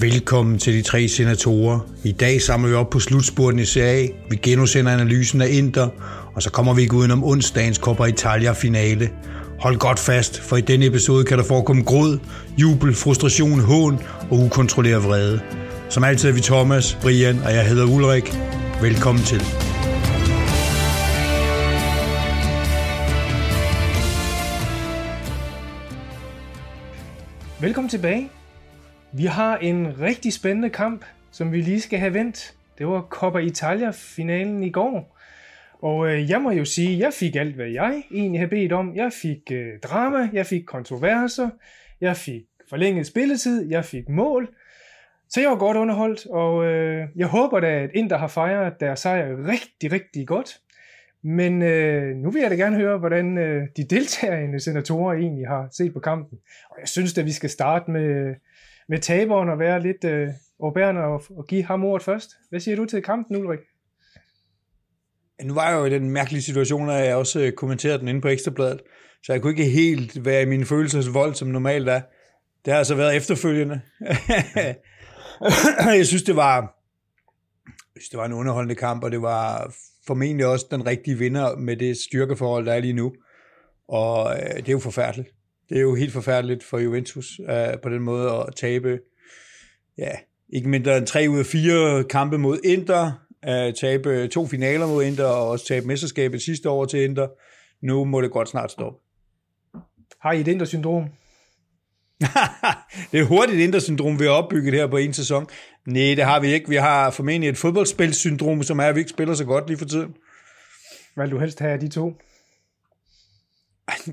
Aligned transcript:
Velkommen 0.00 0.58
til 0.58 0.74
de 0.74 0.82
tre 0.82 1.08
senatorer. 1.08 1.80
I 2.04 2.12
dag 2.12 2.42
samler 2.42 2.68
vi 2.68 2.74
op 2.74 2.90
på 2.90 2.98
slutspurten 3.00 3.60
i 3.60 3.64
Serie 3.64 4.04
A. 4.04 4.08
Vi 4.30 4.36
genudsender 4.36 4.92
analysen 4.92 5.40
af 5.40 5.48
Inter, 5.50 5.88
og 6.34 6.42
så 6.42 6.50
kommer 6.50 6.74
vi 6.74 6.82
ikke 6.82 6.94
udenom 6.94 7.24
onsdagens 7.24 7.76
Coppa 7.76 8.04
Italia 8.04 8.52
finale. 8.52 9.10
Hold 9.58 9.76
godt 9.76 9.98
fast, 9.98 10.40
for 10.40 10.56
i 10.56 10.60
denne 10.60 10.86
episode 10.86 11.24
kan 11.24 11.38
der 11.38 11.44
forekomme 11.44 11.82
gråd, 11.82 12.18
jubel, 12.58 12.94
frustration, 12.94 13.60
hån 13.60 13.98
og 14.30 14.38
ukontrolleret 14.38 15.04
vrede. 15.04 15.40
Som 15.88 16.04
altid 16.04 16.28
er 16.28 16.32
vi 16.32 16.40
Thomas, 16.40 16.98
Brian 17.02 17.38
og 17.38 17.54
jeg 17.54 17.68
hedder 17.68 17.84
Ulrik. 17.84 18.34
Velkommen 18.82 19.24
til. 19.24 19.42
Velkommen 27.60 27.88
tilbage. 27.88 28.39
Vi 29.12 29.24
har 29.24 29.56
en 29.56 30.00
rigtig 30.00 30.32
spændende 30.32 30.70
kamp, 30.70 31.04
som 31.30 31.52
vi 31.52 31.60
lige 31.60 31.80
skal 31.80 31.98
have 31.98 32.14
vendt. 32.14 32.54
Det 32.78 32.86
var 32.86 33.06
Coppa 33.10 33.38
Italia-finalen 33.38 34.62
i 34.62 34.70
går. 34.70 35.18
Og 35.82 36.08
øh, 36.08 36.30
jeg 36.30 36.40
må 36.40 36.50
jo 36.50 36.64
sige, 36.64 36.98
jeg 36.98 37.12
fik 37.12 37.36
alt, 37.36 37.54
hvad 37.54 37.66
jeg 37.66 38.02
egentlig 38.10 38.40
havde 38.40 38.50
bedt 38.50 38.72
om. 38.72 38.96
Jeg 38.96 39.12
fik 39.12 39.52
øh, 39.52 39.78
drama, 39.82 40.28
jeg 40.32 40.46
fik 40.46 40.64
kontroverser, 40.66 41.50
jeg 42.00 42.16
fik 42.16 42.42
forlænget 42.68 43.06
spilletid, 43.06 43.70
jeg 43.70 43.84
fik 43.84 44.08
mål. 44.08 44.48
Så 45.28 45.40
jeg 45.40 45.50
var 45.50 45.56
godt 45.56 45.76
underholdt, 45.76 46.26
og 46.26 46.64
øh, 46.66 47.08
jeg 47.16 47.26
håber 47.26 47.60
da, 47.60 47.66
at 47.66 47.90
Inter 47.94 48.18
har 48.18 48.28
fejret 48.28 48.80
deres 48.80 49.00
sejr 49.00 49.48
rigtig, 49.48 49.92
rigtig 49.92 50.26
godt. 50.26 50.60
Men 51.22 51.62
øh, 51.62 52.16
nu 52.16 52.30
vil 52.30 52.42
jeg 52.42 52.50
da 52.50 52.56
gerne 52.56 52.76
høre, 52.76 52.98
hvordan 52.98 53.38
øh, 53.38 53.62
de 53.76 53.84
deltagende 53.84 54.60
senatorer 54.60 55.14
egentlig 55.14 55.48
har 55.48 55.68
set 55.72 55.92
på 55.92 56.00
kampen. 56.00 56.38
Og 56.70 56.76
jeg 56.80 56.88
synes 56.88 57.18
at 57.18 57.24
vi 57.24 57.32
skal 57.32 57.50
starte 57.50 57.90
med, 57.90 58.34
med 58.90 58.98
taberen 58.98 59.48
og 59.48 59.58
være 59.58 59.82
lidt 59.82 60.04
øh, 60.04 60.28
overbærende 60.58 61.00
og, 61.00 61.22
og 61.30 61.46
give 61.46 61.64
ham 61.64 61.84
ordet 61.84 62.04
først. 62.04 62.30
Hvad 62.48 62.60
siger 62.60 62.76
du 62.76 62.84
til 62.84 63.02
kampen, 63.02 63.36
Ulrik? 63.36 63.58
Nu 65.42 65.54
var 65.54 65.70
jeg 65.70 65.78
jo 65.78 65.84
i 65.84 65.90
den 65.90 66.10
mærkelige 66.10 66.42
situation, 66.42 66.90
at 66.90 67.06
jeg 67.06 67.16
også 67.16 67.40
øh, 67.40 67.52
kommenterede 67.52 67.98
den 67.98 68.08
inde 68.08 68.20
på 68.20 68.28
Ekstrabladet, 68.28 68.82
så 69.22 69.32
jeg 69.32 69.42
kunne 69.42 69.50
ikke 69.50 69.64
helt 69.64 70.24
være 70.24 70.42
i 70.42 70.44
mine 70.44 70.64
følelsesvold, 70.64 71.34
som 71.34 71.48
normalt 71.48 71.88
er. 71.88 72.00
Det 72.64 72.72
har 72.72 72.78
altså 72.78 72.94
været 72.94 73.16
efterfølgende. 73.16 73.80
jeg 75.98 76.06
synes, 76.06 76.22
det 76.22 76.36
var, 76.36 76.56
jeg 77.66 78.02
synes, 78.02 78.08
det 78.08 78.18
var 78.18 78.24
en 78.24 78.32
underholdende 78.32 78.74
kamp, 78.74 79.04
og 79.04 79.10
det 79.10 79.22
var 79.22 79.74
formentlig 80.06 80.46
også 80.46 80.66
den 80.70 80.86
rigtige 80.86 81.18
vinder 81.18 81.56
med 81.56 81.76
det 81.76 81.96
styrkeforhold, 81.96 82.66
der 82.66 82.72
er 82.72 82.80
lige 82.80 82.92
nu. 82.92 83.12
Og 83.88 84.36
øh, 84.36 84.56
det 84.56 84.68
er 84.68 84.72
jo 84.72 84.78
forfærdeligt. 84.78 85.28
Det 85.70 85.76
er 85.76 85.82
jo 85.82 85.94
helt 85.94 86.12
forfærdeligt 86.12 86.64
for 86.64 86.78
Juventus 86.78 87.40
øh, 87.48 87.80
på 87.82 87.88
den 87.88 88.02
måde 88.02 88.30
at 88.30 88.54
tabe, 88.56 88.98
ja, 89.98 90.10
ikke 90.52 90.68
mindre 90.68 90.98
end 90.98 91.06
tre 91.06 91.26
ud 91.30 91.38
af 91.38 91.46
fire 91.46 92.04
kampe 92.04 92.38
mod 92.38 92.58
Inter, 92.64 93.12
øh, 93.48 93.74
tabe 93.74 94.28
to 94.28 94.46
finaler 94.46 94.86
mod 94.86 95.04
Inter, 95.04 95.24
og 95.24 95.48
også 95.48 95.66
tabe 95.66 95.86
mesterskabet 95.86 96.42
sidste 96.42 96.70
år 96.70 96.84
til 96.84 97.04
Inter. 97.04 97.28
Nu 97.82 98.04
må 98.04 98.20
det 98.20 98.30
godt 98.30 98.48
snart 98.48 98.70
stoppe. 98.70 98.98
Har 100.20 100.32
I 100.32 100.40
et 100.40 100.48
Inter-syndrom? 100.48 101.04
det 103.12 103.20
er 103.20 103.24
hurtigt 103.24 103.60
Inter-syndrom, 103.60 104.18
vi 104.18 104.24
har 104.24 104.30
opbygget 104.30 104.74
her 104.74 104.86
på 104.86 104.96
en 104.96 105.12
sæson. 105.12 105.46
Nej, 105.86 106.14
det 106.14 106.24
har 106.24 106.40
vi 106.40 106.52
ikke. 106.52 106.68
Vi 106.68 106.76
har 106.76 107.10
formentlig 107.10 107.48
et 107.50 107.58
fodboldspilsyndrom, 107.58 108.62
som 108.62 108.78
er, 108.78 108.84
at 108.84 108.94
vi 108.94 109.00
ikke 109.00 109.10
spiller 109.10 109.34
så 109.34 109.44
godt 109.44 109.66
lige 109.66 109.78
for 109.78 109.84
tiden. 109.84 110.14
Hvad 111.14 111.26
vil 111.26 111.32
du 111.32 111.38
helst 111.38 111.58
have 111.58 111.72
af 111.72 111.80
de 111.80 111.88
to? 111.88 112.14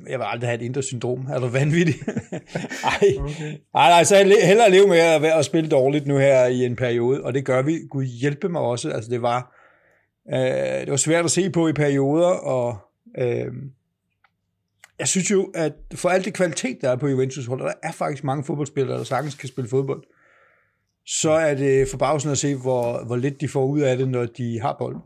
Jeg 0.10 0.20
vil 0.20 0.26
aldrig 0.28 0.50
have 0.50 0.62
et 0.62 0.66
indre 0.66 0.84
syndrom. 0.84 1.28
Er 1.30 1.40
du 1.40 1.48
vanvittig? 1.48 1.96
Ej. 2.84 3.14
Okay. 3.20 3.54
Ej, 3.76 3.90
nej, 3.90 4.04
så 4.04 4.16
hellere 4.44 4.72
leve 4.72 4.88
med 4.88 4.98
at, 4.98 5.26
at 5.26 5.46
spille 5.46 5.70
dårligt 5.70 6.08
nu 6.08 6.18
her 6.18 6.46
i 6.46 6.66
en 6.66 6.76
periode, 6.76 7.24
og 7.24 7.34
det 7.34 7.46
gør 7.46 7.62
vi. 7.62 7.80
Gud 7.90 8.04
hjælpe 8.04 8.50
mig 8.50 8.62
også. 8.62 8.90
Altså, 8.90 9.12
det 9.12 9.22
var, 9.22 9.56
øh, 10.34 10.82
det 10.82 10.92
var 10.92 10.98
svært 10.98 11.26
at 11.26 11.32
se 11.32 11.50
på 11.50 11.68
i 11.68 11.74
perioder, 11.74 12.28
og 12.28 12.78
øh, 13.18 13.52
jeg 15.00 15.08
synes 15.08 15.32
jo, 15.32 15.52
at 15.56 15.74
for 15.96 16.10
alt 16.10 16.26
det 16.26 16.34
kvalitet, 16.34 16.78
der 16.82 16.90
er 16.90 16.96
på 16.96 17.08
Juventus 17.08 17.46
hold, 17.46 17.60
der 17.60 17.74
er 17.84 17.92
faktisk 17.92 18.24
mange 18.24 18.44
fodboldspillere, 18.44 18.98
der 18.98 19.04
sagtens 19.04 19.36
kan 19.36 19.50
spille 19.50 19.70
fodbold, 19.70 20.04
så 21.06 21.32
er 21.32 21.54
det 21.54 21.88
forbavsende 21.88 22.32
at 22.32 22.38
se, 22.38 22.56
hvor, 22.56 23.06
hvor 23.06 23.16
lidt 23.16 23.42
de 23.42 23.48
får 23.48 23.66
ud 23.66 23.80
af 23.80 23.98
det, 23.98 24.10
når 24.10 24.26
de 24.26 24.60
har 24.62 24.76
bolden. 24.80 25.02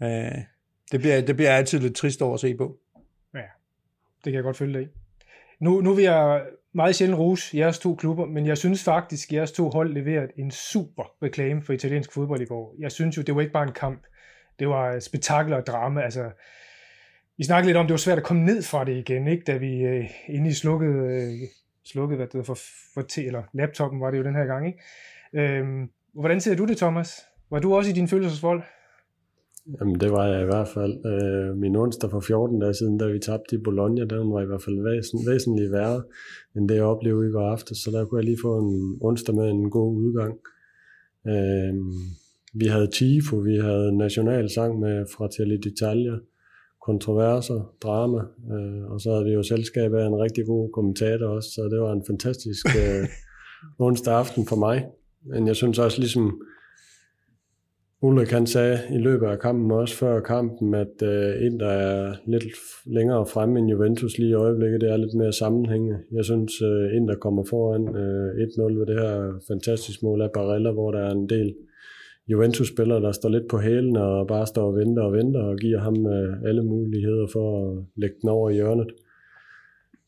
Ja. 0.00 0.26
Øh, 0.26 0.38
det, 0.92 1.00
bliver, 1.00 1.20
det 1.20 1.36
bliver 1.36 1.50
altid 1.50 1.78
lidt 1.78 1.94
trist 1.94 2.22
over 2.22 2.34
at 2.34 2.40
se 2.40 2.54
på. 2.54 2.76
Det 4.24 4.32
kan 4.32 4.34
jeg 4.34 4.42
godt 4.42 4.56
følge 4.56 4.78
dig 4.78 4.82
i. 4.82 4.88
Nu, 5.60 5.80
nu 5.80 5.94
vil 5.94 6.04
jeg 6.04 6.42
meget 6.72 6.96
sjældent 6.96 7.18
rose 7.18 7.56
jeres 7.56 7.78
to 7.78 7.94
klubber, 7.94 8.26
men 8.26 8.46
jeg 8.46 8.58
synes 8.58 8.84
faktisk, 8.84 9.28
at 9.28 9.32
jeres 9.32 9.52
to 9.52 9.68
hold 9.68 9.92
leverede 9.92 10.28
en 10.36 10.50
super 10.50 11.16
reklame 11.22 11.62
for 11.62 11.72
italiensk 11.72 12.12
fodbold 12.12 12.40
i 12.40 12.44
går. 12.44 12.74
Jeg 12.78 12.92
synes 12.92 13.16
jo, 13.16 13.22
det 13.22 13.34
var 13.34 13.40
ikke 13.40 13.52
bare 13.52 13.66
en 13.66 13.72
kamp. 13.72 14.02
Det 14.58 14.68
var 14.68 14.98
spektakel 14.98 15.52
og 15.52 15.66
drama. 15.66 16.00
Altså, 16.00 16.30
vi 17.36 17.44
snakkede 17.44 17.68
lidt 17.68 17.76
om, 17.76 17.86
det 17.86 17.92
var 17.92 17.98
svært 17.98 18.18
at 18.18 18.24
komme 18.24 18.44
ned 18.44 18.62
fra 18.62 18.84
det 18.84 18.96
igen, 18.96 19.28
ikke? 19.28 19.44
da 19.44 19.56
vi 19.56 19.82
øh, 19.82 20.10
inde 20.28 20.50
i 20.50 20.52
slukket, 20.52 21.10
øh, 21.10 21.32
slukket 21.84 22.18
hvad 22.18 22.26
det 22.26 22.46
for, 22.46 22.58
for 22.94 23.20
eller 23.20 23.42
laptopen 23.52 24.00
var 24.00 24.10
det 24.10 24.18
jo 24.18 24.24
den 24.24 24.34
her 24.34 24.44
gang. 24.44 24.66
Ikke? 24.66 24.82
Øhm, 25.32 25.90
hvordan 26.14 26.40
ser 26.40 26.54
du 26.54 26.64
det, 26.64 26.76
Thomas? 26.76 27.26
Var 27.50 27.58
du 27.58 27.74
også 27.74 27.90
i 27.90 27.92
din 27.92 28.08
følelsesvold? 28.08 28.62
Jamen, 29.80 30.00
det 30.00 30.10
var 30.10 30.26
jeg 30.26 30.42
i 30.42 30.44
hvert 30.44 30.68
fald. 30.68 30.94
Øh, 31.06 31.56
min 31.56 31.76
onsdag 31.76 32.10
for 32.10 32.20
14 32.20 32.60
dage 32.60 32.74
siden, 32.74 32.98
da 32.98 33.06
vi 33.06 33.18
tabte 33.18 33.56
i 33.56 33.58
Bologna, 33.58 34.04
den 34.04 34.32
var 34.32 34.42
i 34.42 34.46
hvert 34.46 34.62
fald 34.62 34.82
væsen, 34.82 35.18
væsentligt 35.30 35.72
værre, 35.72 36.02
end 36.56 36.68
det 36.68 36.74
jeg 36.74 36.84
oplevede 36.84 37.28
i 37.28 37.32
går 37.32 37.50
aftes, 37.50 37.78
så 37.78 37.90
der 37.90 38.04
kunne 38.04 38.18
jeg 38.18 38.24
lige 38.24 38.42
få 38.42 38.58
en 38.58 38.98
onsdag 39.00 39.34
med 39.34 39.50
en 39.50 39.70
god 39.70 39.96
udgang. 39.96 40.34
Øh, 41.26 41.74
vi 42.54 42.66
havde 42.66 42.86
Tifo, 42.86 43.36
vi 43.36 43.56
havde 43.56 43.96
nationalsang 43.96 44.80
med 44.80 45.06
Fratelli 45.16 45.56
d'Italia, 45.66 46.16
kontroverser, 46.86 47.74
drama, 47.82 48.20
øh, 48.54 48.84
og 48.92 49.00
så 49.00 49.12
havde 49.12 49.24
vi 49.24 49.30
jo 49.30 49.42
selskab 49.42 49.94
af 49.94 50.06
en 50.06 50.20
rigtig 50.24 50.46
god 50.46 50.72
kommentator 50.72 51.26
også, 51.26 51.48
så 51.54 51.62
det 51.72 51.80
var 51.80 51.92
en 51.92 52.04
fantastisk 52.06 52.66
øh, 52.66 53.08
onsdag 53.86 54.14
aften 54.14 54.46
for 54.46 54.56
mig. 54.56 54.86
Men 55.22 55.46
jeg 55.46 55.56
synes 55.56 55.78
også 55.78 56.00
ligesom, 56.00 56.40
Ulrik 58.06 58.30
han 58.30 58.46
sagde 58.46 58.78
i 58.90 58.98
løbet 58.98 59.26
af 59.26 59.38
kampen, 59.38 59.70
også 59.70 59.96
før 59.96 60.20
kampen, 60.20 60.74
at 60.74 60.94
uh, 61.02 61.46
Inter 61.46 61.66
er 61.66 62.14
lidt 62.26 62.44
længere 62.86 63.26
fremme 63.26 63.58
end 63.58 63.70
Juventus 63.70 64.18
lige 64.18 64.30
i 64.30 64.34
øjeblikket. 64.34 64.80
Det 64.80 64.90
er 64.90 64.96
lidt 64.96 65.14
mere 65.14 65.32
sammenhængende. 65.32 65.98
Jeg 66.12 66.24
synes, 66.24 66.62
uh, 66.62 66.96
Inter 66.96 67.14
kommer 67.14 67.44
foran 67.50 67.96
øh, 67.96 68.28
1-0 68.74 68.78
ved 68.78 68.86
det 68.86 69.00
her 69.00 69.40
fantastiske 69.48 70.06
mål 70.06 70.22
af 70.22 70.30
Barella, 70.34 70.70
hvor 70.70 70.90
der 70.90 71.00
er 71.00 71.12
en 71.12 71.28
del 71.28 71.54
Juventus-spillere, 72.28 73.00
der 73.00 73.12
står 73.12 73.28
lidt 73.28 73.48
på 73.48 73.58
hælen 73.58 73.96
og 73.96 74.26
bare 74.26 74.46
står 74.46 74.66
og 74.66 74.76
venter 74.76 75.02
og 75.02 75.12
venter 75.12 75.40
og 75.40 75.56
giver 75.56 75.80
ham 75.80 76.06
øh, 76.06 76.48
alle 76.48 76.62
muligheder 76.64 77.26
for 77.32 77.46
at 77.60 77.84
lægge 77.96 78.16
den 78.22 78.28
over 78.28 78.50
i 78.50 78.54
hjørnet 78.54 78.90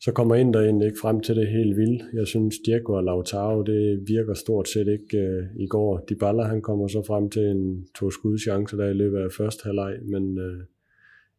så 0.01 0.11
kommer 0.11 0.35
ind 0.35 0.53
der 0.53 0.61
egentlig 0.61 0.85
ikke 0.85 0.99
frem 0.99 1.21
til 1.21 1.35
det 1.35 1.47
helt 1.47 1.77
vildt. 1.77 2.03
Jeg 2.13 2.27
synes, 2.27 2.55
Diego 2.65 2.93
og 2.93 3.03
Lautaro, 3.03 3.61
det 3.61 4.03
virker 4.07 4.33
stort 4.33 4.69
set 4.69 4.87
ikke 4.87 5.17
øh, 5.17 5.43
i 5.55 5.67
går. 5.67 6.05
Dybala, 6.09 6.43
han 6.43 6.61
kommer 6.61 6.87
så 6.87 7.03
frem 7.07 7.29
til 7.29 7.43
en 7.43 7.87
to 7.99 8.11
skudchance 8.11 8.77
der 8.77 8.87
i 8.89 8.93
løbet 8.93 9.17
af 9.17 9.31
første 9.37 9.63
halvleg, 9.65 9.97
men 10.01 10.37
uh, 10.37 10.63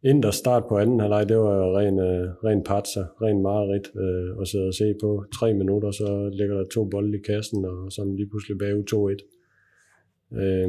Inders 0.02 0.34
start 0.34 0.62
på 0.68 0.78
anden 0.78 1.00
halvleg, 1.00 1.28
det 1.28 1.38
var 1.38 1.56
jo 1.56 1.78
ren, 1.78 1.98
øh, 1.98 2.30
ren 2.44 2.62
patsa, 2.62 3.00
ren 3.22 3.42
mareridt 3.42 3.90
øh, 3.96 4.40
at 4.40 4.48
sidde 4.48 4.66
og 4.66 4.74
se 4.74 4.94
på. 5.00 5.24
Tre 5.34 5.54
minutter, 5.54 5.90
så 5.90 6.30
ligger 6.32 6.56
der 6.56 6.64
to 6.68 6.84
bolde 6.84 7.18
i 7.18 7.20
kassen, 7.20 7.64
og 7.64 7.92
så 7.92 8.04
lige 8.16 8.28
pludselig 8.28 8.58
bagud 8.58 9.16
2-1. 10.34 10.38
Øh, 10.40 10.68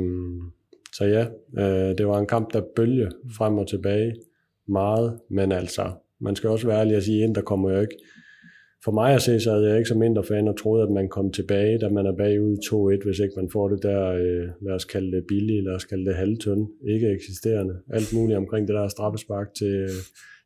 så 0.94 1.06
ja, 1.06 1.26
øh, 1.58 1.98
det 1.98 2.08
var 2.08 2.20
en 2.20 2.28
kamp, 2.28 2.54
der 2.54 2.62
bølge 2.76 3.12
frem 3.38 3.58
og 3.58 3.68
tilbage 3.68 4.16
meget, 4.68 5.20
men 5.30 5.52
altså 5.52 5.92
man 6.22 6.36
skal 6.36 6.50
også 6.50 6.68
være 6.68 6.80
ærlig 6.80 6.96
at 6.96 7.04
sige, 7.04 7.24
at 7.24 7.36
der 7.36 7.42
kommer 7.42 7.70
jeg 7.70 7.82
ikke. 7.82 7.96
For 8.84 8.92
mig 8.92 9.14
at 9.14 9.22
se, 9.22 9.40
så 9.40 9.52
havde 9.52 9.70
jeg 9.70 9.78
ikke 9.78 9.88
som 9.88 9.98
mindre 9.98 10.24
fan 10.24 10.48
og 10.48 10.58
troede, 10.60 10.84
at 10.84 10.92
man 10.92 11.10
kom 11.10 11.32
tilbage, 11.32 11.80
da 11.80 11.90
man 11.90 12.06
er 12.06 12.16
bagud 12.18 12.58
2-1, 13.02 13.06
hvis 13.06 13.20
ikke 13.20 13.34
man 13.36 13.50
får 13.54 13.68
det 13.68 13.84
der, 13.84 14.12
øh, 14.12 14.48
lad 14.62 14.74
os 14.76 14.86
kalde 14.86 15.12
det 15.12 15.24
billige, 15.28 15.64
lad 15.64 15.74
os 15.74 15.86
kalde 15.86 16.06
det 16.06 16.16
halvtønde, 16.16 16.68
ikke 16.88 17.12
eksisterende. 17.12 17.76
Alt 17.94 18.14
muligt 18.14 18.38
omkring 18.38 18.68
det 18.68 18.76
der 18.76 18.88
straffespark 18.88 19.48
til, 19.58 19.74
øh, 19.74 19.90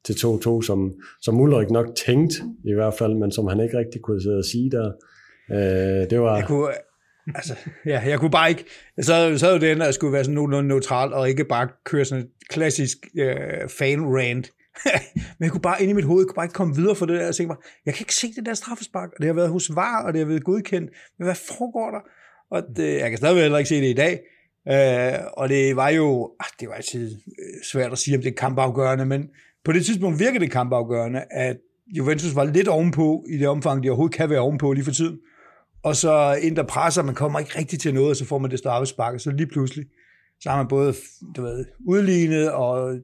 til 0.06 0.14
2-2, 0.14 0.62
som, 0.62 0.94
som 1.22 1.42
Ulrik 1.42 1.70
nok 1.70 1.88
tænkte 2.06 2.36
i 2.64 2.74
hvert 2.74 2.94
fald, 2.94 3.14
men 3.14 3.32
som 3.32 3.48
han 3.48 3.60
ikke 3.60 3.78
rigtig 3.78 4.02
kunne 4.02 4.22
sidde 4.22 4.38
og 4.38 4.46
sige 4.46 4.72
der. 4.72 4.92
Øh, 5.52 6.10
det 6.10 6.20
var... 6.22 6.38
Jeg 6.38 6.48
kunne, 6.48 6.68
altså, 7.36 7.54
ja, 7.86 8.02
jeg 8.08 8.20
kunne 8.20 8.32
bare 8.32 8.50
ikke, 8.50 8.66
så, 9.02 9.34
så 9.38 9.48
er 9.48 9.58
det, 9.58 9.68
at 9.68 9.78
jeg 9.78 9.94
skulle 9.94 10.14
være 10.14 10.24
sådan 10.24 10.36
nogenlunde 10.36 10.68
neutral, 10.68 11.14
og 11.14 11.30
ikke 11.30 11.46
bare 11.46 11.68
køre 11.86 12.06
sådan 12.06 12.24
et 12.24 12.30
klassisk 12.50 12.98
øh, 13.20 13.70
fan-rant 13.70 14.52
men 15.38 15.44
jeg 15.46 15.52
kunne 15.52 15.62
bare 15.62 15.82
ind 15.82 15.90
i 15.92 15.94
mit 15.94 16.06
hoved, 16.06 16.22
jeg 16.22 16.28
kunne 16.28 16.36
bare 16.36 16.46
ikke 16.46 16.54
komme 16.54 16.76
videre 16.76 16.96
for 16.96 17.06
det 17.06 17.16
der. 17.16 17.26
Jeg 17.26 17.36
tænkte 17.36 17.56
mig, 17.56 17.58
jeg 17.86 17.94
kan 17.94 18.02
ikke 18.04 18.16
se 18.16 18.34
det 18.34 18.46
der 18.46 18.54
straffespark, 18.54 19.10
og 19.10 19.18
det 19.20 19.28
har 19.28 19.34
været 19.34 19.50
hos 19.50 19.76
VAR, 19.76 20.04
og 20.04 20.14
det 20.14 20.20
har 20.20 20.28
været 20.28 20.44
godkendt. 20.44 20.90
Men 21.18 21.26
hvad 21.26 21.36
foregår 21.36 21.92
der? 21.92 22.00
Og 22.52 22.64
det, 22.76 23.00
jeg 23.00 23.10
kan 23.10 23.18
stadigvæk 23.18 23.42
heller 23.42 23.58
ikke 23.58 23.70
se 23.70 23.82
det 23.82 23.90
i 23.90 23.94
dag. 23.94 24.20
Øh, 24.68 25.20
og 25.38 25.50
det 25.50 25.76
var 25.76 25.90
jo, 25.90 26.32
ah, 26.40 26.46
det 26.60 26.68
var 26.70 26.74
altid 26.74 27.16
øh, 27.16 27.64
svært 27.72 27.92
at 27.92 27.98
sige, 27.98 28.18
om 28.18 28.24
det 28.24 28.32
er 28.32 28.36
kampafgørende, 28.36 29.06
men 29.06 29.30
på 29.66 29.72
det 29.72 29.86
tidspunkt 29.86 30.20
virkede 30.20 30.40
det 30.40 30.52
kampafgørende, 30.52 31.24
at 31.32 31.58
Juventus 31.88 32.36
var 32.36 32.44
lidt 32.44 32.68
ovenpå 32.68 33.26
i 33.30 33.38
det 33.38 33.48
omfang, 33.48 33.84
de 33.84 33.90
overhovedet 33.90 34.18
kan 34.18 34.30
være 34.30 34.40
ovenpå 34.40 34.74
lige 34.74 34.86
for 34.86 34.92
tiden. 34.92 35.18
og 35.84 35.96
så 35.96 36.40
ind 36.42 36.56
der 36.56 36.64
presser, 36.64 37.04
man 37.04 37.16
kommer 37.16 37.40
ikke 37.40 37.60
rigtig 37.60 37.80
til 37.80 37.94
noget, 37.94 38.10
og 38.10 38.16
så 38.16 38.26
får 38.26 38.38
man 38.38 38.52
det 38.52 38.60
straffespark, 38.60 39.14
og 39.14 39.22
så 39.22 39.32
lige 39.32 39.48
pludselig, 39.48 39.86
så 40.42 40.50
har 40.50 40.58
man 40.58 40.68
både 40.68 40.94
du 41.36 41.42
ved, 41.42 41.66
udlignet, 41.88 42.52
og 42.52 43.00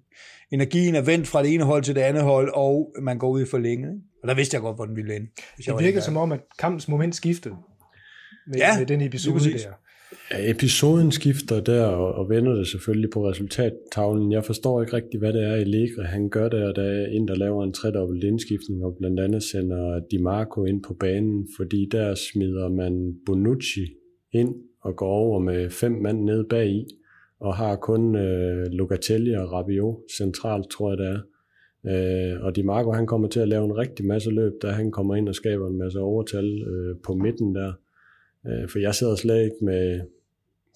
energien 0.51 0.95
er 0.95 1.01
vendt 1.01 1.27
fra 1.27 1.43
det 1.43 1.53
ene 1.53 1.63
hold 1.63 1.83
til 1.83 1.95
det 1.95 2.01
andet 2.01 2.23
hold, 2.23 2.51
og 2.55 2.93
man 3.01 3.17
går 3.17 3.29
ud 3.29 3.41
i 3.41 3.45
forlænget. 3.45 3.89
Ikke? 3.89 4.03
Og 4.21 4.27
der 4.27 4.35
vidste 4.35 4.55
jeg 4.55 4.61
godt, 4.61 4.75
hvor 4.75 4.85
den 4.85 4.95
ville 4.95 5.15
ende. 5.15 5.27
Det 5.57 5.79
virker 5.79 6.01
som 6.01 6.17
om, 6.17 6.31
at 6.31 6.39
kampens 6.59 6.87
moment 6.87 7.15
skiftede 7.15 7.55
med, 8.47 8.57
Ja, 8.57 8.77
med 8.77 8.85
den 8.85 9.01
episode 9.01 9.39
der. 9.39 9.59
Ja, 10.31 10.51
episoden 10.51 11.11
skifter 11.11 11.59
der, 11.59 11.85
og, 11.85 12.13
og 12.13 12.29
vender 12.29 12.53
det 12.53 12.67
selvfølgelig 12.67 13.09
på 13.09 13.29
resultattavlen. 13.29 14.31
Jeg 14.31 14.45
forstår 14.45 14.81
ikke 14.81 14.93
rigtig, 14.93 15.19
hvad 15.19 15.33
det 15.33 15.43
er, 15.43 15.53
Allegri 15.53 16.03
han 16.05 16.29
gør 16.29 16.49
der, 16.49 16.73
der 16.73 16.83
er 16.83 17.05
en, 17.05 17.27
der 17.27 17.35
laver 17.35 17.63
en 17.63 17.73
tredobbelt 17.73 18.23
indskiftning, 18.23 18.83
og 18.85 18.95
blandt 18.99 19.19
andet 19.19 19.43
sender 19.43 19.99
Di 20.11 20.17
Marco 20.17 20.65
ind 20.65 20.83
på 20.83 20.93
banen, 20.99 21.47
fordi 21.57 21.87
der 21.91 22.15
smider 22.15 22.69
man 22.69 23.13
Bonucci 23.25 23.85
ind 24.33 24.55
og 24.83 24.95
går 24.95 25.09
over 25.09 25.39
med 25.39 25.69
fem 25.69 25.91
mand 25.91 26.23
nede 26.23 26.45
bag 26.49 26.67
i, 26.67 26.85
og 27.39 27.55
har 27.55 27.75
kun 27.75 28.15
øh, 28.15 28.65
Locatelli 28.65 29.33
og 29.33 29.51
Rabiot 29.51 29.97
centralt, 30.17 30.69
tror 30.69 30.89
jeg 30.89 30.97
det 30.97 31.07
er. 31.07 31.19
Øh, 31.85 32.43
og 32.43 32.55
Di 32.55 32.61
Marco 32.61 32.91
han 32.91 33.07
kommer 33.07 33.27
til 33.27 33.39
at 33.39 33.47
lave 33.47 33.65
en 33.65 33.77
rigtig 33.77 34.05
masse 34.05 34.29
løb, 34.29 34.53
da 34.61 34.67
han 34.67 34.91
kommer 34.91 35.15
ind 35.15 35.29
og 35.29 35.35
skaber 35.35 35.67
en 35.67 35.77
masse 35.77 35.99
overtal 35.99 36.61
øh, 36.61 36.95
på 37.03 37.13
midten 37.13 37.55
der. 37.55 37.73
Øh, 38.47 38.69
for 38.69 38.79
jeg 38.79 38.95
sidder 38.95 39.15
slet 39.15 39.43
ikke 39.43 39.65
med 39.65 40.01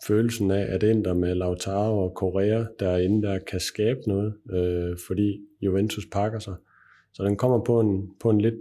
følelsen 0.08 0.52
af, 0.52 0.66
at 0.74 0.84
Inter 0.84 1.14
med 1.14 1.36
Lautaro 1.36 2.04
og 2.04 2.12
Correa 2.16 2.66
derinde 2.80 3.28
der 3.28 3.40
kan 3.40 3.60
skabe 3.60 4.00
noget, 4.08 4.34
øh, 4.52 4.98
fordi 5.08 5.42
Juventus 5.62 6.06
pakker 6.12 6.40
sig. 6.40 6.56
Så 7.14 7.24
den 7.24 7.38
kommer 7.38 7.64
på 7.64 7.80
en, 7.80 8.10
på 8.20 8.30
en 8.30 8.42
lidt 8.42 8.56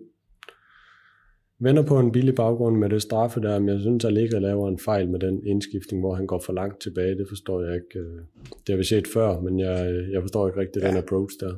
vender 1.62 1.82
på 1.82 1.98
en 1.98 2.12
billig 2.12 2.34
baggrund 2.34 2.76
med 2.76 2.90
det 2.90 3.02
straffe 3.02 3.40
der, 3.40 3.58
men 3.58 3.68
jeg 3.68 3.80
synes, 3.80 4.04
at 4.04 4.08
Allegri 4.08 4.40
laver 4.40 4.68
en 4.68 4.78
fejl 4.78 5.08
med 5.08 5.20
den 5.20 5.46
indskiftning, 5.46 6.02
hvor 6.02 6.14
han 6.14 6.26
går 6.26 6.42
for 6.46 6.52
langt 6.52 6.80
tilbage. 6.80 7.18
Det 7.18 7.26
forstår 7.28 7.62
jeg 7.62 7.74
ikke. 7.74 7.98
øh, 7.98 8.20
Det 8.66 8.72
har 8.72 8.76
vi 8.76 8.84
set 8.84 9.08
før, 9.14 9.40
men 9.40 9.60
jeg, 9.60 10.06
jeg 10.12 10.22
forstår 10.22 10.48
ikke 10.48 10.60
rigtig 10.60 10.82
ja. 10.82 10.88
den 10.88 10.96
approach 10.96 11.34
der. 11.40 11.54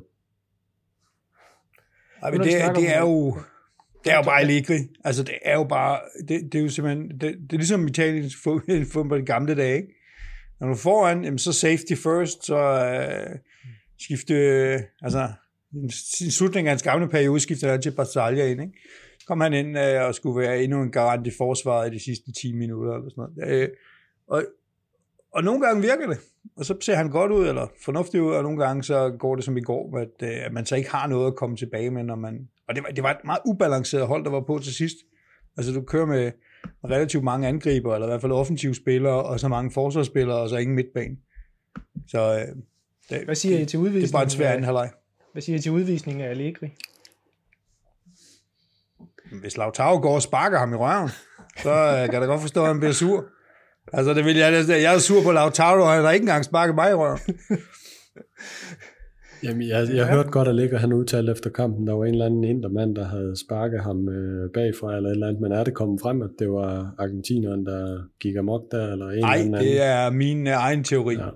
Ej, 2.23 2.31
men 2.31 2.41
det, 2.41 2.77
det 2.77 2.95
er 2.95 3.01
jo... 3.01 3.37
Det 4.05 4.13
er 4.13 4.17
jo 4.17 4.23
bare 4.23 4.41
Allegri. 4.41 4.79
Altså, 5.05 5.23
det 5.23 5.35
er 5.43 5.55
jo 5.55 5.65
bare... 5.65 6.01
Det, 6.29 6.53
det 6.53 6.59
er 6.59 6.63
jo 6.63 6.69
simpelthen... 6.69 7.09
Det, 7.11 7.21
det 7.21 7.53
er 7.53 7.57
ligesom 7.57 7.87
Italiens 7.87 8.37
fodbold 8.93 9.21
de 9.23 9.27
gamle 9.27 9.55
dage, 9.55 9.77
ikke? 9.77 9.89
Når 10.61 10.67
du 10.67 10.73
er 10.73 10.77
foran, 10.77 11.25
jamen, 11.25 11.39
så 11.39 11.53
safety 11.53 11.93
first, 11.93 12.47
så 12.47 12.57
øh, 12.57 13.39
skifte... 13.99 14.35
Øh, 14.35 14.81
altså, 15.03 15.29
i 16.21 16.31
slutningen 16.31 16.69
af 16.69 16.73
hans 16.73 16.83
gamle 16.83 17.09
periode 17.09 17.41
skifter 17.41 17.71
han 17.71 17.83
til 17.83 17.91
Barzaglia 17.91 18.47
ind, 18.47 18.61
ikke? 18.61 18.73
Kom 19.27 19.41
han 19.41 19.53
ind 19.53 19.79
øh, 19.79 20.05
og 20.05 20.15
skulle 20.15 20.41
være 20.41 20.63
endnu 20.63 20.83
en 20.83 20.91
garant 20.91 21.27
i 21.27 21.31
forsvaret 21.39 21.91
i 21.91 21.95
de 21.95 22.05
sidste 22.05 22.33
10 22.33 22.53
minutter, 22.53 22.95
eller 22.95 23.11
sådan 23.11 23.35
noget. 23.37 23.63
Øh, 23.63 23.69
og, 24.29 24.45
og 25.33 25.45
nogle 25.45 25.67
gange 25.67 25.83
virker 25.83 26.07
det, 26.07 26.19
og 26.57 26.65
så 26.65 26.77
ser 26.81 26.95
han 26.95 27.11
godt 27.11 27.33
ud, 27.33 27.49
eller 27.49 27.67
fornuftig 27.85 28.23
ud, 28.23 28.33
og 28.33 28.43
nogle 28.43 28.65
gange 28.65 28.83
så 28.83 29.17
går 29.19 29.37
det 29.37 29.45
som 29.45 29.57
i 29.57 29.61
går, 29.61 29.99
at, 29.99 30.29
øh, 30.29 30.47
at 30.47 30.53
man 30.53 30.67
så 30.67 30.77
ikke 30.77 30.91
har 30.91 31.07
noget 31.07 31.27
at 31.27 31.37
komme 31.37 31.57
tilbage 31.57 31.91
med, 31.91 32.03
når 32.03 32.15
man... 32.17 32.49
Og 32.69 32.75
det 32.75 32.83
var, 32.83 32.89
det 32.89 33.03
var 33.03 33.11
et 33.11 33.25
meget 33.25 33.41
ubalanceret 33.45 34.07
hold, 34.07 34.25
der 34.25 34.31
var 34.31 34.41
på 34.41 34.59
til 34.59 34.75
sidst. 34.75 34.97
Altså 35.57 35.73
du 35.73 35.83
kører 35.83 36.07
med 36.07 36.33
relativt 36.85 37.25
mange 37.25 37.49
angriber, 37.49 37.95
eller 37.95 38.07
i 38.07 38.11
hvert 38.11 38.21
fald 38.21 38.33
offensive 38.33 38.75
spillere, 38.75 39.23
og 39.23 39.41
så 39.41 39.49
mange 39.49 39.71
forsvarsspillere, 39.71 40.39
og 40.39 40.49
så 40.49 40.57
ingen 40.57 40.77
midtbane. 40.77 41.17
Så 42.09 42.35
øh, 42.39 42.57
det, 43.11 43.25
Hvad 43.25 43.35
siger 43.35 43.59
I 43.59 43.65
til 43.65 43.79
udvisningen? 43.79 44.03
det 44.03 44.09
er 44.09 44.13
bare 44.13 44.25
en 44.25 44.31
svær 44.31 44.51
anden 44.51 44.65
halvleg. 44.65 44.91
Hvad 45.33 45.43
siger 45.43 45.59
I 45.59 45.61
til 45.61 45.73
udvisningen 45.73 46.25
af 46.25 46.31
Allegri? 46.31 46.69
Hvis 49.41 49.57
Lautaro 49.57 50.01
går 50.03 50.15
og 50.15 50.23
sparker 50.23 50.59
ham 50.59 50.73
i 50.73 50.77
røven, 50.77 51.09
så 51.63 51.71
øh, 51.71 52.05
kan 52.05 52.13
jeg 52.13 52.21
da 52.21 52.27
godt 52.27 52.41
forstå, 52.41 52.63
at 52.63 52.69
han 52.69 52.79
bliver 52.79 52.93
sur. 52.93 53.25
Altså, 53.93 54.15
det 54.15 54.25
vil 54.25 54.37
jeg, 54.37 54.65
jeg 54.69 54.95
er 54.95 54.99
sur 54.99 55.23
på 55.23 55.33
Lautaro, 55.33 55.83
og 55.83 55.93
han 55.93 56.05
har 56.05 56.11
ikke 56.11 56.23
engang 56.25 56.45
sparket 56.45 56.75
mig 56.75 56.91
i 56.91 56.95
røven. 56.95 57.19
Jamen, 59.45 59.69
jeg, 59.69 59.89
jeg 59.89 59.95
ja. 59.95 60.07
hørte 60.15 60.31
godt, 60.31 60.49
at 60.49 60.55
Ligger 60.55 60.79
han 60.79 60.93
udtalte 60.93 61.33
efter 61.33 61.51
kampen, 61.51 61.87
der 61.87 61.93
var 61.93 62.05
en 62.05 62.13
eller 62.13 62.27
anden 62.27 62.45
intermand, 62.45 62.97
der 62.97 63.05
havde 63.05 63.35
sparket 63.47 63.81
ham 63.83 64.09
øh, 64.09 64.51
bagfra 64.55 64.97
eller 64.97 65.09
et 65.09 65.15
eller 65.15 65.27
andet, 65.27 65.43
men 65.43 65.53
er 65.53 65.65
det 65.65 65.75
kommet 65.75 66.01
frem, 66.01 66.23
at 66.23 66.31
det 66.39 66.51
var 66.51 66.95
argentineren, 66.99 67.67
der 67.67 68.03
gik 68.21 68.37
amok 68.37 68.63
der, 68.71 68.93
eller 68.93 69.09
en 69.09 69.19
Nej, 69.21 69.35
eller 69.35 69.59
anden? 69.59 69.61
det 69.61 69.83
er 69.83 70.11
min 70.11 70.47
øh, 70.47 70.53
egen 70.53 70.85
teori. 70.85 71.15
Ja. 71.15 71.29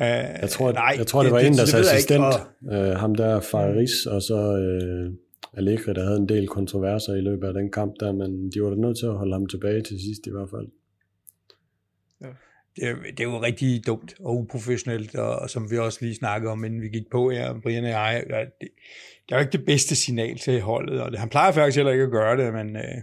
Ja. 0.00 0.38
Jeg 0.40 0.50
tror, 0.50 0.72
nej, 0.72 0.94
jeg 0.98 1.06
tror 1.06 1.22
det, 1.22 1.26
det 1.26 1.34
var 1.34 1.40
en, 1.40 1.52
der 1.52 1.62
assistent, 1.62 2.24
og... 2.24 2.74
øh, 2.74 2.96
ham 2.96 3.14
der 3.14 3.40
Faris, 3.40 4.06
og 4.06 4.22
så 4.22 4.38
øh, 4.56 5.12
Allegri, 5.56 5.94
der 5.94 6.04
havde 6.04 6.16
en 6.16 6.28
del 6.28 6.48
kontroverser 6.48 7.14
i 7.14 7.20
løbet 7.20 7.46
af 7.48 7.54
den 7.54 7.70
kamp 7.70 7.94
der, 8.00 8.12
men 8.12 8.50
de 8.50 8.62
var 8.62 8.70
da 8.70 8.76
nødt 8.76 8.98
til 8.98 9.06
at 9.06 9.16
holde 9.16 9.32
ham 9.32 9.46
tilbage 9.46 9.82
til 9.82 10.00
sidst 10.00 10.26
i 10.26 10.30
hvert 10.30 10.50
fald. 10.50 10.68
det, 12.76 13.18
det 13.18 13.20
er 13.20 13.24
jo 13.24 13.42
rigtig 13.42 13.86
dumt 13.86 14.14
og 14.20 14.36
uprofessionelt, 14.36 15.14
og, 15.14 15.36
og 15.36 15.50
som 15.50 15.70
vi 15.70 15.78
også 15.78 15.98
lige 16.00 16.14
snakkede 16.14 16.52
om, 16.52 16.64
inden 16.64 16.80
vi 16.80 16.88
gik 16.88 17.10
på 17.10 17.30
her, 17.30 17.60
Brian 17.60 17.84
og 17.84 17.90
jeg, 17.90 18.24
ja, 18.30 18.40
det, 18.40 18.68
det 19.28 19.32
er 19.32 19.36
jo 19.36 19.40
ikke 19.40 19.58
det 19.58 19.66
bedste 19.66 19.96
signal 19.96 20.38
til 20.38 20.60
holdet, 20.60 21.00
og 21.00 21.10
det, 21.10 21.20
han 21.20 21.28
plejer 21.28 21.52
faktisk 21.52 21.76
heller 21.76 21.92
ikke 21.92 22.04
at 22.04 22.10
gøre 22.10 22.36
det, 22.36 22.52
men, 22.52 22.76
øh, 22.76 23.02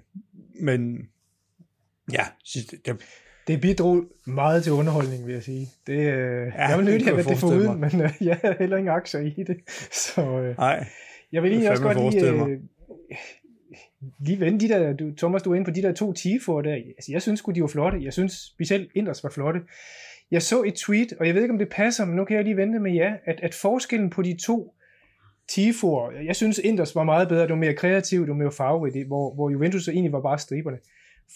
men 0.61 0.97
ja, 2.11 2.23
det, 2.53 2.71
det, 2.85 3.01
Det 3.47 3.61
bidrog 3.61 4.03
meget 4.27 4.63
til 4.63 4.71
underholdning, 4.71 5.25
vil 5.25 5.33
jeg 5.33 5.43
sige. 5.43 5.67
Det, 5.87 5.93
øh, 5.93 5.99
ja, 5.99 6.67
jeg 6.67 6.77
vil 6.77 6.85
det 6.85 6.93
nødt 6.93 7.03
have 7.03 7.17
jeg 7.17 7.25
det 7.25 7.39
forestille 7.39 7.65
foruden, 7.65 7.81
men 7.81 8.01
øh, 8.01 8.11
jeg 8.29 8.39
havde 8.43 8.55
heller 8.59 8.77
ingen 8.77 8.93
aktier 8.93 9.21
i 9.21 9.43
det. 9.43 9.57
Så 9.91 10.21
øh, 10.21 10.57
nej, 10.57 10.87
jeg 11.33 11.43
vil 11.43 11.51
Det 11.51 11.69
også 11.69 11.83
godt 11.83 12.13
lige, 12.13 12.31
øh, 12.31 12.59
lige 14.19 14.39
vende 14.39 14.59
de 14.59 14.67
der, 14.67 14.93
du, 14.93 15.15
Thomas, 15.15 15.43
du 15.43 15.49
var 15.49 15.55
inde 15.55 15.65
på 15.65 15.71
de 15.71 15.81
der 15.81 15.93
to 15.93 16.13
tifor 16.13 16.61
der. 16.61 16.73
Altså, 16.73 17.11
jeg 17.11 17.21
synes 17.21 17.41
de 17.55 17.61
var 17.61 17.67
flotte. 17.67 18.03
Jeg 18.03 18.13
synes 18.13 18.33
specielt 18.33 18.91
Inders 18.95 19.23
var 19.23 19.29
flotte. 19.29 19.59
Jeg 20.31 20.41
så 20.41 20.63
et 20.63 20.73
tweet, 20.73 21.13
og 21.19 21.27
jeg 21.27 21.35
ved 21.35 21.41
ikke, 21.41 21.51
om 21.51 21.57
det 21.57 21.69
passer, 21.69 22.05
men 22.05 22.15
nu 22.15 22.25
kan 22.25 22.35
jeg 22.35 22.43
lige 22.43 22.57
vente 22.57 22.79
med 22.79 22.93
jer, 22.93 23.17
at, 23.25 23.39
at 23.43 23.53
forskellen 23.53 24.09
på 24.09 24.21
de 24.21 24.37
to 24.37 24.75
tifor, 25.47 26.11
jeg 26.11 26.35
synes 26.35 26.59
Inders 26.59 26.95
var 26.95 27.03
meget 27.03 27.27
bedre, 27.27 27.41
det 27.41 27.49
var 27.49 27.55
mere 27.55 27.73
kreativt, 27.73 28.27
det 28.27 28.29
var 28.29 28.43
mere 28.43 28.51
farverigt, 28.51 29.07
hvor, 29.07 29.33
hvor 29.33 29.49
Juventus 29.49 29.87
egentlig 29.87 30.11
var 30.11 30.21
bare 30.21 30.39
striberne. 30.39 30.77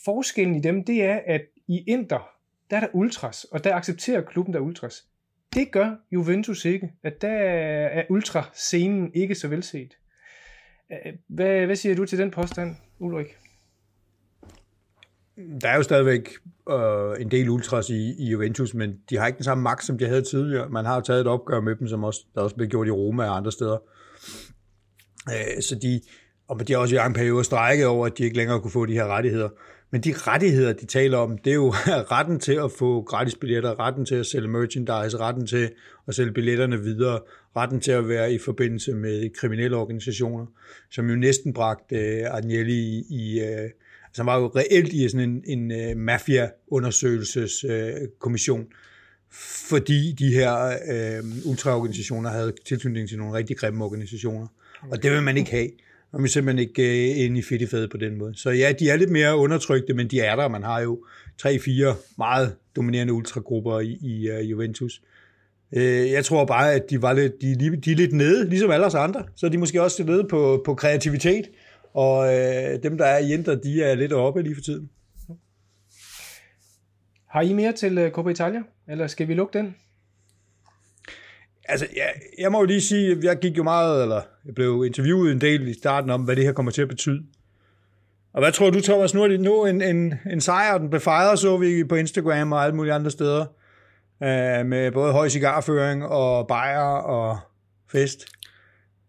Forskellen 0.06 0.56
i 0.56 0.60
dem, 0.60 0.84
det 0.84 1.04
er, 1.04 1.20
at 1.26 1.42
i 1.68 1.84
Inter, 1.88 2.30
der 2.70 2.76
er 2.76 2.80
der 2.80 2.88
ultras, 2.94 3.44
og 3.44 3.64
der 3.64 3.76
accepterer 3.76 4.22
klubben 4.22 4.54
der 4.54 4.60
ultras. 4.60 5.08
Det 5.54 5.72
gør 5.72 5.96
Juventus 6.12 6.66
ikke, 6.66 6.92
at 7.04 7.22
der 7.22 7.30
er 7.30 8.04
ultrascenen 8.10 9.12
ikke 9.14 9.36
så 9.36 9.48
velset. 9.48 9.94
Øh, 10.92 11.14
hvad, 11.28 11.66
hvad 11.66 11.76
siger 11.76 11.96
du 11.96 12.06
til 12.06 12.18
den 12.18 12.32
påstand, 12.32 12.76
Ulrik? 13.00 13.28
der 15.62 15.70
er 15.70 15.76
jo 15.76 15.84
stadigvæk 15.84 16.30
øh, 16.70 17.22
en 17.22 17.32
del 17.32 17.50
ultras 17.50 17.90
i, 17.90 18.16
i 18.20 18.30
Juventus, 18.32 18.74
men 18.74 18.94
de 19.10 19.18
har 19.18 19.28
ikke 19.28 19.38
den 19.38 19.44
samme 19.44 19.62
magt, 19.62 19.86
som 19.86 19.98
de 19.98 20.08
havde 20.08 20.22
tidligere. 20.22 20.70
Man 20.70 20.86
har 20.86 20.96
jo 20.96 21.02
taget 21.02 21.22
et 21.22 21.28
opgør 21.28 21.62
med 21.62 21.76
dem, 21.76 21.88
som 21.88 22.04
også, 22.04 22.26
der 22.36 22.42
også 22.42 22.56
blev 22.56 22.68
gjort 22.68 22.88
i 22.88 22.92
Roma 22.92 23.24
og 23.30 23.38
andre 23.38 23.52
steder. 23.52 23.78
Øh, 25.30 25.62
så 25.62 25.76
de, 25.82 26.02
og 26.48 26.68
de 26.68 26.74
har 26.74 26.80
også 26.80 26.96
i 26.96 27.06
en 27.06 27.14
periode 27.14 27.44
strækket 27.44 27.88
over, 27.88 28.06
at 28.06 28.18
de 28.18 28.24
ikke 28.24 28.38
længere 28.38 28.62
kunne 28.62 28.72
få 28.72 28.86
de 28.86 28.94
her 28.94 29.08
rettigheder. 29.08 29.50
Men 29.92 30.02
de 30.02 30.14
rettigheder, 30.14 30.74
de 30.74 30.86
taler 30.86 31.18
om, 31.18 31.38
det 31.38 31.52
er 31.52 31.56
jo 31.56 31.70
retten 32.16 32.40
til 32.40 32.54
at 32.54 32.72
få 32.72 33.02
gratis 33.02 33.36
billetter, 33.36 33.80
retten 33.80 34.06
til 34.06 34.16
at 34.16 34.26
sælge 34.26 34.48
merchandise, 34.48 35.18
retten 35.18 35.48
til 35.48 35.72
at 36.08 36.16
sælge 36.16 36.32
billetterne 36.32 36.84
videre, 36.84 37.20
retten 37.56 37.80
til 37.80 37.92
at 37.92 38.08
være 38.08 38.34
i 38.34 38.38
forbindelse 38.38 38.94
med 38.94 39.30
kriminelle 39.30 39.78
organisationer, 39.78 40.46
som 40.92 41.10
jo 41.10 41.16
næsten 41.16 41.54
bragte 41.54 41.96
øh, 41.96 42.36
Agnelli 42.36 42.74
i, 42.74 43.06
i 43.10 43.40
øh, 43.40 43.70
altså 44.06 44.18
han 44.18 44.26
var 44.26 44.40
jo 44.40 44.52
reelt 44.56 44.94
i 44.94 45.10
sådan 45.10 45.30
en, 45.30 45.44
en 45.46 45.72
øh, 45.72 45.98
mafia-undersøgelseskommission, 45.98 48.66
fordi 49.70 50.16
de 50.20 50.34
her 50.34 50.78
øh, 50.92 51.24
ultraorganisationer 51.46 52.30
havde 52.30 52.54
tilknytning 52.66 53.10
til 53.10 53.18
nogle 53.18 53.34
rigtig 53.34 53.58
grimme 53.58 53.86
organisationer. 53.86 54.48
Og 54.92 55.04
det 55.04 55.12
vil 55.12 55.24
man 55.24 55.38
ikke 55.38 55.52
have. 55.52 55.70
Man 56.14 56.24
er 56.24 56.28
simpelthen 56.28 56.70
ikke 56.70 57.12
øh, 57.12 57.26
ind 57.26 57.38
i 57.38 57.42
fedtifade 57.42 57.88
på 57.88 57.98
den 57.98 58.18
måde. 58.18 58.36
Så 58.36 58.50
ja, 58.50 58.72
de 58.80 58.90
er 58.90 58.96
lidt 58.96 59.10
mere 59.10 59.38
undertrykte, 59.38 59.94
men 59.94 60.08
de 60.08 60.20
er 60.20 60.36
der. 60.36 60.48
Man 60.48 60.64
har 60.64 60.80
jo 60.80 61.06
tre-fire 61.38 61.96
meget 62.18 62.56
dominerende 62.76 63.14
ultragrupper 63.14 63.80
i, 63.80 63.98
i 64.02 64.32
uh, 64.32 64.52
Juventus. 64.52 65.02
Uh, 65.72 65.82
jeg 66.12 66.26
tror 66.26 66.46
bare, 66.46 66.74
at 66.74 66.90
de, 66.90 67.02
var 67.02 67.14
lidt, 67.14 67.42
de, 67.42 67.78
de 67.78 67.92
er 67.92 67.96
lidt 67.96 68.14
nede, 68.14 68.50
ligesom 68.50 68.72
alle 68.72 68.86
os 68.86 68.96
andre. 68.96 69.24
Så 69.36 69.46
er 69.46 69.50
de 69.50 69.58
måske 69.58 69.82
også 69.82 70.04
nede 70.04 70.28
på, 70.30 70.62
på 70.66 70.76
kreativitet. 70.76 71.50
Og 71.94 72.36
øh, 72.36 72.84
dem, 72.84 72.98
der 72.98 73.06
er 73.06 73.18
i 73.18 73.34
Inter, 73.34 73.56
de 73.56 73.84
er 73.84 73.96
lidt 73.96 74.14
oppe 74.14 74.42
lige 74.42 74.56
for 74.56 74.62
tiden. 74.62 74.90
Har 77.30 77.42
I 77.42 77.54
mere 77.54 77.72
til 77.72 77.98
uh, 77.98 78.10
Coppa 78.10 78.32
Italia, 78.32 78.60
eller 78.90 79.08
skal 79.08 79.28
vi 79.28 79.34
lukke 79.34 79.58
den? 79.58 79.76
Altså, 81.68 81.88
jeg, 81.96 82.14
jeg 82.40 82.52
må 82.52 82.60
jo 82.60 82.66
lige 82.66 82.82
sige, 82.82 83.12
at 83.12 83.24
jeg 83.24 83.38
gik 83.38 83.58
jo 83.58 83.64
meget, 83.64 84.02
eller 84.02 84.22
jeg 84.46 84.56
blev 84.56 84.84
interviewet 84.86 85.32
en 85.32 85.42
del 85.42 85.68
i 85.68 85.74
starten 85.74 86.10
om, 86.10 86.22
hvad 86.22 86.36
det 86.36 86.44
her 86.44 86.52
kommer 86.52 86.72
til 86.72 86.82
at 86.82 86.88
betyde. 86.88 87.24
Og 88.34 88.42
hvad 88.42 88.52
tror 88.52 88.70
du, 88.70 88.82
Thomas? 88.82 89.14
Nu 89.14 89.24
er 89.24 89.28
det 89.28 89.40
nu 89.40 89.66
en, 89.66 89.82
en, 89.82 90.14
en 90.32 90.42
sejr, 90.42 90.78
den 90.78 90.90
blev 90.90 91.02
fejret, 91.02 91.40
så 91.40 91.58
vi 91.58 91.84
på 91.84 91.96
Instagram 91.96 92.52
og 92.52 92.64
alle 92.64 92.76
mulige 92.76 92.94
andre 92.94 93.12
steder, 93.12 93.46
øh, 94.24 94.66
med 94.66 94.92
både 94.92 95.12
høj 95.12 95.30
cigarføring 95.30 96.06
og 96.06 96.48
bajer 96.48 96.90
og 96.90 97.38
fest. 97.92 98.26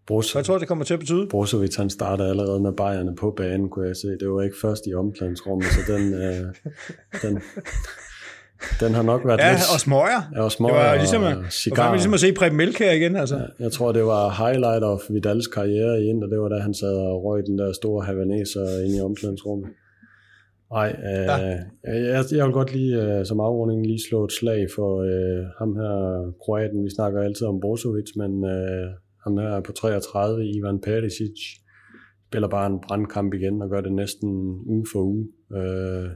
Bros, 0.07 0.33
Hvad 0.33 0.45
tror 0.45 0.55
du, 0.55 0.61
det 0.61 0.69
kommer 0.69 0.85
til 0.85 0.95
at 0.95 1.01
betyde? 1.01 1.27
Brozovic, 1.31 1.77
han 1.77 1.91
startede 1.91 2.31
allerede 2.31 2.61
med 2.61 2.73
bajerne 2.73 3.17
på 3.17 3.31
banen, 3.31 3.69
kunne 3.69 3.87
jeg 3.87 3.97
se. 3.97 4.09
Det 4.09 4.31
var 4.31 4.43
ikke 4.43 4.57
først 4.61 4.83
i 4.87 4.95
omklædningsrummet, 4.95 5.67
så 5.67 5.93
den, 5.93 6.15
øh, 6.15 6.55
den, 7.23 7.43
den 8.81 8.95
har 8.95 9.03
nok 9.03 9.27
været 9.27 9.39
ja, 9.39 9.51
lidt... 9.51 9.63
og 9.75 9.81
smøger. 9.81 10.23
Ja, 10.35 10.43
og 10.43 10.53
smøger 10.53 10.75
det 10.77 10.85
var 10.85 10.97
ligesom, 10.97 11.23
og 11.23 11.31
at, 11.31 11.53
cigar. 11.53 11.87
var 11.87 11.95
ligesom 11.95 12.15
at 12.15 12.21
se 12.21 12.33
Preben 12.33 12.57
Milk 12.57 12.79
her 12.79 12.93
igen. 12.93 13.17
Altså. 13.17 13.37
Ja, 13.37 13.65
jeg 13.65 13.73
tror, 13.73 13.93
det 13.93 14.05
var 14.05 14.25
highlight 14.45 14.85
of 14.85 15.01
Vidals 15.11 15.47
karriere 15.47 16.03
i 16.03 16.05
Inter. 16.11 16.29
Det 16.29 16.41
var 16.41 16.49
da 16.49 16.59
han 16.59 16.75
sad 16.75 16.97
og 16.97 17.25
røg 17.25 17.47
den 17.47 17.59
der 17.59 17.73
store 17.73 18.05
havaneser 18.05 18.85
ind 18.85 18.97
i 18.97 19.01
omklædningsrummet. 19.01 19.69
Nej, 20.73 20.97
øh, 20.99 21.27
ja. 21.27 21.37
jeg, 21.85 22.25
jeg 22.33 22.45
vil 22.45 22.53
godt 22.53 22.73
lige 22.73 23.03
øh, 23.03 23.27
som 23.27 23.41
afrunding 23.41 23.87
lige 23.87 24.03
slå 24.09 24.25
et 24.25 24.33
slag 24.33 24.67
for 24.75 25.03
øh, 25.03 25.47
ham 25.59 25.77
her, 25.77 26.33
kroaten. 26.45 26.85
Vi 26.85 26.91
snakker 26.91 27.23
altid 27.23 27.47
om 27.47 27.61
Brozovic, 27.61 28.11
men 28.17 28.45
øh, 28.45 28.87
ham 29.25 29.39
her 29.39 29.61
på 29.61 29.73
33, 29.73 30.47
Ivan 30.47 30.81
Perisic, 30.81 31.39
spiller 32.29 32.49
bare 32.49 32.67
en 32.67 32.81
brandkamp 32.81 33.35
igen 33.35 33.63
og 33.63 33.69
gør 33.71 33.81
det 33.81 33.93
næsten 33.93 34.29
uge 34.67 34.87
for 34.93 35.01
uge. 35.01 35.29
Øh, 35.53 36.09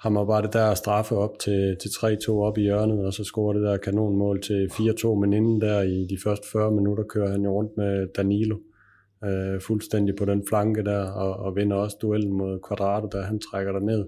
ham 0.00 0.16
og 0.16 0.26
bare 0.26 0.42
det 0.42 0.52
der 0.52 0.74
straffe 0.74 1.16
op 1.16 1.38
til, 1.38 1.76
til 1.80 1.88
3-2 1.88 2.30
op 2.30 2.58
i 2.58 2.62
hjørnet, 2.62 3.06
og 3.06 3.12
så 3.12 3.24
scorer 3.24 3.52
det 3.52 3.62
der 3.62 3.76
kanonmål 3.76 4.42
til 4.42 4.66
4-2, 4.72 5.14
men 5.14 5.32
inden 5.32 5.60
der 5.60 5.82
i 5.82 6.06
de 6.10 6.18
første 6.24 6.46
40 6.52 6.70
minutter 6.70 7.04
kører 7.04 7.30
han 7.30 7.42
jo 7.42 7.50
rundt 7.50 7.76
med 7.76 8.06
Danilo 8.16 8.56
øh, 9.24 9.60
fuldstændig 9.60 10.16
på 10.16 10.24
den 10.24 10.42
flanke 10.48 10.84
der, 10.84 11.02
og, 11.04 11.36
og 11.36 11.56
vinder 11.56 11.76
også 11.76 11.96
duellen 12.02 12.32
mod 12.32 12.60
Quadrado, 12.68 13.08
der 13.12 13.22
han 13.22 13.38
trækker 13.38 13.72
der 13.72 13.80
ned. 13.80 14.04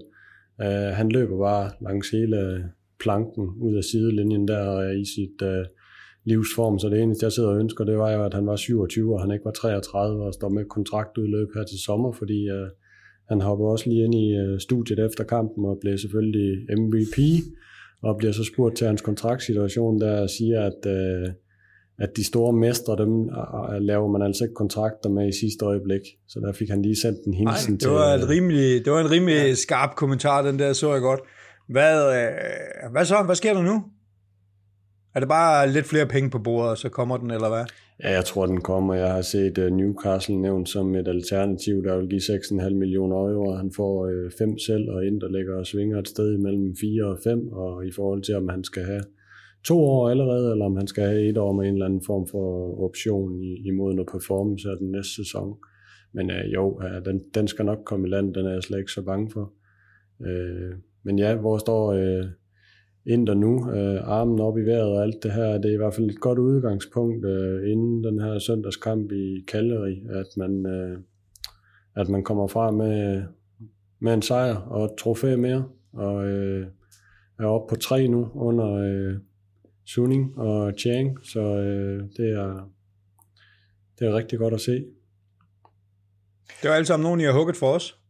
Øh, 0.61 0.95
han 0.95 1.09
løber 1.09 1.37
bare 1.37 1.71
langs 1.81 2.09
hele 2.09 2.69
planken 2.99 3.49
ud 3.61 3.75
af 3.75 3.83
sidelinjen 3.83 4.47
der 4.47 4.67
og 4.67 4.83
er 4.83 4.91
i 4.91 5.05
sit 5.05 5.41
øh, 5.41 5.65
livsform, 6.23 6.79
så 6.79 6.89
det 6.89 7.01
eneste, 7.01 7.25
jeg 7.25 7.31
sidder 7.31 7.49
og 7.49 7.59
ønsker, 7.59 7.83
det 7.83 7.97
var 7.97 8.11
jo, 8.11 8.25
at 8.25 8.33
han 8.33 8.47
var 8.47 8.55
27, 8.55 9.13
og 9.13 9.21
han 9.21 9.31
ikke 9.31 9.45
var 9.45 9.51
33, 9.51 10.23
og 10.23 10.33
står 10.33 10.49
med 10.49 10.65
kontraktudløb 10.65 11.47
her 11.55 11.63
til 11.63 11.79
sommer, 11.85 12.11
fordi 12.11 12.49
øh, 12.49 12.69
han 13.29 13.41
hopper 13.41 13.65
også 13.65 13.89
lige 13.89 14.03
ind 14.03 14.15
i 14.15 14.35
øh, 14.35 14.59
studiet 14.59 14.99
efter 14.99 15.23
kampen 15.23 15.65
og 15.65 15.77
bliver 15.81 15.97
selvfølgelig 15.97 16.51
MVP, 16.79 17.17
og 18.03 18.17
bliver 18.17 18.33
så 18.33 18.43
spurgt 18.43 18.77
til 18.77 18.87
hans 18.87 19.01
kontraktsituation, 19.01 20.01
der 20.01 20.27
siger, 20.27 20.61
at, 20.61 20.91
øh, 20.91 21.27
at 21.99 22.09
de 22.17 22.23
store 22.23 22.53
mestre, 22.53 22.95
dem 22.97 23.29
øh, 23.29 23.81
laver 23.81 24.07
man 24.11 24.21
altså 24.21 24.43
ikke 24.43 24.53
kontrakter 24.53 25.09
med 25.09 25.27
i 25.27 25.39
sidste 25.39 25.65
øjeblik. 25.65 26.01
Så 26.27 26.39
der 26.39 26.53
fik 26.53 26.69
han 26.69 26.81
lige 26.81 26.95
sendt 27.01 27.19
en 27.27 27.33
hilsen 27.33 27.73
Ej, 27.73 27.79
til... 27.79 27.89
det 27.89 27.95
var, 27.95 28.13
et 28.13 28.29
rimelig, 28.29 28.85
det 28.85 28.93
var 28.93 29.01
en 29.01 29.11
rimelig 29.11 29.35
ja. 29.35 29.53
skarp 29.53 29.95
kommentar, 29.95 30.41
den 30.41 30.59
der 30.59 30.73
så 30.73 30.93
jeg 30.93 31.01
godt. 31.01 31.19
Hvad, 31.69 31.95
øh, 32.17 32.91
hvad 32.91 33.05
så? 33.05 33.23
Hvad 33.25 33.35
sker 33.35 33.53
der 33.53 33.61
nu? 33.61 33.83
Er 35.15 35.19
det 35.19 35.29
bare 35.29 35.69
lidt 35.69 35.85
flere 35.85 36.05
penge 36.05 36.29
på 36.29 36.39
bordet, 36.39 36.71
og 36.71 36.77
så 36.77 36.89
kommer 36.89 37.17
den, 37.17 37.31
eller 37.31 37.49
hvad? 37.49 37.65
Ja, 38.03 38.11
jeg 38.11 38.25
tror, 38.25 38.45
den 38.45 38.61
kommer. 38.61 38.93
Jeg 38.93 39.13
har 39.13 39.21
set 39.21 39.57
uh, 39.57 39.65
Newcastle 39.65 40.41
nævnt 40.41 40.69
som 40.69 40.95
et 40.95 41.07
alternativ, 41.07 41.83
der 41.83 41.97
vil 41.97 42.09
give 42.09 42.21
6,5 42.21 42.73
millioner 42.73 43.15
euro. 43.15 43.53
Han 43.53 43.71
får 43.71 44.07
øh, 44.07 44.31
5 44.37 44.49
uh, 44.49 44.55
selv, 44.65 44.89
og 44.89 45.05
Inter 45.05 45.27
ligger 45.27 45.55
og 45.55 45.65
svinger 45.65 45.99
et 45.99 46.07
sted 46.07 46.33
imellem 46.33 46.75
4 46.75 47.05
og 47.05 47.17
5, 47.23 47.47
og 47.47 47.85
i 47.87 47.91
forhold 47.91 48.21
til, 48.21 48.35
om 48.35 48.49
han 48.49 48.63
skal 48.63 48.83
have 48.83 49.03
to 49.65 49.79
år 49.79 50.09
allerede, 50.09 50.51
eller 50.51 50.65
om 50.65 50.75
han 50.75 50.87
skal 50.87 51.03
have 51.03 51.29
et 51.29 51.37
år 51.37 51.53
med 51.53 51.67
en 51.67 51.73
eller 51.73 51.85
anden 51.85 52.03
form 52.05 52.27
for 52.27 52.79
option 52.85 53.41
imod 53.41 53.93
noget 53.93 54.09
performance 54.11 54.69
af 54.69 54.77
den 54.77 54.91
næste 54.91 55.15
sæson. 55.15 55.55
Men 56.13 56.29
uh, 56.29 56.53
jo, 56.53 56.71
uh, 56.75 57.05
den, 57.05 57.21
den 57.33 57.47
skal 57.47 57.65
nok 57.65 57.79
komme 57.85 58.07
i 58.07 58.11
land, 58.11 58.33
den 58.33 58.45
er 58.45 58.53
jeg 58.53 58.63
slet 58.63 58.79
ikke 58.79 58.91
så 58.91 59.01
bange 59.01 59.31
for. 59.31 59.53
Uh, 60.19 60.77
men 61.03 61.19
ja, 61.19 61.35
hvor 61.35 61.57
står 61.57 61.93
ind 63.05 63.27
der 63.27 63.33
nu, 63.33 63.71
øh, 63.71 64.01
armen 64.03 64.39
op 64.39 64.57
i 64.57 64.61
vejret 64.61 64.97
og 64.97 65.03
alt 65.03 65.23
det 65.23 65.31
her, 65.31 65.57
det 65.57 65.65
er 65.65 65.73
i 65.73 65.77
hvert 65.77 65.93
fald 65.93 66.09
et 66.09 66.19
godt 66.19 66.39
udgangspunkt 66.39 67.25
øh, 67.25 67.71
inden 67.71 68.03
den 68.03 68.19
her 68.19 68.39
søndagskamp 68.39 69.11
i 69.11 69.43
Kalleri, 69.47 70.03
at 70.09 70.27
man, 70.37 70.65
øh, 70.65 70.97
at 71.95 72.09
man 72.09 72.23
kommer 72.23 72.47
fra 72.47 72.71
med, 72.71 73.23
med 73.99 74.13
en 74.13 74.21
sejr 74.21 74.55
og 74.55 74.85
et 74.85 74.91
trofæ 74.99 75.35
mere, 75.35 75.65
og 75.93 76.27
øh, 76.27 76.67
er 77.39 77.45
oppe 77.45 77.75
på 77.75 77.81
tre 77.81 78.07
nu 78.07 78.29
under 78.35 78.73
øh, 78.73 79.17
Suning 79.85 80.37
og 80.37 80.73
Chang, 80.77 81.25
så 81.25 81.39
øh, 81.41 82.03
det, 82.17 82.29
er, 82.29 82.69
det 83.99 84.07
er 84.07 84.17
rigtig 84.17 84.39
godt 84.39 84.53
at 84.53 84.61
se. 84.61 84.85
Det 86.61 86.69
var 86.69 86.75
alt 86.75 86.87
sammen 86.87 87.03
nogen, 87.03 87.19
I 87.19 87.23
har 87.23 87.33
hugget 87.33 87.57
for 87.57 87.67
os. 87.67 88.02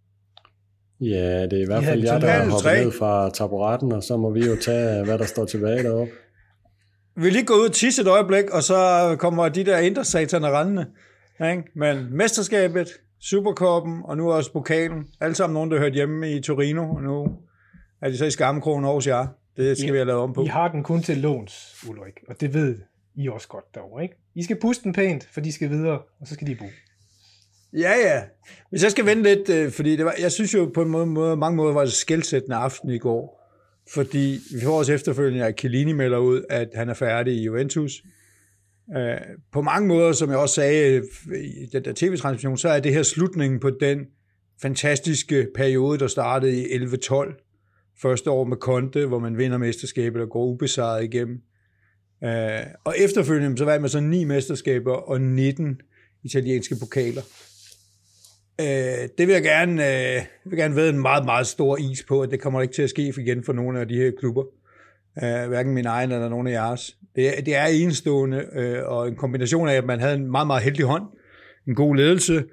Ja, 1.10 1.44
det 1.44 1.54
er 1.54 1.64
i 1.64 1.66
hvert 1.66 1.84
fald 1.84 2.04
ja, 2.04 2.14
jeg, 2.14 2.22
der 2.22 2.28
har 2.28 2.50
hoppet 2.50 2.84
ned 2.84 2.92
fra 2.92 3.30
taburetten, 3.30 3.92
og 3.92 4.04
så 4.04 4.18
må 4.18 4.30
vi 4.30 4.46
jo 4.46 4.56
tage, 4.56 5.06
hvad 5.06 5.18
der 5.18 5.26
står 5.26 5.46
tilbage 5.46 5.84
deroppe. 5.84 6.14
Vi 7.16 7.30
lige 7.30 7.46
gå 7.46 7.54
ud 7.54 7.68
og 7.68 7.74
tisse 7.74 8.02
et 8.02 8.08
øjeblik, 8.08 8.50
og 8.50 8.64
så 8.64 8.76
kommer 9.20 9.50
de 9.50 9.64
der 9.66 9.78
indre 9.78 10.06
sataner 10.06 10.60
rendende. 10.60 10.86
Ikke? 11.52 11.64
Men 11.76 12.18
mesterskabet, 12.18 12.88
Superkoppen 13.22 14.02
og 14.04 14.18
nu 14.18 14.32
også 14.32 14.54
pokalen, 14.54 15.08
alle 15.22 15.36
sammen 15.36 15.54
nogen, 15.54 15.72
der 15.72 15.80
hørt 15.80 15.94
hjemme 15.94 16.32
i 16.32 16.42
Torino, 16.42 16.90
og 16.96 17.02
nu 17.02 17.28
er 18.02 18.10
de 18.10 18.18
så 18.18 18.26
i 18.26 18.32
skammekrogen 18.32 18.84
hos 18.84 19.08
jer. 19.08 19.28
Det 19.58 19.78
skal 19.78 19.90
I, 19.90 19.92
vi 19.92 19.98
have 19.98 20.08
lavet 20.08 20.22
om 20.22 20.34
på. 20.34 20.44
I 20.44 20.48
har 20.48 20.68
den 20.68 20.84
kun 20.84 21.02
til 21.02 21.18
låns, 21.18 21.86
Ulrik, 21.90 22.14
og 22.28 22.42
det 22.42 22.54
ved 22.54 22.76
I 23.16 23.28
også 23.28 23.48
godt 23.48 23.76
derovre, 23.76 24.04
ikke? 24.04 24.16
I 24.36 24.44
skal 24.44 24.60
puste 24.60 24.84
den 24.84 24.94
pænt, 24.94 25.30
for 25.32 25.42
de 25.42 25.52
skal 25.52 25.70
videre, 25.70 26.00
og 26.20 26.28
så 26.28 26.34
skal 26.34 26.48
de 26.48 26.56
bo. 26.56 26.66
Ja, 27.78 27.92
ja. 27.92 28.22
Hvis 28.70 28.84
jeg 28.84 28.92
skal 28.92 29.06
vente 29.06 29.24
lidt, 29.24 29.50
øh, 29.50 29.72
fordi 29.72 29.96
det 29.96 30.06
var, 30.06 30.16
jeg 30.20 30.32
synes 30.32 30.54
jo 30.54 30.72
på 30.74 30.82
en 30.82 30.90
måde, 30.90 31.06
måde 31.06 31.38
mange 31.38 31.56
måder 31.56 31.74
var 31.74 31.84
det 31.84 31.94
skældsættende 31.94 32.56
aften 32.56 32.90
i 32.90 32.98
går, 32.98 33.40
fordi 33.94 34.40
vi 34.56 34.62
får 34.64 34.78
også 34.78 34.94
efterfølgende, 34.94 35.46
at 35.46 35.60
Chiellini 35.60 35.92
melder 35.92 36.18
ud, 36.18 36.44
at 36.50 36.70
han 36.76 36.90
er 36.90 36.94
færdig 36.94 37.34
i 37.34 37.44
Juventus. 37.44 38.04
Øh, 38.98 39.18
på 39.54 39.62
mange 39.62 39.88
måder, 39.88 40.12
som 40.12 40.30
jeg 40.30 40.38
også 40.38 40.56
sagde 40.56 41.02
øh, 41.32 41.40
i 41.40 41.66
den 41.74 41.86
der 41.86 41.94
tv-transmission, 41.96 42.58
så 42.58 42.70
er 42.70 42.80
det 42.80 42.94
her 42.94 43.04
slutningen 43.04 43.60
på 43.60 43.70
den 43.70 44.06
fantastiske 44.62 45.48
periode, 45.56 46.00
der 46.00 46.08
startede 46.08 46.62
i 46.62 46.66
11-12. 46.66 47.94
Første 48.02 48.30
år 48.30 48.44
med 48.44 48.58
Conte, 48.58 49.06
hvor 49.06 49.20
man 49.20 49.38
vinder 49.38 49.58
mesterskabet 49.58 50.22
og 50.22 50.30
går 50.30 50.46
ubesejret 50.46 51.04
igennem. 51.04 51.42
Og 52.84 52.96
efterfølgende, 52.98 53.58
så 53.58 53.66
var 53.66 53.80
man 53.80 53.90
så 53.90 54.00
ni 54.00 54.24
mesterskaber 54.24 54.94
og 54.94 55.22
19 55.22 55.82
italienske 56.24 56.76
pokaler. 56.80 57.22
Øh, 58.62 59.10
det 59.18 59.28
vil 59.28 59.34
jeg 59.34 59.44
gerne, 59.44 60.16
øh, 60.16 60.22
vil 60.46 60.60
gerne 60.60 60.76
ved 60.76 60.90
en 60.90 61.02
meget, 61.02 61.26
meget 61.26 61.48
stor 61.48 61.78
is 61.78 62.04
på, 62.04 62.22
at 62.22 62.32
det 62.32 62.42
kommer 62.42 62.62
ikke 62.62 62.74
til 62.74 62.82
at 62.82 62.90
ske 62.90 63.14
igen 63.18 63.44
for 63.44 63.54
nogle 63.54 63.80
af 63.80 63.88
de 63.88 63.96
her 63.96 64.12
klubber. 64.20 64.44
Øh, 65.24 65.48
hverken 65.48 65.74
min 65.74 65.86
egen 65.86 66.12
eller 66.12 66.30
nogen 66.30 66.48
af 66.48 66.52
jeres. 66.52 66.98
Det, 67.16 67.34
det 67.46 67.56
er 67.56 67.66
enestående, 67.66 68.46
øh, 68.54 68.84
og 68.86 69.08
en 69.08 69.16
kombination 69.16 69.68
af, 69.68 69.74
at 69.74 69.86
man 69.86 70.00
havde 70.00 70.16
en 70.16 70.32
meget, 70.32 70.48
meget 70.48 70.64
heldig 70.64 70.86
hånd, 70.86 71.04
en 71.68 71.76
god 71.76 71.96
ledelse, 71.96 72.44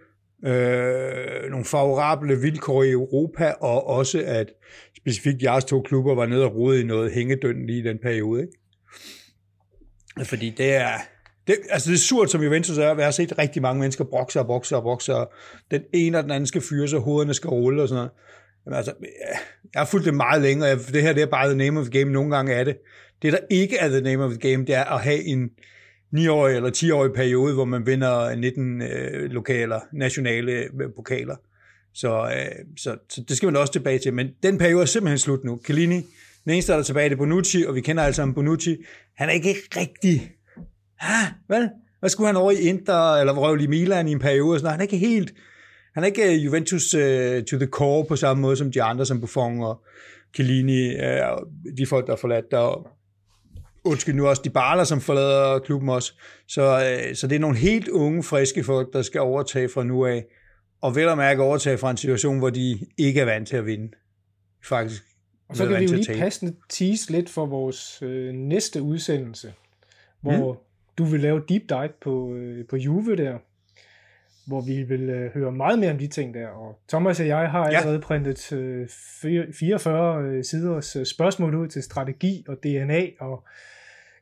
øh, 0.44 1.50
nogle 1.50 1.64
favorable 1.64 2.40
vilkår 2.40 2.82
i 2.82 2.90
Europa, 2.90 3.52
og 3.60 3.86
også 3.86 4.22
at 4.26 4.52
specifikt 4.96 5.42
jeres 5.42 5.64
to 5.64 5.82
klubber 5.82 6.14
var 6.14 6.26
nede 6.26 6.44
og 6.44 6.54
rode 6.54 6.80
i 6.80 6.84
noget 6.84 7.12
hængedøn 7.12 7.66
lige 7.66 7.78
i 7.78 7.82
den 7.82 7.98
periode. 7.98 8.40
Ikke? 8.40 10.28
Fordi 10.28 10.50
det 10.50 10.74
er, 10.74 10.92
det, 11.50 11.58
altså 11.70 11.90
det 11.90 11.96
er 11.96 12.00
surt, 12.00 12.30
som 12.30 12.42
Juventus 12.42 12.78
er, 12.78 12.94
jeg 12.94 13.04
har 13.04 13.10
set 13.10 13.38
rigtig 13.38 13.62
mange 13.62 13.80
mennesker 13.80 14.04
brokse 14.04 14.40
og 14.40 14.46
brokse 14.46 14.76
og 14.76 14.82
brokse, 14.82 15.14
og 15.14 15.32
den 15.70 15.82
ene 15.94 16.18
og 16.18 16.22
den 16.22 16.30
anden 16.30 16.46
skal 16.46 16.60
fyre, 16.60 16.88
så 16.88 16.98
hovederne 16.98 17.34
skal 17.34 17.50
rulle 17.50 17.82
og 17.82 17.88
sådan 17.88 17.96
noget. 17.96 18.10
Jamen, 18.66 18.76
altså, 18.76 18.92
jeg 19.74 19.80
har 19.80 19.86
fulgt 19.86 20.06
det 20.06 20.14
meget 20.14 20.42
længere, 20.42 20.78
det 20.92 21.02
her 21.02 21.12
det 21.12 21.22
er 21.22 21.26
bare 21.26 21.48
the 21.48 21.58
name 21.58 21.80
of 21.80 21.86
the 21.86 21.98
game, 21.98 22.12
nogle 22.12 22.36
gange 22.36 22.52
er 22.52 22.64
det. 22.64 22.76
Det, 23.22 23.32
der 23.32 23.38
ikke 23.50 23.76
er 23.76 23.88
the 23.88 24.00
name 24.00 24.24
of 24.24 24.30
the 24.30 24.50
game, 24.50 24.64
det 24.66 24.74
er 24.74 24.84
at 24.84 25.00
have 25.00 25.24
en 25.24 25.50
9-årig 26.16 26.56
eller 26.56 26.70
10-årig 26.70 27.12
periode, 27.12 27.54
hvor 27.54 27.64
man 27.64 27.86
vinder 27.86 28.34
19 28.34 28.82
øh, 28.82 29.30
lokaler, 29.30 29.80
nationale 29.92 30.52
øh, 30.52 30.90
pokaler. 30.96 31.36
Så, 31.94 32.24
øh, 32.24 32.64
så, 32.76 32.96
så 33.08 33.24
det 33.28 33.36
skal 33.36 33.46
man 33.46 33.56
også 33.56 33.72
tilbage 33.72 33.98
til. 33.98 34.14
Men 34.14 34.28
den 34.42 34.58
periode 34.58 34.82
er 34.82 34.86
simpelthen 34.86 35.18
slut 35.18 35.44
nu. 35.44 35.56
Kalini, 35.56 36.02
den 36.44 36.52
eneste, 36.52 36.72
der 36.72 36.78
er 36.78 36.82
tilbage, 36.82 37.08
det 37.08 37.14
er 37.14 37.18
Bonucci, 37.18 37.64
og 37.68 37.74
vi 37.74 37.80
kender 37.80 38.02
alle 38.02 38.14
sammen 38.14 38.34
Bonucci. 38.34 38.76
Han 39.16 39.28
er 39.28 39.32
ikke 39.32 39.54
rigtig 39.76 40.32
Vel? 41.48 41.70
Hvad 42.00 42.10
skulle 42.10 42.26
han 42.26 42.36
over 42.36 42.50
i 42.50 42.60
Inter, 42.60 43.14
eller 43.14 43.32
røvle 43.32 43.64
i 43.64 43.66
Milan 43.66 44.08
i 44.08 44.12
en 44.12 44.18
periode? 44.18 44.58
Sådan, 44.58 44.70
han 44.70 44.80
er 44.80 44.82
ikke 44.82 44.96
helt, 44.96 45.34
han 45.94 46.02
er 46.02 46.06
ikke 46.06 46.34
øh, 46.34 46.44
Juventus 46.44 46.94
uh, 46.94 47.00
to 47.50 47.56
the 47.56 47.66
core 47.66 48.04
på 48.04 48.16
samme 48.16 48.40
måde 48.40 48.56
som 48.56 48.72
de 48.72 48.82
andre, 48.82 49.06
som 49.06 49.20
Buffon 49.20 49.62
og 49.62 49.82
Chiellini, 50.34 50.94
uh, 50.94 51.76
de 51.78 51.86
folk, 51.86 52.06
der 52.06 52.12
har 52.12 52.16
forladt 52.16 52.50
der. 52.50 52.58
Og, 52.58 52.88
undskyld 53.84 54.14
nu 54.14 54.28
også 54.28 54.42
de 54.44 54.50
baler, 54.50 54.84
som 54.84 55.00
forlader 55.00 55.58
klubben 55.58 55.88
også. 55.88 56.12
Så, 56.48 56.76
uh, 56.76 57.14
så 57.14 57.26
det 57.26 57.36
er 57.36 57.40
nogle 57.40 57.56
helt 57.56 57.88
unge, 57.88 58.22
friske 58.22 58.64
folk, 58.64 58.92
der 58.92 59.02
skal 59.02 59.20
overtage 59.20 59.68
fra 59.68 59.84
nu 59.84 60.06
af. 60.06 60.24
Og 60.82 60.96
vel 60.96 61.08
at 61.08 61.16
mærke 61.16 61.42
overtage 61.42 61.78
fra 61.78 61.90
en 61.90 61.96
situation, 61.96 62.38
hvor 62.38 62.50
de 62.50 62.78
ikke 62.98 63.20
er 63.20 63.24
vant 63.24 63.48
til 63.48 63.56
at 63.56 63.66
vinde. 63.66 63.90
Faktisk. 64.64 65.02
Og 65.48 65.56
så 65.56 65.66
kan 65.66 65.80
vi 65.80 65.84
jo 65.84 65.92
lige 65.92 66.18
passende 66.18 66.56
tease 66.68 67.12
lidt 67.12 67.30
for 67.30 67.46
vores 67.46 68.02
øh, 68.02 68.34
næste 68.34 68.82
udsendelse, 68.82 69.52
hvor 70.22 70.52
mm 70.52 70.58
du 71.00 71.04
vil 71.04 71.20
lave 71.20 71.42
deep 71.48 71.62
dive 71.68 71.92
på, 72.02 72.34
øh, 72.34 72.66
på 72.70 72.76
Juve 72.76 73.16
der, 73.16 73.38
hvor 74.46 74.60
vi 74.60 74.82
vil 74.82 75.00
øh, 75.00 75.30
høre 75.34 75.52
meget 75.52 75.78
mere 75.78 75.90
om 75.90 75.98
de 75.98 76.06
ting 76.06 76.34
der. 76.34 76.48
Og 76.48 76.78
Thomas 76.88 77.20
og 77.20 77.26
jeg 77.26 77.50
har 77.50 77.64
allerede 77.64 77.94
ja. 77.94 78.00
printet 78.00 78.52
øh, 78.52 78.88
44 79.54 80.22
øh, 80.22 80.44
siders 80.44 80.96
øh, 80.96 81.06
spørgsmål 81.06 81.54
ud 81.54 81.68
til 81.68 81.82
strategi 81.82 82.44
og 82.48 82.56
DNA 82.62 83.02
og 83.20 83.44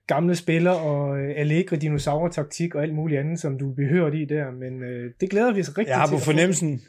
gamle 0.06 0.36
spiller 0.36 0.70
og 0.70 1.18
øh, 1.18 1.32
Allegri 1.36 1.76
dinosaur-taktik 1.76 2.74
og 2.74 2.82
alt 2.82 2.94
muligt 2.94 3.20
andet, 3.20 3.40
som 3.40 3.58
du 3.58 3.74
hørt 3.78 4.14
i 4.14 4.24
der, 4.24 4.50
men 4.50 4.82
øh, 4.82 5.12
det 5.20 5.30
glæder 5.30 5.52
vi 5.52 5.60
os 5.60 5.68
rigtig 5.78 5.90
Jeg 5.90 5.98
har 5.98 6.06
til. 6.06 6.14
på 6.14 6.20
fornemmelsen, 6.20 6.82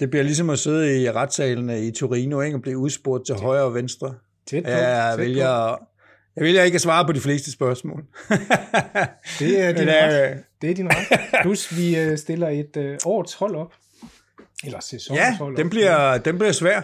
det 0.00 0.10
bliver 0.10 0.22
ligesom 0.22 0.50
at 0.50 0.58
sidde 0.58 1.02
i 1.02 1.10
retssalene 1.10 1.86
i 1.86 1.90
Torino, 1.90 2.40
ikke? 2.40 2.56
og 2.56 2.62
blive 2.62 2.78
udspurgt 2.78 3.26
til 3.26 3.34
højre 3.34 3.64
og 3.64 3.74
venstre. 3.74 4.14
Tæt 4.46 4.64
på, 4.64 4.70
Jeg 4.70 5.14
tæt 5.18 5.36
på. 5.78 5.89
Jeg 6.36 6.44
vælger 6.44 6.62
ikke 6.62 6.78
svare 6.78 7.04
på 7.06 7.12
de 7.12 7.20
fleste 7.20 7.52
spørgsmål. 7.52 8.04
Det 9.38 9.60
er 9.60 9.72
din 9.72 9.84
Men, 9.84 9.88
ret. 9.94 10.30
øh, 10.30 10.36
Det 10.62 10.70
er 10.70 10.74
din 10.74 10.88
ret. 10.88 11.20
Plus, 11.42 11.76
vi 11.76 11.98
øh, 11.98 12.18
stiller 12.18 12.48
et 12.48 12.76
øh, 12.76 12.98
årets 13.04 13.34
hold 13.34 13.54
op. 13.56 13.72
Eller 14.64 14.80
sæsonens 14.80 15.20
Ja, 15.20 15.36
hold 15.36 15.56
den 15.56 15.66
op. 15.66 15.70
bliver, 15.70 16.18
den 16.18 16.38
bliver 16.38 16.52
svær. 16.52 16.82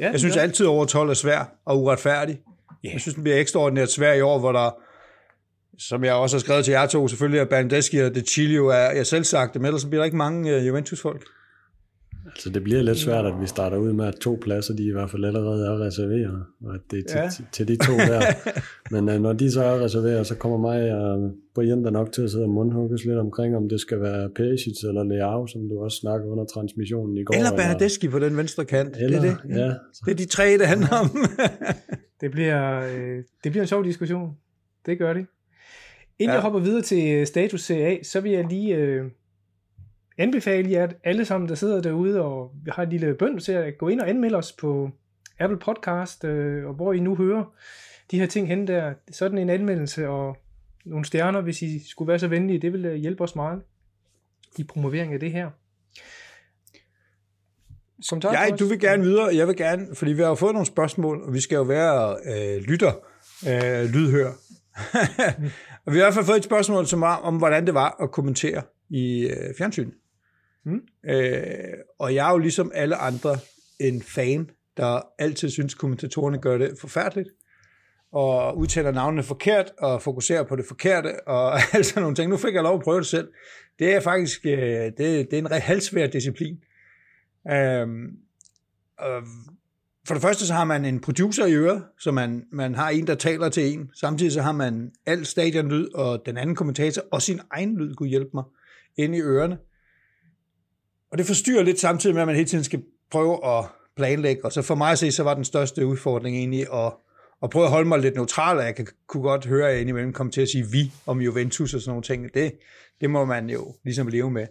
ja, 0.00 0.10
Jeg 0.10 0.18
synes 0.18 0.36
ja. 0.36 0.40
altid, 0.40 0.66
over 0.66 0.84
12 0.84 1.10
er 1.10 1.14
svær 1.14 1.44
og 1.64 1.82
uretfærdig. 1.82 2.40
Ja. 2.84 2.90
Jeg 2.92 3.00
synes, 3.00 3.14
den 3.14 3.22
bliver 3.24 3.38
ekstraordinært 3.38 3.90
svær 3.90 4.12
i 4.12 4.20
år, 4.20 4.38
hvor 4.38 4.52
der, 4.52 4.70
som 5.78 6.04
jeg 6.04 6.14
også 6.14 6.36
har 6.36 6.40
skrevet 6.40 6.64
til 6.64 6.72
jer 6.72 6.86
to, 6.86 7.08
selvfølgelig 7.08 7.40
er 7.40 7.44
Bandeschi 7.44 7.98
og 7.98 8.14
De 8.14 8.20
Chilio 8.20 8.66
er 8.66 8.90
jeg 8.90 9.06
selv 9.06 9.24
sagt, 9.24 9.54
men 9.56 9.64
ellers 9.66 9.84
bliver 9.84 9.98
der 10.00 10.04
ikke 10.04 10.16
mange 10.16 10.56
uh, 10.56 10.66
Juventus-folk. 10.66 11.22
Altså 12.36 12.50
det 12.50 12.64
bliver 12.64 12.82
lidt 12.82 12.98
svært, 12.98 13.26
at 13.26 13.40
vi 13.40 13.46
starter 13.46 13.76
ud 13.76 13.92
med, 13.92 14.06
at 14.06 14.14
to 14.14 14.38
pladser, 14.42 14.74
de 14.74 14.84
i 14.86 14.90
hvert 14.92 15.10
fald 15.10 15.24
allerede 15.24 15.66
er 15.66 15.80
reserveret, 15.86 16.44
og 16.64 16.74
at 16.74 16.80
det 16.90 16.98
er 16.98 17.02
til, 17.08 17.18
Ja. 17.18 17.28
til, 17.30 17.44
til 17.52 17.68
de 17.68 17.76
to 17.86 17.92
der. 17.92 18.20
Men 19.00 19.08
uh, 19.08 19.22
når 19.22 19.32
de 19.32 19.50
så 19.50 19.62
er 19.64 19.84
reserveret, 19.84 20.26
så 20.26 20.34
kommer 20.34 20.58
mig 20.58 20.92
og 20.94 21.30
Brian 21.54 21.84
der 21.84 21.90
nok 21.90 22.12
til 22.12 22.22
at 22.22 22.30
sidde 22.30 22.44
og 22.44 22.50
mundhugges 22.50 23.04
lidt 23.04 23.18
omkring, 23.18 23.56
om 23.56 23.68
det 23.68 23.80
skal 23.80 24.00
være 24.00 24.30
Perisic 24.36 24.84
eller 24.88 25.02
Leao, 25.04 25.46
som 25.46 25.68
du 25.68 25.78
også 25.84 25.98
snakkede 25.98 26.30
under 26.30 26.44
transmissionen 26.44 27.16
i 27.16 27.24
går. 27.24 27.34
Eller 27.34 27.50
Bernadeschi 27.50 28.08
på 28.08 28.18
den 28.18 28.36
venstre 28.36 28.64
kant. 28.64 28.96
Eller, 29.00 29.20
det 29.20 29.30
er 29.30 29.36
det. 29.46 29.56
Ja, 29.56 29.66
Det 30.06 30.10
er 30.12 30.14
de 30.16 30.24
tre, 30.26 30.52
det 30.58 30.66
handler 30.66 30.88
om. 31.02 31.10
Det 32.20 32.30
bliver, 32.30 32.80
øh, 32.80 33.22
det 33.44 33.52
bliver 33.52 33.62
en 33.62 33.66
sjov 33.68 33.84
diskussion. 33.84 34.30
Det 34.86 34.98
gør 34.98 35.12
det. 35.12 35.26
Inden 36.18 36.30
Ja. 36.30 36.32
jeg 36.32 36.42
hopper 36.42 36.60
videre 36.60 36.82
til 36.82 37.26
status 37.26 37.60
CA, 37.66 37.96
så 38.02 38.20
vil 38.20 38.32
jeg 38.32 38.46
lige 38.50 38.76
øh, 38.76 39.04
anbefale 40.18 40.70
jer 40.70 40.88
alle 41.04 41.24
sammen, 41.24 41.48
der 41.48 41.54
sidder 41.54 41.82
derude 41.82 42.22
og 42.22 42.52
har 42.68 42.82
et 42.82 42.88
lille 42.88 43.14
bøn 43.14 43.38
til 43.38 43.52
at 43.52 43.78
gå 43.78 43.88
ind 43.88 44.00
og 44.00 44.08
anmelde 44.08 44.36
os 44.36 44.52
på 44.52 44.90
Apple 45.38 45.58
Podcast, 45.58 46.24
øh, 46.24 46.66
og 46.66 46.74
hvor 46.74 46.92
I 46.92 47.00
nu 47.00 47.16
hører 47.16 47.44
de 48.10 48.18
her 48.18 48.26
ting 48.26 48.48
hen 48.48 48.66
der. 48.66 48.94
Sådan 49.10 49.38
en 49.38 49.50
anmeldelse 49.50 50.08
og 50.08 50.36
nogle 50.84 51.04
stjerner, 51.04 51.40
hvis 51.40 51.62
I 51.62 51.88
skulle 51.88 52.08
være 52.08 52.18
så 52.18 52.28
venlige, 52.28 52.58
det 52.58 52.72
vil 52.72 52.84
øh, 52.84 52.94
hjælpe 52.94 53.22
os 53.22 53.36
meget 53.36 53.62
i 54.58 54.64
promovering 54.64 55.12
af 55.12 55.20
det 55.20 55.32
her. 55.32 55.50
Kommentarer 58.08 58.32
Jeg, 58.32 58.46
Claus? 58.48 58.58
du 58.58 58.66
vil 58.66 58.80
gerne 58.80 59.02
videre, 59.02 59.36
jeg 59.36 59.48
vil 59.48 59.56
gerne, 59.56 59.86
fordi 59.94 60.12
vi 60.12 60.22
har 60.22 60.28
jo 60.28 60.34
fået 60.34 60.52
nogle 60.52 60.66
spørgsmål, 60.66 61.22
og 61.22 61.34
vi 61.34 61.40
skal 61.40 61.56
jo 61.56 61.62
være 61.62 62.16
øh, 62.24 62.62
lytter, 62.62 62.92
øh, 63.48 63.84
lydhør. 63.90 64.26
og 65.84 65.92
vi 65.92 65.98
har 65.98 66.04
i 66.04 66.04
hvert 66.04 66.14
fald 66.14 66.24
fået 66.24 66.36
et 66.36 66.44
spørgsmål 66.44 66.86
som 66.86 67.00
var, 67.00 67.16
om, 67.16 67.36
hvordan 67.36 67.66
det 67.66 67.74
var 67.74 67.96
at 68.02 68.10
kommentere 68.10 68.62
i 68.90 69.28
øh, 69.28 69.54
fjernsyn. 69.58 69.90
Mm. 70.64 70.80
Øh, 71.10 71.44
og 71.98 72.14
jeg 72.14 72.28
er 72.28 72.32
jo 72.32 72.38
ligesom 72.38 72.72
alle 72.74 72.96
andre 72.96 73.38
en 73.80 74.02
fan, 74.02 74.50
der 74.76 75.00
altid 75.18 75.50
synes, 75.50 75.74
kommentatorerne 75.74 76.38
gør 76.38 76.58
det 76.58 76.78
forfærdeligt, 76.80 77.28
og 78.12 78.58
udtaler 78.58 78.92
navnene 78.92 79.22
forkert, 79.22 79.72
og 79.78 80.02
fokuserer 80.02 80.42
på 80.42 80.56
det 80.56 80.64
forkerte, 80.68 81.28
og 81.28 81.52
alt 81.74 81.86
sådan 81.86 82.02
nogle 82.02 82.16
ting. 82.16 82.30
Nu 82.30 82.36
fik 82.36 82.54
jeg 82.54 82.62
lov 82.62 82.74
at 82.74 82.82
prøve 82.82 82.98
det 82.98 83.06
selv. 83.06 83.28
Det 83.78 83.94
er 83.94 84.00
faktisk 84.00 84.46
øh, 84.46 84.58
det, 84.58 84.98
det 84.98 85.32
er 85.32 85.38
en 85.38 85.50
ret 85.50 85.62
halvsvær 85.62 86.06
disciplin. 86.06 86.58
Øh, 87.50 87.88
øh, 89.00 89.22
for 90.06 90.14
det 90.14 90.22
første 90.22 90.46
så 90.46 90.54
har 90.54 90.64
man 90.64 90.84
en 90.84 91.00
producer 91.00 91.46
i 91.46 91.54
øret, 91.54 91.84
så 91.98 92.12
man, 92.12 92.44
man 92.52 92.74
har 92.74 92.90
en, 92.90 93.06
der 93.06 93.14
taler 93.14 93.48
til 93.48 93.72
en. 93.72 93.90
Samtidig 93.94 94.32
så 94.32 94.42
har 94.42 94.52
man 94.52 94.92
al 95.06 95.26
stadionlyd 95.26 95.88
og 95.94 96.22
den 96.26 96.36
anden 96.36 96.56
kommentator 96.56 97.02
og 97.12 97.22
sin 97.22 97.40
egen 97.50 97.76
lyd, 97.76 97.94
kunne 97.94 98.08
hjælpe 98.08 98.30
mig, 98.34 98.44
inde 98.96 99.18
i 99.18 99.20
ørerne. 99.20 99.58
Og 101.14 101.18
det 101.18 101.26
forstyrrer 101.26 101.62
lidt 101.62 101.80
samtidig 101.80 102.14
med, 102.14 102.22
at 102.22 102.26
man 102.28 102.36
hele 102.36 102.48
tiden 102.48 102.64
skal 102.64 102.82
prøve 103.10 103.46
at 103.46 103.64
planlægge. 103.96 104.44
Og 104.44 104.52
så 104.52 104.62
for 104.62 104.74
mig 104.74 104.92
at 104.92 104.98
se, 104.98 105.12
så 105.12 105.22
var 105.22 105.34
den 105.34 105.44
største 105.44 105.86
udfordring 105.86 106.36
egentlig 106.36 106.66
at, 106.72 106.92
at 107.42 107.50
prøve 107.50 107.64
at 107.64 107.70
holde 107.70 107.88
mig 107.88 107.98
lidt 107.98 108.14
neutral, 108.14 108.58
og 108.58 108.64
jeg 108.64 108.74
kan, 108.74 108.86
kunne 109.06 109.22
godt 109.22 109.46
høre, 109.46 109.66
at 109.68 109.72
jeg 109.72 109.80
indimellem 109.80 110.12
kom 110.12 110.30
til 110.30 110.40
at 110.40 110.48
sige 110.48 110.66
vi 110.72 110.92
om 111.06 111.20
Juventus 111.20 111.74
og 111.74 111.80
sådan 111.80 111.90
nogle 111.90 112.02
ting. 112.02 112.34
Det, 112.34 112.52
det 113.00 113.10
må 113.10 113.24
man 113.24 113.50
jo 113.50 113.74
ligesom 113.84 114.06
leve 114.06 114.30
med. 114.30 114.46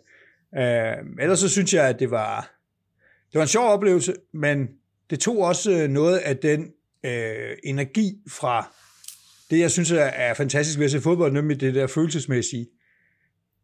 Øh, 0.58 1.22
ellers 1.22 1.40
så 1.40 1.50
synes 1.50 1.74
jeg, 1.74 1.88
at 1.88 2.00
det 2.00 2.12
var, 2.12 2.56
det 3.32 3.38
var 3.38 3.42
en 3.42 3.48
sjov 3.48 3.70
oplevelse, 3.70 4.14
men 4.34 4.68
det 5.10 5.20
tog 5.20 5.38
også 5.38 5.72
øh, 5.72 5.90
noget 5.90 6.18
af 6.18 6.38
den 6.38 6.72
øh, 7.06 7.58
energi 7.64 8.14
fra 8.30 8.74
det, 9.50 9.60
jeg 9.60 9.72
synes 9.72 9.92
er, 9.92 10.04
er 10.04 10.34
fantastisk 10.34 10.80
ved 10.80 10.86
at 10.86 10.92
se 10.92 11.02
fodbold, 11.02 11.34
nemlig 11.34 11.62
det 11.62 11.76
der 11.76 11.88
følelsesmæssige. 11.88 12.68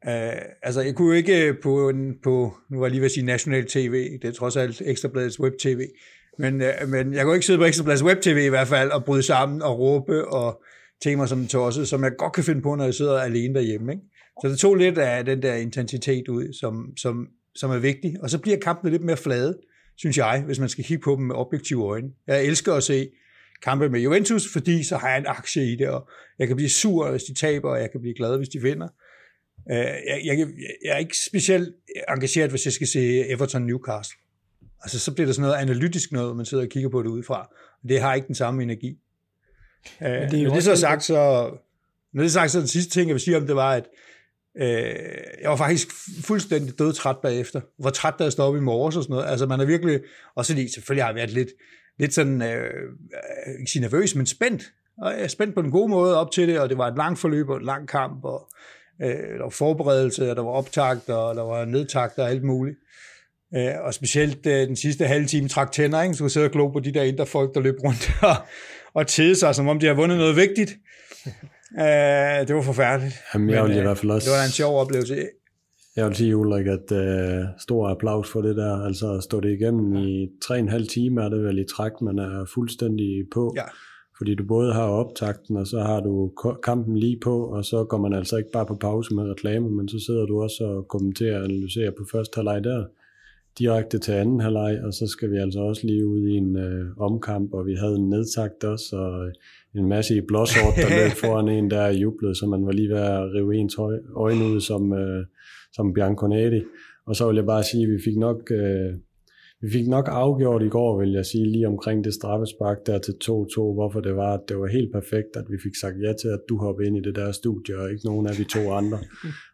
Øh, 0.08 0.42
altså, 0.62 0.82
jeg 0.82 0.96
kunne 0.96 1.08
jo 1.08 1.14
ikke 1.14 1.48
øh, 1.48 1.56
på, 1.64 1.90
en, 1.90 2.16
på, 2.24 2.54
nu 2.72 2.80
var 2.80 2.86
jeg 2.86 2.92
lige 2.92 3.02
ved 3.02 3.06
at 3.06 3.12
sige 3.12 3.26
national 3.26 3.66
tv, 3.66 4.20
det 4.22 4.26
er 4.26 4.32
trods 4.32 4.58
alt 4.58 4.82
Ekstrabladets 4.86 5.40
web-tv, 5.40 5.82
men, 6.40 6.62
uh, 6.62 6.90
men 6.90 7.14
jeg 7.14 7.24
kunne 7.24 7.36
ikke 7.36 7.46
sidde 7.46 7.60
på 7.60 7.66
Ekstrabladets 7.66 8.04
web-tv 8.04 8.38
i 8.46 8.50
hvert 8.50 8.68
fald 8.68 8.92
og 8.92 9.06
bryde 9.06 9.24
sammen 9.24 9.62
og 9.62 9.80
råbe 9.80 10.28
og 10.28 10.64
tænke 11.04 11.18
mig 11.18 11.30
som 11.30 11.48
tosset, 11.48 11.88
som 11.88 12.04
jeg 12.04 12.12
godt 12.18 12.34
kan 12.34 12.44
finde 12.44 12.62
på, 12.62 12.76
når 12.76 12.84
jeg 12.84 12.94
sidder 12.94 13.20
alene 13.20 13.54
derhjemme. 13.54 13.92
Ikke? 13.92 14.04
Så 14.42 14.50
det 14.50 14.60
tog 14.60 14.76
lidt 14.76 14.98
af 14.98 15.26
den 15.26 15.42
der 15.42 15.56
intensitet 15.56 16.28
ud, 16.28 16.54
som, 16.60 16.94
som, 16.98 17.28
som 17.56 17.72
er 17.72 17.78
vigtig. 17.78 18.16
Og 18.22 18.30
så 18.30 18.38
bliver 18.38 18.58
kampene 18.58 18.92
lidt 18.92 19.04
mere 19.04 19.18
flade, 19.18 19.58
synes 19.98 20.18
jeg, 20.18 20.44
hvis 20.46 20.60
man 20.60 20.70
skal 20.70 20.84
kigge 20.84 21.04
på 21.04 21.16
dem 21.16 21.26
med 21.26 21.36
objektive 21.36 21.84
øjne. 21.84 22.10
Jeg 22.28 22.46
elsker 22.46 22.74
at 22.74 22.84
se 22.84 23.10
kampe 23.64 23.90
med 23.90 24.00
Juventus, 24.00 24.54
fordi 24.54 24.84
så 24.84 24.98
har 24.98 25.10
jeg 25.10 25.18
en 25.18 25.26
aktie 25.28 25.72
i 25.72 25.76
det, 25.76 25.88
og 25.88 26.10
jeg 26.40 26.48
kan 26.48 26.56
blive 26.56 26.70
sur, 26.70 27.12
hvis 27.12 27.24
de 27.24 27.34
taber, 27.34 27.70
og 27.70 27.80
jeg 27.80 27.92
kan 27.92 28.02
blive 28.02 28.16
glad, 28.16 28.38
hvis 28.38 28.50
de 28.50 28.62
vinder. 28.62 28.88
Øh, 29.72 29.78
Jeg, 29.78 30.22
jeg, 30.26 30.38
jeg 30.86 30.94
er 30.94 30.98
ikke 30.98 31.18
specielt 31.18 31.76
engageret, 32.10 32.50
hvis 32.50 32.66
jeg 32.66 32.74
skal 32.74 32.88
se 32.88 33.30
Everton 33.30 33.62
Newcastle. 33.62 34.18
Altså, 34.82 35.00
så 35.00 35.14
bliver 35.14 35.26
det 35.26 35.36
sådan 35.36 35.50
noget 35.50 35.62
analytisk 35.62 36.12
noget, 36.12 36.38
man 36.38 36.46
sidder 36.46 36.64
og 36.64 36.70
kigger 36.70 36.90
på 36.90 37.04
det 37.04 37.10
udefra. 37.10 37.50
Det 37.90 38.02
har 38.02 38.14
ikke 38.14 38.28
den 38.28 38.36
samme 38.36 38.64
energi. 38.64 39.00
Øh, 40.02 40.08
det 40.08 40.16
er 40.16 40.32
Men 40.32 40.40
jo 40.40 40.50
det, 40.50 40.58
også 40.58 40.76
så 40.76 40.82
sagt, 40.82 41.04
så, 41.04 41.50
når 42.14 42.22
det 42.22 42.30
er 42.30 42.32
sagt, 42.32 42.52
så 42.52 42.60
den 42.60 42.68
sidste 42.68 42.92
ting, 42.92 43.08
jeg 43.08 43.14
vil 43.14 43.22
sige 43.22 43.38
om 43.38 43.48
det, 43.48 43.56
var, 43.56 43.74
at 43.74 43.88
øh, 44.58 44.96
jeg 45.42 45.50
var 45.50 45.56
faktisk 45.56 45.88
fuldstændig 46.24 46.80
dødtræt 46.80 47.18
bagefter. 47.18 47.62
Hvor 47.78 47.90
træt, 47.90 48.14
da 48.20 48.24
jeg 48.24 48.32
stod 48.32 48.46
op 48.46 48.56
i 48.56 48.60
morges 48.60 48.96
og 48.96 49.04
sådan 49.04 49.14
noget. 49.14 49.30
Altså, 49.30 49.46
man 49.46 49.60
er 49.60 49.66
virkelig, 49.66 50.00
også 50.36 50.54
fordi 50.54 50.68
selvfølgelig 50.68 51.04
har 51.04 51.10
jeg 51.10 51.16
været 51.16 51.32
lidt, 51.32 51.50
lidt 52.00 52.14
sådan, 52.14 52.42
øh, 52.42 52.64
øh, 52.64 53.60
ikke 53.60 53.72
sige 53.72 53.82
nervøs, 53.82 54.16
men 54.16 54.26
spændt. 54.26 54.74
Og 54.98 55.12
jeg 55.12 55.22
er 55.22 55.28
spændt 55.28 55.56
på 55.56 55.62
den 55.62 55.72
gode 55.72 55.90
måde 55.90 56.20
op 56.20 56.32
til 56.32 56.48
det, 56.48 56.60
og 56.60 56.70
det 56.70 56.78
var 56.78 56.88
et 56.88 56.98
langt 56.98 57.20
forløb 57.20 57.50
og 57.50 57.58
en 57.58 57.66
lang 57.66 57.88
kamp, 57.88 58.26
og 58.26 58.50
øh, 59.02 59.38
der 59.38 59.44
var 59.44 59.50
forberedelse, 59.50 60.30
og 60.30 60.36
der 60.36 60.44
var 60.44 60.52
optakt, 60.52 61.10
og 61.10 61.36
der 61.36 61.44
var 61.44 61.66
nedtakt 61.66 62.20
og 62.20 62.30
alt 62.30 62.44
muligt. 62.44 62.78
Øh, 63.56 63.74
og 63.84 63.94
specielt 63.94 64.46
øh, 64.48 64.68
den 64.68 64.76
sidste 64.76 65.06
halve 65.06 65.28
time 65.28 65.48
trak 65.48 65.72
tænder, 65.72 66.02
ikke? 66.02 66.16
så 66.16 66.24
kunne 66.24 66.30
sidde 66.30 66.46
og 66.46 66.52
glo 66.52 66.68
på 66.68 66.80
de 66.80 66.92
der 66.92 67.04
indre 67.04 67.26
folk, 67.26 67.56
der 67.56 67.62
løb 67.62 67.76
rundt 67.84 68.12
og, 68.22 68.36
og 68.94 69.08
tede 69.08 69.36
sig, 69.36 69.56
som 69.56 69.68
om 69.68 69.80
de 69.80 69.86
har 69.86 69.94
vundet 69.94 70.18
noget 70.18 70.36
vigtigt. 70.36 70.72
Øh, 71.80 72.48
det 72.48 72.56
var 72.56 72.62
forfærdeligt. 72.62 73.16
Jamen, 73.34 73.50
jeg 73.50 73.64
Men, 73.64 73.78
i 73.78 73.82
hvert 73.82 73.98
fald 73.98 74.12
også... 74.12 74.30
Det 74.30 74.38
var 74.38 74.44
en 74.44 74.52
sjov 74.52 74.82
oplevelse. 74.82 75.28
Jeg 75.96 76.08
vil 76.08 76.16
sige, 76.16 76.38
Ulrik, 76.38 76.68
at 76.68 76.92
øh, 76.92 77.46
stor 77.58 77.90
applaus 77.90 78.32
for 78.32 78.42
det 78.42 78.56
der. 78.56 78.86
Altså 78.86 79.14
at 79.14 79.24
stå 79.24 79.40
det 79.40 79.52
igennem 79.52 79.96
i 79.96 80.28
tre 80.42 80.56
og 80.56 80.60
en 80.60 80.70
halv 80.70 80.88
time 80.88 81.24
er 81.24 81.30
det 81.30 81.44
vel 81.44 81.60
i 81.60 81.66
træk, 81.76 81.92
man 82.02 82.20
er 82.20 82.46
fuldstændig 82.54 83.26
på. 83.34 83.54
Ja. 83.58 83.64
Fordi 84.20 84.36
du 84.36 84.44
både 84.44 84.74
har 84.74 84.84
optakten, 84.88 85.58
og 85.58 85.68
så 85.68 85.80
har 85.80 86.00
du 86.00 86.32
kampen 86.64 86.98
lige 86.98 87.20
på, 87.24 87.44
og 87.44 87.66
så 87.66 87.84
går 87.84 87.98
man 87.98 88.14
altså 88.14 88.38
ikke 88.38 88.52
bare 88.52 88.66
på 88.66 88.76
pause 88.76 89.16
med 89.16 89.24
reklame, 89.24 89.70
men 89.70 89.88
så 89.88 90.00
sidder 90.06 90.26
du 90.26 90.42
også 90.42 90.64
og 90.64 90.88
kommenterer 90.88 91.38
og 91.38 91.44
analyserer 91.44 91.92
på 91.92 92.04
første 92.12 92.36
halvleg 92.36 92.64
der, 92.64 92.86
direkte 93.60 94.00
til 94.00 94.12
anden 94.12 94.40
halvleg, 94.40 94.82
og 94.84 94.94
så 94.94 95.08
skal 95.08 95.32
vi 95.32 95.38
altså 95.38 95.60
også 95.60 95.88
lige 95.88 96.08
ud 96.08 96.28
i 96.28 96.38
en 96.38 96.58
øh, 96.58 96.86
omkamp, 96.98 97.54
og 97.54 97.66
vi 97.66 97.76
havde 97.76 97.96
en 97.96 98.10
nedtakt 98.10 98.64
også, 98.64 98.96
og 98.96 99.26
øh, 99.28 99.34
en 99.76 99.90
masse 99.90 100.18
i 100.18 100.22
blåsort, 100.22 100.76
der 100.76 100.90
løb 100.90 101.12
foran 101.24 101.50
en, 101.50 101.72
der 101.72 101.88
jublede, 101.88 102.36
så 102.36 102.46
man 102.46 102.66
var 102.66 102.72
lige 102.72 102.90
ved 102.90 102.98
at 102.98 103.34
rive 103.34 103.56
ens 103.56 103.76
øj- 103.76 104.12
øjne 104.16 104.46
ud 104.46 104.62
som, 104.62 104.94
øh, 104.94 105.26
som 105.74 105.94
Bianconetti. 105.94 106.62
Og 107.06 107.16
så 107.16 107.28
vil 107.28 107.36
jeg 107.36 107.46
bare 107.46 107.64
sige, 107.64 107.84
at 107.84 107.90
vi 107.90 108.00
fik 108.04 108.18
nok... 108.18 108.52
Øh, 108.52 108.94
vi 109.62 109.70
fik 109.72 109.88
nok 109.88 110.08
afgjort 110.12 110.64
i 110.64 110.70
går, 110.70 111.00
vil 111.00 111.12
jeg 111.12 111.26
sige, 111.26 111.52
lige 111.52 111.68
omkring 111.68 112.04
det 112.04 112.14
straffespark 112.14 112.78
der 112.86 113.00
til 113.00 113.16
2-2, 113.24 113.74
hvorfor 113.78 114.00
det 114.00 114.16
var, 114.16 114.34
at 114.34 114.44
det 114.50 114.60
var 114.60 114.68
helt 114.68 114.92
perfekt, 114.92 115.32
at 115.36 115.46
vi 115.50 115.58
fik 115.64 115.76
sagt 115.82 115.96
ja 116.06 116.14
til, 116.22 116.28
at 116.28 116.42
du 116.50 116.58
hoppede 116.58 116.88
ind 116.88 116.98
i 116.98 117.02
det 117.08 117.16
der 117.16 117.32
studie, 117.32 117.78
og 117.80 117.92
ikke 117.92 118.06
nogen 118.06 118.28
af 118.28 118.36
de 118.36 118.44
to 118.44 118.72
andre. 118.72 119.00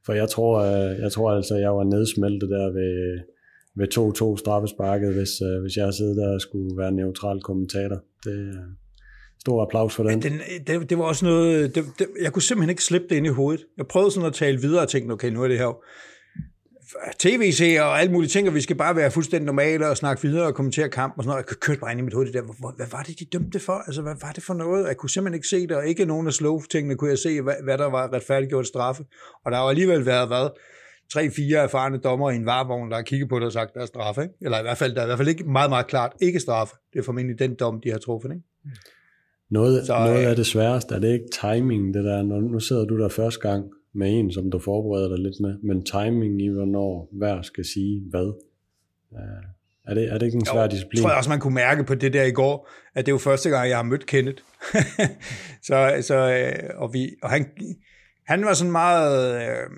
For 0.06 0.14
jeg 0.14 0.30
tror, 0.30 0.54
øh, 0.70 1.00
jeg 1.04 1.12
tror 1.12 1.32
altså, 1.32 1.56
jeg 1.56 1.72
var 1.78 1.84
nedsmeltet 1.84 2.50
der 2.50 2.68
ved, 2.80 2.96
ved 3.80 3.88
2-2 4.36 4.38
straffesparket, 4.44 5.14
hvis, 5.14 5.34
øh, 5.48 5.62
hvis 5.62 5.76
jeg 5.78 5.94
sidder 5.94 6.16
der 6.22 6.34
og 6.34 6.42
skulle 6.42 6.78
være 6.78 6.92
neutral 6.92 7.42
kommentator. 7.42 8.00
Det 8.26 8.38
øh, 8.40 8.54
stor 9.40 9.62
applaus 9.66 9.96
for 9.96 10.04
den. 10.04 10.22
Den, 10.22 10.34
det, 10.68 10.90
det 10.90 10.98
var 10.98 11.04
også 11.04 11.26
noget, 11.26 11.76
det, 11.76 11.84
det, 12.00 12.08
jeg 12.22 12.34
kunne 12.34 12.42
simpelthen 12.42 12.70
ikke 12.70 12.84
slippe 12.84 13.08
det 13.10 13.16
ind 13.16 13.26
i 13.26 13.30
hovedet. 13.30 13.66
Jeg 13.78 13.88
prøvede 13.88 14.12
sådan 14.12 14.28
at 14.28 14.34
tale 14.34 14.62
videre 14.62 14.82
og 14.82 14.90
tænkte, 14.90 15.14
okay, 15.14 15.30
nu 15.30 15.44
er 15.44 15.48
det 15.48 15.58
her 15.58 15.82
tv-seere 17.20 17.84
og 17.84 18.00
alle 18.00 18.14
mulige 18.14 18.30
ting, 18.30 18.48
og 18.48 18.56
vi 18.56 18.62
skal 18.62 18.76
bare 18.76 18.96
være 18.96 19.12
fuldstændig 19.12 19.46
normale 19.46 19.88
og 19.88 19.98
snakke 19.98 20.22
videre 20.22 20.46
og 20.46 20.56
kommentere 20.56 20.90
kampen 20.90 21.20
og 21.20 21.24
sådan 21.24 21.34
noget. 21.34 21.46
Jeg 21.50 21.58
kørte 21.58 21.80
bare 21.80 21.92
ind 21.92 22.00
i 22.00 22.04
mit 22.04 22.14
hoved 22.14 22.26
det 22.26 22.34
der, 22.34 22.42
hvad, 22.42 22.76
hvad 22.76 22.86
var 22.92 23.04
det, 23.04 23.20
de 23.20 23.26
dømte 23.26 23.60
for? 23.60 23.74
Altså, 23.74 24.02
hvad 24.02 24.16
var 24.22 24.32
det 24.32 24.44
for 24.44 24.54
noget? 24.54 24.88
Jeg 24.88 24.98
kunne 24.98 25.10
simpelthen 25.10 25.36
ikke 25.36 25.48
se 25.48 25.68
det, 25.68 25.72
og 25.72 25.88
ikke 25.88 26.06
nogen 26.06 26.28
af 26.28 26.34
slow-tingene 26.34 26.96
kunne 26.96 27.10
jeg 27.10 27.20
se, 27.20 27.42
hvad, 27.42 27.56
hvad 27.64 27.78
der 27.78 27.86
var 27.86 28.14
retfærdiggjort 28.14 28.68
straffe. 28.68 29.04
Og 29.46 29.52
der 29.52 29.58
har 29.58 29.64
alligevel 29.64 30.06
været, 30.06 30.28
hvad, 30.28 30.50
tre-fire 31.14 31.58
erfarne 31.58 31.98
dommer 31.98 32.32
i 32.32 32.36
en 32.36 32.46
varevogn, 32.46 32.90
der 32.90 32.96
har 32.96 33.04
kigget 33.04 33.30
på 33.30 33.40
det 33.40 33.46
og 33.46 33.52
sagt, 33.52 33.74
der 33.74 33.82
er 33.82 33.86
straffe. 33.86 34.22
Ikke? 34.22 34.34
Eller 34.42 34.60
i 34.60 34.62
hvert 34.62 34.78
fald, 34.78 34.96
der 34.96 35.02
er 35.02 35.06
i 35.06 35.08
hvert 35.08 35.18
fald 35.18 35.28
ikke 35.28 35.44
meget, 35.44 35.70
meget 35.70 35.88
klart 35.88 36.12
ikke 36.22 36.40
straffe. 36.40 36.76
Det 36.94 37.00
er 37.00 37.04
formentlig 37.04 37.40
den 37.40 37.56
dom, 37.56 37.82
de 37.82 37.92
har 37.92 37.98
truffet. 37.98 38.32
Ikke? 38.32 38.44
Noget, 39.52 39.86
så, 39.86 39.94
noget 39.94 40.26
af 40.26 40.36
det 40.36 40.46
sværeste, 40.46 40.96
er 40.96 41.00
det 41.00 41.14
ikke 41.14 41.26
timing, 41.42 41.94
det 41.94 42.04
der, 42.04 42.24
når 42.24 42.40
nu 42.40 42.60
sidder 42.60 42.86
du 42.86 43.00
der 43.00 43.10
første 43.10 43.40
gang 43.40 43.66
med 43.96 44.20
en, 44.20 44.32
som 44.32 44.52
du 44.52 44.60
forbereder 44.60 45.10
dig 45.10 45.20
lidt 45.20 45.40
med, 45.42 45.58
men 45.64 45.86
timing 45.86 46.42
i, 46.42 46.48
hvornår 46.48 47.10
hver 47.12 47.42
skal 47.42 47.66
sige 47.66 48.04
hvad. 48.10 48.34
Er 49.88 49.94
det, 49.94 50.14
er 50.14 50.18
det 50.18 50.26
ikke 50.26 50.36
en 50.36 50.46
svær 50.46 50.62
jo, 50.62 50.68
disciplin? 50.68 51.04
Jeg 51.04 51.10
tror 51.10 51.18
også, 51.18 51.30
man 51.30 51.40
kunne 51.40 51.54
mærke 51.54 51.84
på 51.84 51.96
det 51.96 52.14
der 52.14 52.24
i 52.24 52.32
går, 52.32 52.70
at 52.96 53.06
det 53.06 53.12
er 53.12 53.14
jo 53.14 53.18
første 53.18 53.50
gang, 53.50 53.70
jeg 53.70 53.78
har 53.78 53.84
mødt 53.84 54.06
Kenneth. 54.06 54.44
så, 55.68 55.98
så, 56.02 56.16
øh, 56.16 56.70
og, 56.82 56.94
vi, 56.94 57.16
og 57.24 57.30
han, 57.30 57.46
han 58.28 58.46
var 58.46 58.54
sådan 58.54 58.72
meget... 58.72 59.42
Øh, 59.42 59.70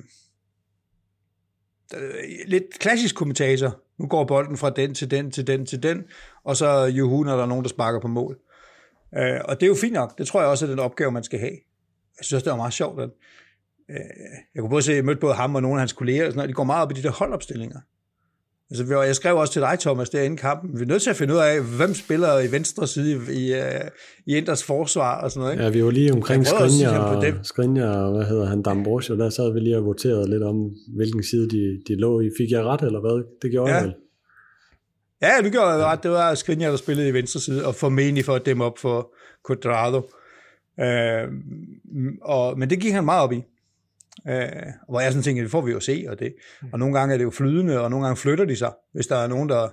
lidt 2.48 2.80
klassisk 2.80 3.16
kommentator. 3.16 3.82
Nu 4.00 4.08
går 4.08 4.26
bolden 4.26 4.58
fra 4.58 4.70
den 4.70 4.94
til 4.94 5.12
den 5.12 5.32
til 5.32 5.48
den 5.48 5.66
til 5.66 5.84
den, 5.84 6.04
og 6.44 6.58
så 6.58 6.86
juhu, 6.86 7.24
når 7.24 7.36
der 7.36 7.44
er 7.44 7.48
nogen, 7.48 7.64
der 7.64 7.70
sparker 7.70 8.00
på 8.00 8.08
mål. 8.08 8.38
Øh, 9.18 9.40
og 9.46 9.56
det 9.56 9.64
er 9.64 9.68
jo 9.68 9.76
fint 9.76 9.94
nok. 9.94 10.18
Det 10.18 10.28
tror 10.28 10.40
jeg 10.40 10.50
også 10.50 10.66
er 10.66 10.70
den 10.70 10.80
opgave, 10.80 11.12
man 11.12 11.24
skal 11.24 11.40
have. 11.40 11.58
Jeg 12.18 12.26
synes 12.26 12.44
det 12.44 12.52
var 12.52 12.58
meget 12.58 12.74
sjovt. 12.74 13.02
Øh, 13.02 13.08
jeg 14.56 14.60
kunne 14.60 14.70
både 14.70 14.82
se, 14.82 14.92
at 14.92 14.96
jeg 14.96 15.06
mødte 15.06 15.22
både 15.22 15.34
ham 15.34 15.56
og 15.56 15.62
nogle 15.62 15.76
af 15.76 15.82
hans 15.82 15.94
kolleger, 15.94 16.26
og 16.26 16.32
sådan 16.32 16.38
noget. 16.38 16.50
de 16.50 16.54
går 16.54 16.64
meget 16.64 16.82
op 16.82 16.92
i 16.92 16.94
de 16.94 17.04
der 17.04 17.12
holdopstillinger. 17.12 17.80
Altså, 18.72 19.02
jeg 19.02 19.16
skrev 19.16 19.38
også 19.38 19.54
til 19.54 19.62
dig, 19.62 19.78
Thomas, 19.80 20.10
der 20.10 20.22
inden 20.22 20.38
kampen. 20.38 20.80
Vi 20.80 20.84
er 20.84 20.88
nødt 20.88 21.02
til 21.02 21.10
at 21.10 21.16
finde 21.16 21.34
ud 21.34 21.40
af, 21.40 21.62
hvem 21.62 21.94
spiller 21.94 22.40
i 22.40 22.52
venstre 22.52 22.88
side 22.88 23.34
i, 23.34 23.34
i, 23.34 23.56
i 24.26 24.38
Inders 24.38 24.64
forsvar 24.64 25.22
og 25.22 25.32
sådan 25.32 25.42
noget. 25.42 25.54
Ikke? 25.54 25.64
Ja, 25.64 25.70
vi 25.70 25.84
var 25.84 25.92
lige 25.92 26.14
omkring 26.14 26.48
Skrinja 26.48 26.98
og, 26.98 27.24
Skrinja 27.44 27.90
og, 27.90 28.16
hvad 28.16 28.26
hedder 28.26 28.46
han, 28.46 28.62
Dambrosio. 28.62 29.18
Der 29.18 29.30
sad 29.30 29.54
vi 29.54 29.60
lige 29.60 29.78
og 29.78 29.86
voterede 29.86 30.30
lidt 30.30 30.44
om, 30.44 30.72
hvilken 30.96 31.24
side 31.24 31.50
de, 31.50 31.82
de 31.88 31.96
lå 31.96 32.22
i. 32.22 32.30
Fik 32.38 32.52
jeg 32.52 32.64
ret, 32.64 32.82
eller 32.82 33.00
hvad? 33.00 33.26
Det 33.42 33.52
gjorde 33.52 33.72
ja. 33.72 33.78
jeg 33.78 33.86
vel. 33.86 33.96
Ja, 35.22 35.32
du 35.44 35.50
gjorde 35.50 35.86
ret. 35.86 36.04
Det 36.04 36.12
var 36.12 36.36
Skrinja, 36.36 36.70
der 36.70 36.76
spillede 36.76 37.10
i 37.10 37.14
venstre 37.14 37.40
side, 37.40 37.66
og 37.66 37.76
formentlig 37.76 38.26
for 38.26 38.36
at 38.36 38.46
dæmme 38.46 38.64
op 38.64 38.78
for 38.78 39.14
Quadrado. 39.48 40.02
Øh, 40.80 41.28
og, 42.22 42.60
men 42.60 42.70
det 42.70 42.80
gik 42.80 42.94
han 42.94 43.06
meget 43.06 43.24
op 43.24 43.32
i. 43.32 43.44
Øh, 44.28 44.50
hvor 44.90 45.00
jeg 45.00 45.12
sådan 45.12 45.24
tænker, 45.24 45.44
det 45.44 45.52
får 45.52 45.62
vi 45.62 45.72
jo 45.72 45.80
se, 45.80 46.06
og, 46.10 46.20
det, 46.20 46.36
mm. 46.62 46.68
og 46.74 46.80
nogle 46.80 47.00
gange 47.00 47.14
er 47.14 47.18
det 47.18 47.26
jo 47.26 47.30
flydende, 47.30 47.82
og 47.82 47.90
nogle 47.90 48.06
gange 48.06 48.18
flytter 48.18 48.46
de 48.46 48.56
sig, 48.56 48.72
hvis 48.94 49.08
der 49.08 49.16
er 49.16 49.28
nogen, 49.28 49.50
der, 49.50 49.70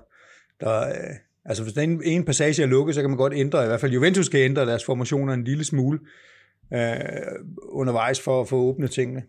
der 0.60 0.88
øh, 0.88 1.14
altså 1.44 1.62
hvis 1.62 1.74
den 1.74 2.02
en 2.04 2.24
passage 2.24 2.62
er 2.62 2.66
lukket, 2.66 2.94
så 2.94 3.00
kan 3.00 3.10
man 3.10 3.16
godt 3.16 3.34
ændre, 3.36 3.64
i 3.64 3.66
hvert 3.66 3.80
fald 3.80 3.92
Juventus 3.92 4.28
kan 4.28 4.40
ændre 4.40 4.66
deres 4.66 4.84
formationer 4.84 5.32
en 5.32 5.44
lille 5.44 5.64
smule 5.64 5.98
øh, 6.74 6.94
undervejs 7.68 8.20
for 8.20 8.40
at 8.40 8.48
få 8.48 8.56
åbne 8.56 8.88
tingene. 8.88 9.22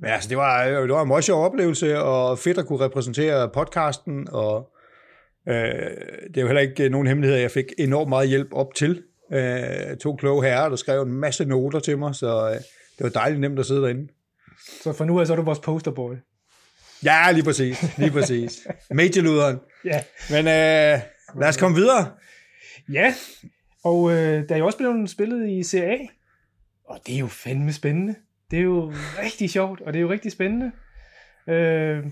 Men 0.00 0.10
altså, 0.10 0.28
det 0.28 0.36
var, 0.36 0.64
det 0.64 0.92
var 0.92 1.02
en 1.02 1.08
meget 1.08 1.24
sjov 1.24 1.44
oplevelse, 1.44 1.98
og 1.98 2.38
fedt 2.38 2.58
at 2.58 2.66
kunne 2.66 2.84
repræsentere 2.84 3.48
podcasten, 3.48 4.28
og 4.32 4.70
øh, 5.48 5.54
det 6.28 6.36
er 6.36 6.40
jo 6.40 6.46
heller 6.46 6.60
ikke 6.60 6.88
nogen 6.88 7.06
hemmelighed, 7.06 7.38
jeg 7.38 7.50
fik 7.50 7.66
enormt 7.78 8.08
meget 8.08 8.28
hjælp 8.28 8.48
op 8.52 8.74
til. 8.74 9.02
Øh, 9.32 9.96
to 10.00 10.16
kloge 10.16 10.44
herrer, 10.44 10.68
der 10.68 10.76
skrev 10.76 11.02
en 11.02 11.12
masse 11.12 11.44
noter 11.44 11.78
til 11.78 11.98
mig, 11.98 12.14
så 12.14 12.50
øh, 12.50 12.56
det 12.98 13.04
var 13.04 13.08
dejligt 13.08 13.40
nemt 13.40 13.58
at 13.58 13.66
sidde 13.66 13.82
derinde. 13.82 14.08
Så 14.82 14.92
for 14.92 15.04
nu 15.04 15.20
af, 15.20 15.26
så 15.26 15.32
er 15.32 15.36
du 15.36 15.42
vores 15.42 15.58
posterboy. 15.58 16.14
Ja, 17.04 17.32
lige 17.32 17.44
præcis. 17.44 17.98
Lige 17.98 18.10
præcis. 18.10 18.66
Majorluderen. 18.90 19.58
ja. 19.84 20.02
Men 20.30 20.38
øh, 20.38 21.00
lad 21.40 21.48
os 21.48 21.56
komme 21.56 21.76
videre. 21.76 22.12
Ja, 22.92 23.14
og 23.84 24.10
øh, 24.12 24.48
der 24.48 24.54
er 24.54 24.58
jo 24.58 24.66
også 24.66 24.78
blevet 24.78 25.10
spillet 25.10 25.48
i 25.48 25.62
CA, 25.62 25.98
og 26.84 27.00
det 27.06 27.14
er 27.14 27.18
jo 27.18 27.26
fandme 27.26 27.72
spændende. 27.72 28.14
Det 28.50 28.58
er 28.58 28.62
jo 28.62 28.92
rigtig 29.22 29.50
sjovt, 29.50 29.80
og 29.80 29.92
det 29.92 29.98
er 29.98 30.02
jo 30.02 30.10
rigtig 30.10 30.32
spændende. 30.32 30.72
Øh, 31.48 32.04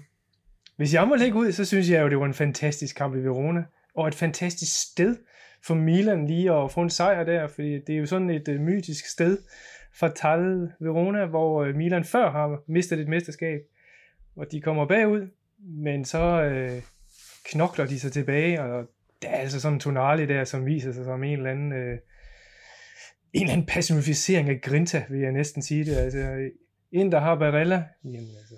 hvis 0.77 0.95
jeg 0.95 1.09
må 1.09 1.15
lægge 1.15 1.39
ud, 1.39 1.53
så 1.53 1.65
synes 1.65 1.91
jeg 1.91 2.03
jo, 2.03 2.09
det 2.09 2.19
var 2.19 2.25
en 2.27 2.35
fantastisk 2.35 2.97
kamp 2.97 3.17
i 3.17 3.19
Verona, 3.19 3.65
og 3.97 4.09
et 4.09 4.15
fantastisk 4.15 4.73
sted 4.93 5.17
for 5.67 5.75
Milan 5.75 6.27
lige 6.27 6.53
at 6.53 6.73
få 6.73 6.81
en 6.81 6.91
sejr 6.91 7.25
der, 7.25 7.49
fordi 7.49 7.73
det 7.87 7.95
er 7.95 7.99
jo 7.99 8.07
sådan 8.07 8.31
et 8.31 8.49
uh, 8.49 8.61
mytisk 8.61 9.07
sted, 9.07 9.39
Fatale 9.95 10.73
Verona, 10.81 11.27
hvor 11.27 11.63
øh, 11.63 11.75
Milan 11.75 12.05
før 12.05 12.31
har 12.31 12.63
mistet 12.67 13.01
et 13.01 13.09
mesterskab, 13.09 13.61
og 14.37 14.53
de 14.53 14.61
kommer 14.61 14.87
bagud, 14.87 15.29
men 15.59 16.05
så 16.05 16.43
øh, 16.43 16.83
knokler 17.45 17.87
de 17.87 18.01
sig 18.01 18.13
tilbage, 18.13 18.63
og 18.63 18.91
der 19.23 19.29
er 19.29 19.37
altså 19.37 19.61
sådan 19.61 19.77
en 19.77 19.81
tonale 19.81 20.29
der, 20.29 20.45
som 20.45 20.67
viser 20.67 20.93
sig 20.93 21.05
som 21.05 21.25
en 21.25 21.33
eller 21.39 21.51
anden, 21.51 21.73
øh, 21.73 21.99
en 23.33 23.43
eller 23.43 23.53
anden 23.53 23.67
personificering 23.67 24.49
af 24.49 24.61
Grinta, 24.61 25.05
vil 25.09 25.21
jeg 25.21 25.33
næsten 25.33 25.63
sige 25.63 25.85
det. 25.85 25.97
Altså, 25.97 26.51
en, 26.93 27.13
der 27.13 27.21
har 27.21 27.35
Barella, 27.35 27.85
jamen 28.05 28.29
altså, 28.39 28.55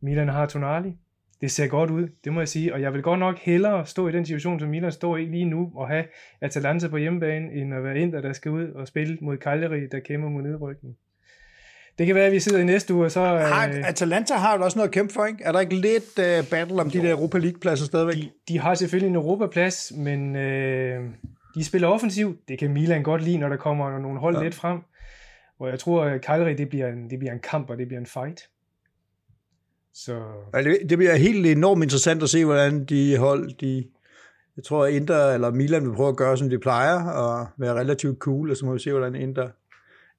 Milan 0.00 0.28
har 0.28 0.46
Tonali, 0.46 0.98
det 1.42 1.50
ser 1.50 1.66
godt 1.66 1.90
ud, 1.90 2.08
det 2.24 2.32
må 2.32 2.40
jeg 2.40 2.48
sige. 2.48 2.74
Og 2.74 2.80
jeg 2.80 2.92
vil 2.92 3.02
godt 3.02 3.20
nok 3.20 3.38
hellere 3.38 3.86
stå 3.86 4.08
i 4.08 4.12
den 4.12 4.26
situation, 4.26 4.60
som 4.60 4.68
Milan 4.68 4.92
står 4.92 5.16
i 5.16 5.24
lige 5.24 5.44
nu, 5.44 5.72
og 5.74 5.88
have 5.88 6.04
Atalanta 6.40 6.88
på 6.88 6.96
hjemmebane, 6.96 7.52
end 7.52 7.74
at 7.74 7.84
være 7.84 7.98
Inter, 7.98 8.20
der 8.20 8.32
skal 8.32 8.50
ud 8.50 8.68
og 8.68 8.88
spille 8.88 9.18
mod 9.20 9.36
Cagliari, 9.36 9.86
der 9.86 10.00
kæmper 10.00 10.28
mod 10.28 10.42
nedrykning. 10.42 10.96
Det 11.98 12.06
kan 12.06 12.14
være, 12.14 12.26
at 12.26 12.32
vi 12.32 12.40
sidder 12.40 12.60
i 12.60 12.64
næste 12.64 12.94
uge, 12.94 13.04
og 13.04 13.10
så... 13.10 13.20
Har, 13.20 13.68
øh, 13.68 13.88
Atalanta 13.88 14.34
har 14.34 14.56
jo 14.56 14.64
også 14.64 14.78
noget 14.78 14.88
at 14.88 14.94
kæmpe 14.94 15.12
for, 15.12 15.26
ikke? 15.26 15.44
Er 15.44 15.52
der 15.52 15.60
ikke 15.60 15.74
lidt 15.74 16.18
uh, 16.18 16.50
battle 16.50 16.80
om 16.80 16.88
jo. 16.88 17.00
de 17.00 17.06
der 17.06 17.12
Europa 17.12 17.38
League-pladser 17.38 17.86
stadigvæk? 17.86 18.16
De, 18.16 18.30
de 18.48 18.58
har 18.58 18.74
selvfølgelig 18.74 19.08
en 19.08 19.14
Europaplads, 19.14 19.92
men 19.96 20.36
øh, 20.36 21.00
de 21.54 21.64
spiller 21.64 21.88
offensivt. 21.88 22.48
Det 22.48 22.58
kan 22.58 22.72
Milan 22.72 23.02
godt 23.02 23.22
lide, 23.22 23.38
når 23.38 23.48
der 23.48 23.56
kommer 23.56 23.98
nogle 23.98 24.20
hold 24.20 24.36
ja. 24.36 24.42
lidt 24.42 24.54
frem. 24.54 24.78
Og 25.60 25.68
jeg 25.68 25.78
tror, 25.78 26.04
at 26.04 26.24
Cagliari, 26.24 26.54
det 26.54 26.68
bliver, 26.68 26.88
en, 26.88 27.10
det 27.10 27.18
bliver 27.18 27.32
en 27.32 27.40
kamp, 27.40 27.70
og 27.70 27.78
det 27.78 27.88
bliver 27.88 28.00
en 28.00 28.06
fight. 28.06 28.40
Så... 29.94 30.22
Altså, 30.52 30.78
det 30.88 30.98
bliver 30.98 31.14
helt 31.14 31.46
enormt 31.46 31.82
interessant 31.82 32.22
at 32.22 32.30
se, 32.30 32.44
hvordan 32.44 32.84
de 32.84 33.16
hold, 33.16 33.50
de, 33.60 33.84
jeg 34.56 34.64
tror, 34.64 34.86
Inter 34.86 35.32
eller 35.32 35.50
Milan 35.50 35.88
vil 35.88 35.96
prøve 35.96 36.08
at 36.08 36.16
gøre, 36.16 36.36
som 36.36 36.50
de 36.50 36.58
plejer, 36.58 37.04
og 37.04 37.46
være 37.58 37.74
relativt 37.74 38.18
cool, 38.18 38.50
og 38.50 38.56
så 38.56 38.66
må 38.66 38.72
vi 38.72 38.78
se, 38.78 38.90
hvordan 38.90 39.14
Inter... 39.14 39.48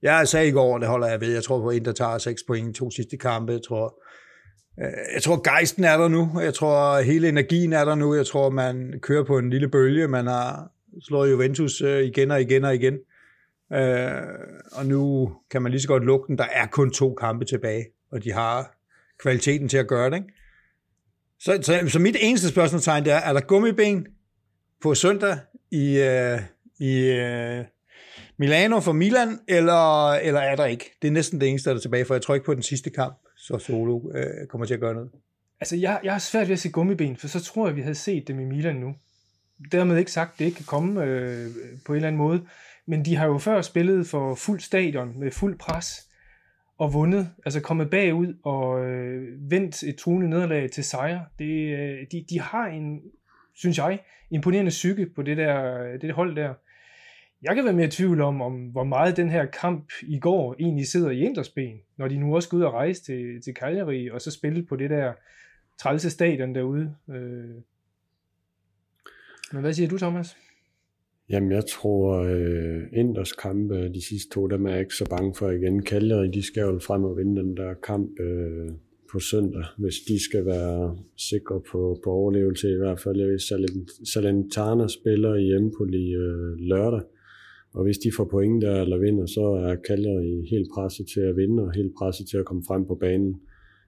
Jeg 0.02 0.28
sagde 0.28 0.48
i 0.48 0.52
går, 0.52 0.78
det 0.78 0.88
holder 0.88 1.08
jeg 1.08 1.22
ved, 1.22 1.34
jeg 1.34 1.44
tror 1.44 1.62
på, 1.62 1.68
at 1.68 1.76
Inter 1.76 1.92
tager 1.92 2.18
6 2.18 2.44
point 2.48 2.70
i 2.70 2.80
to 2.80 2.92
sidste 2.92 3.18
kampe, 3.18 3.52
jeg 3.52 3.62
tror, 3.68 4.02
øh, 4.80 5.14
jeg 5.14 5.22
tror, 5.22 5.42
gejsten 5.42 5.84
er 5.84 5.98
der 5.98 6.08
nu. 6.08 6.32
Jeg 6.42 6.54
tror, 6.54 7.02
hele 7.02 7.30
energien 7.30 7.74
er 7.74 7.86
der 7.86 7.96
nu. 7.96 8.16
Jeg 8.16 8.26
tror, 8.26 8.50
man 8.50 9.00
kører 9.02 9.24
på 9.24 9.38
en 9.38 9.50
lille 9.50 9.68
bølge. 9.68 10.08
Man 10.08 10.28
har 10.28 10.72
slået 11.02 11.32
Juventus 11.32 11.82
øh, 11.82 12.04
igen 12.04 12.32
og 12.32 12.42
igen 12.42 12.64
og 12.64 12.76
igen. 12.76 12.98
Øh, 13.74 14.12
og 14.72 14.86
nu 14.86 15.32
kan 15.52 15.62
man 15.62 15.72
lige 15.72 15.82
så 15.82 15.88
godt 15.88 16.04
lukke 16.04 16.28
den. 16.28 16.38
Der 16.38 16.48
er 16.52 16.68
kun 16.68 16.92
to 16.92 17.14
kampe 17.14 17.46
tilbage, 17.46 17.86
og 18.12 18.24
de 18.24 18.32
har 18.32 18.76
kvaliteten 19.20 19.70
til 19.70 19.78
at 19.78 19.88
gøre 19.88 20.10
det. 20.10 20.16
Ikke? 20.16 20.28
Så, 21.40 21.60
så, 21.62 21.90
så 21.90 22.00
mit 22.00 22.16
eneste 22.20 22.50
spørgsmålstegn 22.50 23.06
det 23.06 23.14
er, 23.14 23.18
er 23.18 23.34
der 23.34 23.42
gummiben 23.42 24.08
på 24.82 24.96
søndag 24.96 25.38
i, 25.72 26.00
uh, 26.00 26.40
i 26.80 27.12
uh, 27.12 27.66
Milano 28.38 28.80
for 28.80 28.92
Milan, 28.92 29.40
eller, 29.48 30.12
eller 30.12 30.40
er 30.42 30.56
der 30.56 30.66
ikke? 30.66 30.98
Det 31.02 31.08
er 31.08 31.12
næsten 31.12 31.42
det 31.42 31.50
eneste, 31.50 31.70
der 31.70 31.76
er 31.76 31.80
tilbage, 31.80 32.06
for 32.06 32.14
jeg 32.14 32.22
tror 32.22 32.34
ikke 32.34 32.46
på 32.46 32.54
den 32.54 32.64
sidste 32.64 32.90
kamp, 32.90 33.18
så 33.38 33.58
Solo 33.58 33.98
uh, 33.98 34.14
kommer 34.50 34.66
til 34.66 34.74
at 34.74 34.80
gøre 34.80 34.94
noget. 34.94 35.10
Altså, 35.60 35.76
jeg, 35.76 36.00
jeg 36.04 36.12
har 36.12 36.20
svært 36.20 36.48
ved 36.48 36.54
at 36.54 36.60
se 36.60 36.70
gummiben, 36.70 37.18
for 37.18 37.28
så 37.28 37.44
tror 37.44 37.68
jeg, 37.68 37.76
vi 37.76 37.82
havde 37.82 37.96
set 37.96 38.28
dem 38.28 38.40
i 38.40 38.46
Milan 38.46 38.76
nu. 38.76 38.96
Dermed 39.72 39.98
ikke 39.98 40.12
sagt, 40.12 40.34
at 40.34 40.40
det 40.40 40.46
ikke 40.46 40.56
kan 40.56 40.66
komme 40.66 41.04
øh, 41.04 41.48
på 41.86 41.94
en 41.94 41.96
eller 41.96 42.08
anden 42.08 42.18
måde, 42.18 42.42
men 42.88 43.06
de 43.06 43.16
har 43.16 43.26
jo 43.26 43.38
før 43.38 43.62
spillet 43.62 44.08
for 44.08 44.36
fuld 44.36 44.60
stadion 44.60 45.20
med 45.20 45.32
fuld 45.32 45.58
pres, 45.58 46.08
og 46.78 46.94
vundet, 46.94 47.30
altså 47.46 47.62
kommet 47.62 47.90
bagud 47.90 48.34
og 48.44 48.86
øh, 48.86 49.52
vendt 49.52 49.84
et 49.84 49.96
truende 49.96 50.30
nederlag 50.30 50.72
til 50.72 50.84
sejr. 50.84 51.20
Det, 51.40 51.80
øh, 51.80 52.08
de, 52.12 52.26
de 52.30 52.40
har 52.40 52.66
en, 52.66 53.02
synes 53.54 53.78
jeg, 53.78 54.00
imponerende 54.32 54.70
psyke 54.70 55.06
på 55.16 55.22
det 55.22 55.38
der 55.38 55.98
det 55.98 56.14
hold 56.14 56.36
der. 56.36 56.54
Jeg 57.42 57.56
kan 57.56 57.66
være 57.66 57.74
mere 57.74 57.88
i 57.88 57.90
tvivl 57.90 58.22
om, 58.22 58.42
om, 58.42 58.54
hvor 58.54 58.84
meget 58.84 59.18
den 59.18 59.30
her 59.30 59.46
kamp 59.46 59.92
i 60.02 60.20
går 60.20 60.56
egentlig 60.60 60.88
sidder 60.88 61.10
i 61.10 61.20
Inders 61.20 61.50
ben, 61.50 61.80
når 61.98 62.08
de 62.08 62.18
nu 62.18 62.36
også 62.36 62.48
skal 62.48 62.56
ud 62.56 62.62
og 62.62 62.74
rejse 62.74 63.04
til, 63.04 63.42
til 63.42 63.54
Cagliari, 63.54 64.10
og 64.10 64.22
så 64.22 64.32
spille 64.32 64.66
på 64.66 64.76
det 64.76 64.90
der 64.90 65.14
trælse 65.80 66.10
stadion 66.10 66.56
derude. 66.56 66.96
Øh. 67.10 67.56
Men 69.52 69.62
hvad 69.62 69.74
siger 69.74 69.90
du, 69.90 69.98
Thomas? 69.98 70.38
Jamen, 71.30 71.52
jeg 71.52 71.64
tror, 71.66 72.20
øh, 72.20 72.82
Inders 72.94 73.32
kampe, 73.32 73.90
de 73.94 74.06
sidste 74.10 74.30
to, 74.34 74.48
dem 74.48 74.66
er 74.66 74.70
jeg 74.70 74.80
ikke 74.80 74.96
så 74.96 75.08
bange 75.10 75.34
for 75.36 75.50
igen. 75.50 75.84
Cagliari, 75.84 76.32
de 76.32 76.44
skal 76.44 76.62
jo 76.62 76.80
frem 76.80 77.04
og 77.04 77.18
vinde 77.18 77.42
den 77.42 77.58
der 77.58 77.74
kamp 77.74 78.20
øh, 78.20 78.70
på 79.12 79.20
søndag, 79.20 79.66
hvis 79.78 79.96
de 80.08 80.24
skal 80.24 80.46
være 80.46 80.98
sikre 81.18 81.62
på, 81.72 82.00
på 82.04 82.10
overlevelse 82.10 82.72
i 82.72 82.78
hvert 82.78 83.00
fald. 83.00 83.30
hvis 83.30 83.52
Salentana 84.14 84.88
spiller 84.88 85.36
i 85.36 85.48
Empoli 85.52 86.14
øh, 86.14 86.56
lørdag, 86.58 87.02
og 87.74 87.84
hvis 87.84 87.98
de 87.98 88.12
får 88.18 88.28
point 88.32 88.62
der 88.62 88.82
eller 88.82 88.98
vinder, 88.98 89.26
så 89.26 89.46
er 89.66 89.76
Cagliari 89.88 90.48
helt 90.50 90.70
presset 90.74 91.06
til 91.14 91.20
at 91.20 91.38
vinde 91.38 91.64
og 91.64 91.72
helt 91.76 91.94
presset 91.98 92.28
til 92.28 92.38
at 92.38 92.46
komme 92.46 92.64
frem 92.68 92.86
på 92.86 92.96
banen. 92.96 93.42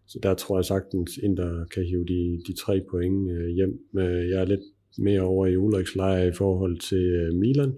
Så 0.07 0.19
der 0.23 0.33
tror 0.33 0.57
jeg 0.57 0.65
sagtens, 0.65 1.11
Inter 1.23 1.65
kan 1.73 1.83
hive 1.83 2.05
de, 2.05 2.41
de 2.47 2.53
tre 2.53 2.81
point 2.91 3.31
øh, 3.31 3.47
hjem. 3.47 3.73
Øh, 3.97 4.29
jeg 4.29 4.41
er 4.41 4.45
lidt 4.45 4.65
mere 4.97 5.21
over 5.21 5.45
i 5.45 5.57
Ulriks 5.57 5.95
lejr 5.95 6.23
i 6.23 6.31
forhold 6.31 6.79
til 6.79 7.05
øh, 7.05 7.33
Milan. 7.33 7.73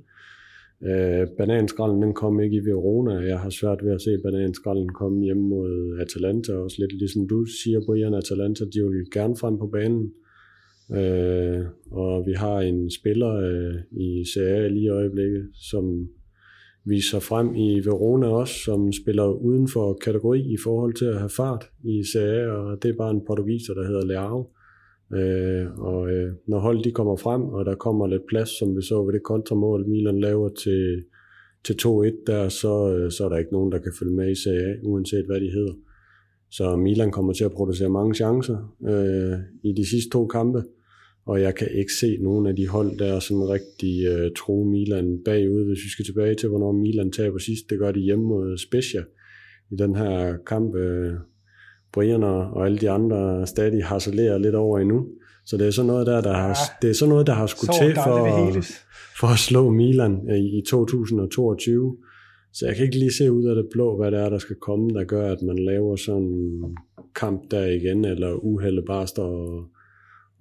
Øh, 0.83 1.27
bananskralden 1.37 2.01
den 2.01 2.13
kom 2.13 2.39
ikke 2.39 2.55
i 2.55 2.65
Verona. 2.65 3.13
Jeg 3.13 3.39
har 3.39 3.49
svært 3.49 3.85
ved 3.85 3.91
at 3.91 4.01
se 4.01 4.17
bananskrallen 4.23 4.89
komme 4.89 5.23
hjem 5.23 5.37
mod 5.37 5.99
Atalanta. 5.99 6.53
Også 6.53 6.77
lidt 6.79 6.93
ligesom 6.93 7.27
du 7.27 7.45
siger, 7.45 7.81
Brian, 7.85 8.13
Atalanta, 8.13 8.63
de 8.65 8.83
vil 8.83 9.11
gerne 9.11 9.35
frem 9.37 9.57
på 9.57 9.67
banen. 9.67 10.13
Øh, 10.91 11.65
og 11.91 12.25
vi 12.27 12.33
har 12.33 12.59
en 12.59 12.91
spiller 12.91 13.33
øh, 13.35 13.75
i 13.91 14.25
Serie 14.33 14.65
A 14.65 14.67
lige 14.67 14.85
i 14.85 14.89
øjeblikket, 14.89 15.49
som 15.53 16.09
viser 16.85 17.19
frem 17.19 17.55
i 17.55 17.79
Verona 17.85 18.27
også, 18.27 18.53
som 18.53 18.91
spiller 18.91 19.25
uden 19.25 19.67
for 19.67 19.93
kategori 19.93 20.39
i 20.39 20.57
forhold 20.63 20.93
til 20.93 21.05
at 21.05 21.17
have 21.17 21.29
fart 21.29 21.65
i 21.83 22.03
Serie 22.13 22.41
A, 22.41 22.47
og 22.47 22.83
det 22.83 22.89
er 22.89 22.97
bare 22.97 23.11
en 23.11 23.25
portugiser, 23.27 23.73
der 23.73 23.87
hedder 23.87 24.05
Leao. 24.05 24.47
Øh, 25.13 25.79
og 25.79 26.09
øh, 26.09 26.33
når 26.47 26.59
holdet 26.59 26.85
de 26.85 26.91
kommer 26.91 27.15
frem, 27.15 27.41
og 27.41 27.65
der 27.65 27.75
kommer 27.75 28.07
lidt 28.07 28.27
plads, 28.27 28.49
som 28.59 28.77
vi 28.77 28.81
så 28.81 29.03
ved 29.03 29.13
det 29.13 29.23
kontramål, 29.23 29.87
Milan 29.87 30.19
laver 30.19 30.49
til, 30.49 31.03
til 31.65 31.73
2-1 31.73 32.23
der, 32.27 32.49
så, 32.49 32.93
øh, 32.93 33.11
så 33.11 33.25
er 33.25 33.29
der 33.29 33.37
ikke 33.37 33.53
nogen, 33.53 33.71
der 33.71 33.79
kan 33.79 33.91
følge 33.99 34.15
med 34.15 34.31
i 34.31 34.35
Serie 34.35 34.73
A, 34.73 34.75
uanset 34.83 35.25
hvad 35.25 35.41
de 35.41 35.51
hedder. 35.51 35.73
Så 36.51 36.75
Milan 36.75 37.11
kommer 37.11 37.33
til 37.33 37.43
at 37.43 37.51
producere 37.51 37.89
mange 37.89 38.15
chancer 38.15 38.75
øh, 38.87 39.39
i 39.63 39.73
de 39.73 39.89
sidste 39.89 40.09
to 40.09 40.27
kampe, 40.27 40.63
og 41.25 41.41
jeg 41.41 41.55
kan 41.55 41.67
ikke 41.75 41.91
se 41.99 42.17
nogen 42.21 42.47
af 42.47 42.55
de 42.55 42.67
hold, 42.67 42.97
der 42.97 43.05
er 43.05 43.19
sådan 43.19 43.49
rigtig 43.49 44.05
øh, 44.05 44.31
tro 44.37 44.63
Milan 44.63 45.19
bagud, 45.25 45.65
hvis 45.65 45.83
vi 45.83 45.89
skal 45.89 46.05
tilbage 46.05 46.35
til, 46.35 46.49
hvornår 46.49 46.71
Milan 46.71 47.11
taber 47.11 47.37
sidst. 47.37 47.69
Det 47.69 47.79
gør 47.79 47.91
de 47.91 47.99
hjemme 47.99 48.25
mod 48.25 48.57
Spezia 48.57 49.03
i 49.71 49.75
den 49.75 49.95
her 49.95 50.37
kamp. 50.37 50.75
Øh, 50.75 51.13
Brian 51.93 52.23
og 52.23 52.65
alle 52.65 52.77
de 52.77 52.89
andre 52.89 53.47
stadig 53.47 53.85
harcelerer 53.85 54.37
lidt 54.37 54.55
over 54.55 54.79
endnu. 54.79 55.07
Så 55.45 55.57
det 55.57 55.67
er 55.67 55.71
sådan 55.71 55.87
noget 55.87 56.07
der, 56.07 56.21
der 56.21 56.33
har, 56.33 56.57
det 56.81 56.89
er 56.89 56.93
sådan 56.93 57.09
noget, 57.09 57.27
der 57.27 57.33
har 57.33 57.47
skulle 57.47 57.73
til 57.73 57.95
for, 57.95 58.61
for 59.19 59.27
at 59.27 59.39
slå 59.39 59.69
Milan 59.69 60.29
i, 60.29 60.57
i 60.57 60.61
2022. 60.69 61.97
Så 62.53 62.65
jeg 62.65 62.75
kan 62.75 62.85
ikke 62.85 62.99
lige 62.99 63.13
se 63.13 63.31
ud 63.31 63.45
af 63.45 63.55
det 63.55 63.67
blå, 63.71 63.97
hvad 63.97 64.11
det 64.11 64.19
er, 64.19 64.29
der 64.29 64.37
skal 64.37 64.55
komme, 64.55 64.89
der 64.89 65.03
gør, 65.03 65.31
at 65.31 65.41
man 65.41 65.59
laver 65.59 65.95
sådan 65.95 66.23
en 66.23 66.77
kamp 67.15 67.51
der 67.51 67.65
igen, 67.65 68.05
eller 68.05 68.33
uheldet 68.33 68.85
bare 68.85 69.07
står 69.07 69.27
og 69.27 69.67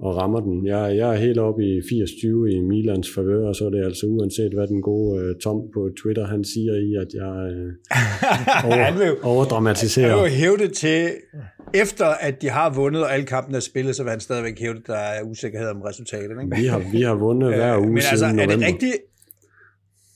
rammer 0.05 0.41
den. 0.41 0.67
Jeg, 0.67 0.97
jeg 0.97 1.15
er 1.15 1.17
helt 1.17 1.39
oppe 1.39 1.63
i 1.65 1.79
80-20 1.79 2.27
i 2.27 2.61
Milans 2.61 3.15
favør, 3.15 3.49
og 3.49 3.57
så 3.57 3.67
er 3.67 3.71
det 3.71 3.85
altså 3.85 4.07
uanset, 4.07 4.55
hvad 4.55 4.67
den 4.67 4.83
gode 4.83 5.31
uh, 5.31 5.37
Tom 5.43 5.63
på 5.75 5.91
Twitter, 6.03 6.27
han 6.27 6.45
siger 6.45 6.75
i, 6.75 6.95
at 6.95 7.09
jeg 7.15 7.35
uh, 7.57 8.67
over, 8.69 8.85
han 8.85 8.99
vil, 8.99 9.17
overdramatiserer. 9.23 10.09
Han 10.09 10.25
vil 10.25 10.31
jo 10.31 10.37
hæve 10.37 10.57
det 10.57 10.73
til, 10.73 11.11
efter 11.75 12.07
at 12.07 12.43
de 12.43 12.49
har 12.49 12.75
vundet, 12.75 13.03
og 13.03 13.15
alle 13.15 13.27
kampen 13.27 13.55
er 13.55 13.61
spillet, 13.61 13.97
så 13.97 14.03
vil 14.03 14.11
han 14.11 14.21
stadigvæk 14.21 14.61
hæve 14.61 14.75
det, 14.75 14.87
der 14.87 14.97
er 14.97 15.23
usikkerhed 15.23 15.69
om 15.69 15.83
resultatet. 15.83 16.31
Ikke? 16.31 16.57
Vi, 16.57 16.67
har, 16.67 16.83
vi 16.93 17.03
har 17.03 17.15
vundet 17.15 17.55
hver 17.55 17.79
uge 17.79 17.93
Men 17.93 18.03
siden 18.03 18.13
altså, 18.13 18.27
er 18.27 18.33
november. 18.33 18.57
det 18.57 18.67
rigtigt, 18.67 18.97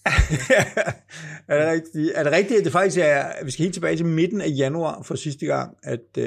er, 1.49 1.59
det 1.59 1.73
rigtigt, 1.73 2.13
er 2.15 2.23
det 2.23 2.33
rigtigt, 2.33 2.59
at 2.59 2.65
det 2.65 2.73
faktisk 2.73 2.99
er, 3.03 3.45
vi 3.45 3.51
skal 3.51 3.63
helt 3.63 3.75
tilbage 3.75 3.97
til 3.97 4.07
midten 4.07 4.41
af 4.41 4.49
januar 4.59 5.03
for 5.03 5.15
sidste 5.15 5.47
gang, 5.47 5.77
at 5.83 6.19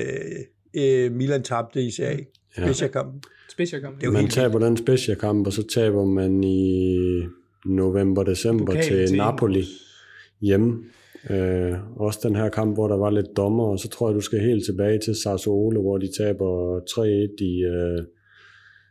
øh, 0.75 1.11
Milan 1.11 1.43
tabte 1.43 1.81
i 1.81 1.91
CA, 1.91 2.17
ja. 2.57 2.87
kampen 2.87 3.21
Specialkamp. 3.49 4.01
Det 4.01 4.07
er 4.07 4.11
man 4.11 4.27
taber 4.27 4.59
den 4.59 4.77
specialkamp, 4.77 5.47
og 5.47 5.53
så 5.53 5.67
taber 5.67 6.05
man 6.05 6.43
i 6.43 7.21
november-december 7.65 8.73
til, 8.73 9.07
til 9.07 9.17
Napoli 9.17 9.65
hjemme. 10.41 10.83
Øh, 11.29 11.73
også 11.95 12.19
den 12.23 12.35
her 12.35 12.49
kamp, 12.49 12.75
hvor 12.75 12.87
der 12.87 12.97
var 12.97 13.09
lidt 13.09 13.37
dommer, 13.37 13.63
og 13.63 13.79
så 13.79 13.89
tror 13.89 14.09
jeg, 14.09 14.15
du 14.15 14.21
skal 14.21 14.39
helt 14.39 14.65
tilbage 14.65 14.99
til 14.99 15.15
Sassuolo, 15.15 15.81
hvor 15.81 15.97
de 15.97 16.09
taber 16.17 16.79
3-1 16.79 17.43
i 17.43 17.63
øh, 17.63 18.03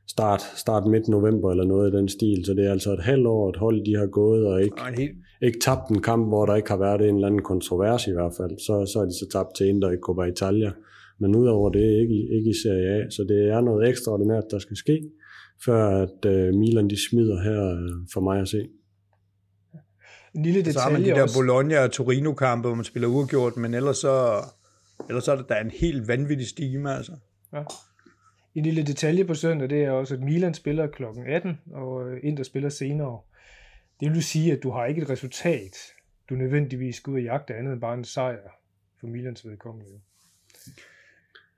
start, 0.09 0.43
start 0.57 0.87
midt 0.87 1.09
november 1.09 1.51
eller 1.51 1.65
noget 1.65 1.93
i 1.93 1.97
den 1.97 2.09
stil. 2.09 2.45
Så 2.45 2.55
det 2.55 2.67
er 2.67 2.71
altså 2.71 2.93
et 2.93 3.03
halvt 3.03 3.27
år, 3.27 3.51
et 3.51 3.57
hold 3.57 3.85
de 3.85 3.97
har 3.97 4.07
gået 4.07 4.47
og 4.47 4.63
ikke, 4.63 4.77
og 4.77 4.93
helt... 4.97 5.17
ikke 5.43 5.59
tabt 5.61 5.89
en 5.91 6.03
kamp, 6.03 6.29
hvor 6.29 6.47
der 6.47 6.55
ikke 6.55 6.71
har 6.71 6.79
været 6.79 7.09
en 7.09 7.15
eller 7.15 7.27
anden 7.27 7.43
kontrovers 7.43 8.07
i 8.07 8.13
hvert 8.13 8.33
fald. 8.37 8.59
Så, 8.59 8.93
så 8.93 8.99
er 8.99 9.05
de 9.05 9.13
så 9.13 9.27
tabt 9.33 9.55
til 9.57 9.67
Inter 9.67 9.91
i 9.91 9.97
Coppa 9.97 10.23
Italia. 10.23 10.73
Men 11.23 11.37
udover 11.37 11.71
det 11.71 11.87
ikke, 12.03 12.19
ikke 12.37 12.51
i 12.51 12.59
Serie 12.63 12.89
A. 12.95 13.11
Så 13.11 13.23
det 13.29 13.41
er 13.55 13.61
noget 13.61 13.89
ekstraordinært, 13.89 14.45
der 14.51 14.59
skal 14.59 14.77
ske, 14.77 14.97
før 15.65 16.03
at 16.03 16.21
uh, 16.27 16.59
Milan 16.59 16.91
de 16.91 17.09
smider 17.09 17.43
her 17.43 17.63
uh, 17.73 18.07
for 18.13 18.21
mig 18.21 18.41
at 18.41 18.49
se. 18.49 18.69
En 20.35 20.43
lille 20.43 20.59
detalje 20.59 20.73
Så 20.73 20.81
har 20.81 20.91
man 20.91 21.03
de 21.03 21.09
der 21.09 21.33
Bologna 21.37 21.85
og 21.85 21.93
Torino-kampe, 21.93 22.69
hvor 22.69 22.77
man 22.77 22.85
spiller 22.85 23.09
uafgjort, 23.09 23.57
men 23.57 23.75
ellers 23.75 23.97
så, 23.97 24.45
ellers 25.09 25.25
så 25.25 25.33
er 25.33 25.37
det 25.37 25.49
der 25.49 25.61
en 25.61 25.71
helt 25.71 26.09
vanvittig 26.09 26.49
stime, 26.49 26.95
altså. 26.95 27.13
Ja. 27.53 27.63
En 28.55 28.63
lille 28.65 28.83
detalje 28.83 29.25
på 29.25 29.35
søndag, 29.35 29.71
det 29.71 29.85
er 29.85 29.91
også, 29.91 30.15
at 30.15 30.21
Milan 30.21 30.55
spiller 30.55 30.87
kl. 30.87 31.03
18, 31.27 31.59
og 31.73 32.19
Inter 32.23 32.45
spiller 32.45 32.69
senere. 32.69 33.21
Det 34.01 34.13
vil 34.13 34.23
sige, 34.23 34.53
at 34.53 34.63
du 34.63 34.71
har 34.71 34.87
ikke 34.87 35.03
et 35.03 35.11
resultat, 35.11 35.77
du 36.31 36.35
nødvendigvis 36.35 36.97
skal 36.97 37.11
ud 37.11 37.17
og 37.17 37.23
jagte 37.23 37.55
andet 37.55 37.73
end 37.73 37.81
bare 37.81 37.95
en 37.95 38.05
sejr 38.05 38.39
for 39.01 39.07
Milans 39.07 39.49
vedkommende. 39.49 40.01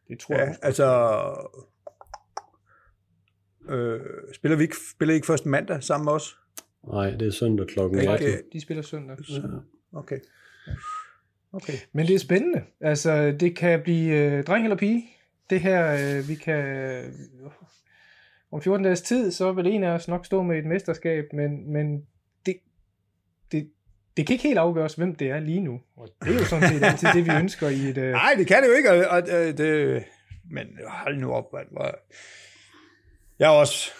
Det 0.08 0.18
tror 0.18 0.34
ja, 0.34 0.44
jeg. 0.44 0.56
altså... 0.62 0.86
Øh, 3.68 4.00
spiller 4.34 4.56
vi 4.56 4.62
ikke, 4.62 4.76
spiller 4.94 5.12
I 5.12 5.14
ikke 5.14 5.26
først 5.26 5.46
mandag 5.46 5.82
sammen 5.82 6.04
med 6.04 6.12
os? 6.12 6.38
Nej, 6.86 7.10
det 7.10 7.28
er 7.28 7.32
søndag 7.32 7.66
klokken 7.66 7.98
18. 7.98 8.14
Okay. 8.14 8.38
De 8.52 8.60
spiller 8.60 8.82
søndag. 8.82 9.16
Så, 9.24 9.60
okay. 9.92 10.18
Okay. 11.52 11.72
Men 11.92 12.06
det 12.06 12.14
er 12.14 12.18
spændende. 12.18 12.62
Altså, 12.80 13.36
det 13.40 13.56
kan 13.56 13.82
blive 13.82 14.14
øh, 14.14 14.44
dreng 14.44 14.64
eller 14.64 14.76
pige. 14.76 15.04
Det 15.50 15.60
her, 15.60 15.92
øh, 15.92 16.28
vi 16.28 16.34
kan... 16.34 16.66
Øh, 16.66 17.12
om 18.52 18.62
14 18.62 18.84
dages 18.84 19.02
tid, 19.02 19.30
så 19.30 19.52
vil 19.52 19.66
en 19.66 19.84
af 19.84 19.90
os 19.90 20.08
nok 20.08 20.26
stå 20.26 20.42
med 20.42 20.58
et 20.58 20.66
mesterskab, 20.66 21.24
men, 21.32 21.72
men 21.72 22.06
det, 22.46 22.56
det, 23.52 23.70
det 24.16 24.26
kan 24.26 24.34
ikke 24.34 24.42
helt 24.44 24.58
afgøres, 24.58 24.94
hvem 24.94 25.14
det 25.14 25.30
er 25.30 25.40
lige 25.40 25.60
nu. 25.60 25.80
Og 25.96 26.08
det 26.24 26.34
er 26.34 26.38
jo 26.38 26.44
sådan 26.44 26.68
set 26.68 26.84
altid 26.84 27.08
det, 27.14 27.26
vi 27.26 27.30
ønsker 27.42 27.68
i 27.68 27.88
et... 27.88 27.98
Uh... 27.98 28.04
Nej, 28.04 28.34
det 28.38 28.46
kan 28.46 28.62
det 28.62 28.68
jo 28.68 28.72
ikke. 28.72 28.90
Og, 28.90 28.96
og, 28.96 29.16
og 29.16 29.58
det, 29.58 30.02
men 30.50 30.66
hold 30.88 31.18
nu 31.18 31.32
op, 31.32 31.52
man. 31.52 31.64
Jeg 33.38 33.46
er 33.46 33.58
også 33.58 33.90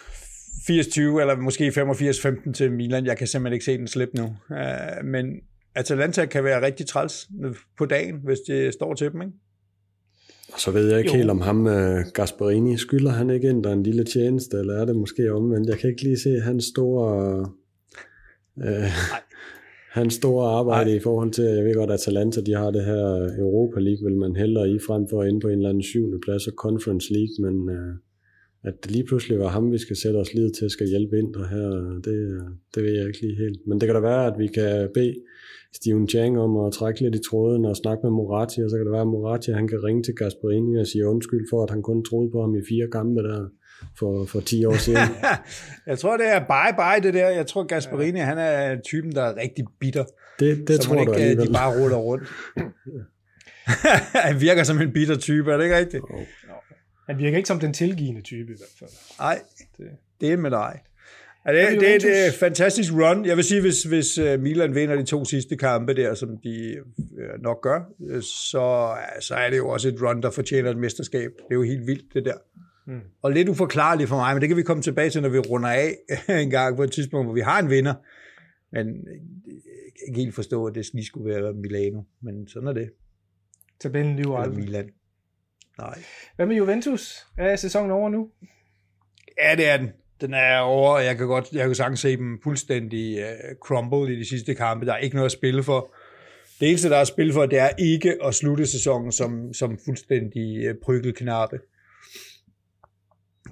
80-20, 0.71 0.99
eller 1.01 1.35
måske 1.35 1.67
85-15 1.67 2.51
til 2.51 2.71
Milan. 2.71 3.05
Jeg 3.05 3.17
kan 3.17 3.27
simpelthen 3.27 3.53
ikke 3.53 3.65
se 3.65 3.77
den 3.77 3.87
slippe 3.87 4.17
nu. 4.17 4.35
Uh, 4.49 5.05
men 5.05 5.25
Atalanta 5.75 6.25
kan 6.25 6.43
være 6.43 6.61
rigtig 6.61 6.87
træls 6.87 7.29
på 7.77 7.85
dagen, 7.85 8.19
hvis 8.23 8.39
det 8.47 8.73
står 8.73 8.93
til 8.93 9.11
dem, 9.11 9.21
ikke? 9.21 9.33
Og 10.53 10.59
så 10.59 10.71
ved 10.71 10.89
jeg 10.89 10.99
ikke 10.99 11.11
jo. 11.11 11.17
helt 11.17 11.29
om 11.29 11.41
ham, 11.41 11.65
uh, 11.65 11.99
Gasparini, 12.13 12.77
skylder 12.77 13.11
han 13.11 13.29
ikke 13.29 13.49
ind 13.49 13.63
der 13.63 13.73
en 13.73 13.83
lille 13.83 14.03
tjeneste, 14.03 14.57
eller 14.57 14.81
er 14.81 14.85
det 14.85 14.95
måske 14.95 15.33
omvendt? 15.33 15.69
Jeg 15.69 15.77
kan 15.77 15.89
ikke 15.89 16.03
lige 16.03 16.19
se 16.19 16.39
hans 16.41 16.63
store... 16.63 17.39
Uh, 18.55 18.65
hans 19.99 20.13
store 20.13 20.45
arbejde 20.59 20.91
Ej. 20.91 20.97
i 20.97 20.99
forhold 20.99 21.31
til, 21.31 21.43
jeg 21.43 21.65
ved 21.65 21.75
godt, 21.75 21.91
at 21.91 21.99
Atalanta, 21.99 22.41
de 22.41 22.53
har 22.61 22.71
det 22.71 22.85
her 22.85 23.05
Europa 23.45 23.79
League, 23.79 24.03
vil 24.07 24.17
man 24.17 24.35
hellere 24.35 24.69
i 24.69 24.79
frem 24.87 25.07
for 25.09 25.21
at 25.21 25.27
inde 25.29 25.39
på 25.39 25.47
en 25.47 25.57
eller 25.57 25.69
anden 25.69 25.83
syvende 25.83 26.19
plads 26.25 26.47
og 26.47 26.53
Conference 26.53 27.13
League, 27.13 27.35
men 27.45 27.55
uh, 27.77 27.93
at 28.67 28.75
det 28.83 28.91
lige 28.91 29.07
pludselig 29.09 29.39
var 29.39 29.47
ham, 29.47 29.71
vi 29.71 29.77
skal 29.77 29.95
sætte 29.95 30.17
os 30.17 30.33
lid 30.33 30.49
til, 30.51 30.69
skal 30.69 30.87
hjælpe 30.87 31.17
ind 31.19 31.35
her, 31.53 31.69
det, 32.05 32.17
det 32.75 32.83
ved 32.83 32.93
jeg 32.97 33.07
ikke 33.07 33.21
lige 33.21 33.37
helt. 33.43 33.59
Men 33.67 33.79
det 33.79 33.85
kan 33.87 33.95
da 33.95 34.01
være, 34.01 34.25
at 34.31 34.39
vi 34.39 34.47
kan 34.47 34.89
bede 34.93 35.15
Steven 35.73 36.07
Chang 36.07 36.39
om 36.39 36.65
at 36.65 36.73
trække 36.73 37.01
lidt 37.01 37.15
i 37.15 37.23
tråden 37.29 37.65
og 37.65 37.75
snakke 37.75 38.01
med 38.03 38.11
Moratti, 38.11 38.59
og 38.63 38.69
så 38.69 38.75
kan 38.77 38.85
det 38.85 38.91
være, 38.91 39.07
at 39.07 39.13
Moratti 39.15 39.51
han 39.51 39.67
kan 39.67 39.83
ringe 39.83 40.03
til 40.03 40.15
Gasparini 40.15 40.79
og 40.79 40.87
sige 40.87 41.07
undskyld 41.07 41.45
for, 41.51 41.63
at 41.63 41.69
han 41.69 41.81
kun 41.81 42.03
troede 42.03 42.29
på 42.31 42.41
ham 42.41 42.55
i 42.55 42.67
fire 42.69 42.87
kampe 42.91 43.19
der 43.23 43.49
for, 43.99 44.25
for 44.25 44.39
10 44.39 44.65
år 44.65 44.77
siden. 44.77 45.07
jeg 45.87 45.99
tror, 45.99 46.17
det 46.17 46.27
er 46.27 46.39
bye-bye 46.39 47.03
det 47.03 47.13
der. 47.13 47.29
Jeg 47.29 47.47
tror, 47.47 47.63
Gasparini, 47.63 48.19
ja. 48.19 48.25
han 48.25 48.37
er 48.37 48.81
typen, 48.81 49.11
der 49.11 49.23
er 49.23 49.35
rigtig 49.35 49.65
bitter. 49.79 50.05
Det, 50.39 50.67
det 50.67 50.81
tror 50.81 50.99
ikke, 50.99 51.11
du 51.11 51.17
alligevel. 51.17 51.47
de 51.47 51.53
bare 51.53 51.81
ruller 51.81 51.97
rundt. 51.97 52.29
han 54.27 54.41
virker 54.41 54.63
som 54.63 54.81
en 54.81 54.93
bitter 54.93 55.17
type, 55.17 55.51
er 55.51 55.57
det 55.57 55.63
ikke 55.63 55.77
rigtigt? 55.77 56.03
Oh. 56.09 56.21
Han 57.09 57.17
virker 57.17 57.37
ikke 57.37 57.47
som 57.47 57.59
den 57.59 57.73
tilgivende 57.73 58.21
type 58.21 58.53
i 58.53 58.55
hvert 58.57 58.75
fald. 58.79 58.89
Nej, 59.19 59.41
det, 59.77 59.85
det 60.21 60.31
er 60.31 60.37
med 60.37 60.51
dig. 60.51 60.79
Ja, 61.47 61.53
det, 61.53 61.81
det, 61.81 62.01
det 62.01 62.23
er 62.23 62.27
et 62.27 62.33
fantastisk 62.33 62.93
run. 62.93 63.25
Jeg 63.25 63.35
vil 63.35 63.43
sige, 63.43 63.61
hvis, 63.61 63.83
hvis 63.83 64.17
øh, 64.17 64.39
Milan 64.39 64.75
vinder 64.75 64.95
de 64.95 65.03
to 65.03 65.25
sidste 65.25 65.57
kampe 65.57 65.93
der, 65.93 66.13
som 66.13 66.29
de 66.43 66.75
øh, 67.19 67.41
nok 67.43 67.61
gør, 67.61 67.81
øh, 68.09 68.21
så, 68.21 68.95
så 69.19 69.35
er 69.35 69.49
det 69.49 69.57
jo 69.57 69.69
også 69.69 69.87
et 69.87 70.01
run, 70.01 70.21
der 70.21 70.31
fortjener 70.31 70.69
et 70.69 70.77
mesterskab. 70.77 71.31
Det 71.37 71.51
er 71.51 71.55
jo 71.55 71.63
helt 71.63 71.87
vildt, 71.87 72.13
det 72.13 72.25
der. 72.25 72.37
Mm. 72.85 73.01
Og 73.21 73.31
lidt 73.31 73.49
uforklarligt 73.49 74.09
for 74.09 74.15
mig, 74.15 74.35
men 74.35 74.41
det 74.41 74.49
kan 74.49 74.57
vi 74.57 74.63
komme 74.63 74.83
tilbage 74.83 75.09
til, 75.09 75.21
når 75.21 75.29
vi 75.29 75.39
runder 75.39 75.69
af 75.69 75.95
en 76.43 76.49
gang 76.49 76.75
på 76.75 76.83
et 76.83 76.91
tidspunkt, 76.91 77.27
hvor 77.27 77.33
vi 77.33 77.41
har 77.41 77.59
en 77.59 77.69
vinder. 77.69 77.93
Men 78.71 78.87
jeg 78.87 79.91
kan 79.99 80.07
ikke 80.07 80.19
helt 80.19 80.35
forstå, 80.35 80.65
at 80.65 80.75
det 80.75 80.89
lige 80.93 81.05
skulle 81.05 81.35
være 81.35 81.53
Milano, 81.53 82.01
men 82.21 82.47
sådan 82.47 82.67
er 82.67 82.73
det. 82.73 82.89
Tabellen 83.79 84.15
lyver 84.15 84.37
aldrig. 84.37 84.59
Milan. 84.59 84.89
Nej. 85.77 86.03
Hvad 86.35 86.45
med 86.45 86.55
Juventus? 86.55 87.27
Er 87.37 87.55
sæsonen 87.55 87.91
over 87.91 88.09
nu? 88.09 88.29
Ja, 89.43 89.55
det 89.55 89.67
er 89.69 89.77
den. 89.77 89.91
Den 90.21 90.33
er 90.33 90.59
over, 90.59 90.91
og 90.91 91.05
jeg 91.05 91.17
kan 91.17 91.27
godt, 91.27 91.51
jeg 91.53 91.65
kan 91.65 91.75
sagtens 91.75 91.99
se 91.99 92.17
dem 92.17 92.39
fuldstændig 92.43 93.23
uh, 93.23 93.55
crumble 93.61 94.13
i 94.13 94.19
de 94.19 94.29
sidste 94.29 94.55
kampe. 94.55 94.85
Der 94.85 94.93
er 94.93 94.97
ikke 94.97 95.15
noget 95.15 95.25
at 95.25 95.31
spille 95.31 95.63
for. 95.63 95.95
det 96.59 96.69
eneste, 96.69 96.89
der 96.89 96.97
er 96.97 97.03
spil 97.03 97.33
for, 97.33 97.45
det 97.45 97.59
er 97.59 97.69
ikke 97.79 98.17
at 98.23 98.35
slutte 98.35 98.65
sæsonen 98.65 99.11
som, 99.11 99.53
som 99.53 99.77
fuldstændig 99.85 100.65
øh, 100.65 100.75
prykkelknappe. 100.83 101.59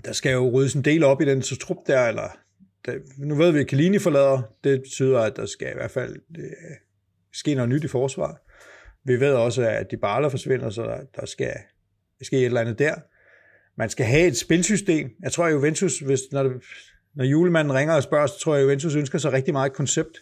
Der 0.06 0.12
skal 0.14 0.32
jo 0.32 0.50
ryddes 0.50 0.74
en 0.74 0.82
del 0.82 1.04
op 1.04 1.22
i 1.22 1.26
den 1.26 1.42
så 1.42 1.58
trup 1.58 1.78
der, 1.88 2.08
eller 2.08 2.38
der, 2.86 2.94
nu 3.18 3.36
ved 3.36 3.52
vi, 3.52 3.60
at 3.60 3.68
Kalini 3.68 4.00
forlader. 4.00 4.42
Det 4.64 4.82
betyder, 4.82 5.20
at 5.20 5.36
der 5.36 5.46
skal 5.46 5.68
i 5.68 5.76
hvert 5.76 5.92
fald 5.92 6.16
øh, 6.38 6.46
ske 7.34 7.56
noget 7.56 7.70
nyt 7.70 7.84
i 7.84 7.88
forsvaret. 7.88 8.38
Vi 9.06 9.20
ved 9.20 9.34
også, 9.34 9.68
at 9.68 9.92
de 9.92 9.98
barler 9.98 10.30
forsvinder, 10.30 10.70
så 10.70 10.84
der, 10.84 11.00
der 11.16 11.26
skal 11.26 11.54
ske 12.22 12.38
et 12.38 12.46
eller 12.46 12.62
andet 12.62 12.80
der. 12.80 12.96
Man 13.78 13.90
skal 13.90 14.06
have 14.06 14.28
et 14.28 14.38
spilsystem. 14.38 15.10
Jeg 15.24 15.32
tror, 15.32 15.46
at 15.46 15.54
Juventus, 15.54 16.00
hvis, 16.00 16.20
når, 16.32 16.44
det, 16.44 16.52
når 17.16 17.24
julemanden 17.26 17.74
ringer 17.74 17.96
og 17.96 18.04
spørger, 18.04 18.28
så 18.28 18.40
tror 18.40 18.54
jeg, 18.54 18.62
at 18.62 18.66
Juventus 18.66 18.96
ønsker 18.96 19.18
sig 19.18 19.34
rigtig 19.34 19.54
meget 19.54 19.70
et 19.70 19.76
koncept. 19.76 20.22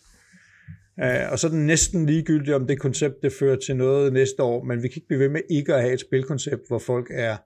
Uh, 0.97 1.31
og 1.31 1.39
så 1.39 1.47
er 1.47 1.51
det 1.51 1.59
næsten 1.59 2.05
ligegyldigt, 2.05 2.55
om 2.55 2.67
det 2.67 2.79
koncept 2.79 3.15
det 3.23 3.33
fører 3.33 3.55
til 3.55 3.75
noget 3.75 4.13
næste 4.13 4.43
år, 4.43 4.63
men 4.63 4.83
vi 4.83 4.87
kan 4.87 4.95
ikke 4.95 5.07
blive 5.07 5.19
ved 5.19 5.29
med 5.29 5.41
ikke 5.49 5.75
at 5.75 5.81
have 5.81 5.93
et 5.93 5.99
spilkoncept, 5.99 6.67
hvor 6.67 6.79
folk 6.79 7.07
er, 7.13 7.37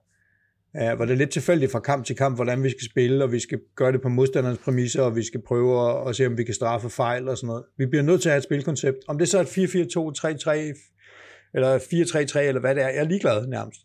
uh, 0.82 0.96
hvor 0.96 1.04
det 1.04 1.12
er 1.12 1.16
lidt 1.16 1.30
tilfældigt 1.30 1.72
fra 1.72 1.80
kamp 1.80 2.06
til 2.06 2.16
kamp, 2.16 2.36
hvordan 2.36 2.62
vi 2.62 2.70
skal 2.70 2.84
spille, 2.84 3.24
og 3.24 3.32
vi 3.32 3.40
skal 3.40 3.60
gøre 3.76 3.92
det 3.92 4.02
på 4.02 4.08
modstanderens 4.08 4.58
præmisser, 4.58 5.02
og 5.02 5.16
vi 5.16 5.22
skal 5.22 5.42
prøve 5.42 5.90
at, 5.90 6.08
at 6.08 6.16
se, 6.16 6.26
om 6.26 6.38
vi 6.38 6.44
kan 6.44 6.54
straffe 6.54 6.90
fejl 6.90 7.28
og 7.28 7.36
sådan 7.36 7.46
noget. 7.46 7.64
Vi 7.78 7.86
bliver 7.86 8.02
nødt 8.02 8.22
til 8.22 8.28
at 8.28 8.32
have 8.32 8.38
et 8.38 8.44
spilkoncept. 8.44 8.98
Om 9.08 9.18
det 9.18 9.28
så 9.28 9.38
er 9.38 9.42
et 9.42 9.46
4-4-2, 9.46 10.50
3-3, 10.50 10.50
eller 11.54 11.78
4-3-3, 11.78 12.38
eller 12.38 12.60
hvad 12.60 12.74
det 12.74 12.82
er, 12.82 12.88
jeg 12.88 12.98
er 12.98 13.08
ligeglad 13.08 13.46
nærmest. 13.46 13.80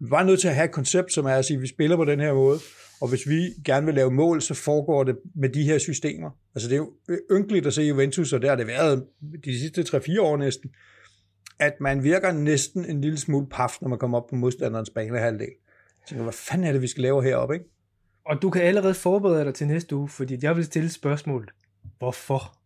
Vi 0.00 0.10
var 0.10 0.22
nødt 0.22 0.40
til 0.40 0.48
at 0.48 0.54
have 0.54 0.64
et 0.64 0.72
koncept, 0.72 1.12
som 1.12 1.26
er 1.26 1.34
at 1.34 1.44
sige, 1.44 1.56
at 1.56 1.62
vi 1.62 1.66
spiller 1.66 1.96
på 1.96 2.04
den 2.04 2.20
her 2.20 2.34
måde, 2.34 2.58
og 3.00 3.08
hvis 3.08 3.28
vi 3.28 3.40
gerne 3.64 3.86
vil 3.86 3.94
lave 3.94 4.10
mål, 4.10 4.42
så 4.42 4.54
foregår 4.54 5.04
det 5.04 5.16
med 5.34 5.48
de 5.48 5.62
her 5.62 5.78
systemer. 5.78 6.30
Altså 6.54 6.68
det 6.68 6.74
er 6.74 6.78
jo 6.78 6.92
ynkeligt 7.32 7.66
at 7.66 7.74
se 7.74 7.82
Juventus, 7.82 8.32
og 8.32 8.40
det 8.40 8.48
har 8.48 8.56
det 8.56 8.66
været 8.66 9.04
de 9.44 9.58
sidste 9.58 9.96
3-4 9.96 10.20
år 10.20 10.36
næsten, 10.36 10.70
at 11.58 11.72
man 11.80 12.04
virker 12.04 12.32
næsten 12.32 12.84
en 12.84 13.00
lille 13.00 13.18
smule 13.18 13.46
paf, 13.50 13.76
når 13.80 13.88
man 13.88 13.98
kommer 13.98 14.18
op 14.18 14.26
på 14.30 14.36
modstanderens 14.36 14.90
banehalvdel. 14.90 15.48
Så 16.08 16.14
hvad 16.14 16.32
fanden 16.32 16.66
er 16.66 16.72
det, 16.72 16.82
vi 16.82 16.86
skal 16.86 17.02
lave 17.02 17.22
heroppe, 17.24 17.54
ikke? 17.54 17.66
Og 18.26 18.42
du 18.42 18.50
kan 18.50 18.62
allerede 18.62 18.94
forberede 18.94 19.44
dig 19.44 19.54
til 19.54 19.66
næste 19.66 19.96
uge, 19.96 20.08
fordi 20.08 20.38
jeg 20.42 20.56
vil 20.56 20.64
stille 20.64 20.90
spørgsmålet. 20.90 21.50
Hvorfor? 21.98 22.56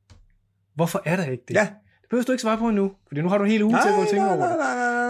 Hvorfor 0.74 1.03
er 1.05 1.16
der 1.16 1.24
ikke 1.26 1.44
det? 1.48 1.55
Ja. 1.55 1.68
Det 2.03 2.09
behøver 2.11 2.24
du 2.24 2.33
ikke 2.33 2.42
svare 2.42 2.59
på 2.59 2.70
nu, 2.70 2.92
fordi 3.09 3.20
nu 3.20 3.29
har 3.29 3.38
du 3.38 3.44
en 3.44 3.50
hel 3.50 3.62
uge 3.62 3.72
Nej, 3.72 3.83
til 3.83 3.88
at 3.88 3.94
gå 3.94 4.00
og 4.03 4.09
tænke 4.09 4.24
over 4.26 4.37
det. 4.37 4.57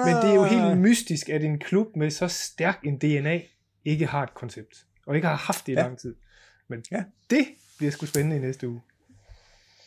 Men 0.06 0.14
det 0.16 0.30
er 0.30 0.34
jo 0.34 0.44
helt 0.44 0.78
mystisk, 0.78 1.28
at 1.28 1.44
en 1.44 1.58
klub 1.58 1.86
med 1.96 2.10
så 2.10 2.28
stærk 2.28 2.78
en 2.84 2.98
DNA 2.98 3.40
ikke 3.84 4.06
har 4.06 4.22
et 4.22 4.34
koncept. 4.34 4.84
Og 5.06 5.14
ikke 5.16 5.28
har 5.28 5.36
haft 5.36 5.66
det 5.66 5.72
i 5.72 5.76
Ja. 5.76 5.82
lang 5.82 5.98
tid. 5.98 6.14
Men 6.68 6.84
Ja. 6.92 7.02
det 7.30 7.46
bliver 7.78 7.90
sgu 7.92 8.06
spændende 8.06 8.36
i 8.36 8.38
næste 8.40 8.68
uge. 8.68 8.80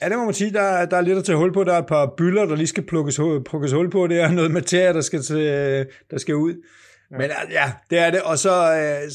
Ja, 0.01 0.09
det 0.09 0.17
må 0.17 0.25
man 0.25 0.33
sige. 0.33 0.53
Der, 0.53 0.61
er- 0.61 0.85
der 0.85 0.97
er 0.97 1.01
lidt 1.01 1.17
at 1.17 1.25
tage 1.25 1.37
hul 1.37 1.53
på. 1.53 1.63
Der 1.63 1.73
er 1.73 1.79
et 1.79 1.85
par 1.87 2.13
byller, 2.17 2.45
der 2.45 2.55
lige 2.55 2.67
skal 2.67 2.83
plukkes, 2.85 3.19
plukkes 3.49 3.71
hul 3.71 3.89
på. 3.91 4.07
Det 4.07 4.19
er 4.19 4.31
noget 4.31 4.51
materie, 4.51 4.93
der 4.93 5.01
skal, 5.01 5.21
til, 5.21 5.37
der 6.11 6.17
skal 6.17 6.35
ud. 6.35 6.63
Ja. 7.13 7.17
Men 7.17 7.29
øh, 7.29 7.51
ja, 7.51 7.71
det 7.89 7.99
er 7.99 8.11
det. 8.11 8.21
Og 8.21 8.37
så, 8.37 8.75
øh, 8.75 9.11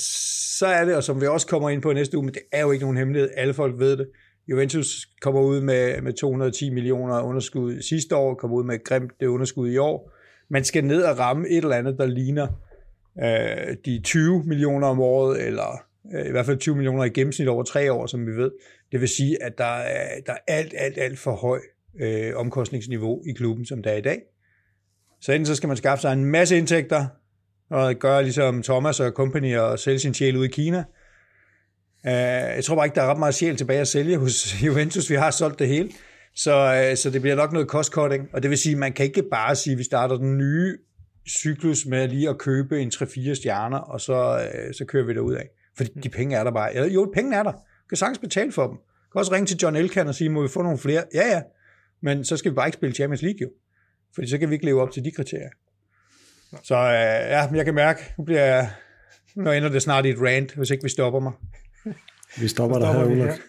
så 0.58 0.66
er 0.66 0.84
det, 0.84 0.96
og 0.96 1.04
som 1.04 1.20
vi 1.20 1.26
også 1.26 1.46
kommer 1.46 1.70
ind 1.70 1.82
på 1.82 1.90
i 1.90 1.94
næste 1.94 2.16
uge, 2.16 2.24
men 2.24 2.34
det 2.34 2.42
er 2.52 2.60
jo 2.60 2.70
ikke 2.70 2.84
nogen 2.84 2.96
hemmelighed. 2.96 3.30
Alle 3.36 3.54
folk 3.54 3.78
ved 3.78 3.96
det. 3.96 4.08
Juventus 4.50 5.08
kommer 5.20 5.40
ud 5.40 5.60
med, 5.60 6.00
med 6.02 6.12
210 6.12 6.70
millioner 6.70 7.20
underskud 7.20 7.82
sidste 7.82 8.16
år, 8.16 8.34
kommer 8.34 8.56
ud 8.56 8.64
med 8.64 8.74
et 8.74 8.84
grimt 8.84 9.12
det 9.20 9.26
underskud 9.26 9.70
i 9.70 9.76
år. 9.76 10.12
Man 10.50 10.64
skal 10.64 10.84
ned 10.84 11.02
og 11.02 11.18
ramme 11.18 11.48
et 11.48 11.56
eller 11.56 11.76
andet, 11.76 11.98
der 11.98 12.06
ligner 12.06 12.46
øh, 13.22 13.76
de 13.84 14.00
20 14.04 14.44
millioner 14.44 14.86
om 14.86 15.00
året, 15.00 15.46
eller 15.46 15.82
øh, 16.14 16.26
i 16.26 16.30
hvert 16.30 16.46
fald 16.46 16.58
20 16.58 16.74
millioner 16.74 17.04
i 17.04 17.08
gennemsnit 17.08 17.48
over 17.48 17.62
tre 17.62 17.92
år, 17.92 18.06
som 18.06 18.26
vi 18.26 18.32
ved. 18.32 18.50
Det 18.92 19.00
vil 19.00 19.08
sige, 19.08 19.42
at 19.42 19.58
der 19.58 19.64
er, 19.64 20.20
der 20.26 20.32
er 20.32 20.38
alt, 20.48 20.74
alt, 20.76 20.98
alt 20.98 21.18
for 21.18 21.32
høj 21.32 21.60
øh, 22.00 22.36
omkostningsniveau 22.36 23.22
i 23.26 23.32
klubben, 23.32 23.66
som 23.66 23.82
der 23.82 23.90
er 23.90 23.96
i 23.96 24.00
dag. 24.00 24.22
Så 25.20 25.32
enten 25.32 25.46
så 25.46 25.54
skal 25.54 25.66
man 25.66 25.76
skaffe 25.76 26.02
sig 26.02 26.12
en 26.12 26.24
masse 26.24 26.58
indtægter, 26.58 27.06
og 27.70 27.94
gøre 27.94 28.22
ligesom 28.22 28.62
Thomas 28.62 29.00
og 29.00 29.10
company 29.10 29.56
og 29.56 29.78
sælge 29.78 29.98
sin 29.98 30.14
sjæl 30.14 30.36
ud 30.36 30.44
i 30.44 30.48
Kina. 30.48 30.84
Øh, 32.06 32.12
jeg 32.56 32.64
tror 32.64 32.74
bare 32.74 32.86
ikke, 32.86 32.94
der 32.94 33.02
er 33.02 33.10
ret 33.10 33.18
meget 33.18 33.34
sjæl 33.34 33.56
tilbage 33.56 33.80
at 33.80 33.88
sælge 33.88 34.18
hos 34.18 34.54
Juventus. 34.66 35.10
Vi 35.10 35.14
har 35.14 35.30
solgt 35.30 35.58
det 35.58 35.68
hele. 35.68 35.90
Så, 36.34 36.84
øh, 36.90 36.96
så 36.96 37.10
det 37.10 37.20
bliver 37.20 37.36
nok 37.36 37.52
noget 37.52 37.68
cost-cutting. 37.74 38.30
Og 38.32 38.42
det 38.42 38.50
vil 38.50 38.58
sige, 38.58 38.76
man 38.76 38.92
kan 38.92 39.06
ikke 39.06 39.22
bare 39.22 39.56
sige, 39.56 39.72
at 39.72 39.78
vi 39.78 39.84
starter 39.84 40.16
den 40.16 40.38
nye 40.38 40.78
cyklus 41.28 41.86
med 41.86 42.08
lige 42.08 42.28
at 42.28 42.38
købe 42.38 42.82
en 42.82 42.92
3-4 42.94 43.34
stjerner, 43.34 43.78
og 43.78 44.00
så, 44.00 44.40
øh, 44.40 44.74
så 44.74 44.84
kører 44.84 45.04
vi 45.04 45.14
derud 45.14 45.34
af. 45.34 45.48
Fordi 45.76 45.90
de 46.02 46.08
penge 46.08 46.36
er 46.36 46.44
der 46.44 46.50
bare. 46.50 46.74
Eller, 46.74 46.88
jo, 46.88 47.10
pengene 47.14 47.36
er 47.36 47.42
der. 47.42 47.52
Du 47.52 47.88
kan 47.88 47.96
sagtens 47.96 48.18
betale 48.18 48.52
for 48.52 48.66
dem. 48.66 48.76
Du 48.76 49.12
kan 49.12 49.18
også 49.18 49.32
ringe 49.32 49.46
til 49.46 49.58
John 49.62 49.76
Elkan 49.76 50.08
og 50.08 50.14
sige, 50.14 50.30
må 50.30 50.42
vi 50.42 50.48
få 50.48 50.62
nogle 50.62 50.78
flere? 50.78 51.04
Ja, 51.14 51.26
ja. 51.26 51.42
Men 52.02 52.24
så 52.24 52.36
skal 52.36 52.50
vi 52.50 52.54
bare 52.54 52.68
ikke 52.68 52.76
spille 52.76 52.94
Champions 52.94 53.22
League 53.22 53.38
jo. 53.42 53.50
Fordi 54.14 54.28
så 54.28 54.38
kan 54.38 54.48
vi 54.48 54.54
ikke 54.54 54.64
leve 54.64 54.82
op 54.82 54.90
til 54.90 55.04
de 55.04 55.10
kriterier. 55.10 55.50
Så 56.62 56.76
øh, 56.76 57.30
ja, 57.30 57.42
jeg 57.54 57.64
kan 57.64 57.74
mærke, 57.74 58.00
nu 58.18 58.24
bliver 58.24 58.44
jeg, 58.44 58.70
nu 59.34 59.50
ender 59.50 59.68
det 59.68 59.82
snart 59.82 60.06
i 60.06 60.08
et 60.08 60.20
rant, 60.20 60.54
hvis 60.54 60.70
ikke 60.70 60.82
vi 60.82 60.88
stopper 60.88 61.20
mig. 61.20 61.32
Vi 62.40 62.48
stopper, 62.48 62.76
Så 62.76 62.80
der 62.80 62.86
her, 62.86 62.98
stopper 62.98 63.16
Ulrik. 63.16 63.40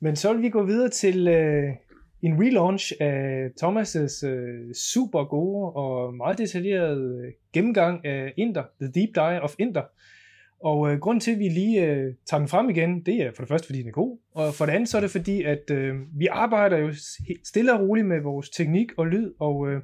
Men 0.00 0.16
så 0.16 0.32
vil 0.32 0.42
vi 0.42 0.50
gå 0.50 0.64
videre 0.64 0.88
til 0.88 1.28
øh, 1.28 1.64
en 2.22 2.42
relaunch 2.42 2.92
af 3.00 3.48
Thomas' 3.62 4.26
øh, 4.26 4.74
super 4.74 5.24
gode 5.24 5.72
og 5.72 6.14
meget 6.14 6.38
detaljerede 6.38 7.22
øh, 7.24 7.32
gennemgang 7.52 8.06
af 8.06 8.32
Inter, 8.36 8.62
The 8.80 8.92
Deep 8.94 9.14
Dive 9.14 9.40
of 9.40 9.54
Inter. 9.58 9.82
Og 10.60 10.92
øh, 10.92 10.98
grunden 10.98 11.20
til, 11.20 11.32
at 11.32 11.38
vi 11.38 11.48
lige 11.48 11.86
øh, 11.86 12.14
tager 12.26 12.38
den 12.38 12.48
frem 12.48 12.70
igen, 12.70 13.02
det 13.06 13.14
er 13.14 13.30
for 13.36 13.42
det 13.42 13.48
første, 13.48 13.66
fordi 13.66 13.78
den 13.78 13.88
er 13.88 13.92
god, 13.92 14.18
og 14.34 14.54
for 14.54 14.66
det 14.66 14.72
andet, 14.72 14.88
så 14.88 14.96
er 14.96 15.00
det 15.00 15.10
fordi, 15.10 15.42
at 15.42 15.70
øh, 15.70 15.94
vi 16.18 16.26
arbejder 16.26 16.78
jo 16.78 16.92
stille 17.44 17.72
og 17.72 17.80
roligt 17.80 18.06
med 18.06 18.20
vores 18.20 18.50
teknik 18.50 18.86
og 18.96 19.06
lyd, 19.06 19.32
og 19.38 19.68
øh, 19.68 19.82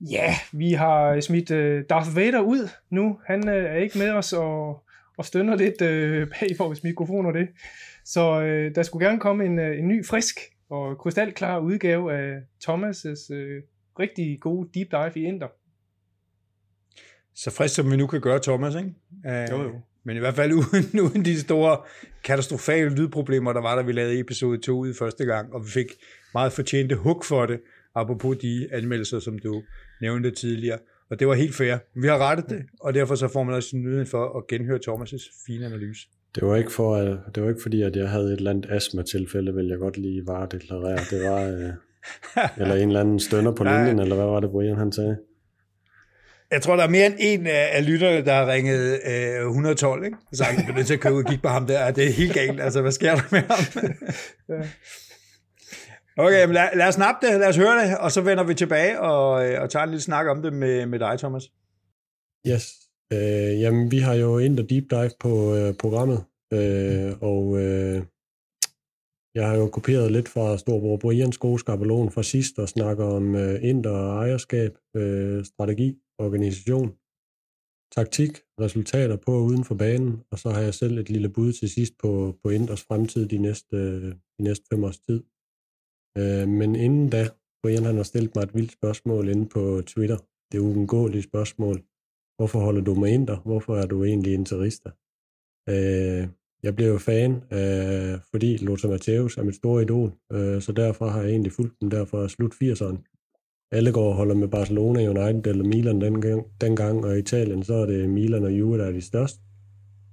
ja, 0.00 0.34
vi 0.52 0.72
har 0.72 1.20
smidt 1.20 1.50
øh, 1.50 1.84
Darth 1.90 2.16
Vader 2.16 2.40
ud 2.40 2.68
nu. 2.90 3.18
Han 3.26 3.48
øh, 3.48 3.64
er 3.64 3.76
ikke 3.76 3.98
med 3.98 4.10
os 4.10 4.32
og, 4.32 4.82
og 5.18 5.24
stønner 5.24 5.56
lidt 5.56 5.82
øh, 5.82 6.28
bag 6.40 6.48
vores 6.58 6.84
mikrofoner 6.84 7.32
det. 7.32 7.48
Så 8.04 8.42
øh, 8.42 8.74
der 8.74 8.82
skulle 8.82 9.06
gerne 9.06 9.20
komme 9.20 9.44
en, 9.44 9.58
øh, 9.58 9.78
en 9.78 9.88
ny, 9.88 10.06
frisk 10.06 10.40
og 10.70 10.98
krystalklar 10.98 11.58
udgave 11.58 12.12
af 12.12 12.38
Thomas' 12.64 13.34
øh, 13.34 13.62
rigtig 13.98 14.40
gode 14.40 14.68
deep 14.74 14.90
dive 14.90 15.22
i 15.24 15.26
Inter. 15.26 15.48
Så 17.36 17.50
frisk 17.50 17.74
som 17.74 17.90
vi 17.90 17.96
nu 17.96 18.06
kan 18.06 18.20
gøre, 18.20 18.40
Thomas, 18.42 18.74
ikke? 18.74 18.94
Øh, 19.26 19.48
Jo, 19.50 19.62
jo. 19.62 19.70
Men 20.04 20.16
i 20.16 20.20
hvert 20.20 20.34
fald 20.34 20.52
uden, 20.52 21.00
uden 21.06 21.24
de 21.24 21.40
store 21.40 21.76
katastrofale 22.24 22.90
lydproblemer, 22.94 23.52
der 23.52 23.60
var, 23.60 23.76
da 23.76 23.82
vi 23.82 23.92
lavede 23.92 24.18
episode 24.18 24.58
2 24.58 24.78
ud 24.78 24.94
første 24.94 25.24
gang, 25.24 25.52
og 25.54 25.64
vi 25.64 25.70
fik 25.70 25.86
meget 26.34 26.52
fortjente 26.52 26.94
hook 26.94 27.24
for 27.24 27.46
det, 27.46 27.60
apropos 27.94 28.36
de 28.36 28.68
anmeldelser, 28.72 29.18
som 29.18 29.38
du 29.38 29.62
nævnte 30.00 30.30
tidligere. 30.30 30.78
Og 31.10 31.20
det 31.20 31.28
var 31.28 31.34
helt 31.34 31.54
fair. 31.54 31.76
Vi 31.94 32.06
har 32.06 32.18
rettet 32.18 32.48
det, 32.48 32.62
og 32.80 32.94
derfor 32.94 33.14
så 33.14 33.28
får 33.28 33.42
man 33.42 33.54
også 33.54 33.76
nyheden 33.76 34.06
for 34.06 34.38
at 34.38 34.46
genhøre 34.46 34.78
Thomas' 34.88 35.44
fine 35.46 35.66
analyse. 35.66 36.00
Det 36.34 36.42
var 36.46 36.56
ikke, 36.56 36.72
for, 36.72 36.96
at- 36.96 37.18
det 37.34 37.42
var 37.42 37.48
ikke 37.48 37.62
fordi, 37.62 37.82
at 37.82 37.96
jeg 37.96 38.08
havde 38.10 38.24
et 38.26 38.32
eller 38.36 38.50
andet 38.50 38.66
astma-tilfælde, 38.70 39.54
vil 39.54 39.66
jeg 39.66 39.78
godt 39.78 39.96
lige 39.96 40.22
varedeklarere. 40.26 40.98
Det 41.10 41.30
var, 41.30 41.42
øh, 41.42 41.70
eller 42.60 42.74
en 42.74 42.88
eller 42.88 43.00
anden 43.00 43.20
stønner 43.20 43.52
på 43.52 43.64
linjen, 43.64 43.98
eller 43.98 44.14
hvad 44.16 44.24
var 44.26 44.40
det, 44.40 44.50
Brian 44.50 44.76
han 44.76 44.92
sagde? 44.92 45.16
Jeg 46.50 46.62
tror, 46.62 46.76
der 46.76 46.82
er 46.82 46.88
mere 46.88 47.06
end 47.06 47.14
en 47.18 47.46
af 47.46 47.86
lytterne, 47.86 48.24
der 48.24 48.32
har 48.32 48.52
ringet 48.52 49.00
øh, 49.06 49.46
112, 49.46 50.04
ikke? 50.04 50.16
Så 50.32 50.44
jeg 50.44 50.64
bliver 50.64 50.76
nødt 50.76 50.86
til 50.86 50.94
at 50.94 51.00
købe 51.00 51.14
ud 51.14 51.24
og 51.24 51.28
kigge 51.28 51.42
på 51.42 51.48
ham 51.48 51.66
der. 51.66 51.90
Det 51.90 52.06
er 52.06 52.12
helt 52.12 52.34
galt. 52.34 52.60
Altså, 52.60 52.82
hvad 52.82 52.92
sker 52.92 53.14
der 53.14 53.22
med 53.30 53.42
ham? 53.42 54.64
Okay, 56.18 56.46
men 56.46 56.54
lad, 56.54 56.68
lad 56.76 56.88
os 56.88 56.94
snappe 56.94 57.26
det, 57.26 57.40
lad 57.40 57.48
os 57.48 57.56
høre 57.56 57.84
det, 57.84 57.98
og 57.98 58.12
så 58.12 58.20
vender 58.20 58.44
vi 58.44 58.54
tilbage 58.54 59.00
og, 59.00 59.48
øh, 59.48 59.62
og 59.62 59.70
tager 59.70 59.82
en 59.82 59.90
lille 59.90 60.02
snak 60.02 60.26
om 60.26 60.42
det 60.42 60.52
med, 60.52 60.86
med 60.86 60.98
dig, 60.98 61.18
Thomas. 61.18 61.42
Yes. 62.48 62.64
Øh, 63.12 63.60
jamen, 63.60 63.90
vi 63.90 63.98
har 63.98 64.14
jo 64.14 64.38
Inter 64.38 64.64
Deep 64.64 64.90
Dive 64.90 65.10
på 65.20 65.54
øh, 65.54 65.74
programmet, 65.74 66.24
øh, 66.52 67.12
og 67.20 67.58
øh, 67.58 68.02
jeg 69.34 69.48
har 69.48 69.56
jo 69.56 69.66
kopieret 69.68 70.12
lidt 70.12 70.28
fra 70.28 70.58
Storbror 70.58 70.96
Brians 70.96 71.38
gode 71.38 71.58
skabelon 71.58 72.10
fra 72.10 72.22
sidst, 72.22 72.58
og 72.58 72.68
snakker 72.68 73.04
om 73.04 73.34
øh, 73.34 73.60
Inter 73.62 73.90
og 73.90 74.24
ejerskab, 74.24 74.72
øh, 74.96 75.44
strategi, 75.44 75.98
organisation, 76.18 76.88
taktik, 77.96 78.32
resultater 78.60 79.16
på 79.16 79.32
og 79.32 79.44
uden 79.44 79.64
for 79.64 79.74
banen, 79.74 80.22
og 80.30 80.38
så 80.38 80.50
har 80.50 80.60
jeg 80.60 80.74
selv 80.74 80.98
et 80.98 81.10
lille 81.10 81.28
bud 81.28 81.52
til 81.52 81.70
sidst 81.70 81.94
på, 81.98 82.38
på 82.42 82.50
Inders 82.50 82.82
fremtid 82.82 83.28
de 83.28 83.38
næste, 83.38 83.76
de 84.10 84.42
næste 84.48 84.64
fem 84.70 84.84
års 84.84 84.98
tid. 84.98 85.22
Øh, 86.18 86.48
men 86.48 86.76
inden 86.76 87.10
da, 87.10 87.28
Brian 87.62 87.84
han 87.84 87.96
har 87.96 88.02
stillet 88.02 88.34
mig 88.34 88.42
et 88.42 88.54
vildt 88.54 88.72
spørgsmål 88.72 89.28
inde 89.28 89.46
på 89.48 89.82
Twitter. 89.86 90.18
Det 90.52 90.58
er 90.58 90.62
uundgåelige 90.62 91.22
spørgsmål. 91.22 91.76
Hvorfor 92.36 92.60
holder 92.60 92.80
du 92.80 92.94
med 92.94 93.12
Inter? 93.12 93.36
Hvorfor 93.36 93.76
er 93.76 93.86
du 93.86 94.04
egentlig 94.04 94.34
interister? 94.34 94.90
Øh, 95.68 96.28
jeg 96.62 96.76
blev 96.76 96.88
jo 96.88 96.98
fan, 96.98 97.32
øh, 97.58 98.20
fordi 98.30 98.56
Lothar 98.56 98.88
Matthäus 98.88 99.40
er 99.40 99.42
mit 99.44 99.54
store 99.54 99.82
idol, 99.82 100.12
øh, 100.32 100.62
så 100.62 100.72
derfor 100.72 101.06
har 101.08 101.20
jeg 101.20 101.30
egentlig 101.30 101.52
fulgt 101.52 101.80
dem 101.80 101.90
der 101.90 102.04
fra 102.04 102.28
slut 102.28 102.54
80'erne. 102.54 103.15
Alle 103.72 103.92
går 103.92 104.08
og 104.08 104.14
holder 104.14 104.34
med 104.34 104.48
Barcelona, 104.48 105.08
United 105.08 105.46
eller 105.46 105.64
Milan 105.64 106.00
dengang, 106.00 106.46
dengang, 106.60 107.04
og 107.04 107.16
i 107.16 107.18
Italien 107.18 107.62
så 107.62 107.74
er 107.74 107.86
det 107.86 108.08
Milan 108.08 108.44
og 108.44 108.52
Juve, 108.52 108.78
der 108.78 108.84
er 108.84 108.92
de 108.92 109.00
største. 109.00 109.40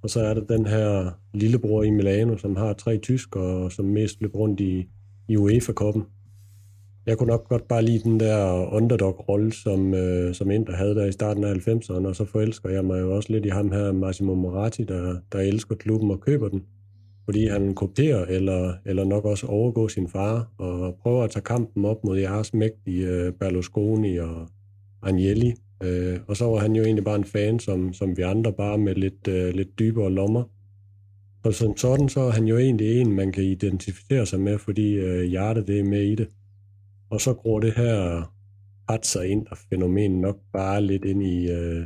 Og 0.03 0.09
så 0.09 0.21
er 0.21 0.33
der 0.33 0.41
den 0.41 0.65
her 0.65 1.11
lillebror 1.33 1.83
i 1.83 1.89
Milano, 1.89 2.37
som 2.37 2.55
har 2.55 2.73
tre 2.73 2.97
tyskere, 2.97 3.43
og 3.43 3.71
som 3.71 3.85
mest 3.85 4.21
løb 4.21 4.35
rundt 4.35 4.59
i, 4.59 4.85
i 5.27 5.37
UEFA-koppen. 5.37 6.03
jeg 7.05 7.17
kunne 7.17 7.27
nok 7.27 7.49
godt 7.49 7.67
bare 7.67 7.81
lide 7.81 8.03
den 8.03 8.19
der 8.19 8.67
underdog-rolle, 8.73 9.53
som, 9.53 9.93
øh, 9.93 10.33
som 10.33 10.51
Inter 10.51 10.73
havde 10.73 10.95
der 10.95 11.05
i 11.05 11.11
starten 11.11 11.43
af 11.43 11.53
90'erne, 11.53 12.07
og 12.07 12.15
så 12.15 12.25
forelsker 12.25 12.69
jeg 12.69 12.85
mig 12.85 13.01
jo 13.01 13.15
også 13.15 13.31
lidt 13.31 13.45
i 13.45 13.49
ham 13.49 13.71
her, 13.71 13.91
Massimo 13.91 14.35
Moratti, 14.35 14.83
der, 14.83 15.15
der 15.31 15.39
elsker 15.39 15.75
klubben 15.75 16.11
og 16.11 16.21
køber 16.21 16.49
den, 16.49 16.63
fordi 17.25 17.47
han 17.47 17.75
kopierer 17.75 18.25
eller, 18.25 18.73
eller 18.85 19.03
nok 19.03 19.25
også 19.25 19.47
overgår 19.47 19.87
sin 19.87 20.07
far, 20.07 20.51
og 20.57 20.97
prøver 21.01 21.23
at 21.23 21.31
tage 21.31 21.43
kampen 21.43 21.85
op 21.85 22.03
mod 22.03 22.17
jeres 22.17 22.53
mægtige 22.53 23.07
øh, 23.07 23.33
Berlusconi 23.33 24.17
og 24.17 24.47
Agnelli, 25.01 25.53
øh, 25.83 26.19
og 26.27 26.37
så 26.37 26.45
var 26.45 26.57
han 26.57 26.75
jo 26.75 26.83
egentlig 26.83 27.03
bare 27.03 27.15
en 27.15 27.25
fan, 27.25 27.59
som, 27.59 27.93
som 27.93 28.17
vi 28.17 28.21
andre, 28.21 28.53
bare 28.53 28.77
med 28.77 28.95
lidt, 28.95 29.27
øh, 29.27 29.53
lidt 29.53 29.79
dybere 29.79 30.11
lommer. 30.11 30.43
Og 31.43 31.53
som 31.53 31.77
sådan, 31.77 32.09
så 32.09 32.19
er 32.19 32.31
han 32.31 32.45
jo 32.45 32.57
egentlig 32.57 33.01
en, 33.01 33.13
man 33.13 33.31
kan 33.31 33.43
identificere 33.43 34.25
sig 34.25 34.39
med, 34.39 34.57
fordi 34.57 34.93
øh, 34.93 35.23
hjertet 35.23 35.67
det 35.67 35.79
er 35.79 35.83
med 35.83 36.01
i 36.01 36.15
det. 36.15 36.27
Og 37.09 37.21
så 37.21 37.33
gror 37.33 37.59
det 37.59 37.73
her 37.73 38.33
patser 38.89 39.21
ind 39.21 39.47
og 39.47 39.57
fænomen 39.57 40.21
nok 40.21 40.37
bare 40.53 40.81
lidt 40.81 41.05
ind 41.05 41.23
i, 41.23 41.51
øh, 41.51 41.85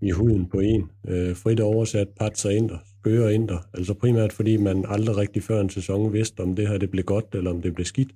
i 0.00 0.10
huden 0.10 0.48
på 0.48 0.60
en. 0.60 0.90
Øh, 1.08 1.36
frit 1.36 1.60
oversat 1.60 2.08
patser 2.20 2.50
ind 2.50 2.70
bøger 3.04 3.24
skøre 3.24 3.34
ind 3.34 3.50
Altså 3.74 3.94
primært 3.94 4.32
fordi 4.32 4.56
man 4.56 4.84
aldrig 4.88 5.16
rigtig 5.16 5.42
før 5.42 5.60
en 5.60 5.70
sæson 5.70 6.12
vidste, 6.12 6.40
om 6.40 6.56
det 6.56 6.68
her 6.68 6.78
det 6.78 6.90
blev 6.90 7.04
godt 7.04 7.34
eller 7.34 7.50
om 7.50 7.62
det 7.62 7.74
blev 7.74 7.84
skidt. 7.84 8.10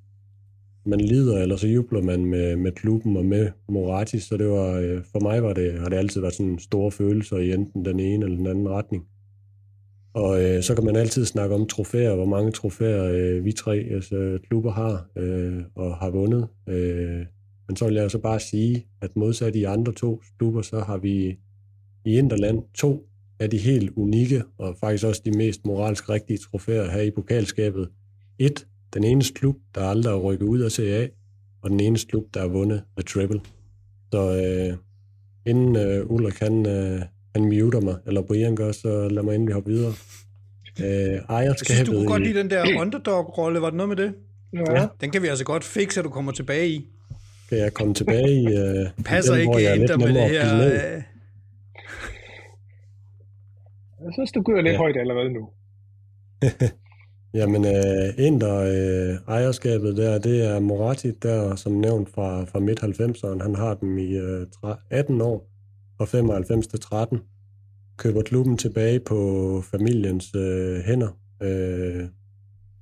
Man 0.86 1.00
lider, 1.00 1.38
eller 1.38 1.56
så 1.56 1.68
jubler 1.68 2.02
man 2.02 2.24
med, 2.24 2.56
med 2.56 2.72
klubben 2.72 3.16
og 3.16 3.24
med 3.24 3.50
Moratis, 3.68 4.22
så 4.22 4.36
det 4.36 4.48
var, 4.48 4.72
øh, 4.72 5.02
for 5.12 5.20
mig 5.20 5.42
var 5.42 5.52
det, 5.52 5.80
har 5.80 5.88
det 5.88 5.96
altid 5.96 6.20
været 6.20 6.34
sådan 6.34 6.58
store 6.58 6.90
følelser 6.90 7.36
i 7.36 7.52
enten 7.52 7.84
den 7.84 8.00
ene 8.00 8.24
eller 8.24 8.36
den 8.36 8.46
anden 8.46 8.68
retning. 8.68 9.04
Og 10.14 10.44
øh, 10.44 10.62
så 10.62 10.74
kan 10.74 10.84
man 10.84 10.96
altid 10.96 11.24
snakke 11.24 11.54
om 11.54 11.66
trofæer, 11.66 12.14
hvor 12.14 12.26
mange 12.26 12.52
trofæer 12.52 13.04
øh, 13.04 13.44
vi 13.44 13.52
tre 13.52 13.76
altså, 13.90 14.38
klubber 14.48 14.72
har 14.72 15.06
øh, 15.16 15.62
og 15.74 15.96
har 15.96 16.10
vundet. 16.10 16.48
Øh, 16.68 17.26
men 17.68 17.76
så 17.76 17.84
vil 17.84 17.94
jeg 17.94 18.10
så 18.10 18.18
bare 18.18 18.40
sige, 18.40 18.86
at 19.00 19.16
modsat 19.16 19.56
i 19.56 19.64
andre 19.64 19.92
to 19.92 20.22
klubber, 20.38 20.62
så 20.62 20.80
har 20.80 20.98
vi 20.98 21.38
i 22.04 22.18
Interland 22.18 22.62
to 22.74 23.07
af 23.40 23.50
de 23.50 23.58
helt 23.58 23.90
unikke 23.96 24.42
og 24.58 24.76
faktisk 24.80 25.04
også 25.04 25.22
de 25.24 25.30
mest 25.30 25.60
moralsk 25.64 26.08
rigtige 26.08 26.38
trofæer 26.38 26.90
her 26.90 27.00
i 27.00 27.10
pokalskabet. 27.10 27.88
Et, 28.38 28.66
den 28.94 29.04
eneste 29.04 29.34
klub, 29.34 29.56
der 29.74 29.80
aldrig 29.80 30.12
har 30.12 30.18
rykket 30.20 30.46
ud 30.46 30.60
af 30.60 30.70
CA, 30.70 31.08
og 31.62 31.70
den 31.70 31.80
eneste 31.80 32.08
klub, 32.08 32.24
der 32.34 32.40
har 32.40 32.48
vundet 32.48 32.82
The 32.96 33.04
Treble. 33.04 33.40
Så 34.12 34.36
øh, 34.36 34.76
inden 35.46 35.76
øh, 35.76 36.10
Ulrik 36.10 36.38
han, 36.38 36.66
øh, 36.66 37.02
han 37.34 37.44
muter 37.44 37.80
mig, 37.80 37.96
eller 38.06 38.22
Brian 38.22 38.56
gør, 38.56 38.72
så 38.72 39.08
lad 39.08 39.22
mig 39.22 39.34
endelig 39.34 39.54
hoppe 39.54 39.70
videre. 39.70 39.92
Øh, 40.80 40.86
ejerskabet... 40.86 41.68
Jeg 41.68 41.76
synes, 41.76 41.88
du 41.88 41.94
kunne 41.94 42.06
godt 42.06 42.22
lide 42.22 42.38
den 42.38 42.50
der 42.50 42.80
underdog-rolle. 42.80 43.60
Var 43.60 43.70
det 43.70 43.76
noget 43.76 43.88
med 43.88 43.96
det? 43.96 44.14
Ja. 44.52 44.86
Den 45.00 45.10
kan 45.10 45.22
vi 45.22 45.28
altså 45.28 45.44
godt 45.44 45.64
fikse, 45.64 46.00
at 46.00 46.04
du 46.04 46.10
kommer 46.10 46.32
tilbage 46.32 46.68
i. 46.68 46.88
Kan 47.48 47.58
jeg 47.58 47.74
komme 47.74 47.94
tilbage 47.94 48.42
i... 48.42 48.46
Uh, 48.46 49.04
Passer 49.04 49.32
den, 49.32 49.40
ikke 49.40 49.74
ind 49.74 49.80
med 49.80 50.14
det 50.14 50.30
her... 50.30 50.96
Uh... 50.96 51.02
Jeg 54.08 54.14
synes, 54.14 54.32
du 54.32 54.42
gør 54.42 54.60
lidt 54.60 54.72
ja. 54.72 54.78
højt 54.78 54.96
allerede 54.96 55.30
nu. 55.32 55.48
Jamen, 57.38 57.62
uh, 57.64 58.26
Inter 58.26 58.56
uh, 58.60 59.34
ejerskabet 59.34 59.96
der, 59.96 60.18
det 60.18 60.46
er 60.50 60.60
Moratti 60.60 61.10
der, 61.10 61.54
som 61.54 61.72
nævnt 61.72 62.08
fra, 62.14 62.44
fra 62.44 62.58
midt-90'eren. 62.58 63.42
Han 63.42 63.54
har 63.54 63.74
dem 63.74 63.98
i 63.98 64.18
uh, 64.20 64.74
18 64.90 65.20
år 65.20 65.48
fra 65.98 66.04
95 66.04 66.66
til 66.66 66.80
13, 66.80 67.18
køber 67.96 68.22
klubben 68.22 68.56
tilbage 68.56 69.00
på 69.00 69.18
familiens 69.70 70.34
øh, 70.34 70.78
hænder. 70.86 71.08
Øh, 71.42 72.04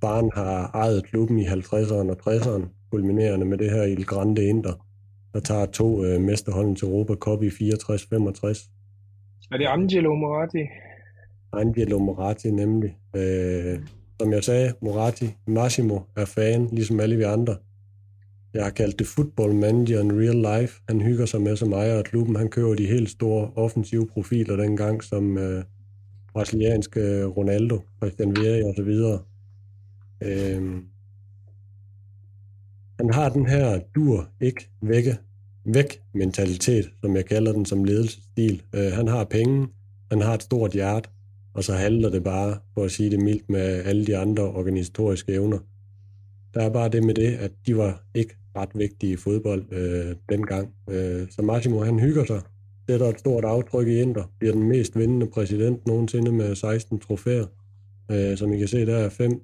faren 0.00 0.30
har 0.34 0.70
ejet 0.74 1.04
klubben 1.04 1.38
i 1.38 1.44
50'erne 1.44 2.10
og 2.10 2.18
60'erne, 2.26 2.88
kulminerende 2.90 3.46
med 3.46 3.58
det 3.58 3.70
her 3.70 3.82
Il 3.82 4.04
Grande 4.04 4.44
Inter, 4.44 4.86
der 5.34 5.40
tager 5.40 5.66
to 5.66 6.04
øh, 6.04 6.20
mesterholden 6.20 6.76
til 6.76 6.88
Europa 6.88 7.14
Cup 7.14 7.42
i 7.42 7.48
64-65. 7.48 8.70
Er 9.52 9.56
det 9.56 9.66
Angelo 9.66 10.14
Moratti? 10.14 10.64
Angelo 11.56 11.98
Moratti 11.98 12.50
nemlig. 12.50 12.96
Øh, 13.16 13.78
som 14.20 14.32
jeg 14.32 14.44
sagde, 14.44 14.72
Moratti, 14.82 15.34
Massimo 15.46 15.98
er 16.16 16.24
fan, 16.24 16.68
ligesom 16.72 17.00
alle 17.00 17.16
vi 17.16 17.22
andre. 17.22 17.56
Jeg 18.54 18.64
har 18.64 18.70
kaldt 18.70 18.98
det 18.98 19.06
football 19.06 19.54
manager 19.54 20.00
in 20.00 20.12
real 20.12 20.60
life. 20.60 20.80
Han 20.88 21.00
hygger 21.00 21.26
sig 21.26 21.40
med 21.40 21.56
som 21.56 21.72
ejer 21.72 21.98
af 21.98 22.04
klubben. 22.04 22.36
Han 22.36 22.48
kører 22.48 22.74
de 22.74 22.86
helt 22.86 23.10
store 23.10 23.50
offensive 23.56 24.06
profiler 24.06 24.56
dengang, 24.56 25.04
som 25.04 25.38
øh, 25.38 25.64
brasilianske 26.32 27.00
øh, 27.00 27.26
Ronaldo, 27.26 27.80
Christian 27.96 28.36
Vieri 28.36 28.62
og 28.62 28.74
så 28.76 28.82
videre. 28.82 29.18
Øh, 30.22 30.82
han 33.00 33.10
har 33.12 33.28
den 33.28 33.46
her 33.46 33.80
dur 33.94 34.28
ikke 34.40 34.70
vække, 34.82 35.16
væk 35.64 36.00
mentalitet, 36.14 36.90
som 37.00 37.16
jeg 37.16 37.24
kalder 37.24 37.52
den 37.52 37.64
som 37.64 37.84
ledelsesstil. 37.84 38.62
Øh, 38.74 38.92
han 38.92 39.08
har 39.08 39.24
penge, 39.24 39.68
han 40.10 40.20
har 40.20 40.34
et 40.34 40.42
stort 40.42 40.72
hjerte, 40.72 41.08
og 41.56 41.64
så 41.64 41.72
handler 41.72 42.10
det 42.10 42.24
bare, 42.24 42.58
for 42.74 42.84
at 42.84 42.90
sige 42.90 43.10
det 43.10 43.22
mildt, 43.22 43.50
med 43.50 43.84
alle 43.84 44.06
de 44.06 44.16
andre 44.16 44.42
organisatoriske 44.42 45.32
evner. 45.32 45.58
Der 46.54 46.62
er 46.62 46.70
bare 46.70 46.88
det 46.88 47.02
med 47.02 47.14
det, 47.14 47.34
at 47.34 47.52
de 47.66 47.76
var 47.76 48.02
ikke 48.14 48.34
ret 48.56 48.68
vigtige 48.74 49.12
i 49.12 49.16
fodbold 49.16 49.64
øh, 49.72 50.16
dengang. 50.28 50.74
Øh, 50.90 51.26
så 51.30 51.42
Massimo 51.42 51.80
han 51.80 52.00
hygger 52.00 52.24
sig, 52.24 52.40
sætter 52.88 53.06
et 53.06 53.18
stort 53.18 53.44
aftryk 53.44 53.88
i 53.88 54.00
Inter, 54.00 54.32
bliver 54.38 54.52
den 54.52 54.68
mest 54.68 54.98
vindende 54.98 55.26
præsident 55.26 55.86
nogensinde 55.86 56.32
med 56.32 56.54
16 56.54 56.98
trofæer. 56.98 57.46
Øh, 58.10 58.36
som 58.36 58.52
I 58.52 58.58
kan 58.58 58.68
se, 58.68 58.86
der 58.86 58.96
er 58.96 59.08
fem 59.08 59.40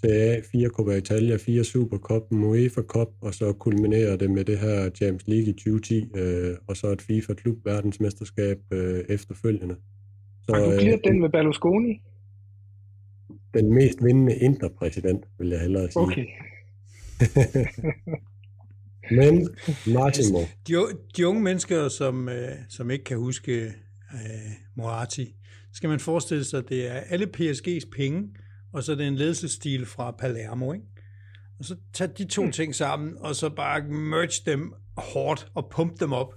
CA, 0.00 0.40
fire 0.52 0.68
Copa 0.68 0.96
Italia, 0.96 1.36
fire 1.36 1.64
Supercup, 1.64 2.22
UEFA 2.30 2.82
Cup, 2.82 3.08
og 3.20 3.34
så 3.34 3.52
kulminerer 3.52 4.16
det 4.16 4.30
med 4.30 4.44
det 4.44 4.58
her 4.58 4.90
Champions 4.90 5.26
League 5.26 5.48
i 5.48 5.52
2010, 5.52 6.08
øh, 6.16 6.56
og 6.66 6.76
så 6.76 6.86
et 6.86 7.02
FIFA 7.02 7.34
Klub 7.34 7.56
verdensmesterskab 7.64 8.58
øh, 8.70 9.04
efterfølgende. 9.08 9.76
Så, 10.48 10.54
Har 10.54 10.60
du 10.64 10.78
givet 10.80 11.00
øh, 11.04 11.12
den 11.12 11.20
med 11.20 11.30
Berlusconi? 11.30 12.02
Den 13.54 13.74
mest 13.74 14.04
vindende 14.04 14.36
interpræsident, 14.36 15.24
vil 15.38 15.48
jeg 15.48 15.60
hellere 15.60 15.90
sige. 15.90 16.02
Okay. 16.02 16.26
Men 19.10 19.48
Martimo. 19.94 20.38
De, 20.68 20.74
de 21.16 21.28
unge 21.28 21.42
mennesker, 21.42 21.88
som, 21.88 22.28
øh, 22.28 22.52
som 22.68 22.90
ikke 22.90 23.04
kan 23.04 23.16
huske 23.18 23.64
øh, 24.12 24.52
Moratti, 24.76 25.34
skal 25.72 25.88
man 25.88 26.00
forestille 26.00 26.44
sig, 26.44 26.58
at 26.58 26.68
det 26.68 26.86
er 26.86 27.00
alle 27.00 27.28
PSG's 27.36 27.90
penge, 27.96 28.28
og 28.72 28.82
så 28.82 28.92
er 28.92 28.96
det 28.96 29.06
en 29.06 29.16
ledelsesstil 29.16 29.86
fra 29.86 30.10
Palermo, 30.10 30.72
ikke? 30.72 30.86
Og 31.58 31.64
så 31.64 31.76
tag 31.92 32.08
de 32.18 32.24
to 32.24 32.44
mm. 32.44 32.52
ting 32.52 32.74
sammen, 32.74 33.18
og 33.18 33.36
så 33.36 33.50
bare 33.50 33.82
merge 33.88 34.50
dem 34.50 34.72
hårdt 34.96 35.50
og 35.54 35.70
pumpe 35.70 35.94
dem 36.00 36.12
op. 36.12 36.34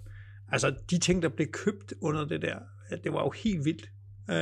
Altså, 0.51 0.75
de 0.89 0.99
ting, 0.99 1.21
der 1.21 1.29
blev 1.29 1.47
købt 1.47 1.93
under 2.01 2.25
det 2.25 2.41
der, 2.41 2.59
det 3.03 3.13
var 3.13 3.23
jo 3.23 3.33
helt 3.43 3.65
vildt. 3.65 3.89
Øh, 4.29 4.35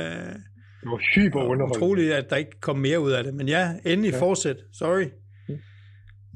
det 0.80 0.90
var 0.90 1.14
hyper 1.14 1.40
underholdende. 1.40 1.78
Utroligt, 1.78 2.12
at 2.12 2.30
der 2.30 2.36
ikke 2.36 2.60
kom 2.60 2.78
mere 2.78 3.00
ud 3.00 3.12
af 3.12 3.24
det. 3.24 3.34
Men 3.34 3.48
ja, 3.48 3.74
endelig 3.84 4.12
ja. 4.12 4.20
fortsæt. 4.20 4.56
Sorry 4.72 5.04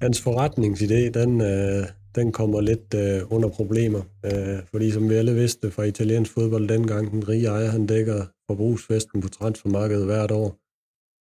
hans 0.03 0.21
forretningsidé, 0.21 1.11
den, 1.21 1.41
øh, 1.41 1.87
den 2.15 2.33
kommer 2.33 2.61
lidt 2.61 2.95
øh, 2.95 3.33
under 3.33 3.49
problemer. 3.49 4.03
Øh, 4.25 4.59
fordi 4.71 4.91
som 4.91 5.11
vi 5.11 5.15
alle 5.15 5.35
vidste 5.35 5.71
fra 5.71 5.83
italiensk 5.83 6.33
fodbold 6.33 6.69
dengang, 6.69 7.11
den 7.11 7.29
rige 7.29 7.47
ejer, 7.47 7.71
han 7.71 7.87
dækker 7.87 8.27
forbrugsfesten 8.51 9.21
på 9.21 9.29
transfermarkedet 9.29 10.07
hvert 10.07 10.31
år. 10.31 10.59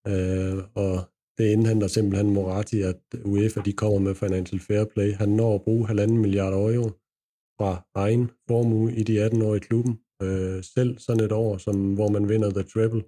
Øh, 0.08 0.62
og 0.74 1.02
det 1.38 1.44
indhenter 1.44 1.86
simpelthen 1.86 2.30
Moratti, 2.30 2.82
at 2.82 3.00
UEFA 3.24 3.60
de 3.60 3.72
kommer 3.72 3.98
med 3.98 4.14
Financial 4.14 4.60
Fair 4.60 4.84
Play. 4.84 5.14
Han 5.14 5.28
når 5.28 5.54
at 5.54 5.62
bruge 5.62 5.86
halvanden 5.86 6.18
milliard 6.18 6.52
euro 6.52 6.90
fra 7.58 7.82
egen 7.94 8.30
formue 8.48 8.94
i 8.94 9.02
de 9.02 9.22
18 9.22 9.42
år 9.42 9.54
i 9.54 9.58
klubben. 9.58 9.98
Øh, 10.22 10.64
selv 10.74 10.98
sådan 10.98 11.24
et 11.24 11.32
år, 11.32 11.56
som, 11.56 11.94
hvor 11.94 12.08
man 12.08 12.28
vinder 12.28 12.50
The 12.50 12.62
Treble, 12.62 13.02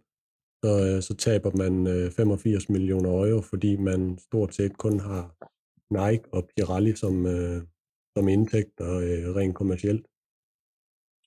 så, 0.64 0.70
øh, 0.86 1.02
så 1.02 1.14
taber 1.14 1.50
man 1.56 1.86
øh, 1.86 2.10
85 2.10 2.68
millioner 2.68 3.10
euro, 3.10 3.40
fordi 3.40 3.76
man 3.76 4.18
stort 4.18 4.54
set 4.54 4.78
kun 4.78 5.00
har 5.00 5.36
Nike 5.90 6.24
og 6.32 6.48
Pirelli 6.48 6.96
som, 6.96 7.26
øh, 7.26 7.62
som 8.16 8.28
indtægt 8.28 8.80
og 8.80 9.02
øh, 9.04 9.36
rent 9.36 9.54
kommercielt. 9.54 10.06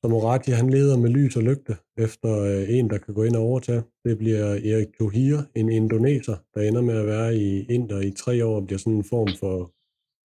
Så 0.01 0.07
Moratti 0.07 0.51
han 0.51 0.69
leder 0.69 0.97
med 0.97 1.09
lys 1.09 1.36
og 1.36 1.43
lygte 1.43 1.77
efter 1.97 2.32
øh, 2.39 2.77
en, 2.77 2.89
der 2.89 2.97
kan 2.97 3.13
gå 3.13 3.23
ind 3.23 3.36
og 3.36 3.41
overtage. 3.41 3.84
Det 4.05 4.17
bliver 4.17 4.45
Erik 4.45 4.97
Tohir, 4.97 5.38
en 5.55 5.69
indoneser, 5.69 6.38
der 6.53 6.61
ender 6.61 6.82
med 6.82 6.95
at 6.97 7.05
være 7.05 7.36
i 7.36 7.65
Inder 7.65 8.01
i 8.01 8.11
tre 8.11 8.45
år 8.45 8.55
og 8.55 8.65
bliver 8.65 8.80
sådan 8.80 8.93
en 8.93 9.03
form 9.03 9.30
for 9.39 9.73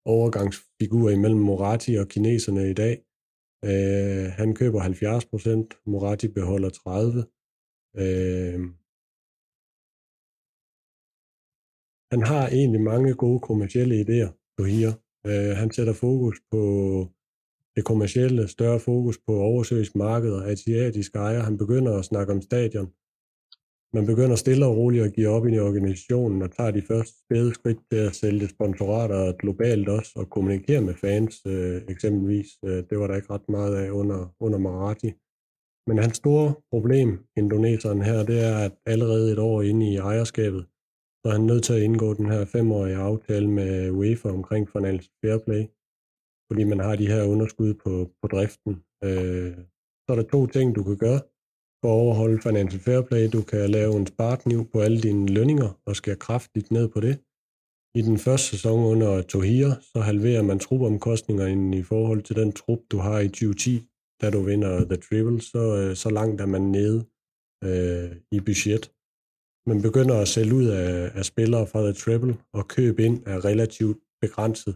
overgangsfigur 0.07 1.11
imellem 1.11 1.41
Moratti 1.41 1.95
og 1.95 2.09
kineserne 2.09 2.71
i 2.71 2.75
dag. 2.75 3.03
Øh, 3.71 4.27
han 4.41 4.55
køber 4.55 4.81
70 4.81 5.27
procent, 5.27 5.75
Moratti 5.87 6.29
beholder 6.29 6.71
30. 6.71 7.27
Øh, 8.03 8.61
han 12.13 12.23
har 12.23 12.49
egentlig 12.49 12.81
mange 12.81 13.15
gode 13.15 13.41
kommercielle 13.41 13.95
idéer 14.01 14.31
du 14.59 14.65
her. 14.65 14.93
Øh, 15.27 15.57
han 15.57 15.71
sætter 15.71 15.93
fokus 15.93 16.37
på 16.51 16.63
det 17.77 17.85
kommercielle, 17.85 18.49
større 18.49 18.81
fokus 18.81 19.19
på 19.27 19.33
oversøisk 19.51 19.95
markeder, 19.95 20.43
asiatiske 20.43 21.19
ejere. 21.19 21.45
Han 21.45 21.59
begynder 21.59 21.99
at 21.99 22.05
snakke 22.05 22.33
om 22.33 22.43
stadion 22.43 22.93
man 23.95 24.07
begynder 24.07 24.37
stille 24.37 24.67
og 24.67 24.77
roligt 24.77 25.05
at 25.05 25.13
give 25.13 25.29
op 25.29 25.47
i 25.47 25.59
organisationen 25.59 26.43
og 26.43 26.51
tager 26.57 26.71
de 26.71 26.83
første 26.83 27.15
spæde 27.25 27.55
skridt 27.55 27.79
til 27.91 27.97
at 27.97 28.15
sælge 28.15 28.49
sponsorater 28.49 29.33
globalt 29.33 29.89
også 29.89 30.13
og 30.17 30.31
kommunikere 30.31 30.81
med 30.81 30.95
fans 30.95 31.43
øh, 31.47 31.83
eksempelvis. 31.89 32.49
Øh, 32.65 32.85
det 32.91 32.99
var 32.99 33.07
der 33.07 33.17
ikke 33.17 33.33
ret 33.33 33.49
meget 33.49 33.75
af 33.77 33.91
under, 33.91 34.35
under 34.41 34.59
Marathi. 34.59 35.13
Men 35.87 35.99
hans 35.99 36.17
store 36.17 36.55
problem, 36.73 37.09
indoneseren 37.37 38.03
her, 38.03 38.25
det 38.25 38.39
er, 38.45 38.57
at 38.59 38.73
allerede 38.87 39.33
et 39.33 39.39
år 39.39 39.63
inde 39.63 39.93
i 39.93 39.97
ejerskabet, 39.97 40.67
så 41.21 41.25
er 41.29 41.33
han 41.33 41.47
nødt 41.47 41.65
til 41.65 41.75
at 41.75 41.83
indgå 41.83 42.15
den 42.15 42.27
her 42.27 42.45
femårige 42.45 42.97
aftale 42.97 43.51
med 43.51 43.91
UEFA 43.91 44.29
omkring 44.29 44.71
Financial 44.71 45.13
Fair 45.21 45.39
Play, 45.39 45.63
fordi 46.49 46.65
man 46.65 46.81
har 46.81 46.97
de 46.97 47.07
her 47.07 47.23
underskud 47.25 47.75
på, 47.75 48.11
på 48.23 48.29
driften. 48.29 48.73
Øh, 49.05 49.57
så 50.05 50.09
er 50.09 50.17
der 50.17 50.23
to 50.23 50.47
ting, 50.47 50.75
du 50.75 50.83
kan 50.83 50.97
gøre 50.97 51.21
overholde 51.89 52.43
Financial 52.43 52.81
Fair 52.81 53.01
Play. 53.01 53.29
Du 53.33 53.43
kan 53.43 53.71
lave 53.71 53.97
en 53.97 54.07
sparkniv 54.07 54.71
på 54.73 54.81
alle 54.81 55.01
dine 55.01 55.27
lønninger 55.27 55.81
og 55.87 55.97
skære 55.97 56.17
kraftigt 56.17 56.71
ned 56.71 56.89
på 56.89 57.01
det. 57.01 57.19
I 57.97 58.03
den 58.03 58.19
første 58.19 58.49
sæson 58.49 58.85
under 58.85 59.23
Tohir, 59.23 59.69
så 59.93 60.01
halverer 60.01 60.43
man 60.43 60.59
trupomkostninger 60.59 61.47
i 61.79 61.83
forhold 61.83 62.23
til 62.23 62.37
den 62.37 62.53
trup, 62.53 62.79
du 62.91 62.99
har 62.99 63.19
i 63.19 63.29
2010, 63.29 63.89
da 64.23 64.31
du 64.31 64.41
vinder 64.43 64.85
The 64.85 64.97
Triple, 64.97 65.41
så, 65.41 65.77
øh, 65.77 65.97
så 65.97 66.11
langt 66.11 66.41
er 66.41 66.47
man 66.47 66.63
nede 66.63 66.99
øh, 67.65 68.17
i 68.33 68.41
budget. 68.41 68.93
Man 69.67 69.83
begynder 69.83 70.21
at 70.21 70.29
sælge 70.29 70.55
ud 70.55 70.67
af, 70.67 71.11
af 71.15 71.25
spillere 71.25 71.67
fra 71.67 71.83
The 71.83 71.93
Triple, 71.93 72.37
og 72.53 72.69
købe 72.69 73.05
ind 73.05 73.23
er 73.27 73.45
relativt 73.45 73.99
begrænset. 74.21 74.75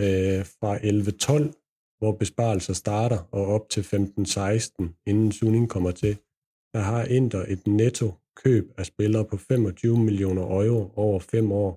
Øh, 0.00 0.44
fra 0.58 0.76
11-12, 0.76 1.98
hvor 1.98 2.12
besparelser 2.12 2.72
starter, 2.72 3.28
og 3.32 3.46
op 3.46 3.68
til 3.70 3.82
15-16, 3.82 5.02
inden 5.06 5.32
Suning 5.32 5.68
kommer 5.68 5.90
til, 5.90 6.18
der 6.74 6.80
har 6.90 7.04
Inter 7.04 7.44
et 7.48 7.66
netto 7.66 8.08
køb 8.42 8.64
af 8.78 8.86
spillere 8.86 9.24
på 9.24 9.36
25 9.36 9.98
millioner 9.98 10.42
euro 10.42 10.92
over 10.96 11.18
fem 11.20 11.52
år. 11.52 11.72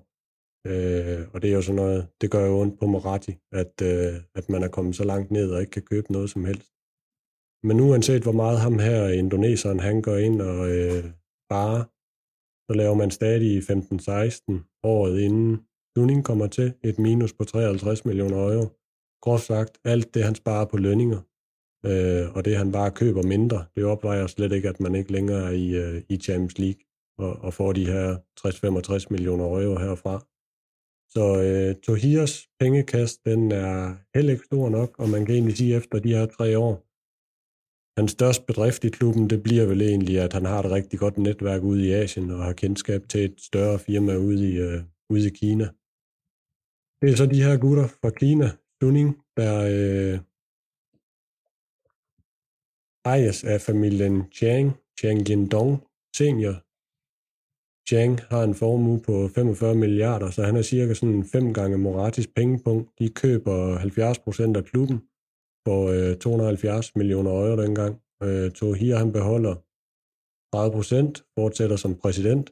Øh, 0.70 1.20
og 1.32 1.42
det 1.42 1.50
er 1.50 1.54
jo 1.54 1.62
sådan 1.62 1.76
noget, 1.76 2.08
det 2.20 2.30
gør 2.30 2.46
jo 2.46 2.60
ondt 2.60 2.78
på 2.78 2.86
Moratti, 2.86 3.34
at, 3.52 3.74
øh, 3.82 4.14
at 4.34 4.48
man 4.48 4.62
er 4.62 4.68
kommet 4.68 4.96
så 4.96 5.04
langt 5.04 5.30
ned 5.30 5.50
og 5.52 5.60
ikke 5.60 5.70
kan 5.70 5.82
købe 5.82 6.12
noget 6.12 6.30
som 6.30 6.44
helst. 6.44 6.68
Men 7.66 7.80
uanset 7.80 8.22
hvor 8.22 8.32
meget 8.42 8.60
ham 8.60 8.78
her, 8.78 9.08
indoneseren, 9.08 9.80
han 9.80 10.02
går 10.02 10.16
ind 10.16 10.42
og 10.42 10.60
øh, 10.76 11.04
bare, 11.48 11.78
så 12.66 12.72
laver 12.80 12.94
man 12.94 13.10
stadig 13.10 13.48
i 13.56 13.58
15-16 13.58 14.80
året 14.82 15.20
inden 15.20 15.66
Tuning 15.96 16.24
kommer 16.24 16.46
til 16.46 16.74
et 16.84 16.98
minus 16.98 17.32
på 17.32 17.44
53 17.44 18.04
millioner 18.04 18.36
euro. 18.36 18.66
Groft 19.22 19.44
sagt, 19.44 19.78
alt 19.84 20.14
det 20.14 20.24
han 20.24 20.34
sparer 20.34 20.64
på 20.64 20.76
lønninger, 20.76 21.20
øh, 21.86 22.24
og 22.34 22.44
det 22.44 22.56
han 22.56 22.72
bare 22.72 22.90
køber 22.90 23.22
mindre, 23.22 23.64
det 23.76 23.84
opvejer 23.84 24.26
slet 24.26 24.52
ikke, 24.52 24.68
at 24.68 24.80
man 24.80 24.94
ikke 24.94 25.12
længere 25.12 25.46
er 25.46 25.50
i, 25.50 25.68
øh, 25.70 26.02
i 26.08 26.16
Champions 26.16 26.58
League 26.58 26.82
og, 27.18 27.32
og 27.44 27.54
får 27.54 27.72
de 27.72 27.86
her 27.86 28.16
60-65 28.40 29.06
millioner 29.10 29.44
euro 29.44 29.78
herfra. 29.78 30.26
Så 31.14 31.24
øh, 31.42 31.74
Tohias 31.74 32.48
pengekast, 32.60 33.24
den 33.24 33.52
er 33.52 33.94
heller 34.14 34.32
ikke 34.32 34.44
stor 34.44 34.68
nok, 34.68 34.98
og 34.98 35.08
man 35.08 35.26
kan 35.26 35.34
egentlig 35.34 35.56
sige, 35.56 35.76
efter 35.76 35.98
de 35.98 36.14
her 36.14 36.26
tre 36.26 36.58
år, 36.58 36.74
Hans 37.98 38.12
største 38.12 38.44
bedrift 38.46 38.84
i 38.84 38.88
klubben, 38.88 39.30
det 39.30 39.42
bliver 39.42 39.66
vel 39.66 39.82
egentlig, 39.82 40.20
at 40.20 40.32
han 40.32 40.44
har 40.44 40.58
et 40.62 40.70
rigtig 40.70 40.98
godt 40.98 41.18
netværk 41.18 41.62
ude 41.62 41.86
i 41.86 41.92
Asien 41.92 42.30
og 42.30 42.44
har 42.44 42.52
kendskab 42.52 43.08
til 43.08 43.24
et 43.24 43.40
større 43.40 43.78
firma 43.78 44.16
ude 44.16 44.50
i, 44.50 44.56
øh, 44.56 44.82
ude 45.10 45.26
i 45.26 45.30
Kina. 45.30 45.64
Det 47.00 47.10
er 47.10 47.16
så 47.16 47.26
de 47.26 47.42
her 47.42 47.56
gutter 47.56 47.86
fra 48.00 48.10
Kina, 48.10 48.48
Suning, 48.82 49.08
der 49.36 49.54
øh, 49.74 50.18
ejes 53.04 53.44
af 53.44 53.60
familien 53.60 54.32
Chang, 54.32 54.72
Chang 55.00 55.28
Yindong 55.30 55.72
senior. 56.16 56.56
Chang 57.88 58.20
har 58.30 58.42
en 58.44 58.54
formue 58.54 59.00
på 59.00 59.28
45 59.28 59.74
milliarder, 59.74 60.30
så 60.30 60.42
han 60.42 60.56
er 60.56 60.62
cirka 60.62 60.94
sådan 60.94 61.24
fem 61.24 61.54
gange 61.54 61.78
Moratis 61.78 62.26
pengepunkt. 62.36 62.90
De 62.98 63.08
køber 63.08 63.76
70 63.78 64.18
procent 64.18 64.56
af 64.56 64.64
klubben, 64.64 64.98
for 65.66 65.78
øh, 65.94 66.16
270 66.16 66.96
millioner 66.96 67.30
euro 67.30 67.62
dengang. 67.62 67.92
Øh, 68.22 68.50
Tohir 68.50 68.96
han 68.96 69.12
beholder 69.12 69.54
30 70.52 70.72
procent, 70.76 71.14
fortsætter 71.38 71.76
som 71.76 71.96
præsident, 72.02 72.46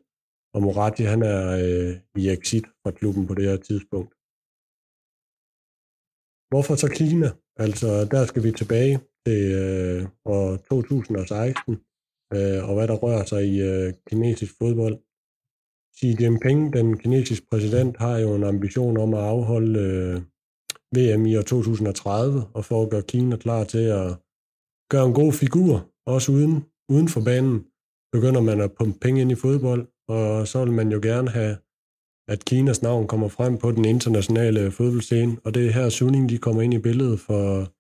og 0.55 0.63
Moratti 0.63 1.03
han 1.03 1.23
er 1.23 1.41
øh, 1.63 1.93
i 2.23 2.29
exit 2.29 2.67
fra 2.83 2.91
klubben 2.91 3.27
på 3.27 3.35
det 3.35 3.45
her 3.51 3.57
tidspunkt. 3.57 4.13
Hvorfor 6.51 6.75
så 6.83 6.89
Kina? 6.99 7.29
Altså, 7.65 7.89
der 8.15 8.23
skal 8.31 8.43
vi 8.47 8.53
tilbage 8.53 8.97
til 9.27 9.53
øh, 9.53 10.09
år 10.25 10.57
2016, 10.57 11.75
øh, 12.35 12.69
og 12.69 12.75
hvad 12.75 12.89
der 12.89 12.95
rører 12.95 13.25
sig 13.25 13.43
i 13.47 13.61
øh, 13.61 13.93
kinesisk 14.09 14.55
fodbold. 14.59 14.99
Xi 15.97 16.17
Jinping, 16.21 16.73
den 16.73 16.99
kinesiske 16.99 17.47
præsident, 17.51 17.97
har 17.97 18.19
jo 18.19 18.35
en 18.35 18.45
ambition 18.45 18.97
om 18.97 19.15
at 19.15 19.21
afholde 19.21 19.81
øh, 19.81 20.21
VM 20.97 21.27
i 21.27 21.37
år 21.37 21.43
2030, 21.43 22.43
og 22.55 22.65
for 22.65 22.83
at 22.83 22.91
gøre 22.91 23.03
Kina 23.03 23.37
klar 23.37 23.65
til 23.65 23.85
at 24.01 24.17
gøre 24.91 25.07
en 25.07 25.15
god 25.15 25.33
figur, 25.33 25.91
også 26.07 26.33
uden, 26.33 26.65
uden 26.89 27.09
for 27.09 27.21
banen, 27.21 27.65
begynder 28.13 28.41
man 28.41 28.61
at 28.61 28.73
pumpe 28.73 28.99
penge 28.99 29.21
ind 29.21 29.33
i 29.33 29.35
fodbold, 29.35 29.87
og 30.09 30.49
så 30.49 30.65
vil 30.65 30.73
man 30.73 30.93
jo 30.93 31.01
gerne 31.03 31.31
have, 31.31 31.57
at 32.29 32.45
Kinas 32.45 32.83
navn 32.83 33.07
kommer 33.07 33.29
frem 33.29 33.59
på 33.59 33.71
den 33.73 33.85
internationale 33.85 34.71
fodboldscene, 34.71 35.37
og 35.45 35.55
det 35.55 35.67
er 35.67 35.71
her 35.71 35.89
Suning, 35.89 36.29
de 36.29 36.39
kommer 36.39 36.63
ind 36.63 36.75
i 36.75 36.79
billedet, 36.79 37.21
for 37.21 37.73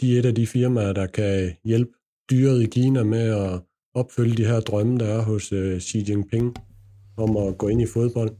de 0.00 0.14
er 0.14 0.18
et 0.18 0.26
af 0.26 0.34
de 0.34 0.46
firmaer, 0.46 0.92
der 0.92 1.06
kan 1.06 1.52
hjælpe 1.64 1.90
dyret 2.30 2.62
i 2.62 2.66
Kina 2.66 3.02
med 3.02 3.18
at 3.18 3.60
opfylde 3.94 4.36
de 4.36 4.46
her 4.46 4.60
drømme, 4.60 4.98
der 4.98 5.06
er 5.06 5.22
hos 5.22 5.52
uh, 5.52 5.78
Xi 5.78 6.04
Jinping 6.08 6.56
om 7.16 7.36
at 7.36 7.58
gå 7.58 7.68
ind 7.68 7.82
i 7.82 7.86
fodbold. 7.86 8.30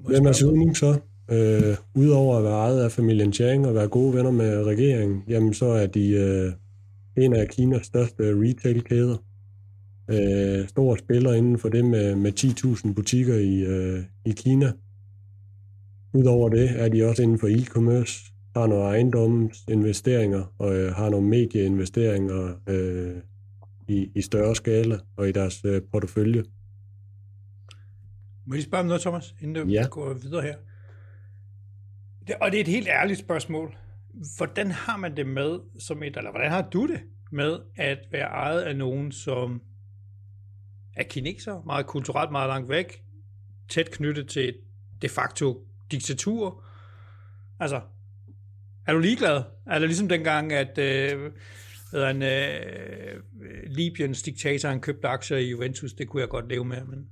Hvem 0.00 0.26
er 0.26 0.32
Suning 0.32 0.76
så? 0.76 0.98
Øh, 1.30 1.76
Udover 1.94 2.36
at 2.36 2.44
være 2.44 2.52
ejet 2.52 2.84
af 2.84 2.92
familien 2.92 3.32
Chang 3.32 3.66
og 3.66 3.74
være 3.74 3.88
gode 3.88 4.14
venner 4.14 4.30
med 4.30 4.64
regeringen, 4.64 5.22
jamen 5.28 5.54
så 5.54 5.66
er 5.66 5.86
de 5.86 6.08
øh, 6.10 6.52
en 7.24 7.32
af 7.34 7.48
Kinas 7.48 7.86
største 7.86 8.22
retail-kæder. 8.22 9.16
Øh, 10.10 10.68
stor 10.68 10.96
spiller 10.96 11.32
inden 11.32 11.58
for 11.58 11.68
det 11.68 11.84
med, 11.84 12.16
med 12.16 12.32
10.000 12.86 12.94
butikker 12.94 13.34
i, 13.34 13.60
øh, 13.60 14.02
i 14.26 14.30
Kina. 14.30 14.72
Udover 16.14 16.48
det 16.48 16.70
er 16.82 16.88
de 16.88 17.04
også 17.04 17.22
inden 17.22 17.38
for 17.38 17.48
e-commerce, 17.48 18.31
har 18.56 18.66
nogle 18.66 18.84
ejendomsinvesteringer 18.84 20.54
og 20.58 20.76
øh, 20.76 20.94
har 20.94 21.10
nogle 21.10 21.28
medieinvesteringer 21.28 22.54
øh, 22.66 23.16
i, 23.88 24.10
i 24.14 24.20
større 24.20 24.54
skala 24.54 24.98
og 25.16 25.28
i 25.28 25.32
deres 25.32 25.64
øh, 25.64 25.82
portefølje. 25.92 26.44
Må 28.46 28.54
jeg 28.54 28.56
lige 28.56 28.64
spørge 28.64 28.80
om 28.80 28.86
noget, 28.86 29.02
Thomas, 29.02 29.34
inden 29.40 29.66
du 29.66 29.72
ja. 29.72 29.86
går 29.90 30.14
videre 30.14 30.42
her? 30.42 30.56
Det, 32.26 32.34
og 32.40 32.50
det 32.50 32.56
er 32.56 32.60
et 32.60 32.68
helt 32.68 32.88
ærligt 32.88 33.18
spørgsmål. 33.18 33.76
Hvordan 34.36 34.70
har 34.70 34.96
man 34.96 35.16
det 35.16 35.26
med, 35.26 35.58
som 35.78 36.02
et, 36.02 36.16
eller 36.16 36.30
hvordan 36.30 36.50
har 36.50 36.68
du 36.72 36.86
det 36.86 37.00
med 37.30 37.58
at 37.76 37.98
være 38.10 38.26
ejet 38.26 38.60
af 38.60 38.76
nogen, 38.76 39.12
som 39.12 39.62
er 40.96 41.02
kineser, 41.02 41.62
meget 41.66 41.86
kulturelt, 41.86 42.32
meget 42.32 42.48
langt 42.48 42.68
væk, 42.68 43.04
tæt 43.68 43.90
knyttet 43.90 44.28
til 44.28 44.54
de 45.02 45.08
facto 45.08 45.66
diktatur? 45.90 46.64
Altså, 47.60 47.80
er 48.86 48.92
du 48.92 48.98
ligeglad? 48.98 49.42
Er 49.66 49.78
det 49.78 49.88
ligesom 49.88 50.08
dengang, 50.08 50.52
at 50.52 50.78
øh, 50.78 51.30
en, 52.10 52.22
øh, 52.22 52.60
Libyens 53.66 54.22
diktator, 54.22 54.68
han 54.68 54.80
købte 54.80 55.08
aktier 55.08 55.36
i 55.36 55.50
Juventus, 55.50 55.92
det 55.92 56.08
kunne 56.08 56.20
jeg 56.20 56.28
godt 56.28 56.48
leve 56.48 56.64
med, 56.64 56.84
men 56.84 57.06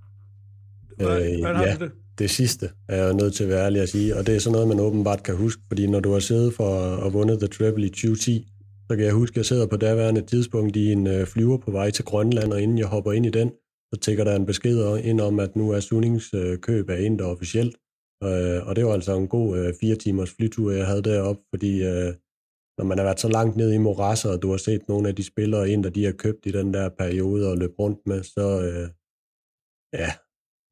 hvordan, 0.97 1.35
øh, 1.35 1.41
hvordan 1.41 1.63
ja. 1.63 1.75
du 1.75 1.85
det? 1.85 1.93
det 2.19 2.31
sidste, 2.31 2.71
er 2.89 3.05
jeg 3.05 3.15
nødt 3.15 3.35
til 3.35 3.45
at 3.45 3.51
være 3.51 3.65
ærlig 3.65 3.83
at 3.83 3.89
sige. 3.89 4.17
Og 4.17 4.27
det 4.27 4.37
er 4.37 4.39
sådan 4.39 4.53
noget, 4.53 4.69
man 4.69 4.81
åbenbart 4.81 5.23
kan 5.23 5.37
huske, 5.37 5.63
fordi 5.69 5.87
når 5.87 6.01
du 6.01 6.13
har 6.13 6.19
siddet 6.19 6.55
for 6.55 6.97
at 7.07 7.13
vundet 7.13 7.39
The 7.39 7.49
Treble 7.49 7.87
i 7.87 7.89
2010, 7.89 8.47
så 8.91 8.97
kan 8.97 9.05
jeg 9.05 9.15
huske, 9.15 9.33
at 9.33 9.37
jeg 9.37 9.47
sidder 9.47 9.67
på 9.67 9.77
daværende 9.77 10.23
tidspunkt 10.23 10.77
i 10.77 10.93
en 10.93 11.07
øh, 11.07 11.27
flyver 11.27 11.59
på 11.59 11.71
vej 11.71 11.91
til 11.91 12.05
Grønland, 12.05 12.53
og 12.53 12.63
inden 12.63 12.79
jeg 12.79 12.87
hopper 12.87 13.13
ind 13.13 13.27
i 13.27 13.31
den, 13.31 13.53
så 13.95 14.01
tækker 14.01 14.25
der 14.25 14.37
en 14.37 14.47
besked 14.47 14.99
ind 15.05 15.21
om, 15.21 15.41
at 15.41 15.57
nu 15.57 15.71
er 15.71 15.81
Sunings 15.81 16.35
øh, 16.35 16.59
køb 16.59 16.91
af 16.91 17.01
Inder 17.01 17.25
officielt. 17.25 17.77
Øh, 18.25 18.67
og 18.67 18.77
det 18.77 18.87
var 18.87 18.93
altså 18.93 19.17
en 19.17 19.29
god 19.29 19.59
øh, 19.59 19.75
fire 19.81 19.97
timers 19.97 20.31
flytur, 20.31 20.71
jeg 20.71 20.87
havde 20.87 21.03
deroppe, 21.03 21.43
fordi 21.51 21.83
øh, 21.83 22.15
når 22.79 22.85
man 22.85 22.99
har 22.99 23.05
været 23.05 23.21
så 23.21 23.29
langt 23.29 23.57
ned 23.57 23.73
i 23.73 23.79
morasser, 23.79 24.31
og 24.31 24.43
du 24.43 24.51
har 24.51 24.57
set 24.57 24.89
nogle 24.89 25.09
af 25.09 25.15
de 25.15 25.25
spillere 25.25 25.71
ind, 25.71 25.85
der 25.85 25.91
de 25.91 26.05
har 26.05 26.13
købt 26.13 26.47
i 26.47 26.51
den 26.51 26.75
der 26.75 26.89
periode 26.89 27.51
og 27.51 27.59
løb 27.59 27.79
rundt 27.79 28.01
med, 28.07 28.23
så 28.23 28.47
øh, 28.67 28.89
ja, 30.01 30.11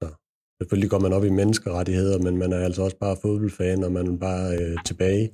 så 0.03 0.07
Selvfølgelig 0.61 0.91
går 0.91 0.99
man 0.99 1.13
op 1.13 1.25
i 1.25 1.31
menneskerettigheder, 1.31 2.19
men 2.19 2.39
man 2.39 2.53
er 2.53 2.59
altså 2.59 2.83
også 2.83 2.99
bare 2.99 3.17
fodboldfan, 3.23 3.85
og 3.85 3.93
man 3.93 4.07
er 4.07 4.17
bare 4.17 4.57
øh, 4.57 4.77
tilbage. 4.85 5.31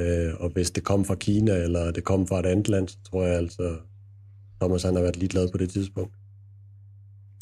Øh, 0.00 0.32
og 0.40 0.48
hvis 0.50 0.70
det 0.70 0.84
kom 0.84 1.04
fra 1.04 1.14
Kina, 1.14 1.52
eller 1.52 1.90
det 1.90 2.04
kom 2.04 2.26
fra 2.26 2.40
et 2.40 2.46
andet 2.46 2.68
land, 2.68 2.88
så 2.88 2.98
tror 3.10 3.24
jeg 3.24 3.36
altså, 3.36 3.76
Thomas 4.60 4.82
han 4.82 4.94
har 4.94 5.02
været 5.02 5.16
ligeglad 5.16 5.48
på 5.52 5.58
det 5.58 5.70
tidspunkt. 5.70 6.14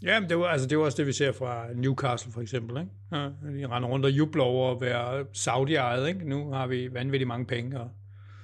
Ja, 0.02 0.20
men 0.20 0.28
det 0.28 0.38
var, 0.38 0.46
altså, 0.46 0.66
det 0.66 0.78
var 0.78 0.84
også 0.84 0.96
det, 0.96 1.06
vi 1.06 1.12
ser 1.12 1.32
fra 1.32 1.66
Newcastle 1.74 2.32
for 2.32 2.40
eksempel. 2.40 2.76
Ikke? 2.76 2.90
Ja, 3.12 3.24
de 3.58 3.66
render 3.66 3.88
rundt 3.88 4.04
og 4.04 4.10
jubler 4.10 4.44
over 4.44 4.74
at 4.74 4.80
være 4.80 5.26
Saudi-ejet. 5.32 6.08
Ikke? 6.08 6.28
Nu 6.28 6.52
har 6.52 6.66
vi 6.66 6.92
vanvittigt 6.92 7.28
mange 7.28 7.46
penge, 7.46 7.80
og 7.80 7.90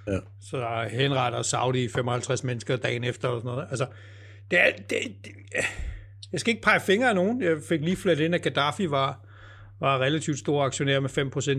ja. 0.07 0.18
så 0.40 0.57
der 0.57 0.88
henretter 0.88 1.42
Saudi 1.42 1.88
55 1.88 2.44
mennesker 2.44 2.76
dagen 2.76 3.05
efter. 3.05 3.28
Og 3.28 3.40
sådan 3.40 3.55
noget. 3.55 3.66
Altså, 3.70 3.86
det 4.50 4.61
er, 4.61 4.70
det, 4.76 4.98
det, 5.24 5.32
jeg 6.32 6.40
skal 6.40 6.50
ikke 6.50 6.62
pege 6.62 6.80
fingre 6.80 7.09
af 7.09 7.14
nogen. 7.14 7.42
Jeg 7.42 7.57
fik 7.68 7.80
lige 7.80 7.96
flet 7.96 8.20
ind, 8.20 8.34
at 8.34 8.42
Gaddafi 8.42 8.90
var, 8.90 9.26
var 9.80 9.98
relativt 9.98 10.38
stor 10.38 10.64
aktionær 10.64 11.00
med 11.00 11.11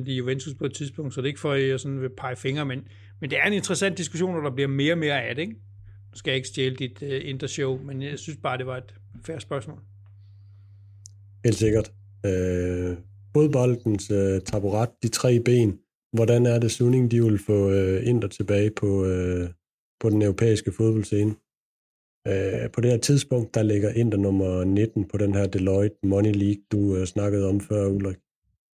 5% 0.05 0.09
i 0.09 0.15
Juventus 0.15 0.53
på 0.53 0.65
et 0.65 0.73
tidspunkt, 0.73 1.13
så 1.13 1.21
det 1.21 1.25
er 1.25 1.29
ikke 1.29 1.39
for, 1.39 1.51
at 1.51 1.67
jeg 1.67 1.79
sådan 1.79 2.01
vil 2.01 2.09
pege 2.17 2.35
fingre, 2.35 2.65
men, 2.65 2.87
men 3.19 3.29
det 3.29 3.39
er 3.39 3.43
en 3.47 3.53
interessant 3.53 3.97
diskussion, 3.97 4.35
og 4.35 4.43
der 4.43 4.51
bliver 4.51 4.67
mere 4.67 4.93
og 4.93 4.97
mere 4.97 5.23
af 5.23 5.35
det. 5.35 5.41
Ikke? 5.41 5.53
Nu 6.11 6.17
skal 6.17 6.31
jeg 6.31 6.35
ikke 6.35 6.47
stjæle 6.47 6.75
dit 6.75 7.01
uh, 7.01 7.29
intershow, 7.29 7.83
men 7.83 8.01
jeg 8.01 8.19
synes 8.19 8.39
bare, 8.43 8.57
det 8.57 8.65
var 8.65 8.77
et 8.77 8.93
færre 9.25 9.39
spørgsmål. 9.39 9.79
Helt 11.45 11.55
sikkert. 11.55 11.93
Øh, 12.25 12.97
fodboldens 13.35 14.11
øh, 14.11 14.41
taburet, 14.41 14.89
de 15.03 15.07
tre 15.07 15.39
ben, 15.39 15.79
hvordan 16.13 16.45
er 16.45 16.59
det 16.59 16.71
Sunning, 16.71 17.11
de 17.11 17.23
vil 17.23 17.39
få 17.45 17.71
øh, 17.71 18.07
Inter 18.07 18.27
tilbage 18.27 18.71
på, 18.71 19.05
øh, 19.05 19.49
på 19.99 20.09
den 20.09 20.21
europæiske 20.21 20.71
fodboldscene? 20.71 21.35
Øh, 22.27 22.71
på 22.71 22.81
det 22.81 22.91
her 22.91 22.97
tidspunkt, 22.97 23.55
der 23.55 23.63
ligger 23.63 23.89
Inter 23.89 24.17
nummer 24.17 24.63
19 24.63 25.07
på 25.07 25.17
den 25.17 25.33
her 25.33 25.47
Deloitte 25.47 25.97
Money 26.03 26.33
League, 26.33 26.63
du 26.71 26.95
øh, 26.95 27.05
snakkede 27.05 27.49
om 27.49 27.59
før, 27.59 27.87
Ulrik. 27.87 28.17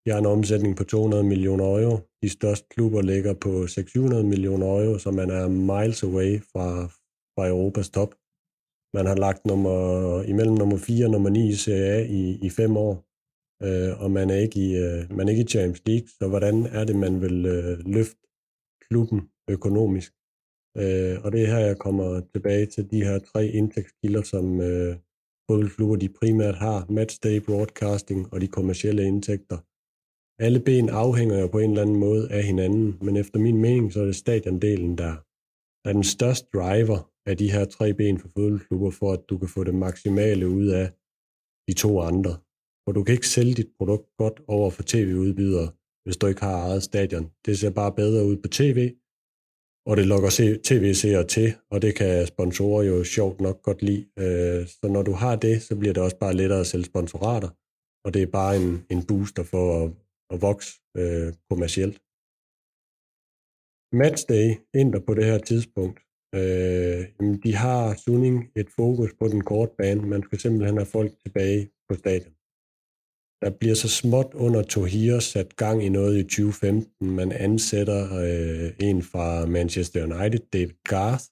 De 0.06 0.10
har 0.10 0.18
en 0.18 0.26
omsætning 0.26 0.76
på 0.76 0.84
200 0.84 1.24
millioner 1.24 1.64
euro. 1.64 1.98
De 2.22 2.28
største 2.28 2.66
klubber 2.70 3.02
ligger 3.02 3.34
på 3.34 3.66
600 3.66 4.24
millioner 4.24 4.66
euro, 4.66 4.98
så 4.98 5.10
man 5.10 5.30
er 5.30 5.48
miles 5.48 6.02
away 6.02 6.40
fra, 6.52 6.86
fra 7.34 7.48
Europas 7.48 7.90
top. 7.90 8.14
Man 8.94 9.06
har 9.06 9.16
lagt 9.16 9.46
nummer, 9.46 9.76
imellem 10.22 10.54
nummer 10.54 10.76
4 10.76 11.06
og 11.06 11.10
nummer 11.10 11.30
9 11.30 11.48
i 11.48 11.54
Serie 11.54 11.92
A 11.92 12.06
i, 12.06 12.38
i 12.46 12.50
fem 12.50 12.76
år, 12.76 12.94
øh, 13.66 14.02
og 14.02 14.10
man 14.10 14.30
er, 14.30 14.34
ikke 14.34 14.60
i, 14.60 14.76
øh, 14.76 15.16
man 15.16 15.28
er 15.28 15.30
ikke 15.30 15.42
i 15.42 15.52
Champions 15.54 15.82
League, 15.86 16.08
så 16.18 16.28
hvordan 16.28 16.66
er 16.66 16.84
det, 16.84 16.96
man 16.96 17.20
vil 17.20 17.46
øh, 17.46 17.78
løfte 17.86 18.26
klubben 18.88 19.20
økonomisk? 19.50 20.12
Øh, 20.76 21.16
og 21.24 21.32
det 21.32 21.42
er 21.42 21.46
her, 21.46 21.58
jeg 21.58 21.78
kommer 21.78 22.20
tilbage 22.34 22.66
til 22.66 22.90
de 22.90 23.04
her 23.04 23.18
tre 23.18 23.46
indtægtskilder, 23.46 24.22
som 24.22 24.60
øh, 24.60 24.96
fodboldklubber 25.46 25.96
de 25.96 26.08
primært 26.08 26.54
har, 26.54 26.86
matchday 26.88 27.40
broadcasting 27.46 28.32
og 28.32 28.40
de 28.40 28.48
kommercielle 28.48 29.04
indtægter. 29.04 29.58
Alle 30.44 30.60
ben 30.60 30.88
afhænger 30.88 31.38
jo 31.40 31.46
på 31.46 31.58
en 31.58 31.70
eller 31.70 31.82
anden 31.82 31.96
måde 31.96 32.32
af 32.32 32.42
hinanden, 32.44 32.98
men 33.02 33.16
efter 33.16 33.38
min 33.38 33.58
mening, 33.58 33.92
så 33.92 34.00
er 34.00 34.04
det 34.04 34.16
stadiondelen, 34.16 34.98
der 34.98 35.12
er 35.88 35.92
den 35.92 36.04
største 36.04 36.48
driver 36.54 37.10
af 37.30 37.36
de 37.36 37.52
her 37.52 37.64
tre 37.64 37.94
ben 37.94 38.18
for 38.18 38.28
fodboldklubber, 38.28 38.90
for 38.90 39.12
at 39.12 39.22
du 39.28 39.38
kan 39.38 39.48
få 39.48 39.64
det 39.64 39.74
maksimale 39.74 40.48
ud 40.48 40.66
af 40.66 40.86
de 41.68 41.74
to 41.74 42.00
andre. 42.00 42.32
For 42.84 42.92
du 42.92 43.04
kan 43.04 43.14
ikke 43.14 43.28
sælge 43.28 43.54
dit 43.54 43.70
produkt 43.78 44.16
godt 44.16 44.42
over 44.48 44.70
for 44.70 44.82
tv-udbydere, 44.86 45.68
hvis 46.04 46.16
du 46.16 46.26
ikke 46.26 46.40
har 46.40 46.56
eget 46.68 46.82
stadion. 46.82 47.30
Det 47.46 47.58
ser 47.58 47.70
bare 47.70 47.92
bedre 47.92 48.26
ud 48.26 48.36
på 48.36 48.48
tv, 48.48 48.78
og 49.88 49.96
det 49.96 50.06
lokker 50.06 50.30
tv-seere 50.64 51.26
til, 51.26 51.48
og 51.70 51.82
det 51.82 51.94
kan 51.94 52.26
sponsorer 52.26 52.82
jo 52.82 53.04
sjovt 53.04 53.40
nok 53.40 53.62
godt 53.62 53.82
lide. 53.82 54.04
Øh, 54.18 54.66
så 54.66 54.88
når 54.94 55.02
du 55.02 55.12
har 55.12 55.36
det, 55.36 55.62
så 55.62 55.76
bliver 55.76 55.94
det 55.94 56.02
også 56.02 56.18
bare 56.18 56.34
lettere 56.34 56.60
at 56.60 56.66
sælge 56.66 56.84
sponsorater, 56.84 57.50
og 58.04 58.14
det 58.14 58.22
er 58.22 58.26
bare 58.40 58.56
en, 58.56 58.86
en 58.90 59.06
booster 59.08 59.42
for 59.42 59.84
at, 59.84 59.90
at 60.32 60.42
vokse 60.42 60.70
øh, 60.96 61.32
kommercielt. 61.50 61.96
Matchday 64.02 64.46
ændrer 64.74 65.00
på 65.06 65.14
det 65.14 65.24
her 65.24 65.38
tidspunkt. 65.38 65.98
Øh, 66.34 67.06
de 67.44 67.54
har 67.54 67.94
Sunning 67.94 68.50
et 68.56 68.68
fokus 68.76 69.10
på 69.18 69.28
den 69.28 69.40
korte 69.40 69.72
bane. 69.78 70.02
Man 70.02 70.22
skal 70.22 70.40
simpelthen 70.40 70.76
have 70.76 70.86
folk 70.86 71.12
tilbage 71.22 71.70
på 71.88 71.94
stadion. 71.94 72.34
Der 73.42 73.50
bliver 73.60 73.74
så 73.74 73.88
småt 73.88 74.30
under 74.34 74.62
Tohir 74.62 75.18
sat 75.18 75.56
gang 75.56 75.84
i 75.84 75.88
noget 75.88 76.18
i 76.18 76.22
2015. 76.22 77.10
Man 77.10 77.32
ansætter 77.32 78.02
øh, 78.16 78.70
en 78.78 79.02
fra 79.02 79.46
Manchester 79.46 80.02
United, 80.04 80.40
David 80.52 80.74
Garth, 80.84 81.24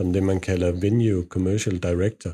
som 0.00 0.12
det 0.12 0.22
man 0.22 0.40
kalder 0.40 0.80
Venue 0.80 1.24
Commercial 1.24 1.78
Director. 1.78 2.30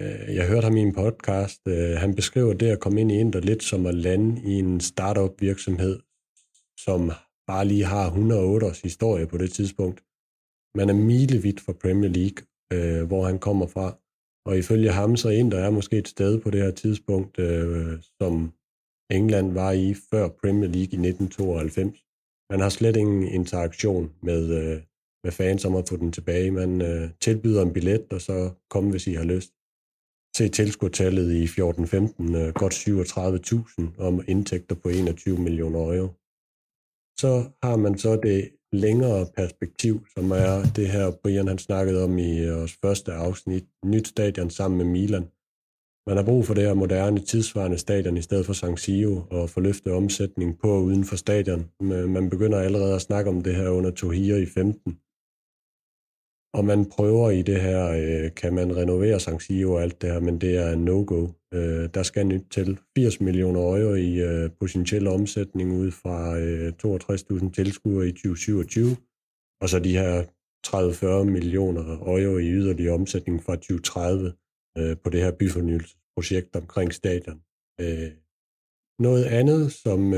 Øh, 0.00 0.36
jeg 0.36 0.48
hørte 0.48 0.64
ham 0.64 0.76
i 0.76 0.80
en 0.80 0.94
podcast. 0.94 1.60
Øh, 1.68 1.96
han 1.96 2.14
beskriver 2.14 2.52
det 2.52 2.66
at 2.66 2.80
komme 2.80 3.00
ind 3.00 3.12
i 3.12 3.20
Inter 3.20 3.40
lidt 3.40 3.62
som 3.62 3.86
at 3.86 3.94
lande 3.94 4.42
i 4.44 4.52
en 4.52 4.80
startup 4.80 5.40
virksomhed, 5.40 6.00
som 6.78 7.10
bare 7.46 7.64
lige 7.64 7.84
har 7.84 8.06
108 8.06 8.66
års 8.66 8.80
historie 8.80 9.26
på 9.26 9.36
det 9.38 9.52
tidspunkt. 9.52 10.02
Man 10.78 10.88
er 10.88 10.94
milevidt 10.94 11.60
fra 11.60 11.72
Premier 11.72 12.10
League, 12.10 12.40
øh, 12.72 13.06
hvor 13.06 13.24
han 13.24 13.38
kommer 13.38 13.66
fra. 13.66 13.98
Og 14.46 14.58
ifølge 14.58 14.90
ham, 14.90 15.16
så 15.16 15.28
Inter 15.28 15.58
er 15.58 15.70
måske 15.70 15.98
et 15.98 16.08
sted 16.08 16.40
på 16.40 16.50
det 16.50 16.62
her 16.62 16.70
tidspunkt, 16.70 17.38
øh, 17.38 18.02
som 18.20 18.52
England 19.10 19.52
var 19.52 19.72
i 19.72 19.94
før 20.10 20.28
Premier 20.28 20.70
League 20.76 20.92
i 20.96 21.00
1992. 21.08 22.04
Man 22.50 22.60
har 22.60 22.68
slet 22.68 22.96
ingen 22.96 23.22
interaktion 23.22 24.12
med, 24.22 24.42
øh, 24.60 24.82
med 25.24 25.32
fans 25.32 25.64
om 25.64 25.74
at 25.76 25.88
få 25.88 25.96
den 25.96 26.12
tilbage. 26.12 26.50
Man 26.50 26.82
øh, 26.82 27.10
tilbyder 27.20 27.62
en 27.62 27.72
billet, 27.72 28.12
og 28.12 28.20
så 28.20 28.50
kom, 28.70 28.90
hvis 28.90 29.06
I 29.06 29.12
har 29.12 29.24
lyst. 29.24 29.52
Se 30.36 30.48
tilskudtallet 30.48 31.32
i 31.32 31.44
14-15, 31.46 32.36
øh, 32.36 32.54
godt 32.54 32.74
37.000 32.74 33.98
om 33.98 34.24
indtægter 34.28 34.76
på 34.82 34.88
21 34.88 35.38
millioner 35.38 35.78
euro. 35.78 36.12
Så 37.22 37.50
har 37.62 37.76
man 37.76 37.98
så 37.98 38.16
det 38.16 38.50
længere 38.72 39.26
perspektiv, 39.36 40.06
som 40.14 40.30
er 40.30 40.62
det 40.76 40.88
her, 40.88 41.10
Brian 41.10 41.48
han 41.48 41.58
snakkede 41.58 42.04
om 42.04 42.18
i 42.18 42.38
øh, 42.38 42.56
vores 42.56 42.76
første 42.84 43.12
afsnit, 43.12 43.64
nyt 43.84 44.08
stadion 44.08 44.50
sammen 44.50 44.78
med 44.78 44.86
Milan. 44.86 45.28
Man 46.06 46.16
har 46.16 46.24
brug 46.24 46.46
for 46.46 46.54
det 46.54 46.64
her 46.64 46.74
moderne, 46.74 47.20
tidsvarende 47.20 47.78
stadion 47.78 48.16
i 48.16 48.22
stedet 48.22 48.46
for 48.46 48.52
San 48.52 48.76
Siro 48.76 49.22
og 49.30 49.50
få 49.50 49.60
løftet 49.60 49.92
omsætning 49.92 50.58
på 50.58 50.78
uden 50.80 51.04
for 51.04 51.16
stadion. 51.16 51.70
Man 51.80 52.30
begynder 52.30 52.58
allerede 52.60 52.94
at 52.94 53.02
snakke 53.02 53.30
om 53.30 53.42
det 53.42 53.54
her 53.54 53.68
under 53.68 53.90
Tohira 53.90 54.36
i 54.36 54.46
15. 54.46 54.98
Og 56.54 56.64
man 56.64 56.86
prøver 56.90 57.30
i 57.30 57.42
det 57.42 57.60
her, 57.60 57.88
øh, 57.88 58.34
kan 58.34 58.54
man 58.54 58.76
renovere 58.76 59.20
San 59.20 59.40
Siro 59.40 59.72
og 59.72 59.82
alt 59.82 60.02
det 60.02 60.12
her, 60.12 60.20
men 60.20 60.40
det 60.40 60.56
er 60.56 60.76
no-go. 60.76 61.28
Øh, 61.54 61.88
der 61.94 62.02
skal 62.02 62.26
nyt 62.26 62.44
til 62.50 62.78
80 62.96 63.20
millioner 63.20 63.60
euro 63.60 63.94
i 63.94 64.20
øh, 64.20 64.50
potentiel 64.60 65.06
omsætning 65.06 65.72
ud 65.72 65.90
fra 65.90 66.38
øh, 66.38 66.72
62.000 66.84 67.52
tilskuere 67.52 68.08
i 68.08 68.12
2027, 68.12 68.96
og 69.60 69.68
så 69.68 69.78
de 69.78 69.98
her 69.98 70.24
30-40 70.66 71.24
millioner 71.24 71.98
euro 72.06 72.38
i 72.38 72.50
yderligere 72.50 72.94
omsætning 72.94 73.42
fra 73.42 73.56
2030 73.56 74.32
øh, 74.78 74.96
på 75.04 75.10
det 75.10 75.20
her 75.20 75.30
byfornyelsesprojekt 75.30 76.56
omkring 76.56 76.94
stadion. 76.94 77.40
Øh, 77.80 78.10
noget 78.98 79.24
andet, 79.24 79.72
som 79.72 80.14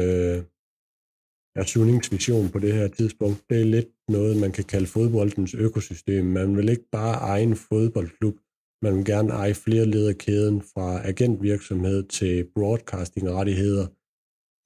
er 1.57 1.65
Sunnings 1.65 2.13
vision 2.13 2.49
på 2.49 2.59
det 2.59 2.73
her 2.73 2.89
tidspunkt, 2.89 3.39
det 3.51 3.61
er 3.61 3.65
lidt 3.65 3.89
noget, 4.09 4.37
man 4.37 4.53
kan 4.53 4.65
kalde 4.65 4.87
fodboldens 4.87 5.55
økosystem. 5.55 6.25
Man 6.25 6.57
vil 6.57 6.69
ikke 6.69 6.89
bare 6.93 7.15
eje 7.15 7.43
en 7.43 7.57
fodboldklub, 7.57 8.37
man 8.83 8.97
vil 8.97 9.05
gerne 9.05 9.33
eje 9.33 9.55
flere 9.55 9.87
led 9.87 10.07
af 10.09 10.19
kæden 10.19 10.63
fra 10.63 11.09
agentvirksomhed 11.09 12.03
til 12.03 12.47
broadcastingrettigheder 12.55 13.87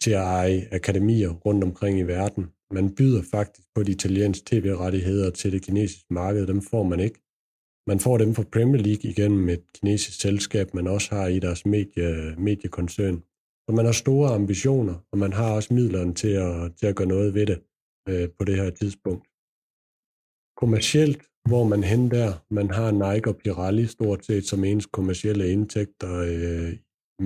til 0.03 0.11
at 0.11 0.23
eje 0.23 0.69
akademier 0.73 1.31
rundt 1.31 1.65
omkring 1.65 1.99
i 1.99 2.03
verden. 2.03 2.47
Man 2.71 2.95
byder 2.95 3.23
faktisk 3.31 3.69
på 3.75 3.83
de 3.83 3.93
italienske 3.93 4.45
tv-rettigheder 4.47 5.31
til 5.31 5.53
det 5.53 5.63
kinesiske 5.63 6.15
marked. 6.15 6.47
Dem 6.47 6.63
får 6.63 6.83
man 6.83 7.01
ikke. 7.01 7.21
Man 7.87 8.01
får 8.01 8.19
dem 8.19 8.35
fra 8.35 8.45
Premier 8.53 8.83
League 8.83 9.11
igennem 9.11 9.49
et 9.49 9.65
kinesisk 9.75 10.21
selskab, 10.21 10.75
man 10.75 10.87
også 10.87 11.15
har 11.15 11.27
i 11.27 11.39
deres 11.39 11.67
medie, 11.67 12.35
mediekoncern. 12.39 13.23
Så 13.69 13.75
man 13.75 13.85
har 13.85 13.93
store 13.93 14.35
ambitioner, 14.35 14.97
og 15.13 15.19
man 15.19 15.33
har 15.33 15.55
også 15.55 15.75
midlerne 15.75 16.15
til 16.15 16.29
at, 16.29 16.77
til 16.77 16.87
at 16.87 16.97
gøre 16.97 17.09
noget 17.09 17.35
ved 17.35 17.47
det 17.47 17.63
øh, 18.09 18.29
på 18.39 18.45
det 18.45 18.57
her 18.57 18.71
tidspunkt. 18.71 19.25
Kommercielt, 20.57 21.23
hvor 21.49 21.65
man 21.65 21.83
hen 21.85 22.11
der, 22.11 22.45
man 22.51 22.71
har 22.71 22.91
Nike 22.91 23.31
og 23.31 23.37
Pirelli 23.37 23.87
stort 23.87 24.25
set 24.25 24.45
som 24.45 24.65
ens 24.65 24.87
kommercielle 24.87 25.53
indtægter 25.53 26.13
øh, 26.31 26.73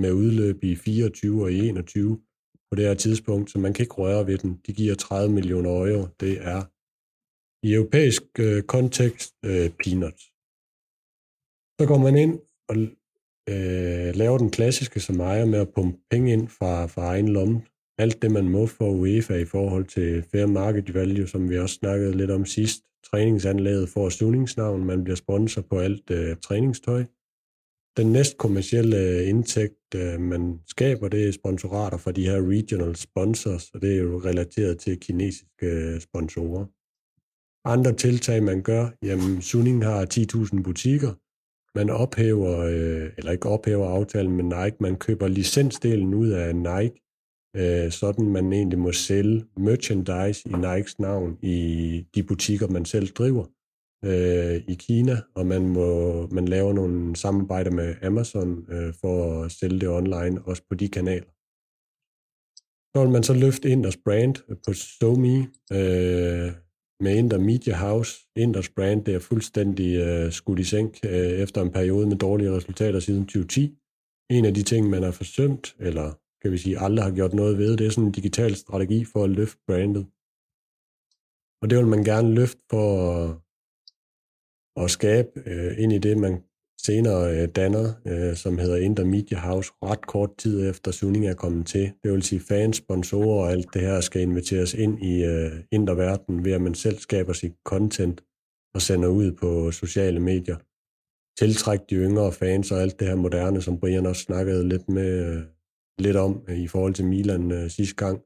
med 0.01 0.11
udløb 0.11 0.63
i 0.63 0.75
24 0.75 1.43
og 1.43 1.51
i 1.51 1.67
21 1.67 2.21
på 2.71 2.75
det 2.77 2.85
her 2.85 2.93
tidspunkt, 2.93 3.51
så 3.51 3.59
man 3.59 3.73
kan 3.73 3.83
ikke 3.83 3.95
røre 3.95 4.27
ved 4.27 4.37
den. 4.37 4.61
De 4.67 4.73
giver 4.73 4.95
30 4.95 5.33
millioner 5.33 5.69
euro. 5.69 6.07
Det 6.19 6.33
er 6.41 6.61
i 7.65 7.73
europæisk 7.73 8.23
øh, 8.39 8.63
kontekst 8.63 9.33
øh, 9.45 9.69
peanuts. 9.81 10.23
Så 11.77 11.83
går 11.87 11.97
man 11.97 12.15
ind 12.23 12.39
og 12.69 12.75
øh, 13.49 14.15
laver 14.15 14.37
den 14.37 14.49
klassiske 14.49 14.99
som 14.99 15.19
ejer 15.19 15.45
med 15.45 15.59
at 15.59 15.69
pumpe 15.75 15.97
penge 16.11 16.33
ind 16.33 16.47
fra, 16.47 16.85
fra 16.85 17.05
egen 17.05 17.29
lomme. 17.29 17.61
Alt 17.97 18.21
det, 18.21 18.31
man 18.31 18.49
må 18.49 18.65
for 18.65 18.89
UEFA 18.89 19.35
i 19.35 19.45
forhold 19.45 19.85
til 19.85 20.23
fair 20.31 20.45
market 20.45 20.93
value, 20.93 21.27
som 21.27 21.49
vi 21.49 21.59
også 21.59 21.75
snakkede 21.75 22.17
lidt 22.17 22.31
om 22.31 22.45
sidst. 22.45 22.81
Træningsanlægget 23.11 23.89
får 23.89 24.09
Sunningsnavn, 24.09 24.85
man 24.85 25.03
bliver 25.03 25.15
sponsor 25.15 25.61
på 25.61 25.79
alt 25.79 26.11
øh, 26.11 26.37
træningstøj. 26.37 27.03
Den 27.97 28.11
næst 28.11 28.37
kommercielle 28.37 28.97
øh, 28.97 29.29
indtægt, 29.29 29.95
øh, 29.95 30.19
man 30.19 30.59
skaber, 30.67 31.07
det 31.07 31.27
er 31.27 31.31
sponsorater 31.31 31.97
fra 31.97 32.11
de 32.11 32.29
her 32.29 32.49
regional 32.49 32.95
sponsors, 32.95 33.69
og 33.69 33.81
det 33.81 33.93
er 33.93 34.01
jo 34.01 34.21
relateret 34.25 34.79
til 34.79 34.99
kinesiske 34.99 35.65
øh, 35.65 36.01
sponsorer. 36.01 36.65
Andre 37.65 37.93
tiltag, 37.93 38.43
man 38.43 38.61
gør, 38.61 38.89
jamen 39.01 39.41
Suning 39.41 39.83
har 39.83 40.05
10.000 40.55 40.61
butikker, 40.61 41.13
man 41.75 41.89
ophæver, 41.89 42.59
øh, 42.59 43.09
eller 43.17 43.31
ikke 43.31 43.49
ophæver 43.49 43.87
aftalen 43.87 44.31
med 44.31 44.43
Nike, 44.43 44.77
man 44.79 44.95
køber 44.95 45.27
licensdelen 45.27 46.13
ud 46.13 46.29
af 46.29 46.55
Nike, 46.55 47.01
øh, 47.55 47.91
sådan 47.91 48.29
man 48.29 48.53
egentlig 48.53 48.79
må 48.79 48.91
sælge 48.91 49.45
merchandise 49.57 50.49
i 50.49 50.53
Nikes 50.53 50.99
navn 50.99 51.37
i 51.41 51.57
de 52.15 52.23
butikker, 52.23 52.67
man 52.67 52.85
selv 52.85 53.07
driver. 53.07 53.45
øh, 54.05 54.55
i 54.67 54.73
Kina, 54.73 55.17
og 55.35 55.45
man, 55.45 55.67
må, 55.67 55.87
man 56.27 56.47
laver 56.47 56.73
nogle 56.73 57.15
samarbejder 57.15 57.71
med 57.71 57.95
Amazon 58.03 58.65
øh, 58.71 58.93
for 59.01 59.43
at 59.43 59.51
sælge 59.51 59.79
det 59.79 59.89
online, 59.89 60.41
også 60.45 60.63
på 60.69 60.75
de 60.75 60.87
kanaler. 60.89 61.31
Så 62.95 63.03
vil 63.03 63.11
man 63.11 63.23
så 63.23 63.33
løfte 63.33 63.69
Inders 63.69 63.97
brand 63.97 64.35
på 64.65 64.73
SoMe 64.73 65.37
øh, 65.77 66.51
med 66.99 67.15
Inter 67.15 67.37
Media 67.37 67.75
House. 67.75 68.19
Inders 68.35 68.69
brand 68.69 69.05
det 69.05 69.15
er 69.15 69.19
fuldstændig 69.19 69.95
øh, 69.95 70.31
skudt 70.31 70.59
i 70.59 70.63
sænk 70.63 70.99
øh, 71.05 71.11
efter 71.11 71.61
en 71.61 71.71
periode 71.71 72.07
med 72.07 72.17
dårlige 72.17 72.51
resultater 72.51 72.99
siden 72.99 73.25
2010. 73.25 73.77
En 74.29 74.45
af 74.45 74.53
de 74.53 74.63
ting, 74.63 74.89
man 74.89 75.03
har 75.03 75.11
forsømt, 75.11 75.75
eller 75.79 76.13
kan 76.41 76.51
vi 76.51 76.57
sige 76.57 76.79
aldrig 76.79 77.05
har 77.05 77.15
gjort 77.15 77.33
noget 77.33 77.57
ved, 77.57 77.77
det 77.77 77.87
er 77.87 77.91
sådan 77.91 78.07
en 78.07 78.11
digital 78.11 78.55
strategi 78.55 79.05
for 79.05 79.23
at 79.23 79.29
løfte 79.29 79.61
brandet. 79.67 80.05
Og 81.61 81.69
det 81.69 81.77
vil 81.77 81.87
man 81.87 82.03
gerne 82.03 82.35
løfte 82.35 82.61
for 82.69 82.87
at, 83.15 83.35
at 84.83 84.91
skabe 84.91 85.29
øh, 85.45 85.79
ind 85.79 85.93
i 85.93 85.97
det, 85.97 86.17
man 86.17 86.43
senere 86.85 87.41
øh, 87.41 87.47
danner, 87.47 87.93
øh, 88.07 88.35
som 88.35 88.57
hedder 88.57 88.77
Inter 88.77 89.05
Media 89.05 89.37
House, 89.37 89.71
ret 89.83 90.07
kort 90.07 90.37
tid 90.37 90.69
efter 90.69 90.91
Suning 90.91 91.27
er 91.27 91.33
kommet 91.33 91.67
til. 91.67 91.91
Det 92.03 92.11
vil 92.11 92.23
sige, 92.23 92.39
fans, 92.39 92.77
sponsorer 92.77 93.43
og 93.45 93.51
alt 93.51 93.73
det 93.73 93.81
her 93.81 94.01
skal 94.01 94.21
inviteres 94.21 94.73
ind 94.73 95.03
i 95.03 95.23
øh, 95.23 95.51
interverden 95.71 96.45
ved 96.45 96.51
at 96.51 96.61
man 96.61 96.75
selv 96.75 96.97
skaber 96.97 97.33
sit 97.33 97.53
content 97.65 98.21
og 98.75 98.81
sender 98.81 99.09
ud 99.09 99.31
på 99.31 99.71
sociale 99.71 100.19
medier. 100.19 100.57
Tiltræk 101.39 101.79
de 101.89 101.95
yngre 101.95 102.31
fans 102.31 102.71
og 102.71 102.81
alt 102.81 102.99
det 102.99 103.07
her 103.07 103.15
moderne, 103.15 103.61
som 103.61 103.79
Brian 103.79 104.05
også 104.05 104.21
snakkede 104.21 104.69
lidt 104.69 104.89
med 104.89 105.41
lidt 105.99 106.15
om 106.15 106.41
i 106.49 106.67
forhold 106.67 106.93
til 106.93 107.05
Milan 107.05 107.69
sidste 107.69 107.95
gang. 107.95 108.21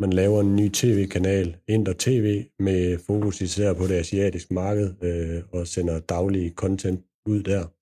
Man 0.00 0.12
laver 0.12 0.40
en 0.40 0.56
ny 0.56 0.70
tv-kanal, 0.72 1.56
Inter 1.68 1.94
TV, 1.98 2.44
med 2.58 2.98
fokus 2.98 3.40
især 3.40 3.72
på 3.72 3.86
det 3.86 3.94
asiatiske 3.94 4.54
marked 4.54 4.94
øh, 5.02 5.42
og 5.52 5.66
sender 5.66 6.00
daglig 6.00 6.52
content 6.54 7.00
ud 7.26 7.42
der. 7.42 7.75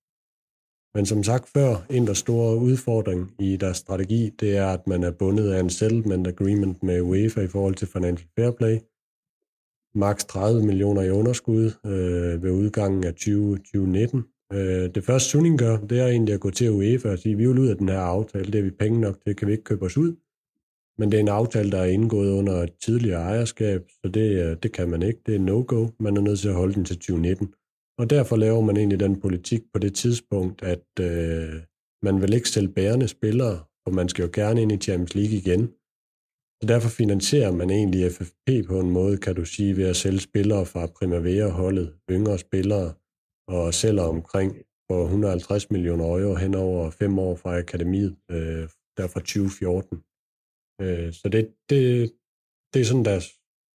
Men 0.95 1.05
som 1.05 1.23
sagt 1.23 1.49
før, 1.49 1.85
en 1.89 2.07
der 2.07 2.13
store 2.13 2.57
udfordring 2.57 3.31
i 3.39 3.57
deres 3.57 3.77
strategi, 3.77 4.29
det 4.39 4.57
er, 4.57 4.67
at 4.67 4.87
man 4.87 5.03
er 5.03 5.11
bundet 5.11 5.51
af 5.51 5.59
en 5.59 5.69
settlement 5.69 6.27
agreement 6.27 6.83
med 6.83 7.01
UEFA 7.01 7.41
i 7.41 7.47
forhold 7.47 7.75
til 7.75 7.87
Financial 7.87 8.29
Fair 8.35 8.51
Play. 8.51 8.77
Max 9.95 10.25
30 10.25 10.65
millioner 10.65 11.01
i 11.01 11.09
underskud 11.09 11.71
øh, 11.85 12.43
ved 12.43 12.51
udgangen 12.51 13.03
af 13.03 13.13
2019. 13.13 14.23
Øh, 14.53 14.95
det 14.95 15.03
første 15.03 15.29
Suning 15.29 15.59
gør, 15.59 15.77
det 15.77 15.99
er 15.99 16.07
egentlig 16.07 16.33
at 16.33 16.39
gå 16.39 16.49
til 16.49 16.71
UEFA 16.71 17.09
og 17.09 17.19
sige, 17.19 17.37
vi 17.37 17.45
vil 17.47 17.59
ud 17.59 17.67
af 17.67 17.77
den 17.77 17.89
her 17.89 17.99
aftale, 17.99 18.51
det 18.51 18.55
er 18.55 18.63
vi 18.63 18.71
penge 18.71 19.01
nok 19.01 19.15
til, 19.25 19.35
kan 19.35 19.47
vi 19.47 19.51
ikke 19.51 19.63
købe 19.63 19.85
os 19.85 19.97
ud. 19.97 20.15
Men 20.97 21.11
det 21.11 21.17
er 21.17 21.21
en 21.21 21.27
aftale, 21.27 21.71
der 21.71 21.77
er 21.77 21.85
indgået 21.85 22.31
under 22.31 22.53
et 22.53 22.73
tidligere 22.83 23.21
ejerskab, 23.21 23.81
så 23.89 24.07
det, 24.09 24.45
øh, 24.45 24.57
det 24.63 24.71
kan 24.71 24.89
man 24.89 25.01
ikke. 25.01 25.19
Det 25.25 25.35
er 25.35 25.39
no-go. 25.39 25.87
Man 25.99 26.17
er 26.17 26.21
nødt 26.21 26.39
til 26.39 26.47
at 26.47 26.55
holde 26.55 26.73
den 26.73 26.85
til 26.85 26.95
2019. 26.95 27.53
Og 27.99 28.09
derfor 28.09 28.35
laver 28.35 28.61
man 28.61 28.77
egentlig 28.77 28.99
den 28.99 29.21
politik 29.21 29.61
på 29.73 29.79
det 29.79 29.93
tidspunkt, 29.95 30.63
at 30.63 30.87
øh, 30.99 31.53
man 32.03 32.21
vil 32.21 32.33
ikke 32.33 32.49
sælge 32.49 32.73
bærende 32.73 33.07
spillere, 33.07 33.63
og 33.85 33.93
man 33.93 34.09
skal 34.09 34.23
jo 34.23 34.29
gerne 34.33 34.61
ind 34.61 34.71
i 34.71 34.77
Champions 34.77 35.15
League 35.15 35.37
igen. 35.37 35.61
Så 36.59 36.65
derfor 36.67 36.89
finansierer 36.89 37.51
man 37.51 37.69
egentlig 37.69 38.11
FFP 38.11 38.47
på 38.67 38.79
en 38.79 38.91
måde, 38.91 39.17
kan 39.17 39.35
du 39.35 39.45
sige, 39.45 39.77
ved 39.77 39.87
at 39.89 39.95
sælge 39.95 40.19
spillere 40.19 40.65
fra 40.65 40.85
Primavera-holdet, 40.97 41.87
yngre 42.11 42.37
spillere, 42.37 42.93
og 43.47 43.73
sælger 43.73 44.03
omkring 44.03 44.51
for 44.87 45.03
150 45.03 45.71
millioner 45.71 46.05
euro 46.05 46.35
hen 46.35 46.55
over 46.55 46.89
fem 46.89 47.19
år 47.19 47.35
fra 47.35 47.57
akademiet, 47.57 48.15
øh, 48.31 48.69
der 48.97 49.07
fra 49.07 49.19
2014. 49.19 49.97
Øh, 50.81 51.13
så 51.13 51.29
det, 51.29 51.43
det, 51.69 52.11
det 52.73 52.81
er 52.81 52.85
sådan 52.85 53.05
deres 53.05 53.25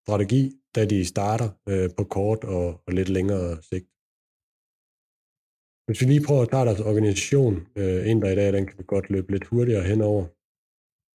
strategi, 0.04 0.42
da 0.74 0.84
de 0.84 1.04
starter 1.04 1.48
øh, 1.68 1.90
på 1.96 2.04
kort 2.04 2.44
og, 2.44 2.66
og 2.86 2.92
lidt 2.92 3.08
længere 3.08 3.62
sigt. 3.62 3.88
Hvis 5.90 6.00
vi 6.00 6.06
lige 6.06 6.26
prøver 6.26 6.42
at 6.42 6.50
tage 6.50 6.64
deres 6.64 6.80
organisation 6.80 7.54
øh, 7.76 8.10
ind 8.10 8.22
der 8.22 8.30
i 8.30 8.34
dag, 8.34 8.52
den 8.52 8.66
kan 8.66 8.78
vi 8.78 8.84
godt 8.86 9.10
løbe 9.10 9.32
lidt 9.32 9.46
hurtigere 9.46 9.82
henover. 9.82 10.24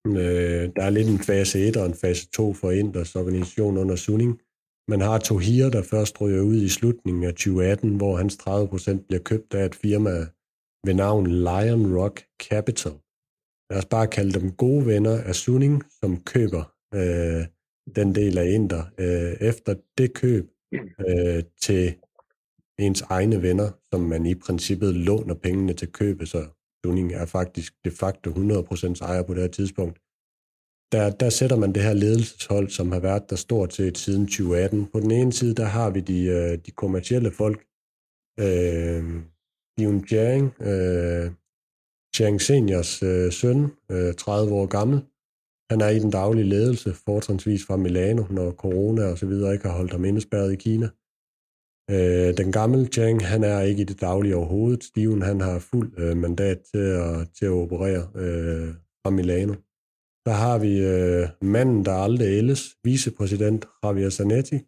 Øh, 0.06 0.64
der 0.76 0.82
er 0.82 0.90
lidt 0.90 1.08
en 1.08 1.18
fase 1.18 1.68
1 1.68 1.76
og 1.76 1.86
en 1.86 1.94
fase 1.94 2.28
2 2.30 2.52
for 2.52 2.70
Inders 2.70 3.16
organisation 3.16 3.78
under 3.78 3.96
Sunning. 3.96 4.40
Man 4.88 5.00
har 5.00 5.18
Tohir, 5.18 5.70
der 5.70 5.82
først 5.82 6.20
ryger 6.20 6.42
ud 6.42 6.56
i 6.56 6.68
slutningen 6.68 7.24
af 7.24 7.32
2018, 7.32 7.96
hvor 7.96 8.16
hans 8.16 8.34
30% 8.36 9.06
bliver 9.06 9.22
købt 9.22 9.54
af 9.54 9.64
et 9.66 9.74
firma 9.74 10.10
ved 10.86 10.94
navn 10.94 11.26
Lion 11.26 11.96
Rock 11.98 12.24
Capital. 12.42 12.92
Lad 13.70 13.78
os 13.78 13.86
bare 13.86 14.06
kalde 14.06 14.40
dem 14.40 14.52
gode 14.52 14.86
venner 14.86 15.22
af 15.22 15.34
Sunning, 15.34 15.82
som 16.00 16.22
køber 16.32 16.62
øh, 16.94 17.42
den 17.96 18.14
del 18.14 18.38
af 18.38 18.46
Inder. 18.46 18.82
Øh, 18.98 19.48
efter 19.48 19.74
det 19.98 20.14
køb 20.14 20.44
øh, 21.08 21.42
til 21.60 21.94
ens 22.78 23.02
egne 23.02 23.42
venner, 23.42 23.70
som 23.92 24.00
man 24.00 24.26
i 24.26 24.34
princippet 24.34 24.94
låner 24.94 25.34
pengene 25.34 25.72
til 25.72 25.92
købe, 25.92 26.26
så 26.26 26.46
Dunning 26.84 27.12
er 27.12 27.26
faktisk 27.26 27.74
de 27.84 27.90
facto 27.90 28.30
100% 28.30 29.04
ejer 29.04 29.22
på 29.22 29.34
det 29.34 29.42
her 29.42 29.48
tidspunkt. 29.48 29.98
Der, 30.92 31.10
der 31.10 31.30
sætter 31.30 31.56
man 31.56 31.72
det 31.72 31.82
her 31.82 31.92
ledelseshold, 31.92 32.68
som 32.68 32.92
har 32.92 33.00
været 33.00 33.30
der 33.30 33.36
stort 33.36 33.74
set 33.74 33.98
siden 33.98 34.26
2018. 34.26 34.86
På 34.92 35.00
den 35.00 35.10
ene 35.10 35.32
side, 35.32 35.54
der 35.54 35.64
har 35.64 35.90
vi 35.90 36.00
de, 36.00 36.24
øh, 36.24 36.58
de 36.66 36.70
kommercielle 36.70 37.30
folk, 37.30 37.66
øh, 38.40 39.04
Yun 39.80 40.06
Jiang, 40.12 40.62
øh, 40.62 41.30
Jiang 42.18 42.40
Seniors 42.40 43.02
øh, 43.02 43.32
søn, 43.32 43.72
øh, 43.90 44.14
30 44.14 44.54
år 44.54 44.66
gammel. 44.66 44.98
Han 45.70 45.80
er 45.80 45.88
i 45.88 45.98
den 45.98 46.10
daglige 46.10 46.48
ledelse, 46.48 46.94
fortrinsvis 46.94 47.66
fra 47.66 47.76
Milano, 47.76 48.24
når 48.30 48.50
corona 48.50 49.04
og 49.04 49.18
så 49.18 49.26
videre 49.26 49.52
ikke 49.52 49.68
har 49.68 49.76
holdt 49.76 49.92
ham 49.92 50.04
indespærret 50.04 50.52
i 50.52 50.56
Kina. 50.56 50.88
Øh, 51.90 52.36
den 52.36 52.52
gamle 52.52 52.86
Chang, 52.86 53.26
han 53.26 53.44
er 53.44 53.60
ikke 53.60 53.82
i 53.82 53.84
det 53.84 54.00
daglige 54.00 54.36
overhovedet. 54.36 54.84
Steven, 54.84 55.22
han 55.22 55.40
har 55.40 55.58
fuld 55.58 55.92
øh, 55.98 56.16
mandat 56.16 56.58
til 56.74 56.78
at, 56.78 57.28
til 57.38 57.44
at 57.46 57.50
operere 57.50 58.08
øh, 58.14 58.74
fra 59.02 59.10
Milano. 59.10 59.54
Der 60.26 60.32
har 60.32 60.58
vi 60.58 60.78
øh, 60.78 61.28
manden, 61.42 61.84
der 61.84 61.92
aldrig 61.92 62.26
ældes, 62.26 62.76
vicepræsident 62.84 63.66
Javier 63.84 64.10
Zanetti. 64.10 64.58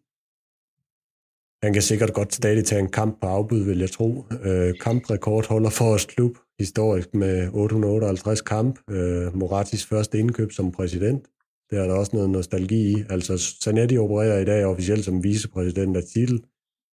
Han 1.64 1.72
kan 1.72 1.82
sikkert 1.82 2.14
godt 2.14 2.34
stadig 2.34 2.64
tage 2.64 2.80
en 2.80 2.90
kamp 2.90 3.20
på 3.20 3.26
afbud, 3.26 3.60
vil 3.60 3.78
jeg 3.78 3.90
tro. 3.90 4.24
Øh, 4.42 4.74
kamprekord 4.80 5.48
holder 5.48 5.70
for 5.70 5.84
os 5.84 6.04
klub 6.04 6.38
historisk 6.58 7.14
med 7.14 7.48
858 7.52 8.40
kamp. 8.40 8.90
Øh, 8.90 9.36
Moratis 9.36 9.86
første 9.86 10.18
indkøb 10.18 10.52
som 10.52 10.72
præsident. 10.72 11.26
Det 11.70 11.78
er 11.78 11.86
der 11.86 11.94
også 11.94 12.16
noget 12.16 12.30
nostalgi 12.30 12.90
i. 12.92 13.04
Altså, 13.10 13.38
Zanetti 13.64 13.98
opererer 13.98 14.38
i 14.38 14.44
dag 14.44 14.64
officielt 14.64 15.04
som 15.04 15.24
vicepræsident 15.24 15.96
af 15.96 16.02
titel 16.02 16.44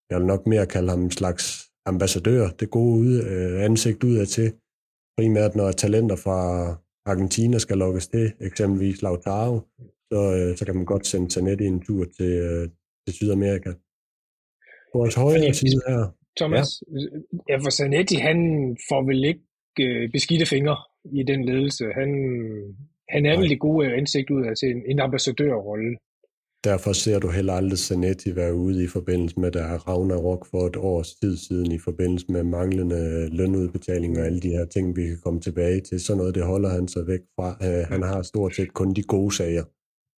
jeg 0.09 0.17
vil 0.19 0.27
nok 0.27 0.47
mere 0.47 0.65
kalde 0.65 0.89
ham 0.89 1.03
en 1.03 1.11
slags 1.11 1.45
ambassadør, 1.85 2.49
det 2.49 2.69
gode 2.69 2.99
ud, 2.99 3.23
øh, 3.23 3.63
ansigt 3.63 4.03
udad 4.03 4.25
til. 4.25 4.53
Primært 5.17 5.55
når 5.55 5.71
talenter 5.71 6.15
fra 6.15 6.39
Argentina 7.05 7.57
skal 7.57 7.77
lokkes 7.77 8.07
til, 8.07 8.33
eksempelvis 8.39 9.01
Lautaro, 9.01 9.59
så, 10.11 10.19
øh, 10.37 10.57
så 10.57 10.65
kan 10.65 10.75
man 10.75 10.85
godt 10.85 11.07
sende 11.07 11.31
Zanetti 11.31 11.65
en 11.65 11.81
tur 11.81 12.05
til, 12.17 12.31
øh, 12.47 12.69
til 13.05 13.15
Sydamerika. 13.15 13.71
På 14.91 14.97
vores 14.99 15.15
højre 15.15 15.53
side 15.53 15.81
her. 15.87 16.15
Thomas, 16.39 16.67
ja. 16.87 17.53
ja, 17.53 17.57
for 17.57 17.69
Zanetti, 17.69 18.15
han 18.15 18.37
får 18.89 19.01
vel 19.09 19.23
ikke 19.23 19.43
øh, 19.81 20.11
beskidte 20.11 20.45
fingre 20.45 20.77
i 21.19 21.23
den 21.23 21.45
ledelse. 21.45 21.85
Han, 21.99 22.09
han 23.09 23.25
er 23.25 23.39
vel 23.39 23.49
det 23.49 23.59
gode 23.59 23.93
ansigt 23.93 24.29
ud 24.29 24.45
af 24.45 24.53
til 24.59 24.69
en, 24.69 24.81
en 24.91 24.99
ambassadørrolle. 24.99 25.97
Derfor 26.69 26.93
ser 26.93 27.19
du 27.19 27.29
heller 27.29 27.53
aldrig 27.53 27.79
Zanetti 27.79 28.35
være 28.35 28.53
ude 28.53 28.83
i 28.83 28.87
forbindelse 28.87 29.39
med, 29.39 29.51
der 29.51 29.87
Ragnarok 29.87 30.47
for 30.51 30.67
et 30.67 30.75
års 30.75 31.15
tid 31.15 31.37
siden, 31.37 31.71
i 31.71 31.79
forbindelse 31.79 32.25
med 32.29 32.43
manglende 32.43 33.29
lønudbetaling 33.37 34.17
og 34.19 34.25
alle 34.25 34.41
de 34.41 34.49
her 34.49 34.65
ting, 34.65 34.95
vi 34.95 35.03
kan 35.07 35.19
komme 35.23 35.41
tilbage 35.41 35.81
til. 35.81 35.99
Så 35.99 36.15
noget, 36.15 36.35
det 36.35 36.45
holder 36.45 36.69
han 36.69 36.87
sig 36.87 37.07
væk 37.07 37.19
fra. 37.35 37.47
Øh, 37.65 37.83
han 37.93 38.01
har 38.01 38.21
stort 38.21 38.55
set 38.55 38.73
kun 38.73 38.93
de 38.93 39.03
gode 39.03 39.35
sager. 39.35 39.65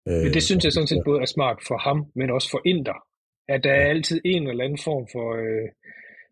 Men 0.06 0.34
det 0.34 0.44
synes 0.44 0.64
jeg 0.64 0.74
sådan 0.74 0.88
set 0.88 1.02
både 1.06 1.22
er 1.22 1.26
smart 1.26 1.60
for 1.68 1.78
ham, 1.78 2.06
men 2.16 2.30
også 2.30 2.50
for 2.52 2.62
Inder. 2.66 3.00
At 3.48 3.64
der 3.64 3.72
er 3.72 3.90
altid 3.94 4.22
en 4.26 4.48
eller 4.48 4.64
anden 4.64 4.84
form 4.84 5.06
for 5.12 5.28
øh, 5.44 5.70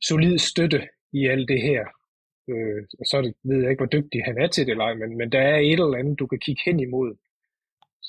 solid 0.02 0.38
støtte 0.38 0.82
i 1.14 1.28
alt 1.28 1.48
det 1.50 1.62
her. 1.62 1.84
Øh, 2.50 2.82
og 3.00 3.06
så 3.06 3.34
ved 3.44 3.62
jeg 3.62 3.70
ikke, 3.70 3.80
hvor 3.84 3.96
dygtig 3.98 4.24
han 4.26 4.38
er 4.38 4.48
til 4.48 4.66
det, 4.66 4.72
eller 4.72 4.96
men, 5.02 5.18
men 5.18 5.32
der 5.32 5.42
er 5.42 5.58
et 5.58 5.72
eller 5.72 6.00
andet, 6.02 6.20
du 6.20 6.28
kan 6.28 6.40
kigge 6.40 6.62
hen 6.66 6.80
imod, 6.80 7.12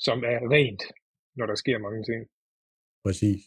som 0.05 0.17
er 0.33 0.39
rent 0.55 0.83
når 1.35 1.45
der 1.45 1.55
sker 1.55 1.77
mange 1.77 2.03
ting. 2.03 2.21
Præcis. 3.05 3.41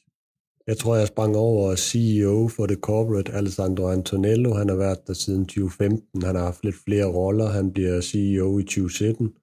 Jeg 0.66 0.76
tror, 0.76 0.96
jeg 0.96 1.06
sprang 1.06 1.36
over 1.36 1.76
CEO 1.76 2.48
for 2.48 2.66
The 2.66 2.76
corporate, 2.76 3.32
Alessandro 3.32 3.88
Antonello. 3.88 4.54
Han 4.54 4.68
har 4.68 4.76
været 4.76 5.06
der 5.06 5.12
siden 5.12 5.46
2015. 5.46 6.22
Han 6.22 6.34
har 6.36 6.44
haft 6.44 6.64
lidt 6.64 6.76
flere 6.84 7.04
roller. 7.04 7.46
Han 7.46 7.72
bliver 7.72 8.00
CEO 8.00 8.58
i 8.58 8.62
2017. 8.62 9.34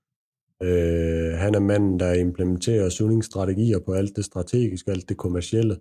Øh, 0.64 1.34
han 1.44 1.56
er 1.56 1.60
manden, 1.60 2.00
der 2.00 2.14
implementerer 2.14 2.90
sunningsstrategier 2.90 3.80
på 3.80 3.94
alt 3.94 4.16
det 4.16 4.26
strategiske, 4.26 4.92
alt 4.92 5.10
det 5.10 5.18
kommercielle. 5.18 5.76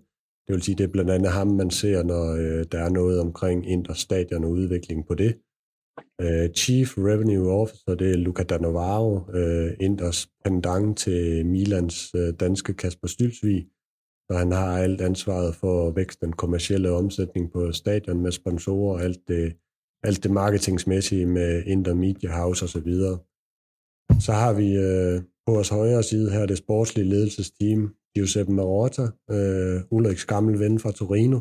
Det 0.47 0.53
vil 0.53 0.61
sige, 0.61 0.75
det 0.75 0.83
er 0.83 0.91
blandt 0.91 1.11
andet 1.11 1.31
ham, 1.31 1.47
man 1.47 1.71
ser, 1.71 2.03
når 2.03 2.31
øh, 2.31 2.65
der 2.71 2.79
er 2.79 2.89
noget 2.89 3.19
omkring 3.19 3.69
interstadion 3.69 4.43
og 4.43 4.49
udvikling 4.49 5.07
på 5.07 5.15
det. 5.15 5.37
Øh, 6.21 6.49
Chief 6.49 6.97
Revenue 6.97 7.51
Officer, 7.51 7.95
det 7.95 8.11
er 8.11 8.17
Luca 8.17 8.43
Danovaro, 8.43 9.17
uh, 9.17 9.35
øh, 9.35 9.71
Inders 9.79 10.27
pendant 10.43 10.97
til 10.97 11.45
Milans 11.45 12.15
øh, 12.15 12.33
danske 12.39 12.73
Kasper 12.73 13.07
Stylsvig, 13.07 13.67
og 14.29 14.39
han 14.39 14.51
har 14.51 14.77
alt 14.77 15.01
ansvaret 15.01 15.55
for 15.55 15.87
at 15.87 15.95
vækste 15.95 16.25
den 16.25 16.33
kommercielle 16.33 16.91
omsætning 16.91 17.51
på 17.51 17.71
stadion 17.71 18.21
med 18.21 18.31
sponsorer 18.31 18.93
og 18.95 19.03
alt 19.03 19.27
det, 19.27 19.55
alt 20.03 20.23
det 20.23 20.31
marketingsmæssige 20.31 21.25
med 21.25 21.63
Inter 21.65 21.93
Media 21.93 22.31
House 22.31 22.65
osv. 22.65 22.91
Så, 22.93 23.17
så 24.19 24.31
har 24.31 24.53
vi 24.53 24.75
øh, 24.75 25.21
på 25.45 25.53
vores 25.53 25.69
højre 25.69 26.03
side 26.03 26.31
her 26.31 26.45
det 26.45 26.57
sportslige 26.57 27.09
ledelsesteam, 27.09 27.95
Giuseppe 28.15 28.53
Marotta, 28.53 29.07
øh, 29.31 29.81
Ulriks 29.91 30.25
gammel 30.25 30.59
ven 30.59 30.79
fra 30.79 30.91
Torino, 30.91 31.39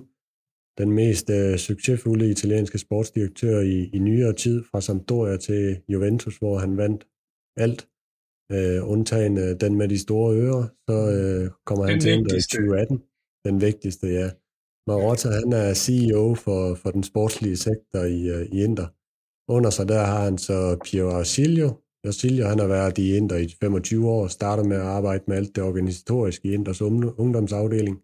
den 0.79 0.91
mest 0.93 1.31
øh, 1.31 1.57
succesfulde 1.57 2.31
italienske 2.31 2.79
sportsdirektør 2.79 3.61
i, 3.61 3.91
i 3.93 3.99
nyere 3.99 4.33
tid, 4.33 4.65
fra 4.71 4.81
Sampdoria 4.81 5.37
til 5.37 5.83
Juventus, 5.89 6.37
hvor 6.37 6.59
han 6.59 6.77
vandt 6.77 7.07
alt, 7.57 7.89
øh, 8.53 8.91
undtagen 8.91 9.39
øh, 9.39 9.61
den 9.61 9.75
med 9.75 9.89
de 9.89 9.99
store 9.99 10.37
ører, 10.37 10.67
så 10.89 10.97
øh, 11.17 11.51
kommer 11.67 11.85
den 11.87 11.93
han 11.93 12.01
til 12.01 12.39
i 12.39 12.43
2018. 12.43 13.03
Den 13.45 13.61
vigtigste, 13.61 14.07
ja. 14.07 14.31
Marotta, 14.87 15.29
han 15.29 15.53
er 15.53 15.75
CEO 15.75 16.35
for, 16.35 16.75
for 16.75 16.91
den 16.91 17.03
sportslige 17.03 17.57
sektor 17.57 17.99
i, 17.99 18.29
øh, 18.29 18.47
i 18.53 18.65
Inter. 18.65 18.87
Under 19.49 19.71
sig 19.71 19.89
der 19.89 20.05
har 20.05 20.25
han 20.25 20.39
så 20.39 20.77
Piero 20.85 21.11
Arsilio. 21.11 21.69
Arsilio, 22.05 22.47
han 22.47 22.59
har 22.59 22.67
været 22.67 22.99
i 22.99 23.17
Inter 23.17 23.37
i 23.37 23.49
25 23.61 24.09
år, 24.09 24.27
starter 24.27 24.65
med 24.65 24.77
at 24.77 24.83
arbejde 24.83 25.25
med 25.27 25.37
alt 25.37 25.57
det 25.57 25.65
organisatoriske 25.65 26.49
i 26.49 26.55
Inters 26.55 26.83
ungdomsafdeling. 26.83 27.97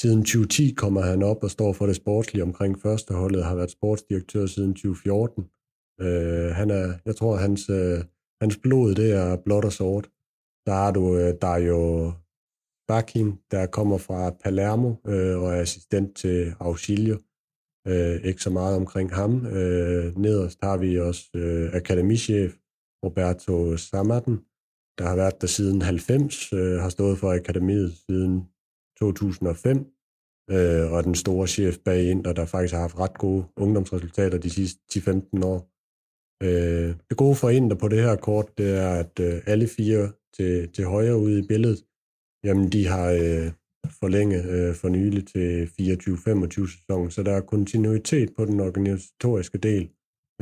Siden 0.00 0.22
2010 0.22 0.74
kommer 0.74 1.00
han 1.00 1.22
op 1.22 1.44
og 1.44 1.50
står 1.50 1.72
for 1.72 1.86
det 1.86 1.96
sportslige 1.96 2.42
omkring 2.42 2.82
førsteholdet, 2.82 3.44
har 3.44 3.54
været 3.54 3.70
sportsdirektør 3.70 4.46
siden 4.46 4.74
2014. 4.74 5.44
Øh, 6.00 6.50
han 6.54 6.70
er, 6.70 6.94
jeg 7.04 7.16
tror, 7.16 7.36
hans, 7.36 7.70
øh, 7.70 7.98
hans 8.40 8.56
blod 8.62 8.94
det 8.94 9.12
er 9.12 9.36
blåt 9.36 9.64
og 9.64 9.72
sort. 9.72 10.10
Der 10.66 10.72
har 10.72 10.90
du 10.90 11.16
øh, 11.16 11.34
Dario 11.42 12.12
Bakin, 12.88 13.38
der 13.50 13.66
kommer 13.66 13.98
fra 13.98 14.30
Palermo 14.30 14.94
øh, 15.06 15.42
og 15.42 15.54
er 15.54 15.60
assistent 15.60 16.16
til 16.16 16.54
Auxilio. 16.60 17.18
Øh, 17.88 18.24
ikke 18.24 18.42
så 18.42 18.50
meget 18.50 18.76
omkring 18.76 19.14
ham. 19.14 19.46
Øh, 19.46 20.18
nederst 20.18 20.58
har 20.62 20.76
vi 20.76 21.00
også 21.00 21.24
øh, 21.34 21.74
akademichef 21.74 22.52
Roberto 23.04 23.76
Samaden, 23.76 24.36
der 24.98 25.04
har 25.08 25.16
været 25.16 25.40
der 25.40 25.46
siden 25.46 25.82
90, 25.82 26.52
øh, 26.52 26.80
har 26.80 26.88
stået 26.88 27.18
for 27.18 27.32
akademiet 27.32 27.92
siden 28.06 28.48
2005, 29.02 29.76
øh, 30.50 30.92
og 30.92 31.04
den 31.04 31.14
store 31.14 31.46
chef 31.46 31.78
bag 31.84 32.10
Inter, 32.10 32.32
der 32.32 32.46
faktisk 32.46 32.74
har 32.74 32.80
haft 32.80 32.98
ret 32.98 33.18
gode 33.18 33.44
ungdomsresultater 33.56 34.38
de 34.38 34.50
sidste 34.50 34.80
10-15 34.92 35.44
år. 35.44 35.58
Øh, 36.46 36.90
det 37.08 37.16
gode 37.16 37.36
for 37.36 37.48
Inter 37.50 37.76
på 37.76 37.88
det 37.88 38.02
her 38.02 38.16
kort, 38.16 38.58
det 38.58 38.68
er, 38.84 38.90
at 39.02 39.20
øh, 39.20 39.42
alle 39.46 39.68
fire 39.68 40.12
til, 40.36 40.72
til 40.72 40.84
højre 40.84 41.18
ude 41.18 41.38
i 41.38 41.46
billedet, 41.46 41.80
jamen 42.44 42.72
de 42.72 42.86
har 42.86 43.08
øh, 43.10 43.48
forlænget 44.02 44.44
øh, 44.56 44.74
for 44.74 44.88
nylig 44.88 45.26
til 45.26 45.66
24-25 45.66 46.80
sæsonen, 46.80 47.10
så 47.10 47.22
der 47.22 47.32
er 47.32 47.40
kontinuitet 47.40 48.28
på 48.36 48.44
den 48.44 48.60
organisatoriske 48.60 49.58
del, 49.58 49.84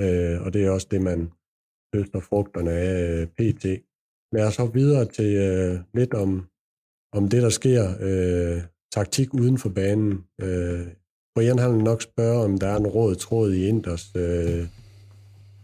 øh, 0.00 0.36
og 0.44 0.52
det 0.52 0.64
er 0.64 0.70
også 0.70 0.88
det, 0.90 1.02
man 1.02 1.20
høster 1.94 2.20
frugterne 2.20 2.70
af 2.70 3.20
øh, 3.20 3.26
PT. 3.26 3.64
Lad 4.32 4.46
os 4.46 4.56
hoppe 4.56 4.74
videre 4.80 5.04
til 5.04 5.30
øh, 5.36 5.80
lidt 5.94 6.14
om, 6.14 6.46
om 7.12 7.28
det, 7.28 7.42
der 7.42 7.50
sker, 7.50 7.92
øh, 8.00 8.62
taktik 8.94 9.34
uden 9.34 9.58
for 9.58 9.68
banen. 9.68 10.18
Øh, 10.42 10.80
Brian 11.34 11.58
har 11.58 11.68
nok 11.68 12.02
spørge, 12.02 12.44
om 12.44 12.58
der 12.58 12.66
er 12.68 12.76
en 12.76 12.86
råd 12.86 13.14
tråd 13.14 13.52
i 13.52 13.66
Inders 13.66 14.10
øh, 14.16 14.66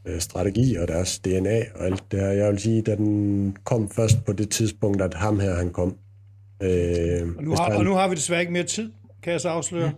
øh, 0.06 0.20
strategi 0.20 0.76
og 0.76 0.88
deres 0.88 1.18
DNA 1.18 1.60
og 1.74 1.84
alt 1.86 2.04
det 2.10 2.20
her. 2.20 2.28
Jeg 2.28 2.52
vil 2.52 2.58
sige, 2.58 2.78
at 2.78 2.98
den 2.98 3.56
kom 3.64 3.88
først 3.88 4.24
på 4.24 4.32
det 4.32 4.50
tidspunkt, 4.50 5.02
at 5.02 5.14
ham 5.14 5.40
her 5.40 5.54
han 5.54 5.70
kom. 5.70 5.96
Øh, 6.62 7.28
og, 7.36 7.44
nu 7.44 7.50
har, 7.50 7.64
han... 7.64 7.76
og 7.76 7.84
nu 7.84 7.94
har 7.94 8.08
vi 8.08 8.14
desværre 8.14 8.40
ikke 8.40 8.52
mere 8.52 8.64
tid, 8.64 8.90
kan 9.22 9.32
jeg 9.32 9.40
så 9.40 9.48
afsløre. 9.48 9.92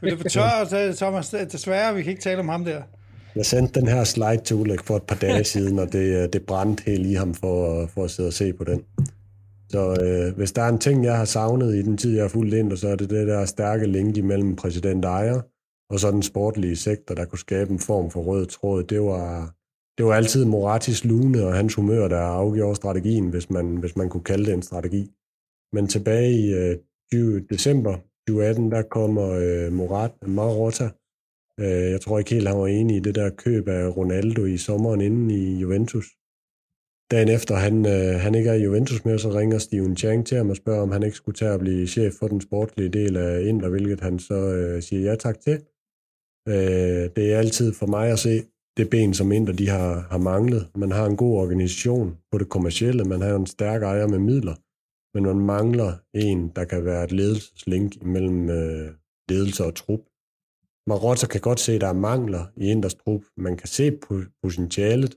Men 0.00 0.10
det 0.10 0.18
fortør, 0.18 0.92
Thomas, 0.96 1.34
desværre, 1.52 1.94
vi 1.94 2.02
kan 2.02 2.10
ikke 2.10 2.22
tale 2.22 2.40
om 2.40 2.48
ham 2.48 2.64
der. 2.64 2.82
Jeg 3.36 3.46
sendte 3.46 3.80
den 3.80 3.88
her 3.88 4.04
slide 4.04 4.40
til 4.44 4.56
Ulrik 4.56 4.80
for 4.80 4.96
et 4.96 5.02
par 5.02 5.16
dage 5.16 5.44
siden, 5.44 5.78
og 5.78 5.92
det, 5.92 6.32
det 6.32 6.46
brændte 6.46 6.82
helt 6.86 7.06
i 7.06 7.14
ham 7.14 7.34
for, 7.34 7.86
for 7.86 8.04
at 8.04 8.10
sidde 8.10 8.26
og 8.26 8.32
se 8.32 8.52
på 8.52 8.64
den. 8.64 8.82
Så 9.72 9.82
øh, 10.04 10.36
hvis 10.36 10.52
der 10.52 10.62
er 10.62 10.68
en 10.68 10.78
ting, 10.78 11.04
jeg 11.04 11.16
har 11.16 11.24
savnet 11.24 11.74
i 11.74 11.82
den 11.82 11.96
tid, 11.96 12.14
jeg 12.14 12.24
har 12.24 12.28
fulgt 12.28 12.54
ind, 12.54 12.76
så 12.76 12.88
er 12.88 12.96
det 12.96 13.10
det 13.10 13.26
der 13.26 13.44
stærke 13.44 13.86
link 13.86 14.16
imellem 14.16 14.56
præsident 14.56 15.04
ejer 15.04 15.40
og 15.92 16.00
så 16.00 16.10
den 16.10 16.22
sportlige 16.22 16.76
sektor, 16.76 17.14
der 17.14 17.24
kunne 17.24 17.38
skabe 17.38 17.70
en 17.70 17.78
form 17.78 18.10
for 18.10 18.22
rød 18.22 18.46
tråd. 18.46 18.82
Det 18.82 19.00
var, 19.00 19.54
det 19.98 20.06
var 20.06 20.14
altid 20.14 20.44
Moratis 20.44 21.04
lune 21.04 21.46
og 21.46 21.54
hans 21.54 21.74
humør, 21.74 22.08
der 22.08 22.20
afgjorde 22.20 22.76
strategien, 22.76 23.28
hvis 23.28 23.50
man, 23.50 23.76
hvis 23.76 23.96
man 23.96 24.08
kunne 24.08 24.24
kalde 24.24 24.46
det 24.46 24.54
en 24.54 24.62
strategi. 24.62 25.10
Men 25.72 25.86
tilbage 25.86 26.32
i 26.32 26.54
øh, 26.54 26.76
20, 27.12 27.40
december 27.40 27.94
2018, 28.28 28.70
der 28.70 28.82
kommer 28.82 29.28
øh, 29.30 29.72
Morat, 29.72 30.12
Marotta. 30.26 30.90
Øh, 31.60 31.90
jeg 31.92 32.00
tror 32.00 32.18
ikke 32.18 32.34
helt, 32.34 32.48
han 32.48 32.58
var 32.58 32.66
enig 32.66 32.96
i 32.96 33.00
det 33.00 33.14
der 33.14 33.30
køb 33.30 33.68
af 33.68 33.96
Ronaldo 33.96 34.44
i 34.44 34.56
sommeren 34.56 35.00
inden 35.00 35.30
i 35.30 35.56
Juventus 35.60 36.06
dagen 37.12 37.28
efter 37.28 37.54
han, 37.54 37.86
øh, 37.86 38.20
han 38.20 38.34
ikke 38.34 38.50
er 38.50 38.54
i 38.54 38.62
Juventus 38.62 39.04
mere, 39.04 39.18
så 39.18 39.30
ringer 39.30 39.58
Steven 39.58 39.96
Chang 39.96 40.26
til 40.26 40.36
ham 40.36 40.50
og 40.50 40.56
spørger, 40.56 40.82
om 40.82 40.90
han 40.90 41.02
ikke 41.02 41.16
skulle 41.16 41.36
tage 41.36 41.52
at 41.52 41.60
blive 41.60 41.86
chef 41.86 42.14
for 42.14 42.28
den 42.28 42.40
sportlige 42.40 42.88
del 42.88 43.16
af 43.16 43.42
Inter, 43.42 43.68
hvilket 43.68 44.00
han 44.00 44.18
så 44.18 44.34
øh, 44.34 44.82
siger 44.82 45.10
ja 45.10 45.14
tak 45.16 45.40
til. 45.40 45.52
Øh, 46.48 47.04
det 47.16 47.32
er 47.32 47.38
altid 47.38 47.72
for 47.72 47.86
mig 47.86 48.10
at 48.10 48.18
se 48.18 48.42
det 48.76 48.90
ben, 48.90 49.14
som 49.14 49.32
Inter 49.32 49.52
de 49.52 49.68
har, 49.68 50.06
har 50.10 50.18
manglet. 50.18 50.68
Man 50.74 50.90
har 50.90 51.06
en 51.06 51.16
god 51.16 51.38
organisation 51.38 52.16
på 52.32 52.38
det 52.38 52.48
kommercielle, 52.48 53.04
man 53.04 53.20
har 53.20 53.34
en 53.36 53.46
stærk 53.46 53.82
ejer 53.82 54.06
med 54.06 54.18
midler, 54.18 54.54
men 55.14 55.24
man 55.24 55.46
mangler 55.46 55.92
en, 56.14 56.52
der 56.56 56.64
kan 56.64 56.84
være 56.84 57.04
et 57.04 57.12
ledelseslink 57.12 57.96
imellem 58.02 58.50
øh, 58.50 58.90
ledelse 59.28 59.64
og 59.64 59.74
trup. 59.74 60.00
Marotta 60.86 61.26
kan 61.26 61.40
godt 61.40 61.60
se, 61.60 61.72
at 61.72 61.80
der 61.80 61.86
er 61.86 61.92
mangler 61.92 62.44
i 62.56 62.70
Inders 62.70 62.94
trup. 62.94 63.22
Man 63.36 63.56
kan 63.56 63.68
se 63.68 63.98
potentialet, 64.42 65.14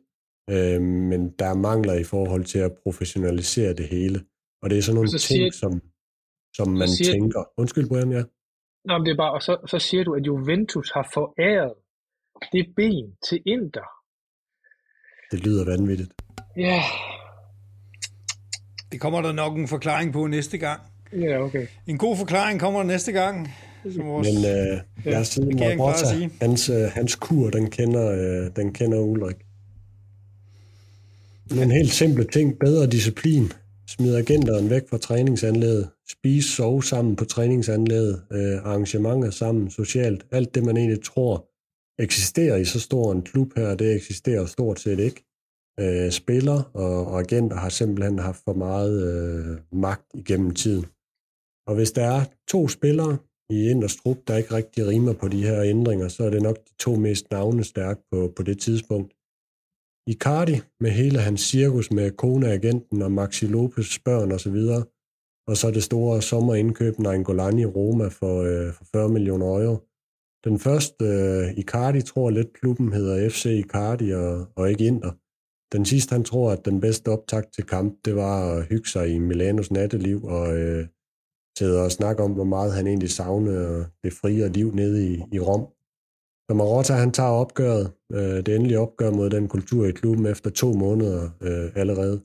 øh, 0.50 0.82
men 0.82 1.32
der 1.39 1.46
er 1.46 1.56
mangler 1.56 1.93
i 1.93 2.04
forhold 2.04 2.43
til 2.43 2.60
at 2.60 2.72
professionalisere 2.84 3.74
det 3.74 3.88
hele. 3.88 4.20
Og 4.62 4.70
det 4.70 4.78
er 4.78 4.82
sådan 4.82 4.96
nogle 4.96 5.10
så 5.10 5.28
ting, 5.28 5.38
siger, 5.38 5.52
som, 5.52 5.82
som 6.56 6.68
man 6.70 6.89
siger, 6.89 7.12
tænker. 7.12 7.43
Undskyld, 7.58 7.89
Brian, 7.89 8.12
ja. 8.12 8.24
Nå, 8.86 8.98
men 8.98 9.06
det 9.06 9.12
er 9.12 9.18
bare, 9.18 9.34
og 9.34 9.41
så, 9.41 9.58
så 9.68 9.80
siger 9.80 10.04
du, 10.04 10.14
at 10.14 10.28
Juventus 10.28 10.91
har 10.91 11.10
foræret 11.14 11.74
det 12.54 12.66
ben 12.76 13.08
til 13.30 13.41
Inter. 13.46 13.88
Det 15.32 15.46
lyder 15.46 15.66
vanvittigt. 15.66 16.14
Ja. 16.58 16.82
Det 18.91 19.02
kommer 19.02 19.22
der 19.22 19.32
nok 19.32 19.58
en 19.58 19.68
forklaring 19.68 20.14
på 20.14 20.28
næste 20.28 20.58
gang. 20.58 20.82
Ja, 21.14 21.41
okay. 21.41 21.68
En 21.88 21.98
god 21.98 22.18
forklaring 22.18 22.60
kommer 22.60 22.80
der 22.80 22.88
næste 22.88 23.12
gang. 23.12 23.48
Som 23.93 24.06
vores 24.06 24.28
Men 24.28 24.38
øh, 24.38 24.82
lad 25.06 25.20
os 25.22 25.28
sige, 25.28 26.32
hans, 26.41 26.70
øh, 26.70 26.76
hans 26.76 27.16
kur, 27.16 27.50
den 27.50 27.72
kender, 27.72 28.12
øh, 28.12 28.56
den 28.56 28.74
kender 28.74 29.00
Ulrik. 29.00 29.45
Men 31.50 31.72
helt 31.72 31.91
simple 31.91 32.24
ting. 32.24 32.60
Bedre 32.60 32.88
disciplin. 32.88 33.52
Smid 33.88 34.16
agenteren 34.16 34.70
væk 34.70 34.89
fra 34.89 34.98
træningsanlægget, 34.98 35.89
Spise, 36.10 36.50
sove 36.56 36.84
sammen 36.84 37.16
på 37.16 37.26
træningsanlægget, 37.26 38.22
Øh, 38.32 38.58
arrangementer 38.66 39.30
sammen, 39.30 39.70
socialt. 39.70 40.26
Alt 40.32 40.56
det, 40.56 40.64
man 40.64 40.78
egentlig 40.78 41.04
tror 41.04 41.50
eksisterer 42.00 42.56
i 42.56 42.66
så 42.66 42.80
stor 42.80 43.12
en 43.12 43.22
klub 43.22 43.54
her, 43.56 43.76
det 43.76 43.96
eksisterer 43.96 44.46
stort 44.46 44.80
set 44.80 45.00
ikke. 45.00 45.26
Øh, 45.80 46.12
spiller 46.12 46.72
og, 46.74 47.08
og 47.08 47.20
agenter 47.20 47.58
har 47.58 47.70
simpelthen 47.70 48.20
haft 48.20 48.41
for 48.43 48.54
meget 48.54 48.96
øh, 49.10 49.58
magt 49.72 50.08
igennem 50.14 50.52
tiden. 50.52 50.86
Og 51.68 51.76
hvis 51.76 51.91
der 51.91 52.06
er 52.06 52.26
to 52.48 52.68
spillere 52.68 53.18
i 53.50 53.70
Inders 53.70 53.96
trup, 53.96 54.18
der 54.28 54.38
ikke 54.38 54.54
rigtig 54.54 54.88
rimer 54.88 55.14
på 55.14 55.28
de 55.28 55.43
her 55.43 55.62
ændringer, 55.64 56.08
så 56.08 56.24
er 56.24 56.30
det 56.30 56.41
nok 56.41 56.58
de 56.58 56.74
to 56.80 56.96
mest 56.96 57.32
navnestærke 57.32 58.02
på, 58.12 58.34
på 58.36 58.43
det 58.43 58.60
tidspunkt. 58.60 59.14
Icardi 60.08 60.62
med 60.80 60.91
hele 60.91 61.20
hans 61.20 61.41
cirkus 61.41 61.91
med 61.91 62.12
Kona-agenten 62.12 63.01
og 63.01 63.12
Maxi 63.12 63.45
Lopez 63.45 63.99
børn 63.99 64.32
osv., 64.32 64.58
og 65.47 65.58
så 65.58 65.72
det 65.72 65.84
store 65.84 66.22
sommerindkøb 66.22 66.99
Nainggolan 66.99 67.60
i 67.60 67.66
Roma 67.66 68.08
for, 68.08 68.41
øh, 68.41 68.74
for 68.74 68.86
40 68.91 69.10
millioner 69.10 69.45
euro. 69.45 69.78
Den 70.45 70.60
første, 70.60 71.06
øh, 71.06 71.58
Icardi, 71.58 72.01
tror 72.01 72.30
lidt 72.30 72.53
klubben 72.53 72.93
hedder 72.93 73.30
FC 73.30 73.45
Icardi 73.45 74.12
og, 74.12 74.47
og 74.56 74.70
ikke 74.72 74.86
Inter. 74.86 75.12
Den 75.76 75.86
sidste, 75.86 76.14
han 76.14 76.24
tror, 76.24 76.51
at 76.51 76.66
den 76.66 76.82
bedste 76.82 77.10
optakt 77.10 77.53
til 77.53 77.64
kamp, 77.64 77.95
det 78.06 78.16
var 78.16 78.51
at 78.51 78.66
hygge 78.66 78.89
sig 78.89 79.10
i 79.10 79.20
Milanos 79.20 79.72
natteliv 79.72 80.24
og 80.24 80.58
øh, 80.58 80.88
sidde 81.58 81.84
og 81.84 81.91
snakke 81.91 82.24
om, 82.24 82.32
hvor 82.32 82.43
meget 82.43 82.74
han 82.74 82.88
egentlig 82.88 83.10
savnede 83.10 83.88
det 84.03 84.14
frie 84.14 84.49
liv 84.49 84.72
nede 84.76 85.14
i, 85.14 85.24
i 85.32 85.39
Rom. 85.39 85.75
Så 86.50 86.54
Marotta, 86.56 86.93
han 86.93 87.12
tager 87.12 87.30
opgøret, 87.30 87.91
øh, 88.14 88.38
det 88.46 88.56
endelige 88.56 88.80
opgør 88.80 89.12
mod 89.12 89.30
den 89.30 89.48
kultur 89.48 89.86
i 89.86 89.91
klubben 89.91 90.26
efter 90.26 90.50
to 90.50 90.74
måneder 90.74 91.30
øh, 91.41 91.68
allerede. 91.76 92.18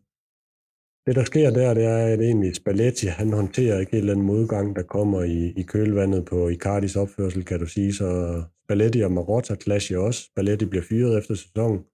Det, 1.06 1.16
der 1.16 1.24
sker 1.24 1.50
der, 1.50 1.74
det 1.74 1.84
er, 1.84 2.06
at 2.06 2.20
egentlig 2.20 2.56
Spalletti, 2.56 3.06
han 3.06 3.32
håndterer 3.32 3.80
ikke 3.80 3.92
en 3.92 3.98
eller 3.98 4.16
modgang, 4.16 4.76
der 4.76 4.82
kommer 4.82 5.22
i, 5.22 5.52
i 5.56 5.62
kølvandet 5.62 6.24
på 6.24 6.48
Icardis 6.48 6.96
opførsel, 6.96 7.44
kan 7.44 7.60
du 7.60 7.66
sige. 7.66 7.92
Så 7.92 8.42
Spalletti 8.64 9.00
og 9.00 9.12
Marotta 9.12 9.54
clasher 9.54 9.98
også. 9.98 10.20
Spalletti 10.22 10.64
bliver 10.64 10.84
fyret 10.88 11.18
efter 11.18 11.34
sæsonen. 11.34 11.84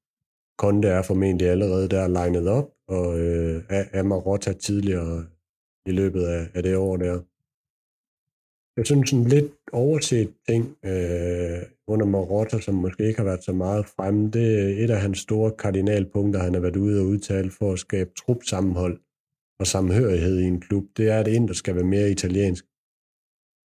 Conte 0.59 0.89
er 0.89 1.03
formentlig 1.03 1.49
allerede 1.49 1.89
der 1.89 2.09
legnet 2.09 2.49
op, 2.49 2.69
og 2.89 3.19
øh, 3.21 3.63
er, 3.69 3.85
er 3.93 4.03
Marotta 4.03 4.53
tidligere 4.53 5.27
i 5.87 5.91
løbet 5.91 6.23
af, 6.23 6.49
af 6.55 6.63
det 6.63 6.77
år 6.77 6.97
der. 6.97 7.21
jeg 8.77 8.87
synes 8.87 9.13
en 9.13 9.25
lidt 9.25 9.53
overset 9.73 10.35
ting 10.49 10.77
øh, 10.85 11.63
under 11.89 12.07
Marotta, 12.07 12.61
som 12.61 12.75
måske 12.75 13.07
ikke 13.07 13.19
har 13.19 13.25
været 13.25 13.45
så 13.45 13.53
meget 13.53 13.87
fremme, 13.87 14.31
det 14.31 14.47
er 14.61 14.85
et 14.85 14.91
af 14.91 15.01
hans 15.01 15.19
store 15.19 15.51
kardinalpunkter, 15.51 16.41
han 16.41 16.55
har 16.55 16.61
været 16.61 16.77
ude 16.77 17.01
og 17.01 17.07
udtale 17.07 17.51
for 17.51 17.73
at 17.73 17.79
skabe 17.79 18.11
trupsammenhold 18.17 19.01
og 19.61 19.67
samhørighed 19.67 20.39
i 20.39 20.45
en 20.45 20.61
klub. 20.61 20.85
Det 20.97 21.09
er, 21.09 21.21
at 21.21 21.29
Inter 21.29 21.55
skal 21.55 21.75
være 21.75 21.85
mere 21.85 22.11
italiensk. 22.11 22.65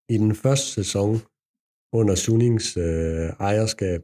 I 0.10 0.18
den 0.18 0.36
første 0.36 0.68
sæson 0.68 1.12
under 1.94 2.16
Sunnings 2.16 2.78
øh, 2.78 3.30
ejerskab, 3.40 4.02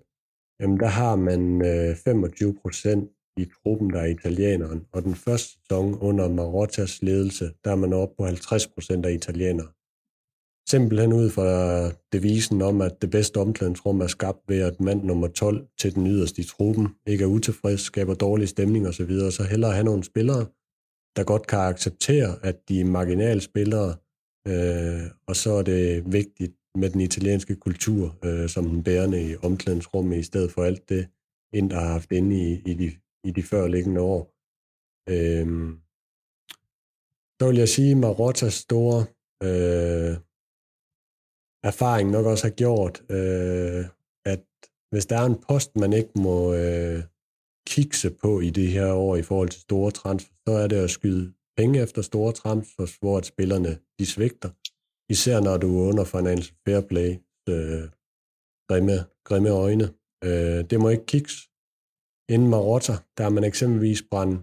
jamen 0.59 0.79
der 0.79 0.91
har 1.01 1.15
man 1.15 1.41
øh, 1.61 1.95
25 1.95 2.55
procent 2.61 3.11
i 3.37 3.45
truppen, 3.45 3.89
der 3.89 3.99
er 3.99 4.05
italieneren, 4.05 4.85
og 4.91 5.03
den 5.03 5.15
første 5.15 5.49
sæson 5.53 5.99
under 5.99 6.29
Marottas 6.29 7.01
ledelse, 7.01 7.45
der 7.63 7.71
er 7.71 7.75
man 7.75 7.93
oppe 7.93 8.15
på 8.17 8.25
50 8.25 8.67
procent 8.67 9.05
af 9.05 9.11
italienere. 9.11 9.67
Simpelthen 10.69 11.13
ud 11.13 11.29
fra 11.29 11.51
devisen 12.13 12.61
om, 12.61 12.81
at 12.81 13.01
det 13.01 13.09
bedste 13.09 13.37
omklædningsrum 13.37 14.01
er 14.01 14.07
skabt 14.07 14.39
ved, 14.47 14.61
at 14.61 14.79
mand 14.81 15.03
nummer 15.03 15.27
12 15.27 15.67
til 15.79 15.95
den 15.95 16.07
yderste 16.07 16.41
i 16.41 16.45
truppen 16.45 16.87
ikke 17.07 17.23
er 17.23 17.27
utilfreds, 17.27 17.81
skaber 17.81 18.13
dårlig 18.13 18.49
stemning 18.49 18.87
osv., 18.87 19.11
så, 19.11 19.31
så 19.31 19.43
hellere 19.43 19.71
have 19.71 19.83
nogle 19.83 20.03
spillere, 20.03 20.45
der 21.15 21.23
godt 21.23 21.47
kan 21.47 21.59
acceptere, 21.59 22.45
at 22.45 22.69
de 22.69 22.81
er 22.81 22.85
marginale 22.85 23.41
spillere, 23.41 23.95
øh, 24.47 25.01
og 25.27 25.35
så 25.35 25.51
er 25.51 25.61
det 25.61 26.11
vigtigt 26.11 26.53
med 26.75 26.89
den 26.89 27.01
italienske 27.01 27.55
kultur 27.55 28.17
øh, 28.25 28.49
som 28.49 28.69
den 28.69 28.83
bærende 28.83 29.31
i 29.31 29.35
omklædningsrummet, 29.35 30.17
i 30.17 30.23
stedet 30.23 30.51
for 30.51 30.63
alt 30.63 30.89
det, 30.89 31.07
ind 31.53 31.69
der 31.69 31.79
har 31.79 31.91
haft 31.91 32.11
inde 32.11 32.35
i, 32.35 32.61
i, 32.65 32.73
de, 32.73 32.91
i 33.23 33.31
de 33.31 33.43
førliggende 33.43 34.01
år. 34.01 34.33
Øh, 35.09 35.47
så 37.41 37.47
vil 37.47 37.57
jeg 37.57 37.69
sige, 37.69 37.91
at 37.91 37.97
Marottas 37.97 38.53
store 38.53 39.05
øh, 39.43 40.17
erfaring 41.67 42.11
nok 42.11 42.25
også 42.25 42.43
har 42.47 42.55
gjort, 42.63 43.03
øh, 43.09 43.85
at 44.25 44.43
hvis 44.91 45.05
der 45.05 45.17
er 45.17 45.25
en 45.25 45.41
post, 45.49 45.75
man 45.75 45.93
ikke 45.93 46.09
må 46.15 46.53
øh, 46.53 47.03
kikse 47.67 48.09
på 48.09 48.39
i 48.39 48.49
det 48.49 48.67
her 48.67 48.91
år 48.93 49.15
i 49.15 49.21
forhold 49.21 49.49
til 49.49 49.61
store 49.61 49.91
transfer, 49.91 50.33
så 50.47 50.53
er 50.53 50.67
det 50.67 50.75
at 50.75 50.89
skyde 50.89 51.33
penge 51.57 51.81
efter 51.81 52.01
store 52.01 52.31
transfers, 52.31 52.95
hvor 52.95 53.17
at 53.17 53.25
spillerne 53.25 53.77
de 53.99 54.05
svigter. 54.05 54.49
Især 55.09 55.39
når 55.39 55.57
du 55.57 55.79
er 55.79 55.87
under 55.89 56.03
Financial 56.03 56.57
Fair 56.65 56.81
Play, 56.81 57.11
øh, 57.49 57.83
grimme, 58.69 58.97
grimme 59.23 59.49
øjne. 59.49 59.93
Øh, 60.23 60.69
det 60.69 60.79
må 60.79 60.89
ikke 60.89 61.05
kikse. 61.05 61.37
Inden 62.29 62.49
Marotta, 62.49 62.93
der 63.17 63.23
har 63.23 63.29
man 63.29 63.43
eksempelvis 63.43 64.03
brændt, 64.11 64.41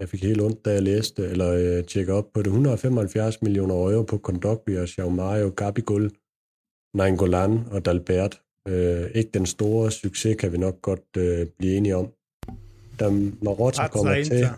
jeg 0.00 0.08
fik 0.08 0.22
helt 0.22 0.40
ondt, 0.40 0.64
da 0.64 0.70
jeg 0.72 0.82
læste, 0.82 1.22
eller 1.22 1.50
øh, 1.52 1.84
tjekke 1.84 2.12
op 2.12 2.32
på 2.34 2.42
det, 2.42 2.46
175 2.46 3.42
millioner 3.42 3.74
euro 3.74 4.02
på 4.02 4.18
Kondogbia, 4.18 4.86
Xiaomario, 4.86 5.52
Gabigol, 5.56 6.10
Nainggolan 6.94 7.60
og 7.70 7.84
Dalbert. 7.84 8.40
Øh, 8.68 9.10
ikke 9.14 9.30
den 9.34 9.46
store 9.46 9.90
succes, 9.90 10.36
kan 10.36 10.52
vi 10.52 10.58
nok 10.58 10.82
godt 10.82 11.16
øh, 11.16 11.46
blive 11.58 11.76
enige 11.76 11.96
om. 11.96 12.08
Da 13.00 13.10
Marotta 13.42 13.88
kommer 13.88 14.24
til... 14.24 14.48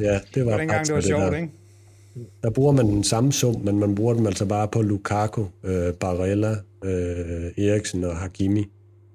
Ja, 0.00 0.20
det 0.34 0.46
var 0.46 0.56
dengang, 0.56 0.86
det 0.86 0.94
var 0.94 1.00
sjovt, 1.00 1.22
der. 1.22 1.36
ikke? 1.36 1.50
Der 2.42 2.50
bruger 2.50 2.72
man 2.72 2.86
den 2.86 3.04
samme 3.04 3.32
sum, 3.32 3.60
men 3.60 3.78
man 3.78 3.94
bruger 3.94 4.14
dem 4.14 4.26
altså 4.26 4.46
bare 4.46 4.68
på 4.68 4.82
Lukaku, 4.82 5.44
øh, 5.64 5.94
Barella, 5.94 6.56
øh, 6.84 7.64
Eriksen 7.64 8.04
og 8.04 8.16
Hakimi. 8.16 8.64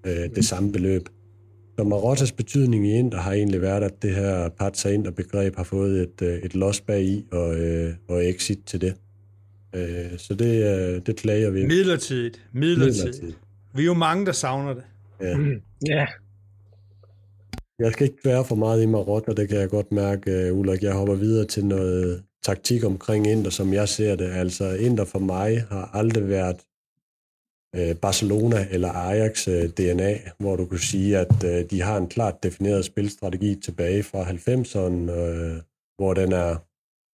Øh, 0.05 0.36
det 0.36 0.45
samme 0.45 0.72
beløb. 0.72 1.09
Så 1.78 1.84
Marottas 1.84 2.32
betydning 2.32 2.88
i 2.88 2.91
Inter 2.91 3.17
har 3.17 3.34
egentlig 3.34 3.61
været, 3.61 3.84
at 3.84 4.01
det 4.01 4.15
her 4.15 4.49
Patsa 4.49 4.89
Inter-begreb 4.89 5.55
har 5.55 5.63
fået 5.63 6.01
et, 6.01 6.22
øh, 6.22 6.38
et 6.38 6.55
loss 6.55 6.82
bag 6.82 7.03
i 7.03 7.26
og, 7.32 7.55
øh, 7.55 7.93
og 8.07 8.26
exit 8.26 8.59
til 8.65 8.82
det. 8.82 8.95
Øh, 9.76 10.17
så 10.17 10.34
det, 10.34 10.63
øh, 10.63 11.01
det 11.05 11.15
klager 11.15 11.49
vi. 11.49 11.65
Midlertidigt. 11.65 12.41
Midlertidigt. 12.53 13.05
Midlertidigt. 13.05 13.38
Vi 13.74 13.82
er 13.82 13.86
jo 13.86 13.93
mange, 13.93 14.26
der 14.26 14.32
savner 14.32 14.74
det. 14.74 14.84
Ja. 15.22 15.38
Mm, 15.38 15.61
ja. 15.88 16.05
Jeg 17.80 17.91
skal 17.91 18.07
ikke 18.07 18.26
være 18.26 18.45
for 18.45 18.55
meget 18.55 18.84
i 18.84 18.86
Marot, 18.86 19.28
og 19.28 19.38
det 19.38 19.49
kan 19.49 19.59
jeg 19.59 19.70
godt 19.70 19.91
mærke, 19.91 20.51
uh, 20.51 20.59
Ulrik. 20.59 20.84
Jeg 20.84 20.93
hopper 20.93 21.15
videre 21.15 21.45
til 21.45 21.65
noget 21.65 22.24
taktik 22.43 22.84
omkring 22.84 23.28
Inter, 23.28 23.49
som 23.51 23.74
jeg 23.74 23.89
ser 23.89 24.15
det. 24.15 24.32
Altså, 24.32 24.72
Inter 24.76 25.05
for 25.05 25.20
mig 25.20 25.65
har 25.70 25.89
aldrig 25.93 26.30
været 26.30 26.57
uh, 27.78 27.95
Barcelona 27.95 28.67
eller 28.72 28.89
Ajax 28.89 29.47
uh, 29.47 29.53
DNA, 29.53 30.17
hvor 30.39 30.55
du 30.55 30.65
kan 30.65 30.80
sige, 30.80 31.17
at 31.17 31.41
de 31.72 31.82
har 31.82 31.97
en 31.97 32.07
klart 32.07 32.43
defineret 32.43 32.86
spilstrategi 32.86 33.55
tilbage 33.55 34.03
fra 34.03 34.24
90'erne, 34.24 35.11
uh, 35.11 35.57
hvor 35.97 36.13
den 36.13 36.32
er 36.32 36.68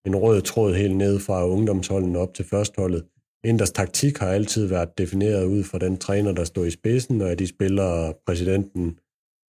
en 0.06 0.16
rød 0.16 0.42
tråd 0.42 0.74
helt 0.74 0.98
ned 0.98 1.20
fra 1.20 1.48
ungdomsholden 1.48 2.16
op 2.16 2.34
til 2.34 2.46
førstholdet. 2.46 3.06
Inders 3.46 3.72
taktik 3.72 4.18
har 4.18 4.28
altid 4.28 4.66
været 4.66 4.98
defineret 4.98 5.46
ud 5.46 5.64
fra 5.64 5.80
den 5.80 5.98
træner, 5.98 6.32
der 6.32 6.44
står 6.44 6.66
i 6.66 6.72
spidsen, 6.72 7.22
og 7.22 7.32
at 7.32 7.40
de 7.40 7.48
spiller 7.48 8.14
præsidenten 8.26 9.00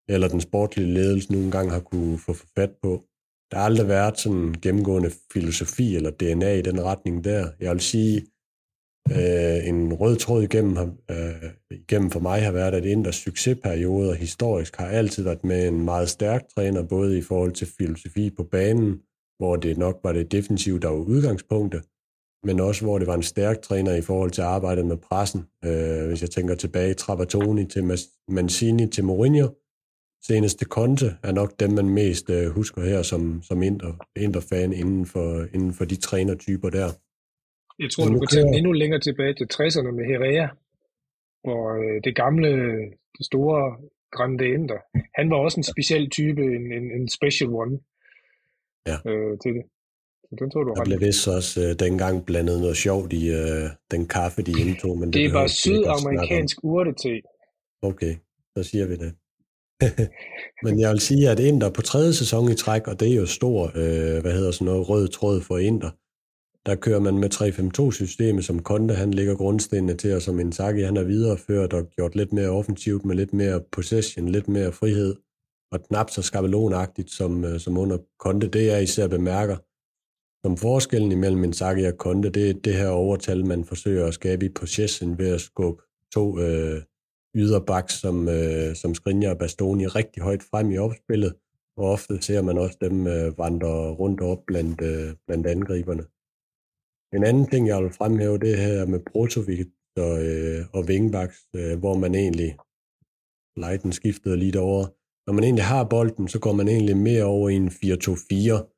eller 0.09 0.29
den 0.29 0.41
sportlige 0.41 0.95
ledelse 0.95 1.33
nogle 1.33 1.51
gange 1.51 1.73
har 1.73 1.81
kunne 1.81 2.19
få 2.19 2.35
fat 2.59 2.71
på. 2.83 3.05
Der 3.51 3.57
har 3.59 3.65
aldrig 3.65 3.89
været 3.89 4.19
sådan 4.19 4.39
en 4.39 4.61
gennemgående 4.61 5.11
filosofi 5.33 5.97
eller 5.97 6.11
DNA 6.11 6.55
i 6.55 6.63
den 6.63 6.85
retning 6.85 7.25
der. 7.25 7.51
Jeg 7.61 7.73
vil 7.73 7.81
sige, 7.81 8.27
øh, 9.11 9.69
en 9.69 9.93
rød 9.93 10.17
tråd 10.17 10.43
igennem, 10.43 10.77
øh, 11.11 11.51
igennem 11.71 12.11
for 12.11 12.21
mig 12.21 12.43
har 12.43 12.53
været, 12.53 12.75
at 12.75 12.85
Inders 12.85 13.17
succesperioder 13.17 14.15
historisk 14.15 14.77
har 14.77 14.87
altid 14.87 15.23
været 15.23 15.45
med 15.45 15.69
en 15.69 15.85
meget 15.85 16.09
stærk 16.09 16.43
træner, 16.55 16.83
både 16.83 17.19
i 17.19 17.23
forhold 17.23 17.53
til 17.53 17.69
filosofi 17.79 18.31
på 18.31 18.45
banen, 18.45 19.01
hvor 19.39 19.57
det 19.57 19.79
nok 19.79 20.01
var 20.05 20.13
det 20.13 20.33
defensive, 20.33 20.79
der 20.79 20.89
var 20.89 20.97
udgangspunktet, 20.97 21.83
men 22.47 22.61
også 22.61 22.85
hvor 22.85 22.99
det 22.99 23.07
var 23.07 23.15
en 23.15 23.23
stærk 23.23 23.63
træner 23.63 23.95
i 23.95 24.03
forhold 24.03 24.31
til 24.31 24.43
arbejdet 24.43 24.87
med 24.87 24.97
pressen. 24.97 25.41
Øh, 25.65 26.07
hvis 26.09 26.23
jeg 26.23 26.31
tænker 26.31 26.55
tilbage, 26.55 26.95
Trapattoni 26.95 27.65
til 27.65 27.85
Mancini 28.29 28.87
til 28.87 29.05
Mourinho, 29.05 29.49
seneste 30.27 30.65
Conte 30.65 31.07
er 31.23 31.33
nok 31.33 31.61
dem, 31.61 31.71
man 31.71 31.89
mest 31.89 32.31
øh, 32.31 32.47
husker 32.47 32.83
her 32.83 33.03
som, 33.03 33.43
som 33.43 33.63
Inter, 33.63 33.93
Inter-fan 34.17 34.73
inden 34.73 35.07
for, 35.07 35.47
inden 35.55 35.73
for 35.73 35.85
de 35.85 35.97
trænertyper 35.97 36.71
der. 36.71 36.89
Jeg 37.79 37.91
tror, 37.91 38.05
du 38.05 38.19
kan 38.19 38.29
tage 38.29 38.57
endnu 38.59 38.73
længere 38.73 39.01
tilbage 39.01 39.35
til 39.35 39.47
60'erne 39.55 39.91
med 39.91 40.05
Herrera, 40.11 40.49
og 41.45 41.85
øh, 41.85 42.01
det 42.05 42.15
gamle, 42.17 42.51
det 43.19 43.27
store 43.27 43.77
Grande 44.13 44.49
Inter. 44.49 44.79
Han 45.15 45.31
var 45.31 45.37
også 45.37 45.61
en 45.61 45.71
speciel 45.73 46.11
type, 46.11 46.43
en, 46.43 46.73
en, 46.73 46.91
en 47.01 47.09
special 47.09 47.51
one 47.51 47.79
ja. 48.87 48.97
øh, 49.11 49.39
til 49.43 49.53
det. 49.57 49.65
Så 50.29 50.37
den 50.39 50.51
tror 50.51 50.63
du 50.65 50.75
der 50.75 50.85
blev 50.85 51.01
vist 51.01 51.29
også 51.29 51.61
øh, 51.65 51.75
dengang 51.85 52.27
blandet 52.27 52.61
noget 52.61 52.77
sjovt 52.77 53.13
i 53.13 53.29
øh, 53.31 53.71
den 53.91 54.07
kaffe, 54.07 54.43
de 54.43 54.53
indtog. 54.61 54.99
Men 54.99 55.13
det, 55.13 55.15
det 55.15 55.33
var 55.33 55.47
sydamerikansk 55.47 56.57
urtete. 56.63 57.23
Okay, 57.83 58.15
så 58.57 58.63
siger 58.63 58.87
vi 58.87 58.97
det. 58.97 59.13
men 60.65 60.81
jeg 60.81 60.91
vil 60.91 61.01
sige, 61.01 61.31
at 61.31 61.41
Inter 61.41 61.71
på 61.71 61.83
tredje 61.83 62.13
sæson 62.13 62.53
i 62.53 62.55
træk, 62.55 62.89
og 62.89 63.01
det 63.01 63.13
er 63.13 63.17
jo 63.17 63.27
stor, 63.27 63.65
øh, 63.67 64.21
hvad 64.23 64.33
hedder 64.33 64.51
sådan 64.51 64.65
noget, 64.65 64.89
rød 64.89 65.09
tråd 65.09 65.41
for 65.41 65.59
Inter, 65.59 65.91
der 66.67 66.75
kører 66.75 67.01
man 67.01 67.19
med 67.19 67.31
3-5-2-systemet, 67.35 68.45
som 68.45 68.63
Konte 68.63 68.95
han 68.95 69.15
ligger 69.15 69.35
grundstenene 69.35 69.95
til, 69.95 70.15
og 70.15 70.23
som 70.23 70.41
Inzaghi 70.41 70.83
han 70.83 70.97
har 70.97 71.05
videreført 71.05 71.73
og 71.73 71.91
gjort 71.97 72.17
lidt 72.17 72.33
mere 72.33 72.49
offensivt 72.49 73.05
med 73.05 73.17
lidt 73.17 73.33
mere 73.33 73.61
possession, 73.73 74.29
lidt 74.29 74.49
mere 74.49 74.73
frihed 74.73 75.15
og 75.73 75.83
knap 75.89 76.11
så 76.11 76.23
skabelonagtigt 76.23 77.11
som, 77.11 77.45
øh, 77.45 77.61
som 77.61 77.79
under 77.79 77.99
Konte. 78.19 78.49
Det 78.49 78.67
jeg 78.67 78.83
især 78.83 79.09
bemærker 79.09 79.57
som 80.47 80.57
forskellen 80.57 81.13
imellem 81.13 81.45
Inzaghi 81.45 81.85
og 81.85 81.99
Konte, 81.99 82.31
det 82.31 82.51
er 82.51 82.55
det 82.55 82.75
her 82.75 82.89
overtal, 82.89 83.47
man 83.47 83.65
forsøger 83.65 84.07
at 84.07 84.15
skabe 84.15 84.47
i 84.47 84.49
possession 84.49 85.19
ved 85.19 85.35
at 85.35 85.41
skubbe 85.41 85.83
to 86.15 86.41
øh, 86.41 86.83
yderbaks 87.37 87.95
som, 87.95 88.29
øh, 88.29 88.77
som 88.77 88.95
Skrinja 88.95 89.31
og 89.31 89.39
Bastoni 89.39 89.87
rigtig 89.87 90.23
højt 90.23 90.43
frem 90.43 90.71
i 90.71 90.79
opspillet, 90.79 91.35
og 91.77 91.85
ofte 91.91 92.23
ser 92.23 92.43
man 92.43 92.59
også 92.59 92.79
dem 92.81 93.07
øh, 93.07 93.39
vandre 93.39 93.91
rundt 93.91 94.21
op 94.21 94.39
blandt, 94.47 94.81
øh, 94.81 95.15
blandt 95.27 95.47
angriberne. 95.47 96.05
En 97.17 97.25
anden 97.25 97.47
ting, 97.47 97.69
jeg 97.69 97.83
vil 97.83 97.93
fremhæve, 97.93 98.39
det 98.39 98.59
her 98.59 98.87
med 98.87 99.01
Brozovic 99.01 99.69
og, 99.97 100.25
øh, 100.25 100.67
og 100.73 100.89
Vingbaks, 100.89 101.39
øh, 101.57 101.79
hvor 101.79 101.97
man 101.97 102.15
egentlig, 102.15 102.57
Leiden 103.57 103.93
skiftede 103.93 104.37
lidt 104.37 104.57
over, 104.57 104.87
når 105.27 105.33
man 105.33 105.45
egentlig 105.45 105.65
har 105.65 105.85
bolden, 105.85 106.29
så 106.29 106.39
går 106.39 106.53
man 106.53 106.69
egentlig 106.69 106.97
mere 106.97 107.25
over 107.25 107.49
i 107.49 107.55
en 107.55 107.69
4-2-4. 107.69 108.77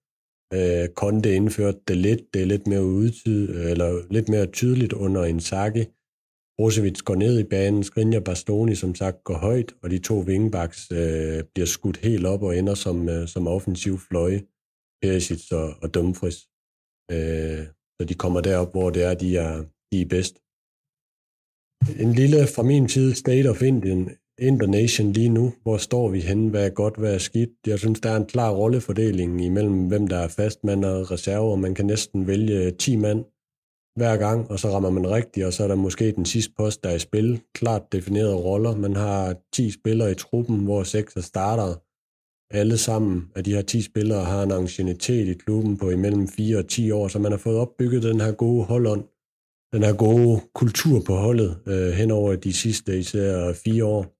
Øh, 0.57 0.89
Konte 0.89 1.35
indførte 1.35 1.81
det 1.89 1.97
lidt, 1.97 2.35
det 2.35 2.43
er 2.43 2.47
lidt 2.47 2.67
mere, 2.67 2.85
udtyd, 2.85 3.49
øh, 3.55 3.71
eller 3.71 4.03
lidt 4.11 4.29
mere 4.29 4.47
tydeligt 4.47 4.93
under 4.93 5.25
en 5.25 5.41
sakke. 5.41 5.83
Brozovic 6.59 6.99
går 7.05 7.15
ned 7.15 7.39
i 7.41 7.45
banen, 7.45 7.85
Skrinja 7.85 8.21
Bastoni 8.21 8.75
som 8.75 8.95
sagt 8.95 9.25
går 9.25 9.35
højt, 9.35 9.75
og 9.83 9.91
de 9.91 9.99
to 9.99 10.21
wingbacks 10.21 10.91
øh, 10.93 11.45
bliver 11.53 11.67
skudt 11.67 11.97
helt 11.97 12.27
op 12.27 12.43
og 12.43 12.59
ender 12.59 12.75
som, 12.75 13.09
øh, 13.09 13.29
som 13.29 13.47
offensiv 13.47 13.99
fløje, 13.99 14.41
Perisic 15.03 15.53
og, 15.53 15.69
og 15.83 15.95
Dumfries. 15.95 16.39
Øh, 17.13 17.67
så 17.97 18.03
de 18.09 18.15
kommer 18.15 18.41
derop, 18.41 18.71
hvor 18.73 18.91
det 18.91 19.03
er, 19.03 19.15
de 19.15 19.37
er, 19.37 19.65
de 19.93 20.03
er 20.03 20.09
bedst. 20.15 20.35
En 22.05 22.13
lille 22.21 22.41
fra 22.55 22.63
min 22.63 22.89
side 22.89 23.15
State 23.15 23.49
of 23.51 23.63
Indien, 23.63 24.03
Indonation 24.39 25.13
lige 25.13 25.29
nu? 25.29 25.53
Hvor 25.63 25.77
står 25.77 26.09
vi 26.09 26.21
henne? 26.21 26.51
Hvad 26.51 26.67
er 26.67 26.71
godt, 26.71 26.97
hvad 26.97 27.15
er 27.15 27.19
skidt? 27.19 27.51
Jeg 27.67 27.79
synes, 27.79 28.01
der 28.01 28.11
er 28.11 28.17
en 28.17 28.27
klar 28.27 28.51
rollefordeling 28.51 29.45
imellem, 29.45 29.89
hvem 29.89 30.09
der 30.09 30.17
er 30.17 30.29
fastmand 30.29 30.85
og 30.85 31.11
reserver. 31.11 31.57
Man 31.57 31.75
kan 31.75 31.87
næsten 31.87 32.27
vælge 32.27 32.71
10 32.71 32.97
mand, 32.97 33.25
hver 33.97 34.17
gang, 34.17 34.51
og 34.51 34.59
så 34.59 34.69
rammer 34.69 34.91
man 34.91 35.11
rigtigt, 35.11 35.47
og 35.47 35.53
så 35.53 35.65
er 35.65 35.69
der 35.69 35.75
måske 35.75 36.13
den 36.13 36.25
sidste 36.25 36.53
post, 36.57 36.85
der 36.85 36.91
er 36.91 36.95
i 36.95 36.99
spil. 36.99 37.41
Klart 37.55 37.93
definerede 37.93 38.37
roller. 38.37 38.77
Man 38.77 38.97
har 38.97 39.37
10 39.53 39.71
spillere 39.71 40.11
i 40.11 40.15
truppen, 40.15 40.65
hvor 40.65 40.83
6 40.83 41.17
er 41.17 41.21
starter. 41.21 41.75
Alle 42.55 42.79
sammen 42.79 43.31
af 43.37 43.45
de 43.45 43.55
her 43.55 43.63
10 43.63 43.83
spillere 43.83 44.25
har 44.25 44.43
en 44.43 44.53
ancienitet 44.53 45.29
i 45.29 45.35
klubben 45.35 45.77
på 45.77 45.91
imellem 45.91 46.29
4 46.29 46.59
og 46.59 46.69
10 46.69 46.91
år, 46.91 47.09
så 47.09 47.19
man 47.19 47.33
har 47.33 47.39
fået 47.39 47.59
opbygget 47.59 48.03
den 48.03 48.21
her 48.21 48.33
gode 48.33 48.65
holdånd, 48.65 49.05
den 49.73 49.83
her 49.83 49.97
gode 49.97 50.41
kultur 50.55 51.03
på 51.07 51.15
holdet 51.15 51.59
øh, 51.67 51.91
hen 51.91 52.11
over 52.11 52.37
de 52.37 52.53
sidste 52.53 52.99
især 52.99 53.53
fire 53.53 53.85
år. 53.85 54.18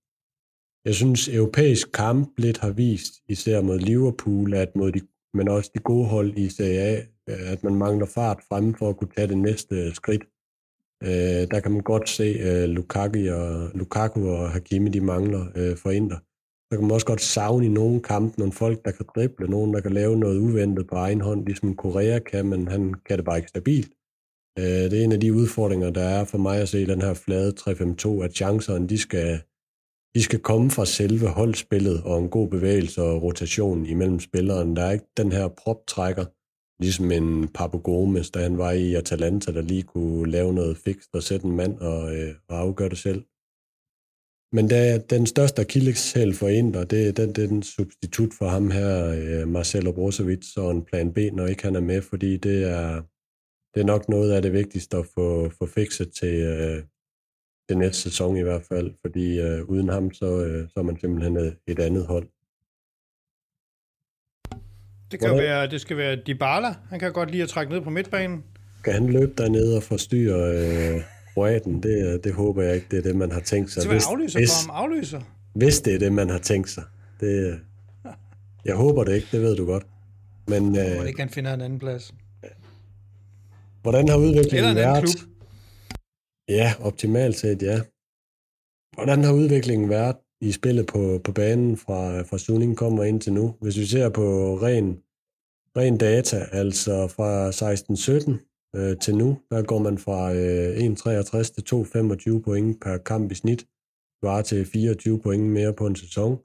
Jeg 0.85 0.95
synes, 0.95 1.29
europæisk 1.29 1.93
kamp 1.93 2.39
lidt 2.39 2.59
har 2.59 2.71
vist, 2.71 3.13
især 3.29 3.61
mod 3.61 3.79
Liverpool, 3.79 4.55
at 4.55 4.77
mod 4.77 4.93
de, 4.93 5.01
men 5.35 5.49
også 5.49 5.71
de 5.75 5.79
gode 5.81 6.07
hold 6.07 6.39
i 6.39 6.49
Serie 6.49 6.81
A, 6.81 7.01
øh, 7.29 7.53
at 7.53 7.65
man 7.65 7.75
mangler 7.75 8.07
fart 8.07 8.41
frem 8.49 8.75
for 8.75 8.89
at 8.89 8.97
kunne 8.97 9.11
tage 9.17 9.29
det 9.29 9.39
næste 9.39 9.75
øh, 9.75 9.95
skridt. 9.95 10.23
Øh, 11.03 11.51
der 11.51 11.61
kan 11.61 11.73
man 11.73 11.83
godt 11.83 12.09
se, 12.09 12.25
at 12.25 12.69
øh, 12.69 12.69
Lukaku 12.69 13.31
og, 13.31 13.71
Lukaku 13.75 14.29
og 14.29 14.51
Hakimi 14.51 14.91
de 14.91 15.01
mangler 15.01 15.47
øh, 15.57 15.77
for 15.77 15.91
Inter. 15.91 16.17
Så 16.73 16.79
kan 16.79 16.83
man 16.83 16.91
også 16.91 17.07
godt 17.07 17.21
savne 17.21 17.67
i 17.67 17.69
nogle 17.69 18.01
kampe 18.01 18.39
nogle 18.39 18.53
folk, 18.53 18.85
der 18.85 18.91
kan 18.91 19.07
drible, 19.15 19.49
nogen, 19.49 19.75
der 19.75 19.81
kan 19.81 19.93
lave 19.93 20.17
noget 20.17 20.39
uventet 20.39 20.87
på 20.87 20.95
egen 20.95 21.21
hånd, 21.21 21.47
ligesom 21.47 21.77
Korea 21.77 22.19
kan, 22.19 22.47
men 22.47 22.69
han 22.69 22.95
kan 22.95 23.17
det 23.17 23.25
bare 23.25 23.37
ikke 23.37 23.49
stabilt. 23.49 23.93
Øh, 24.59 24.65
det 24.65 25.01
er 25.01 25.05
en 25.05 25.13
af 25.13 25.21
de 25.21 25.35
udfordringer, 25.35 25.91
der 25.91 26.03
er 26.03 26.25
for 26.25 26.39
mig 26.39 26.61
at 26.61 26.69
se 26.69 26.87
den 26.87 27.03
her 27.03 27.15
flade 27.15 27.55
3-5-2, 27.61 28.25
at 28.25 28.35
chancerne, 28.35 28.89
de 28.89 28.99
skal, 28.99 29.41
de 30.15 30.23
skal 30.23 30.39
komme 30.39 30.71
fra 30.71 30.87
selve 30.87 31.29
holdspillet 31.29 32.03
og 32.03 32.19
en 32.19 32.29
god 32.29 32.49
bevægelse 32.49 33.03
og 33.03 33.23
rotation 33.23 33.87
imellem 33.87 34.21
spilleren. 34.21 34.77
Der 34.77 34.83
er 34.83 34.93
ikke 34.93 35.13
den 35.17 35.33
her 35.33 35.49
proptrækker, 35.49 36.25
ligesom 36.83 37.11
en 37.11 37.49
Papu 37.49 37.79
Gomes, 37.79 38.31
da 38.31 38.43
han 38.43 38.59
var 38.59 38.73
i 38.73 38.95
Atalanta, 38.95 39.53
der 39.53 39.63
lige 39.63 39.83
kunne 39.83 40.31
lave 40.31 40.53
noget 40.55 40.77
fikst 40.77 41.15
og 41.15 41.23
sætte 41.23 41.47
en 41.47 41.57
mand 41.57 41.79
og, 41.79 42.17
øh, 42.17 42.35
og 42.49 42.59
afgøre 42.59 42.89
det 42.89 42.99
selv. 42.99 43.25
Men 44.53 44.71
er 44.73 44.99
den 44.99 45.27
største 45.27 45.63
akilleshæl 45.63 46.35
for 46.35 46.49
Inter, 46.49 46.85
det, 46.85 47.17
det, 47.17 47.37
det 47.37 47.45
er 47.45 47.49
den 47.49 47.63
substitut 47.63 48.33
for 48.39 48.49
ham 48.49 48.71
her, 48.71 48.91
øh, 49.19 49.49
Marcelo 49.49 49.93
Brozovic, 49.93 50.57
og 50.57 50.71
en 50.71 50.85
plan 50.85 51.13
B, 51.13 51.19
når 51.33 51.47
ikke 51.47 51.63
han 51.63 51.77
er 51.77 51.81
med, 51.81 52.03
fordi 52.03 52.37
det 52.37 52.65
er, 52.65 53.03
det 53.75 53.81
er 53.81 53.85
nok 53.85 54.09
noget 54.09 54.33
af 54.33 54.43
det 54.43 54.53
vigtigste 54.53 54.97
at 54.97 55.07
få, 55.07 55.49
få 55.49 55.67
fikset 55.67 56.13
til, 56.13 56.35
øh, 56.35 56.83
til 57.69 57.79
næste 57.79 58.03
sæson 58.03 58.37
i 58.37 58.43
hvert 58.43 58.63
fald, 58.63 58.93
fordi 59.01 59.41
øh, 59.41 59.65
uden 59.65 59.89
ham, 59.89 60.13
så, 60.13 60.45
øh, 60.45 60.69
så 60.69 60.81
er 60.81 60.83
man 60.83 61.01
simpelthen 61.01 61.37
et 61.67 61.79
andet 61.79 62.07
hold. 62.07 62.29
Det, 65.11 65.21
kan 65.21 65.31
være, 65.31 65.71
det 65.71 65.81
skal 65.81 65.97
være 65.97 66.17
Dybala. 66.27 66.75
Han 66.91 67.01
kan 67.01 67.13
godt 67.13 67.31
lide 67.31 67.43
at 67.43 67.49
trække 67.49 67.73
ned 67.73 67.81
på 67.81 67.91
midtbanen. 67.91 68.45
Kan 68.85 68.93
han 68.93 69.07
løbe 69.07 69.33
dernede 69.39 69.77
og 69.77 69.83
forstyrre 69.83 70.95
øh, 70.95 71.03
kroaten? 71.35 71.83
Det, 71.83 72.25
det 72.25 72.35
håber 72.35 72.63
jeg 72.63 72.75
ikke, 72.75 72.87
det 72.91 72.99
er 72.99 73.03
det, 73.03 73.17
man 73.17 73.33
har 73.33 73.41
tænkt 73.41 73.71
sig. 73.71 73.83
Det 73.83 73.91
er 73.91 74.11
aflyser 74.11 74.39
hvis, 74.39 74.51
for 74.51 74.73
ham. 74.73 74.85
Aflyser. 74.85 75.21
Hvis 75.55 75.81
det 75.81 75.95
er 75.95 75.99
det, 75.99 76.13
man 76.13 76.31
har 76.31 76.39
tænkt 76.39 76.71
sig. 76.71 76.85
Det, 77.21 77.61
jeg 78.65 78.75
håber 78.75 79.05
det 79.05 79.15
ikke, 79.15 79.29
det 79.33 79.41
ved 79.41 79.57
du 79.57 79.67
godt. 79.67 79.87
Men, 80.47 80.75
jeg 80.75 80.89
håber 80.89 81.03
øh, 81.03 81.09
ikke, 81.09 81.21
han 81.21 81.31
finder 81.31 81.55
en 81.55 81.61
anden 81.61 81.79
plads. 81.79 82.15
Hvordan 83.83 84.09
har 84.09 84.17
udviklingen 84.17 84.77
været? 84.77 85.05
Klub. 85.05 85.38
Ja, 86.49 86.75
optimalt 86.81 87.37
set, 87.37 87.63
ja. 87.63 87.81
Hvordan 88.97 89.25
har 89.25 89.33
udviklingen 89.33 89.89
været 89.89 90.17
i 90.41 90.53
spillet 90.53 90.87
på, 90.87 91.21
på 91.25 91.33
banen 91.33 91.77
fra, 91.77 92.23
fra 92.23 92.39
Suning 92.39 92.77
kommer 92.77 93.05
ind 93.05 93.21
til 93.21 93.33
nu? 93.33 93.55
Hvis 93.61 93.79
vi 93.79 93.85
ser 93.85 94.09
på 94.09 94.59
ren, 94.63 94.87
ren 95.77 95.99
data, 95.99 96.37
altså 96.53 97.09
fra 97.09 97.51
16-17 97.51 98.79
øh, 98.79 98.99
til 98.99 99.17
nu, 99.17 99.39
der 99.51 99.63
går 99.63 99.79
man 99.79 99.99
fra 99.99 100.35
øh, 100.35 100.77
1,63 100.77 101.55
til 101.55 101.65
2,25 102.37 102.43
point 102.43 102.81
per 102.81 102.99
kamp 102.99 103.33
i 103.33 103.35
snit, 103.35 103.67
svarer 104.21 104.43
til 104.43 104.67
24 104.67 105.21
point 105.21 105.45
mere 105.45 105.73
på 105.75 105.87
en 105.87 105.97
sæson. 105.97 106.39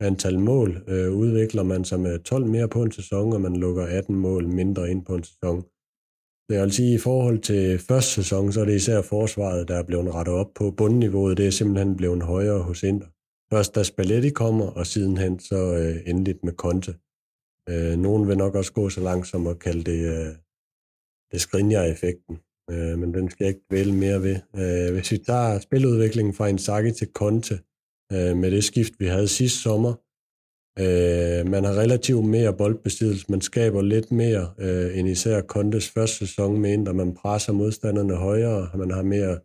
Antal 0.00 0.38
mål 0.38 0.84
øh, 0.88 1.12
udvikler 1.12 1.62
man 1.62 1.84
sig 1.84 2.00
med 2.00 2.18
12 2.18 2.46
mere 2.46 2.68
på 2.68 2.82
en 2.82 2.92
sæson, 2.92 3.32
og 3.32 3.40
man 3.40 3.56
lukker 3.56 3.86
18 3.86 4.16
mål 4.16 4.48
mindre 4.48 4.90
ind 4.90 5.04
på 5.04 5.14
en 5.14 5.24
sæson. 5.24 5.64
Så 6.46 6.56
jeg 6.56 6.62
vil 6.62 6.72
sige, 6.72 6.94
at 6.94 7.00
i 7.00 7.02
forhold 7.02 7.38
til 7.38 7.78
første 7.78 8.10
sæson, 8.10 8.52
så 8.52 8.60
er 8.60 8.64
det 8.64 8.74
især 8.74 9.02
forsvaret, 9.02 9.68
der 9.68 9.76
er 9.76 9.82
blevet 9.82 10.14
rettet 10.14 10.34
op 10.34 10.50
på. 10.54 10.70
Bundniveauet 10.70 11.36
det 11.36 11.46
er 11.46 11.50
simpelthen 11.50 11.96
blevet 11.96 12.22
højere 12.22 12.62
hos 12.62 12.82
Inter. 12.82 13.06
Først 13.52 13.74
da 13.74 13.82
Spalletti 13.82 14.30
kommer, 14.30 14.66
og 14.66 14.86
sidenhen 14.86 15.38
så 15.38 15.74
øh, 15.74 15.96
endeligt 16.10 16.44
med 16.44 16.52
Conte. 16.52 16.94
Øh, 17.68 17.98
nogen 17.98 18.28
vil 18.28 18.36
nok 18.36 18.54
også 18.54 18.72
gå 18.72 18.88
så 18.88 19.00
langt 19.00 19.26
som 19.26 19.46
at 19.46 19.58
kalde 19.58 19.84
det, 19.84 20.00
øh, 20.14 20.34
det 21.32 21.40
Skriniar-effekten, 21.40 22.38
øh, 22.70 22.98
men 22.98 23.14
den 23.14 23.30
skal 23.30 23.44
jeg 23.44 23.48
ikke 23.54 23.66
vælge 23.70 23.92
mere 23.92 24.22
ved. 24.22 24.36
Øh, 24.56 24.94
hvis 24.94 25.12
vi 25.12 25.18
tager 25.18 25.58
spiludviklingen 25.58 26.34
fra 26.34 26.46
Inzaghi 26.46 26.92
til 26.92 27.08
Conte, 27.12 27.54
øh, 28.12 28.36
med 28.36 28.50
det 28.50 28.64
skift, 28.64 28.92
vi 28.98 29.06
havde 29.06 29.28
sidste 29.28 29.58
sommer, 29.58 29.94
Øh, 30.78 31.50
man 31.50 31.64
har 31.64 31.78
relativt 31.78 32.24
mere 32.24 32.56
boldbesiddelse, 32.56 33.26
man 33.28 33.40
skaber 33.40 33.82
lidt 33.82 34.12
mere 34.12 34.54
øh, 34.58 34.98
end 34.98 35.08
især 35.08 35.40
Kontes 35.40 35.90
første 35.90 36.18
sæson 36.18 36.60
med 36.60 36.72
ind, 36.72 36.88
man 36.88 37.14
presser 37.14 37.52
modstanderne 37.52 38.14
højere, 38.16 38.68
man 38.78 38.90
har 38.90 39.02
mere 39.02 39.38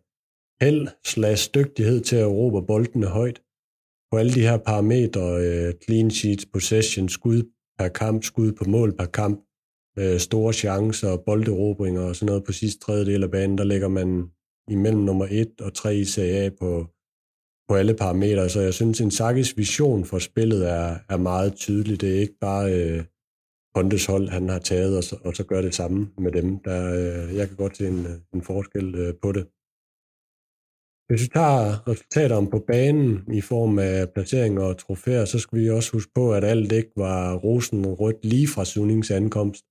held 0.60 0.88
slags 1.04 1.48
dygtighed 1.48 2.00
til 2.00 2.16
at 2.16 2.30
råbe 2.30 2.66
boldene 2.66 3.06
højt. 3.06 3.42
På 4.12 4.18
alle 4.18 4.32
de 4.32 4.40
her 4.40 4.56
parametre, 4.56 5.26
øh, 5.44 5.74
clean 5.84 6.10
sheets, 6.10 6.46
possession, 6.52 7.08
skud 7.08 7.42
per 7.78 7.88
kamp, 7.88 8.24
skud 8.24 8.52
på 8.52 8.64
mål 8.64 8.96
per 8.96 9.06
kamp, 9.06 9.40
øh, 9.98 10.18
store 10.18 10.52
chancer, 10.52 11.16
bolderobringer 11.16 12.02
og 12.02 12.16
sådan 12.16 12.26
noget 12.26 12.44
på 12.44 12.52
sidste 12.52 12.80
tredjedel 12.80 13.22
af 13.22 13.30
banen, 13.30 13.58
der 13.58 13.64
ligger 13.64 13.88
man 13.88 14.30
imellem 14.70 15.02
nummer 15.02 15.26
1 15.30 15.60
og 15.60 15.74
3 15.74 15.96
i 15.96 16.04
CA 16.04 16.50
på 16.60 16.86
på 17.68 17.74
alle 17.74 17.94
parametre, 17.94 18.48
så 18.48 18.60
jeg 18.60 18.74
synes, 18.74 19.00
en 19.00 19.10
Sakis 19.10 19.56
vision 19.56 20.04
for 20.04 20.18
spillet 20.18 20.70
er, 20.70 20.98
er 21.08 21.16
meget 21.16 21.54
tydelig. 21.54 22.00
Det 22.00 22.16
er 22.16 22.20
ikke 22.20 22.38
bare 22.40 22.72
øh, 22.72 23.04
Pontes 23.74 24.06
hold, 24.06 24.28
han 24.28 24.48
har 24.48 24.58
taget, 24.58 24.96
og 24.96 25.04
så, 25.04 25.16
og 25.24 25.36
så 25.36 25.44
gør 25.44 25.62
det 25.62 25.74
samme 25.74 26.10
med 26.18 26.32
dem. 26.32 26.58
Der, 26.58 26.80
øh, 26.94 27.36
jeg 27.36 27.48
kan 27.48 27.56
godt 27.56 27.76
se 27.76 27.88
en, 27.88 28.06
øh, 28.06 28.16
en 28.34 28.42
forskel 28.42 28.94
øh, 28.94 29.14
på 29.22 29.32
det. 29.32 29.46
Hvis 31.08 31.22
vi 31.22 31.28
tager 31.34 31.88
resultaterne 31.88 32.50
på 32.50 32.58
banen 32.58 33.34
i 33.34 33.40
form 33.40 33.78
af 33.78 34.10
placeringer 34.14 34.62
og 34.62 34.78
trofæer, 34.78 35.24
så 35.24 35.38
skal 35.38 35.58
vi 35.58 35.70
også 35.70 35.92
huske 35.92 36.12
på, 36.14 36.32
at 36.34 36.44
alt 36.44 36.72
ikke 36.72 36.92
var 36.96 37.34
rosen 37.34 37.86
rødt 37.86 38.24
lige 38.24 38.48
fra 38.48 38.64
Sunings 38.64 39.10
ankomst. 39.10 39.64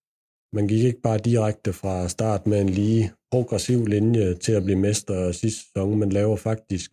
Man 0.54 0.68
gik 0.68 0.84
ikke 0.84 1.02
bare 1.02 1.18
direkte 1.18 1.74
fra 1.74 2.08
start 2.08 2.48
med 2.48 2.62
en 2.62 2.70
lige 2.70 3.12
progressiv 3.32 3.86
linje 3.86 4.34
til 4.34 4.52
at 4.52 4.64
blive 4.64 4.80
mester 4.80 5.32
sidste 5.32 5.62
sæson, 5.62 6.00
men 6.00 6.10
laver 6.10 6.36
faktisk 6.36 6.92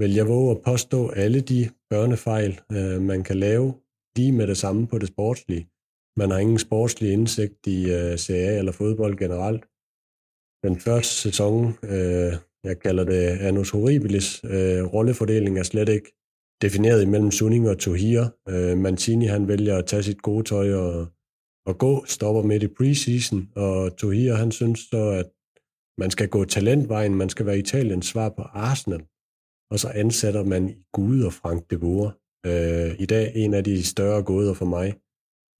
vil 0.00 0.14
jeg 0.14 0.28
våge 0.28 0.50
at 0.50 0.62
påstå 0.62 1.08
alle 1.08 1.40
de 1.40 1.70
børnefejl, 1.90 2.60
øh, 2.72 3.02
man 3.02 3.22
kan 3.22 3.36
lave 3.36 3.74
lige 4.16 4.32
med 4.32 4.46
det 4.46 4.56
samme 4.56 4.86
på 4.86 4.98
det 4.98 5.08
sportslige. 5.08 5.68
Man 6.16 6.30
har 6.30 6.38
ingen 6.38 6.58
sportslig 6.58 7.12
indsigt 7.12 7.66
i 7.66 7.90
øh, 7.90 8.16
CA 8.18 8.58
eller 8.58 8.72
fodbold 8.72 9.16
generelt. 9.16 9.64
Den 10.66 10.80
første 10.80 11.14
sæson, 11.14 11.74
øh, 11.82 12.32
jeg 12.64 12.78
kalder 12.78 13.04
det 13.04 13.22
Anus 13.48 13.70
Horribilis, 13.70 14.44
øh, 14.44 14.84
rollefordeling 14.84 15.58
er 15.58 15.62
slet 15.62 15.88
ikke 15.88 16.12
defineret 16.62 17.02
imellem 17.02 17.30
Sunning 17.30 17.68
og 17.68 17.78
Tohir. 17.78 18.24
Øh, 18.48 18.78
Mancini 18.78 19.26
han 19.26 19.48
vælger 19.48 19.76
at 19.78 19.86
tage 19.86 20.02
sit 20.02 20.22
gode 20.22 20.44
tøj 20.44 20.72
og, 20.74 21.06
og 21.66 21.78
gå, 21.78 22.04
stopper 22.04 22.42
midt 22.42 22.62
i 22.62 22.68
preseason, 22.68 23.48
og 23.56 23.96
Tohir 23.96 24.34
han 24.34 24.52
synes 24.52 24.80
så, 24.80 25.10
at 25.10 25.26
man 25.98 26.10
skal 26.10 26.28
gå 26.28 26.44
talentvejen, 26.44 27.14
man 27.14 27.28
skal 27.28 27.46
være 27.46 27.58
Italiens 27.58 28.06
svar 28.06 28.28
på 28.28 28.42
Arsenal 28.42 29.04
og 29.70 29.78
så 29.78 29.88
ansætter 29.88 30.44
man 30.44 30.84
Gud 30.92 31.22
og 31.22 31.32
Frank 31.32 31.70
de 31.70 31.78
Boer. 31.78 32.10
Øh, 32.46 32.90
I 32.98 33.06
dag 33.06 33.32
en 33.34 33.54
af 33.54 33.64
de 33.64 33.86
større 33.86 34.22
gåder 34.22 34.54
for 34.54 34.64
mig. 34.64 34.88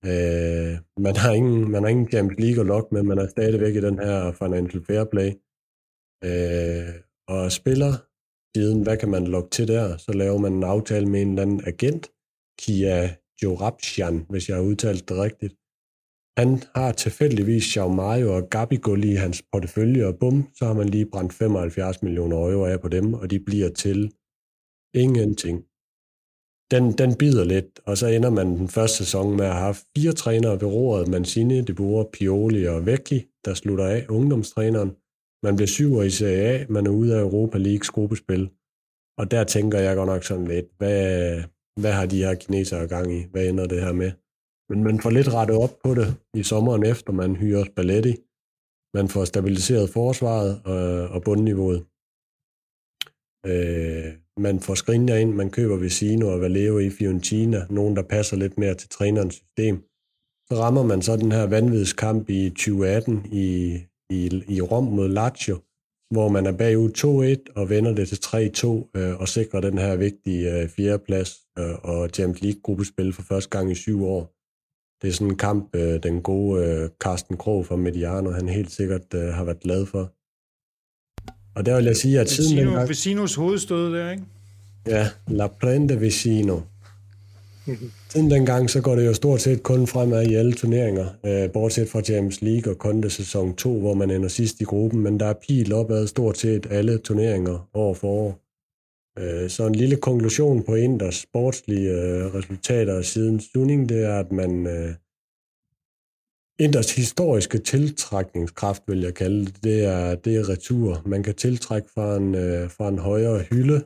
Øh, 0.05 0.73
man, 1.05 1.15
har 1.15 1.33
ingen, 1.33 1.71
man 1.71 1.83
har 1.83 1.89
ingen 1.89 2.09
Champions 2.09 2.39
League 2.39 2.61
at 2.61 2.67
lokke 2.67 2.89
med, 2.91 3.03
man 3.03 3.17
er 3.17 3.27
stadigvæk 3.27 3.75
i 3.75 3.81
den 3.81 3.99
her 3.99 4.31
financial 4.31 4.85
fair 4.85 5.03
play. 5.03 5.29
Øh, 6.27 6.93
og 7.27 7.51
spiller 7.51 7.91
siden, 8.55 8.83
hvad 8.83 8.97
kan 8.97 9.09
man 9.09 9.27
lokke 9.27 9.49
til 9.49 9.67
der? 9.67 9.97
Så 9.97 10.11
laver 10.11 10.37
man 10.37 10.53
en 10.53 10.63
aftale 10.63 11.05
med 11.05 11.21
en 11.21 11.29
eller 11.29 11.41
anden 11.41 11.61
agent, 11.67 12.11
Kia 12.59 13.15
Jorapsjan, 13.43 14.25
hvis 14.29 14.49
jeg 14.49 14.55
har 14.57 14.63
udtalt 14.63 15.09
det 15.09 15.17
rigtigt. 15.17 15.53
Han 16.37 16.49
har 16.75 16.91
tilfældigvis 16.91 17.63
Xiao 17.63 17.89
Mario 17.89 18.35
og 18.35 18.49
Gabigol 18.49 19.03
i 19.03 19.13
hans 19.13 19.43
portefølje, 19.51 20.05
og 20.05 20.15
bum, 20.19 20.47
så 20.55 20.65
har 20.65 20.73
man 20.73 20.89
lige 20.89 21.05
brændt 21.05 21.33
75 21.33 22.03
millioner 22.03 22.37
euro 22.37 22.65
af 22.65 22.81
på 22.81 22.87
dem, 22.87 23.13
og 23.13 23.31
de 23.31 23.39
bliver 23.39 23.69
til 23.69 24.11
ingenting. 24.93 25.57
Den, 26.73 26.83
den 27.01 27.17
bider 27.21 27.43
lidt, 27.43 27.79
og 27.85 27.97
så 27.97 28.07
ender 28.07 28.29
man 28.29 28.47
den 28.47 28.67
første 28.67 28.97
sæson 28.97 29.37
med 29.37 29.45
at 29.45 29.55
have 29.55 29.75
fire 29.97 30.11
trænere 30.11 30.61
ved 30.61 30.67
roret, 30.67 31.07
Mancini, 31.07 31.61
De 31.61 31.73
Boer, 31.73 32.03
Pioli 32.13 32.65
og 32.65 32.85
Vecchi, 32.85 33.19
der 33.45 33.53
slutter 33.53 33.85
af 33.85 34.05
ungdomstræneren. 34.09 34.91
Man 35.43 35.55
bliver 35.55 35.67
syver 35.67 36.03
i 36.03 36.09
Serie 36.09 36.41
A, 36.49 36.65
man 36.69 36.87
er 36.87 36.91
ude 36.91 37.15
af 37.15 37.21
Europa 37.21 37.57
Leagues 37.57 37.89
gruppespil. 37.89 38.49
Og 39.19 39.31
der 39.31 39.43
tænker 39.43 39.79
jeg 39.79 39.95
godt 39.95 40.07
nok 40.07 40.23
sådan 40.23 40.47
lidt, 40.47 40.65
hvad, 40.77 41.43
hvad 41.81 41.91
har 41.91 42.05
de 42.05 42.23
her 42.23 42.35
kinesere 42.35 42.87
gang 42.87 43.13
i? 43.13 43.23
Hvad 43.31 43.47
ender 43.47 43.67
det 43.67 43.81
her 43.81 43.93
med? 43.93 44.11
Men 44.69 44.83
man 44.83 44.99
får 44.99 45.09
lidt 45.09 45.33
rettet 45.33 45.57
op 45.57 45.73
på 45.83 45.93
det 45.93 46.15
i 46.33 46.43
sommeren 46.43 46.83
efter, 46.85 47.13
man 47.13 47.35
hyrer 47.35 47.65
Balletti. 47.75 48.15
Man 48.97 49.07
får 49.09 49.25
stabiliseret 49.25 49.89
forsvaret 49.89 50.61
og, 50.65 51.07
og 51.15 51.23
bundniveauet. 51.23 51.85
Øh, 53.51 54.09
man 54.37 54.59
får 54.59 54.75
Skriniar 54.75 55.15
ind, 55.15 55.33
man 55.33 55.49
køber 55.49 55.77
Vecino 55.77 56.33
og 56.33 56.41
Valeo 56.41 56.79
i 56.79 56.89
Fiorentina, 56.89 57.65
nogen 57.69 57.95
der 57.95 58.01
passer 58.01 58.37
lidt 58.37 58.57
mere 58.57 58.75
til 58.75 58.89
trænerens 58.89 59.35
system. 59.35 59.75
Så 60.49 60.55
rammer 60.55 60.83
man 60.83 61.01
så 61.01 61.17
den 61.17 61.31
her 61.31 61.47
vanvidskamp 61.47 62.29
i 62.29 62.49
2018 62.49 63.25
i, 63.31 63.79
i, 64.09 64.43
i 64.47 64.61
Rom 64.61 64.83
mod 64.83 65.09
Lazio, 65.09 65.55
hvor 66.13 66.29
man 66.29 66.45
er 66.45 66.57
bagud 66.57 66.89
2-1 67.47 67.53
og 67.55 67.69
vender 67.69 67.95
det 67.95 68.07
til 68.07 68.15
3-2 68.15 68.99
øh, 68.99 69.19
og 69.21 69.27
sikrer 69.27 69.61
den 69.61 69.77
her 69.77 69.95
vigtige 69.95 70.61
øh, 70.61 70.69
fjerdeplads 70.69 71.31
øh, 71.59 71.75
og 71.83 72.09
Champions 72.09 72.41
League-gruppespil 72.41 73.13
for 73.13 73.21
første 73.21 73.49
gang 73.49 73.71
i 73.71 73.75
syv 73.75 74.05
år. 74.05 74.36
Det 75.01 75.07
er 75.07 75.11
sådan 75.11 75.27
en 75.27 75.37
kamp, 75.37 75.75
øh, 75.75 76.03
den 76.03 76.21
gode 76.21 76.65
øh, 76.65 76.89
Carsten 76.99 77.37
Krog 77.37 77.65
fra 77.65 77.75
Mediano, 77.75 78.31
han 78.31 78.49
helt 78.49 78.71
sikkert 78.71 79.13
øh, 79.13 79.33
har 79.33 79.43
været 79.43 79.59
glad 79.59 79.85
for. 79.85 80.13
Og 81.55 81.65
der 81.65 81.75
vil 81.75 81.85
jeg 81.85 81.95
sige, 81.95 82.19
at 82.19 82.29
siden 82.29 82.55
Vecino, 82.55 82.69
dengang... 82.69 82.89
Vecinos 82.89 83.35
hovedstød 83.35 83.93
der, 83.93 84.11
ikke? 84.11 84.23
Ja, 84.87 85.09
La 85.27 85.47
Prende 85.47 85.99
Vicino. 85.99 86.59
Siden 88.09 88.31
dengang, 88.31 88.69
så 88.69 88.81
går 88.81 88.95
det 88.95 89.05
jo 89.05 89.13
stort 89.13 89.41
set 89.41 89.63
kun 89.63 89.87
fremad 89.87 90.27
i 90.27 90.35
alle 90.35 90.53
turneringer, 90.53 91.07
øh, 91.25 91.51
bortset 91.51 91.89
fra 91.89 92.01
Champions 92.01 92.41
League 92.41 92.73
og 92.73 92.77
Conte 92.77 93.09
sæson 93.09 93.55
2, 93.55 93.79
hvor 93.79 93.93
man 93.93 94.11
ender 94.11 94.29
sidst 94.29 94.61
i 94.61 94.63
gruppen, 94.63 95.01
men 95.01 95.19
der 95.19 95.25
er 95.25 95.33
pil 95.47 95.73
opad 95.73 96.07
stort 96.07 96.37
set 96.37 96.67
alle 96.69 96.97
turneringer 96.97 97.69
år 97.73 97.93
for 97.93 98.07
år. 98.07 98.46
Øh, 99.17 99.49
så 99.49 99.67
en 99.67 99.75
lille 99.75 99.97
konklusion 99.97 100.63
på 100.63 100.75
Inders 100.75 101.15
sportslige 101.15 101.91
øh, 101.91 102.33
resultater 102.33 103.01
siden 103.01 103.39
Suning, 103.39 103.89
det 103.89 104.03
er, 104.03 104.19
at 104.19 104.31
man 104.31 104.67
øh, 104.67 104.93
Inders 106.59 106.95
historiske 106.95 107.57
tiltrækningskraft, 107.57 108.83
vil 108.87 109.01
jeg 109.01 109.13
kalde 109.13 109.45
det, 109.45 109.63
det 109.63 109.85
er, 109.85 110.15
det 110.15 110.35
er 110.35 110.49
retur. 110.49 111.01
Man 111.05 111.23
kan 111.23 111.35
tiltrække 111.35 111.89
fra 111.89 112.15
en, 112.15 112.35
øh, 112.35 112.69
fra 112.69 112.87
en 112.87 112.99
højere 112.99 113.39
hylde, 113.39 113.81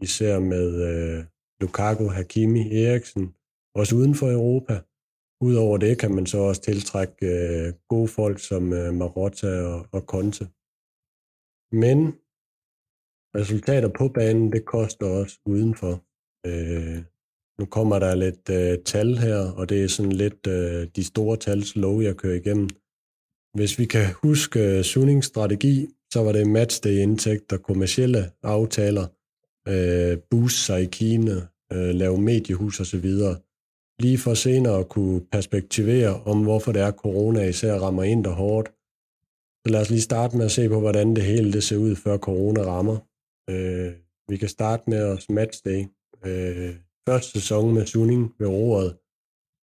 især 0.00 0.38
med 0.38 0.66
Lukaku, 1.60 2.06
Hakimi, 2.08 2.84
Eriksen, 2.84 3.34
også 3.74 3.96
uden 3.96 4.14
for 4.14 4.30
Europa. 4.30 4.80
Udover 5.40 5.76
det 5.78 5.98
kan 5.98 6.14
man 6.14 6.26
så 6.26 6.38
også 6.38 6.62
tiltrække 6.62 7.26
øh, 7.26 7.72
gode 7.88 8.08
folk 8.08 8.38
som 8.40 8.72
øh, 8.72 8.94
Marotta 8.94 9.62
og, 9.62 9.86
og 9.92 10.00
Conte. 10.00 10.48
Men 11.72 11.98
resultater 13.34 13.88
på 13.88 14.08
banen, 14.08 14.52
det 14.52 14.64
koster 14.64 15.06
også 15.06 15.38
udenfor. 15.46 16.02
Øh, 16.46 17.02
nu 17.58 17.64
kommer 17.66 17.98
der 17.98 18.14
lidt 18.14 18.50
øh, 18.50 18.78
tal 18.84 19.18
her, 19.18 19.36
og 19.36 19.68
det 19.68 19.84
er 19.84 19.88
sådan 19.88 20.12
lidt 20.12 20.46
øh, 20.46 20.88
de 20.96 21.04
store 21.04 21.36
tals 21.36 21.76
lov, 21.76 22.02
jeg 22.02 22.16
kører 22.16 22.34
igennem. 22.34 22.68
Hvis 23.54 23.78
vi 23.78 23.84
kan 23.84 24.06
huske 24.22 24.60
øh, 24.60 24.84
Sunnings 24.84 25.26
strategi, 25.26 25.88
så 26.12 26.22
var 26.22 26.32
det 26.32 26.46
matchday-indtægter, 26.46 27.56
kommercielle 27.56 28.30
aftaler, 28.42 29.06
øh, 29.68 30.18
boost 30.30 30.66
sig 30.66 30.82
i 30.82 30.86
Kina, 30.86 31.34
øh, 31.72 31.94
lave 31.94 32.18
mediehus 32.20 32.80
osv., 32.80 33.10
lige 34.00 34.18
for 34.18 34.34
senere 34.34 34.78
at 34.78 34.88
kunne 34.88 35.20
perspektivere 35.32 36.22
om, 36.22 36.42
hvorfor 36.42 36.72
det 36.72 36.82
er, 36.82 36.86
at 36.86 36.94
corona 36.94 37.48
især 37.48 37.74
rammer 37.78 38.02
ind 38.02 38.24
der 38.24 38.30
hårdt. 38.30 38.68
Så 39.66 39.72
lad 39.72 39.80
os 39.80 39.90
lige 39.90 40.00
starte 40.00 40.36
med 40.36 40.44
at 40.44 40.50
se 40.50 40.68
på, 40.68 40.80
hvordan 40.80 41.16
det 41.16 41.24
hele 41.24 41.52
det 41.52 41.62
ser 41.62 41.76
ud, 41.76 41.96
før 41.96 42.16
corona 42.16 42.62
rammer. 42.62 42.98
Øh, 43.50 43.92
vi 44.28 44.36
kan 44.36 44.48
starte 44.48 44.90
med 44.90 45.02
os 45.02 45.30
matchday. 45.30 45.84
Øh, 46.26 46.74
første 47.08 47.30
sæson 47.30 47.74
med 47.74 47.86
Suning 47.86 48.34
ved 48.38 48.48
roret 48.48 48.96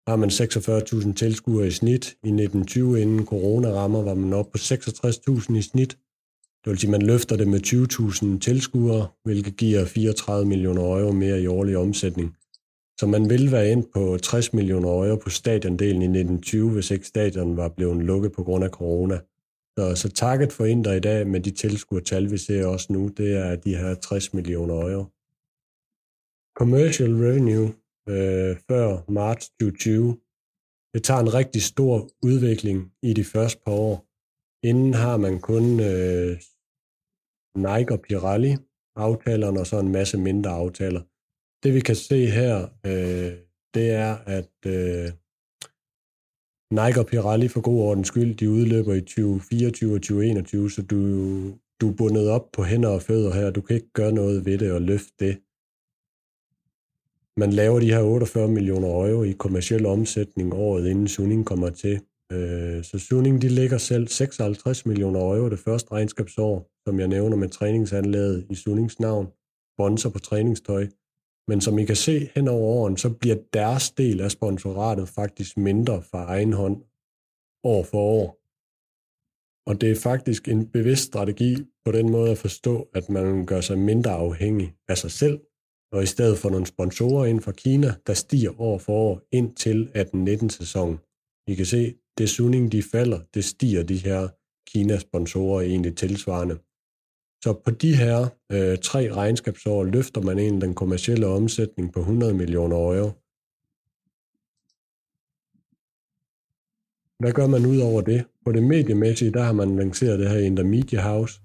har 0.07 0.15
man 0.15 0.29
46.000 0.29 1.13
tilskuere 1.13 1.67
i 1.67 1.71
snit. 1.71 2.05
I 2.23 2.27
1920, 2.27 3.01
inden 3.01 3.25
corona 3.25 3.71
rammer, 3.71 4.01
var 4.01 4.13
man 4.13 4.33
oppe 4.33 4.51
på 4.51 4.57
66.000 4.57 5.57
i 5.57 5.61
snit. 5.61 5.97
Det 6.63 6.69
vil 6.69 6.79
sige, 6.79 6.87
at 6.87 6.91
man 6.91 7.07
løfter 7.07 7.35
det 7.37 7.47
med 7.47 7.59
20.000 8.35 8.39
tilskuere, 8.39 9.07
hvilket 9.23 9.57
giver 9.57 9.85
34 9.85 10.45
millioner 10.45 10.81
euro 10.81 11.11
mere 11.11 11.41
i 11.41 11.47
årlig 11.47 11.77
omsætning. 11.77 12.35
Så 12.99 13.07
man 13.07 13.29
ville 13.29 13.51
være 13.51 13.71
ind 13.71 13.83
på 13.93 14.17
60 14.17 14.53
millioner 14.53 14.89
euro 14.89 15.15
på 15.15 15.29
stadiondelen 15.29 16.01
i 16.01 16.05
1920, 16.05 16.71
hvis 16.71 16.91
ikke 16.91 17.07
stadion 17.07 17.57
var 17.57 17.69
blevet 17.69 18.05
lukket 18.05 18.31
på 18.31 18.43
grund 18.43 18.63
af 18.63 18.69
corona. 18.69 19.19
Så, 19.77 19.95
så 19.95 20.09
target 20.09 20.53
for 20.53 20.65
Inter 20.65 20.93
i 20.93 20.99
dag 20.99 21.27
med 21.27 21.39
de 21.39 21.51
tilskuertal, 21.51 22.31
vi 22.31 22.37
ser 22.37 22.65
også 22.65 22.93
nu, 22.93 23.07
det 23.07 23.37
er 23.37 23.55
de 23.55 23.77
her 23.77 23.95
60 23.95 24.33
millioner 24.33 24.73
euro. 24.73 25.05
Commercial 26.57 27.13
revenue 27.15 27.67
øh, 28.09 28.57
før 28.67 29.11
marts 29.11 29.49
2020, 29.49 30.17
det 30.93 31.03
tager 31.03 31.19
en 31.19 31.33
rigtig 31.33 31.61
stor 31.61 32.09
udvikling 32.23 32.93
i 33.01 33.13
de 33.13 33.23
første 33.23 33.61
par 33.65 33.71
år. 33.71 34.07
Inden 34.63 34.93
har 34.93 35.17
man 35.17 35.39
kun 35.39 35.79
øh, 35.79 36.31
Nike 37.65 37.91
og 37.93 38.01
Pirelli 38.01 38.57
aftalerne, 38.95 39.59
og 39.59 39.67
så 39.67 39.79
en 39.79 39.91
masse 39.91 40.17
mindre 40.17 40.51
aftaler. 40.51 41.01
Det 41.63 41.73
vi 41.73 41.79
kan 41.79 41.95
se 41.95 42.25
her, 42.25 42.55
øh, 42.85 43.33
det 43.73 43.91
er, 43.91 44.15
at 44.37 44.53
øh, 44.65 45.11
Nike 46.71 46.99
og 46.99 47.05
Pirelli 47.05 47.47
for 47.47 47.61
god 47.61 47.81
ordens 47.81 48.07
skyld, 48.07 48.35
de 48.35 48.49
udløber 48.49 48.93
i 48.93 49.01
2024 49.01 49.95
og 49.95 50.01
2021, 50.01 50.71
så 50.71 50.81
du, 50.81 50.97
du 51.81 51.89
er 51.89 51.95
bundet 51.97 52.29
op 52.29 52.51
på 52.53 52.63
hænder 52.63 52.89
og 52.89 53.01
fødder 53.01 53.33
her. 53.33 53.49
Du 53.51 53.61
kan 53.61 53.75
ikke 53.75 53.93
gøre 53.93 54.11
noget 54.11 54.45
ved 54.45 54.57
det 54.57 54.71
og 54.71 54.81
løfte 54.81 55.13
det. 55.19 55.37
Man 57.37 57.53
laver 57.53 57.79
de 57.79 57.93
her 57.93 58.01
48 58.01 58.47
millioner 58.47 58.87
euro 58.87 59.23
i 59.23 59.31
kommersiel 59.31 59.85
omsætning 59.85 60.53
året 60.53 60.87
inden 60.87 61.07
Suning 61.07 61.45
kommer 61.45 61.69
til. 61.69 62.01
Øh, 62.31 62.83
så 62.83 62.99
Suning 62.99 63.41
de 63.41 63.49
ligger 63.49 63.77
selv 63.77 64.07
56 64.07 64.85
millioner 64.85 65.19
euro 65.19 65.49
det 65.49 65.59
første 65.59 65.91
regnskabsår, 65.91 66.71
som 66.85 66.99
jeg 66.99 67.07
nævner 67.07 67.37
med 67.37 67.49
træningsanlæget 67.49 68.45
i 68.49 68.55
Sunings 68.55 68.99
navn, 68.99 69.27
bonser 69.77 70.09
på 70.09 70.19
træningstøj. 70.19 70.87
Men 71.47 71.61
som 71.61 71.79
I 71.79 71.85
kan 71.85 71.95
se 71.95 72.29
hen 72.35 72.47
over 72.47 72.67
åren, 72.79 72.97
så 72.97 73.09
bliver 73.09 73.35
deres 73.53 73.91
del 73.91 74.21
af 74.21 74.31
sponsoratet 74.31 75.09
faktisk 75.09 75.57
mindre 75.57 76.01
fra 76.01 76.23
egen 76.23 76.53
hånd 76.53 76.83
år 77.63 77.83
for 77.83 77.97
år. 77.97 78.37
Og 79.69 79.81
det 79.81 79.91
er 79.91 79.95
faktisk 79.95 80.47
en 80.47 80.67
bevidst 80.67 81.03
strategi 81.03 81.57
på 81.85 81.91
den 81.91 82.11
måde 82.11 82.31
at 82.31 82.37
forstå, 82.37 82.89
at 82.93 83.09
man 83.09 83.45
gør 83.45 83.61
sig 83.61 83.77
mindre 83.77 84.11
afhængig 84.11 84.73
af 84.87 84.97
sig 84.97 85.11
selv, 85.11 85.39
og 85.91 86.03
i 86.03 86.05
stedet 86.05 86.37
for 86.37 86.49
nogle 86.49 86.65
sponsorer 86.65 87.25
ind 87.25 87.41
fra 87.41 87.51
Kina, 87.51 87.93
der 88.07 88.13
stiger 88.13 88.61
år 88.61 88.77
for 88.77 88.93
år 88.93 89.21
ind 89.31 89.55
til 89.55 89.91
18-19 89.95 90.49
sæsonen. 90.49 90.99
I 91.47 91.55
kan 91.55 91.65
se, 91.65 91.95
det 92.17 92.29
Suning 92.29 92.71
de 92.71 92.83
falder, 92.83 93.19
det 93.33 93.43
stiger 93.45 93.83
de 93.83 93.97
her 93.97 94.27
Kina-sponsorer 94.69 95.61
egentlig 95.61 95.97
tilsvarende. 95.97 96.57
Så 97.43 97.53
på 97.65 97.71
de 97.71 97.95
her 97.95 98.27
øh, 98.51 98.77
tre 98.77 99.13
regnskabsår 99.13 99.83
løfter 99.83 100.21
man 100.21 100.39
egentlig 100.39 100.61
den 100.61 100.75
kommercielle 100.75 101.27
omsætning 101.27 101.93
på 101.93 101.99
100 101.99 102.33
millioner 102.33 102.75
euro. 102.77 103.11
Hvad 107.19 107.31
gør 107.31 107.47
man 107.47 107.65
ud 107.65 107.77
over 107.77 108.01
det? 108.01 108.25
På 108.45 108.51
det 108.51 108.63
mediemæssige, 108.63 109.31
der 109.31 109.43
har 109.43 109.53
man 109.53 109.75
lanceret 109.75 110.19
det 110.19 110.29
her 110.29 110.37
Intermedia 110.37 111.01
House. 111.01 111.41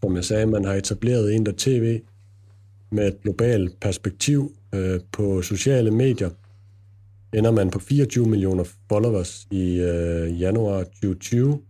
Som 0.00 0.16
jeg 0.16 0.24
sagde, 0.24 0.46
man 0.46 0.64
har 0.64 0.74
etableret 0.74 1.30
Inter 1.30 1.52
TV 1.56 2.00
med 2.92 3.08
et 3.08 3.20
globalt 3.22 3.80
perspektiv 3.80 4.52
øh, 4.74 5.00
på 5.12 5.42
sociale 5.42 5.90
medier. 5.90 6.30
Ender 7.34 7.50
man 7.50 7.70
på 7.70 7.78
24 7.78 8.26
millioner 8.28 8.64
followers 8.88 9.46
i 9.50 9.80
øh, 9.80 10.40
januar 10.40 10.82
2020, 10.82 11.60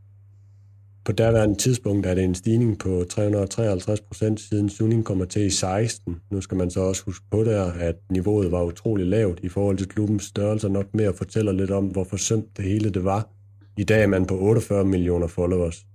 på 1.04 1.12
daværende 1.12 1.54
tidspunkt 1.54 2.06
er 2.06 2.14
det 2.14 2.24
en 2.24 2.34
stigning 2.34 2.78
på 2.78 3.04
353 3.10 4.00
procent 4.00 4.40
siden 4.40 4.68
Suning 4.68 5.04
kommer 5.04 5.24
til 5.24 5.42
i 5.42 5.50
16. 5.50 6.16
Nu 6.30 6.40
skal 6.40 6.56
man 6.56 6.70
så 6.70 6.80
også 6.80 7.02
huske 7.04 7.24
på 7.30 7.44
der, 7.44 7.72
at 7.72 7.94
niveauet 8.10 8.52
var 8.52 8.62
utrolig 8.62 9.06
lavt 9.06 9.40
i 9.42 9.48
forhold 9.48 9.76
til 9.76 9.88
klubbens 9.88 10.24
størrelse, 10.24 10.68
nok 10.68 10.94
mere 10.94 11.14
fortæller 11.14 11.52
lidt 11.52 11.70
om, 11.70 11.86
hvor 11.86 12.04
forsømt 12.04 12.56
det 12.56 12.64
hele 12.64 12.90
det 12.90 13.04
var. 13.04 13.28
I 13.76 13.84
dag 13.84 14.02
er 14.02 14.06
man 14.06 14.26
på 14.26 14.38
48 14.38 14.84
millioner 14.84 15.26
followers. 15.26 15.86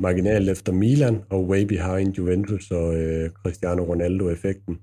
Marginalt 0.00 0.48
efter 0.48 0.72
Milan 0.72 1.20
og 1.30 1.48
way 1.48 1.62
behind 1.62 2.14
Juventus 2.18 2.70
og 2.70 2.96
øh, 2.96 3.30
Cristiano 3.30 3.82
Ronaldo-effekten. 3.82 4.78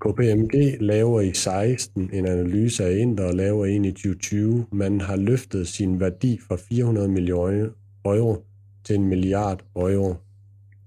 KPMG 0.00 0.76
laver 0.80 1.20
i 1.20 1.32
16 1.34 2.10
en 2.12 2.26
analyse 2.26 2.84
af 2.84 2.96
Inter 2.96 3.24
og 3.24 3.34
laver 3.34 3.66
en 3.66 3.84
i 3.84 3.92
2020. 3.92 4.66
Man 4.72 5.00
har 5.00 5.16
løftet 5.16 5.68
sin 5.68 6.00
værdi 6.00 6.40
fra 6.48 6.56
400 6.56 7.08
millioner 7.08 7.68
euro 8.04 8.44
til 8.84 8.96
en 8.96 9.08
milliard 9.08 9.64
euro. 9.76 10.14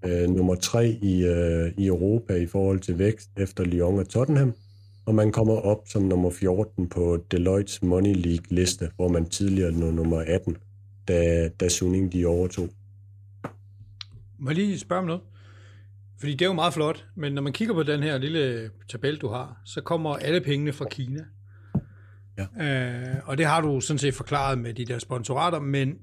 Øh, 0.05 0.29
nummer 0.29 0.55
tre 0.55 0.89
i, 1.01 1.25
øh, 1.25 1.71
i 1.77 1.87
Europa 1.87 2.35
i 2.35 2.47
forhold 2.47 2.79
til 2.79 2.99
vækst 2.99 3.29
efter 3.37 3.63
Lyon 3.63 3.99
og 3.99 4.09
Tottenham, 4.09 4.53
og 5.05 5.15
man 5.15 5.31
kommer 5.31 5.53
op 5.53 5.87
som 5.87 6.01
nummer 6.01 6.29
14 6.29 6.89
på 6.89 7.25
Deloitte's 7.33 7.79
Money 7.81 8.13
League 8.13 8.45
liste, 8.49 8.91
hvor 8.95 9.07
man 9.07 9.29
tidligere 9.29 9.71
lå 9.71 9.91
nummer 9.91 10.23
18, 10.27 10.57
da, 11.07 11.49
da 11.59 11.69
Suning 11.69 12.13
de 12.13 12.25
overtog. 12.25 12.69
Må 14.39 14.49
jeg 14.49 14.55
lige 14.55 14.79
spørge 14.79 14.99
om 14.99 15.05
noget? 15.05 15.21
Fordi 16.19 16.31
det 16.31 16.41
er 16.41 16.45
jo 16.45 16.53
meget 16.53 16.73
flot, 16.73 17.05
men 17.15 17.33
når 17.33 17.41
man 17.41 17.53
kigger 17.53 17.73
på 17.73 17.83
den 17.83 18.03
her 18.03 18.17
lille 18.17 18.69
tabel, 18.89 19.17
du 19.17 19.27
har, 19.27 19.61
så 19.65 19.81
kommer 19.81 20.15
alle 20.15 20.41
pengene 20.41 20.73
fra 20.73 20.85
Kina. 20.91 21.25
Ja. 22.37 22.65
Øh, 22.65 23.15
og 23.25 23.37
det 23.37 23.45
har 23.45 23.61
du 23.61 23.79
sådan 23.79 23.97
set 23.97 24.13
forklaret 24.13 24.59
med 24.59 24.73
de 24.73 24.85
der 24.85 24.99
sponsorater, 24.99 25.59
men 25.59 25.97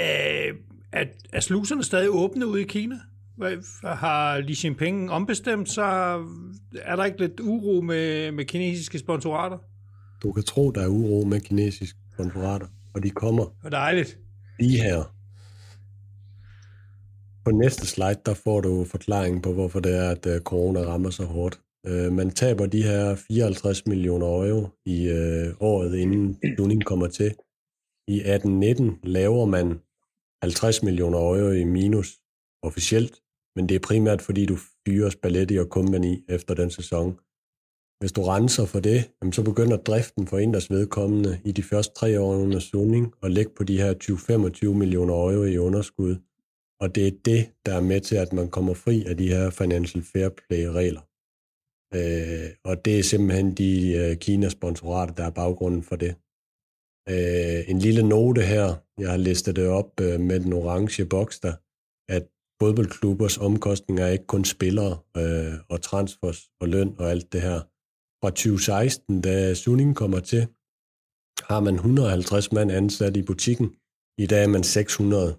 Øh, 0.00 0.54
er, 0.96 1.04
er 1.32 1.40
sluserne 1.40 1.84
stadig 1.84 2.08
åbne 2.10 2.46
ude 2.46 2.62
i 2.62 2.64
Kina? 2.64 2.94
Har 3.82 4.42
Xi 4.42 4.66
Jinping 4.66 5.10
ombestemt 5.10 5.68
sig? 5.68 6.20
Er 6.82 6.96
der 6.96 7.04
ikke 7.04 7.18
lidt 7.18 7.40
uro 7.40 7.80
med, 7.80 8.32
med 8.32 8.44
kinesiske 8.44 8.98
sponsorater? 8.98 9.58
Du 10.22 10.32
kan 10.32 10.42
tro, 10.42 10.70
der 10.70 10.82
er 10.82 10.88
uro 10.88 11.24
med 11.24 11.40
kinesiske 11.40 11.98
sponsorater, 12.12 12.66
og 12.94 13.02
de 13.02 13.10
kommer. 13.10 13.44
Det 13.64 13.72
dejligt. 13.72 14.18
Lige 14.60 14.82
her. 14.82 15.12
På 17.44 17.50
næste 17.50 17.86
slide, 17.86 18.20
der 18.26 18.34
får 18.34 18.60
du 18.60 18.84
forklaringen 18.84 19.42
på, 19.42 19.52
hvorfor 19.52 19.80
det 19.80 19.96
er, 19.96 20.10
at 20.10 20.26
øh, 20.26 20.40
corona 20.40 20.80
rammer 20.80 21.10
så 21.10 21.24
hårdt. 21.24 21.60
Øh, 21.86 22.12
man 22.12 22.30
taber 22.30 22.66
de 22.66 22.82
her 22.82 23.14
54 23.28 23.86
millioner 23.86 24.26
euro 24.26 24.68
i 24.86 25.08
øh, 25.08 25.54
året, 25.60 25.94
inden 25.94 26.38
Tuning 26.56 26.84
kommer 26.84 27.06
til. 27.06 27.34
I 28.08 28.20
18-19 28.20 28.98
laver 29.02 29.46
man 29.46 29.78
50 30.46 30.82
millioner 30.82 31.18
euro 31.18 31.50
i 31.50 31.64
minus 31.64 32.20
officielt, 32.62 33.22
men 33.56 33.68
det 33.68 33.74
er 33.74 33.78
primært 33.88 34.22
fordi 34.22 34.46
du 34.46 34.56
fyrer 34.56 35.10
Spalletti 35.10 35.56
og 35.56 35.66
Company 35.66 36.24
efter 36.28 36.54
den 36.54 36.70
sæson. 36.70 37.18
Hvis 38.00 38.12
du 38.12 38.22
renser 38.22 38.66
for 38.66 38.80
det, 38.80 39.10
så 39.32 39.42
begynder 39.42 39.76
driften 39.76 40.26
for 40.26 40.38
Inders 40.38 40.70
vedkommende 40.70 41.40
i 41.44 41.52
de 41.52 41.62
første 41.62 41.94
tre 41.94 42.20
år 42.20 42.34
under 42.34 42.58
Suning 42.58 43.14
at 43.22 43.30
lægge 43.30 43.50
på 43.56 43.64
de 43.64 43.78
her 43.78 43.94
20-25 44.64 44.78
millioner 44.78 45.14
euro 45.14 45.44
i 45.44 45.58
underskud. 45.58 46.16
Og 46.80 46.94
det 46.94 47.06
er 47.06 47.12
det, 47.24 47.50
der 47.66 47.74
er 47.74 47.80
med 47.80 48.00
til, 48.00 48.16
at 48.16 48.32
man 48.32 48.50
kommer 48.50 48.74
fri 48.74 49.04
af 49.04 49.16
de 49.16 49.28
her 49.28 49.50
financial 49.50 50.04
fair 50.04 50.28
play-regler. 50.28 51.00
Øh, 51.94 52.50
og 52.64 52.84
det 52.84 52.98
er 52.98 53.02
simpelthen 53.02 53.54
de 53.54 53.92
øh, 53.92 54.16
Kina-sponsorater, 54.16 55.14
der 55.14 55.24
er 55.24 55.30
baggrunden 55.30 55.82
for 55.82 55.96
det. 55.96 56.14
Øh, 57.08 57.70
en 57.70 57.78
lille 57.78 58.02
note 58.08 58.42
her, 58.42 58.74
jeg 58.98 59.10
har 59.10 59.16
listet 59.16 59.56
det 59.56 59.68
op 59.68 60.00
øh, 60.00 60.20
med 60.20 60.40
den 60.40 60.52
orange 60.52 61.04
boks 61.04 61.40
der, 61.40 61.54
at 62.08 62.24
fodboldklubbers 62.62 63.38
omkostninger 63.38 64.04
er 64.04 64.10
ikke 64.10 64.26
kun 64.26 64.44
spillere 64.44 64.98
øh, 65.16 65.54
og 65.68 65.82
transfers 65.82 66.40
og 66.60 66.68
løn 66.68 66.94
og 66.98 67.10
alt 67.10 67.32
det 67.32 67.42
her. 67.42 67.60
Fra 68.20 68.30
2016, 68.30 69.20
da 69.20 69.54
Suning 69.54 69.96
kommer 69.96 70.20
til, 70.20 70.42
har 71.42 71.60
man 71.60 71.74
150 71.74 72.52
mand 72.52 72.72
ansat 72.72 73.16
i 73.16 73.22
butikken. 73.22 73.68
I 74.18 74.26
dag 74.26 74.42
er 74.42 74.48
man 74.48 74.64
600. 74.64 75.38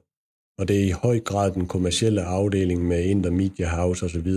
Og 0.60 0.68
det 0.68 0.80
er 0.80 0.85
i 0.85 0.99
høj 1.03 1.19
grad 1.19 1.52
den 1.52 1.68
kommercielle 1.68 2.22
afdeling 2.22 2.88
med 2.88 3.03
Inter 3.03 3.31
Media 3.31 3.68
House 3.68 4.06
osv., 4.06 4.27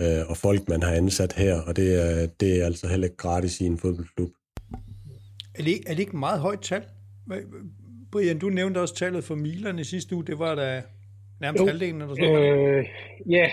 øh, 0.00 0.30
og 0.30 0.36
folk, 0.36 0.68
man 0.68 0.82
har 0.82 0.92
ansat 0.92 1.32
her, 1.32 1.60
og 1.60 1.76
det 1.76 1.88
er, 2.02 2.26
det 2.26 2.60
er 2.60 2.64
altså 2.64 2.88
heller 2.88 3.04
ikke 3.04 3.16
gratis 3.16 3.60
i 3.60 3.64
en 3.64 3.78
fodboldklub. 3.78 4.30
Er 5.58 5.62
det, 5.62 5.74
er 5.86 5.90
det 5.94 6.00
ikke 6.00 6.16
meget 6.16 6.40
højt 6.40 6.60
tal? 6.60 6.82
Brian, 8.12 8.38
du 8.38 8.48
nævnte 8.48 8.78
også 8.78 8.94
tallet 8.94 9.24
for 9.24 9.34
Milan 9.34 9.78
i 9.78 9.84
sidste 9.84 10.14
uge. 10.14 10.24
Det 10.24 10.38
var 10.38 10.54
da 10.54 10.82
nærmest 11.40 11.60
jo, 11.60 11.66
halvdelen 11.66 12.02
eller 12.02 12.14
sådan 12.14 12.32
noget. 12.32 12.78
Øh, 12.78 12.84
ja, 13.30 13.46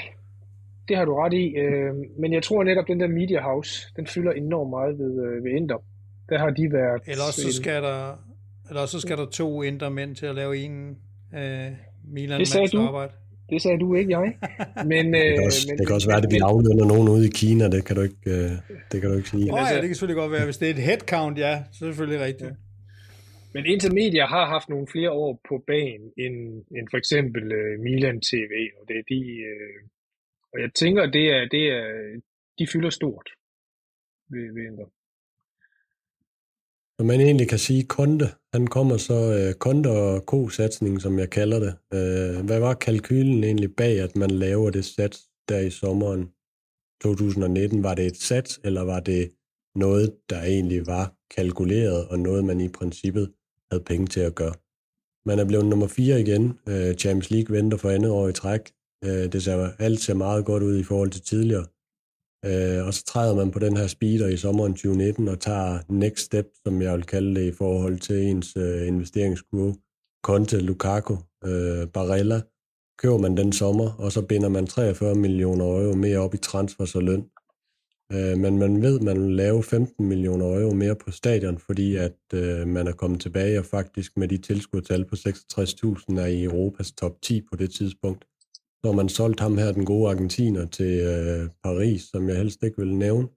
det 0.87 0.97
har 0.97 1.05
du 1.05 1.15
ret 1.15 1.33
i. 1.33 1.45
Øh, 1.57 1.93
men 2.19 2.33
jeg 2.33 2.43
tror 2.43 2.63
netop, 2.63 2.83
at 2.83 2.87
den 2.87 2.99
der 2.99 3.07
Media 3.07 3.41
House, 3.41 3.87
den 3.95 4.07
fylder 4.07 4.31
enormt 4.31 4.69
meget 4.69 4.99
ved, 4.99 5.25
øh, 5.25 5.43
ved 5.43 5.51
Inter. 5.51 5.83
Der 6.29 6.37
har 6.39 6.49
de 6.49 6.71
været... 6.71 7.01
Eller 7.07 7.23
også 7.27 7.41
så 7.41 7.53
skal 7.53 7.83
der, 7.83 7.99
eller 8.69 8.81
også 8.81 8.91
så 8.91 8.99
skal 8.99 9.17
der 9.17 9.25
to 9.25 9.61
Inter 9.61 9.89
mænd 9.89 10.15
til 10.15 10.25
at 10.25 10.35
lave 10.35 10.57
en 10.57 10.97
øh, 11.35 11.71
Milan 12.03 12.39
det 12.39 12.47
sagde 12.47 12.67
du. 12.67 12.81
arbejde. 12.81 13.13
Det 13.51 13.61
sagde 13.61 13.79
du 13.79 13.95
ikke, 13.95 14.11
jeg. 14.17 14.27
Men, 14.91 15.05
det, 15.13 15.35
kan 15.35 15.45
også, 15.45 15.67
men, 15.69 15.77
det 15.77 15.87
kan 15.87 15.95
også 15.95 16.09
være, 16.11 16.21
at 16.23 16.31
vi 16.35 16.39
aflønner 16.51 16.85
nogen 16.93 17.07
ude 17.15 17.25
i 17.29 17.31
Kina, 17.39 17.65
det 17.75 17.85
kan 17.85 17.95
du 17.95 18.01
ikke, 18.01 18.21
øh, 18.35 18.51
det 18.91 18.97
kan 19.01 19.09
du 19.11 19.15
ikke 19.19 19.29
sige. 19.29 19.47
Åh 19.53 19.59
oh, 19.59 19.67
ja, 19.71 19.75
det 19.81 19.87
kan 19.89 19.95
selvfølgelig 19.95 20.21
godt 20.23 20.31
være. 20.31 20.45
Hvis 20.49 20.57
det 20.61 20.67
er 20.67 20.73
et 20.77 20.85
headcount, 20.89 21.37
ja, 21.45 21.53
så 21.73 21.77
er 21.81 21.87
det 21.87 21.95
selvfølgelig 21.95 22.25
rigtigt. 22.27 22.49
Ja. 22.49 22.55
Men 23.53 23.63
Intermedia 23.65 24.25
har 24.25 24.45
haft 24.55 24.69
nogle 24.69 24.87
flere 24.93 25.11
år 25.11 25.31
på 25.49 25.55
banen 25.67 26.07
end, 26.23 26.35
end 26.77 26.85
for 26.91 26.97
eksempel 26.97 27.43
uh, 27.59 27.73
Milan 27.85 28.19
TV, 28.29 28.53
og 28.77 28.83
det 28.87 28.95
er 29.01 29.05
de, 29.13 29.21
uh, 29.51 29.77
og 30.53 30.57
jeg 30.63 30.69
tænker, 30.81 31.03
det 31.17 31.25
er, 31.35 31.41
det 31.55 31.63
er, 31.77 31.85
de 32.59 32.67
fylder 32.73 32.89
stort 32.89 33.27
ved, 34.33 34.45
ved 34.55 34.63
Inter. 34.69 34.87
Så 36.95 37.01
man 37.05 37.19
egentlig 37.21 37.49
kan 37.49 37.57
sige, 37.67 37.83
Konte, 37.95 38.27
han 38.53 38.67
kommer 38.67 38.97
så 38.97 39.13
øh, 39.13 39.53
Konte 39.53 39.87
og 39.87 40.25
ko 40.25 40.49
som 40.49 41.19
jeg 41.19 41.29
kalder 41.29 41.59
det. 41.59 41.73
Øh, 41.93 42.45
hvad 42.45 42.59
var 42.59 42.73
kalkylen 42.73 43.43
egentlig 43.43 43.75
bag, 43.75 43.99
at 43.99 44.15
man 44.15 44.31
laver 44.31 44.69
det 44.69 44.85
sats 44.85 45.19
der 45.49 45.59
i 45.59 45.69
sommeren 45.69 46.29
2019? 47.01 47.83
Var 47.83 47.95
det 47.95 48.05
et 48.05 48.17
sats, 48.17 48.59
eller 48.63 48.81
var 48.81 48.99
det 48.99 49.31
noget, 49.75 50.15
der 50.29 50.41
egentlig 50.43 50.87
var 50.87 51.13
kalkuleret, 51.35 52.07
og 52.07 52.19
noget, 52.19 52.45
man 52.45 52.61
i 52.61 52.67
princippet 52.67 53.31
havde 53.71 53.83
penge 53.83 54.07
til 54.07 54.19
at 54.19 54.35
gøre? 54.35 54.53
Man 55.25 55.39
er 55.39 55.45
blevet 55.45 55.65
nummer 55.65 55.87
4 55.87 56.21
igen. 56.21 56.59
Øh, 56.69 56.95
Champions 56.95 57.31
League 57.31 57.55
venter 57.55 57.77
for 57.77 57.89
andet 57.89 58.11
år 58.11 58.27
i 58.27 58.33
træk. 58.33 58.61
Øh, 59.03 59.31
det 59.31 59.43
ser, 59.43 59.71
alt 59.79 59.99
ser 59.99 60.13
meget 60.13 60.45
godt 60.45 60.63
ud 60.63 60.77
i 60.77 60.83
forhold 60.83 61.09
til 61.09 61.21
tidligere. 61.21 61.65
Øh, 62.45 62.85
og 62.87 62.93
så 62.93 63.03
træder 63.05 63.35
man 63.35 63.51
på 63.51 63.59
den 63.59 63.77
her 63.77 63.87
speeder 63.87 64.27
i 64.27 64.37
sommeren 64.37 64.73
2019 64.73 65.27
og 65.27 65.39
tager 65.39 65.79
next 65.89 66.25
step, 66.25 66.47
som 66.63 66.81
jeg 66.81 66.93
vil 66.97 67.03
kalde 67.03 67.35
det, 67.35 67.47
i 67.47 67.51
forhold 67.51 67.99
til 67.99 68.21
ens 68.21 68.57
øh, 68.57 68.87
investeringskurve. 68.87 69.75
Conte, 70.23 70.59
Lukaku, 70.59 71.15
øh, 71.45 71.87
Barella, 71.87 72.41
køber 72.97 73.17
man 73.17 73.37
den 73.37 73.53
sommer, 73.53 73.93
og 73.99 74.11
så 74.11 74.21
binder 74.21 74.49
man 74.49 74.67
43 74.67 75.15
millioner 75.15 75.65
euro 75.65 75.95
mere 75.95 76.19
op 76.19 76.33
i 76.33 76.37
transfers 76.37 76.95
og 76.95 77.03
løn. 77.03 77.25
Øh, 78.13 78.37
men 78.37 78.59
man 78.59 78.81
ved, 78.81 78.99
man 78.99 79.21
vil 79.21 79.31
lave 79.31 79.63
15 79.63 80.07
millioner 80.07 80.45
euro 80.45 80.73
mere 80.73 80.95
på 80.95 81.11
stadion, 81.11 81.57
fordi 81.57 81.95
at 81.95 82.17
øh, 82.33 82.67
man 82.67 82.87
er 82.87 82.91
kommet 82.91 83.21
tilbage 83.21 83.59
og 83.59 83.65
faktisk 83.65 84.17
med 84.17 84.27
de 84.27 84.37
tilskudtal 84.37 85.05
på 85.05 85.15
66.000 85.15 86.19
er 86.19 86.25
i 86.25 86.43
Europas 86.43 86.91
top 86.91 87.21
10 87.21 87.41
på 87.41 87.55
det 87.55 87.71
tidspunkt 87.73 88.25
når 88.83 88.91
man 88.91 89.09
solgte 89.09 89.41
ham 89.41 89.57
her, 89.57 89.71
den 89.71 89.85
gode 89.85 90.09
argentiner, 90.09 90.65
til 90.65 90.99
øh, 90.99 91.49
Paris, 91.63 92.01
som 92.01 92.29
jeg 92.29 92.37
helst 92.37 92.63
ikke 92.63 92.77
vil 92.77 92.95
nævne. 92.95 93.27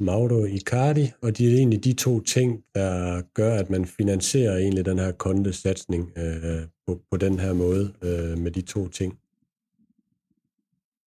Mauro 0.00 0.44
Icardi, 0.44 1.12
og 1.22 1.38
det 1.38 1.52
er 1.52 1.56
egentlig 1.56 1.84
de 1.84 1.92
to 1.92 2.20
ting, 2.20 2.64
der 2.74 3.22
gør, 3.34 3.54
at 3.54 3.70
man 3.70 3.84
finansierer 3.84 4.58
egentlig 4.58 4.84
den 4.84 4.98
her 4.98 5.12
kontesatsning 5.12 6.12
øh, 6.18 6.62
på, 6.86 7.00
på 7.10 7.16
den 7.16 7.38
her 7.38 7.52
måde 7.52 7.94
øh, 8.02 8.38
med 8.38 8.50
de 8.50 8.60
to 8.62 8.88
ting. 8.88 9.18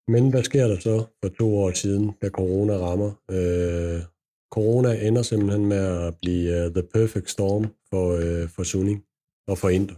Men 0.07 0.29
hvad 0.29 0.43
sker 0.43 0.67
der 0.67 0.79
så 0.79 1.05
for 1.23 1.29
to 1.29 1.57
år 1.57 1.71
siden, 1.71 2.11
da 2.21 2.29
corona 2.29 2.73
rammer? 2.73 3.11
Øh, 3.31 4.01
corona 4.51 5.07
ender 5.07 5.21
simpelthen 5.21 5.65
med 5.65 5.77
at 5.77 6.15
blive 6.21 6.65
uh, 6.65 6.73
the 6.73 6.83
perfect 6.93 7.29
storm 7.29 7.65
for, 7.89 8.13
uh, 8.13 8.49
for 8.49 8.63
Suning 8.63 9.03
og 9.47 9.57
for 9.57 9.69
Inter. 9.69 9.95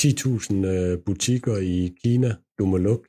10.000 0.00 0.66
øh, 0.66 0.98
butikker 1.06 1.56
i 1.56 1.94
Kina, 2.02 2.34
du 2.58 2.66
må 2.66 2.76
lukke. 2.76 3.08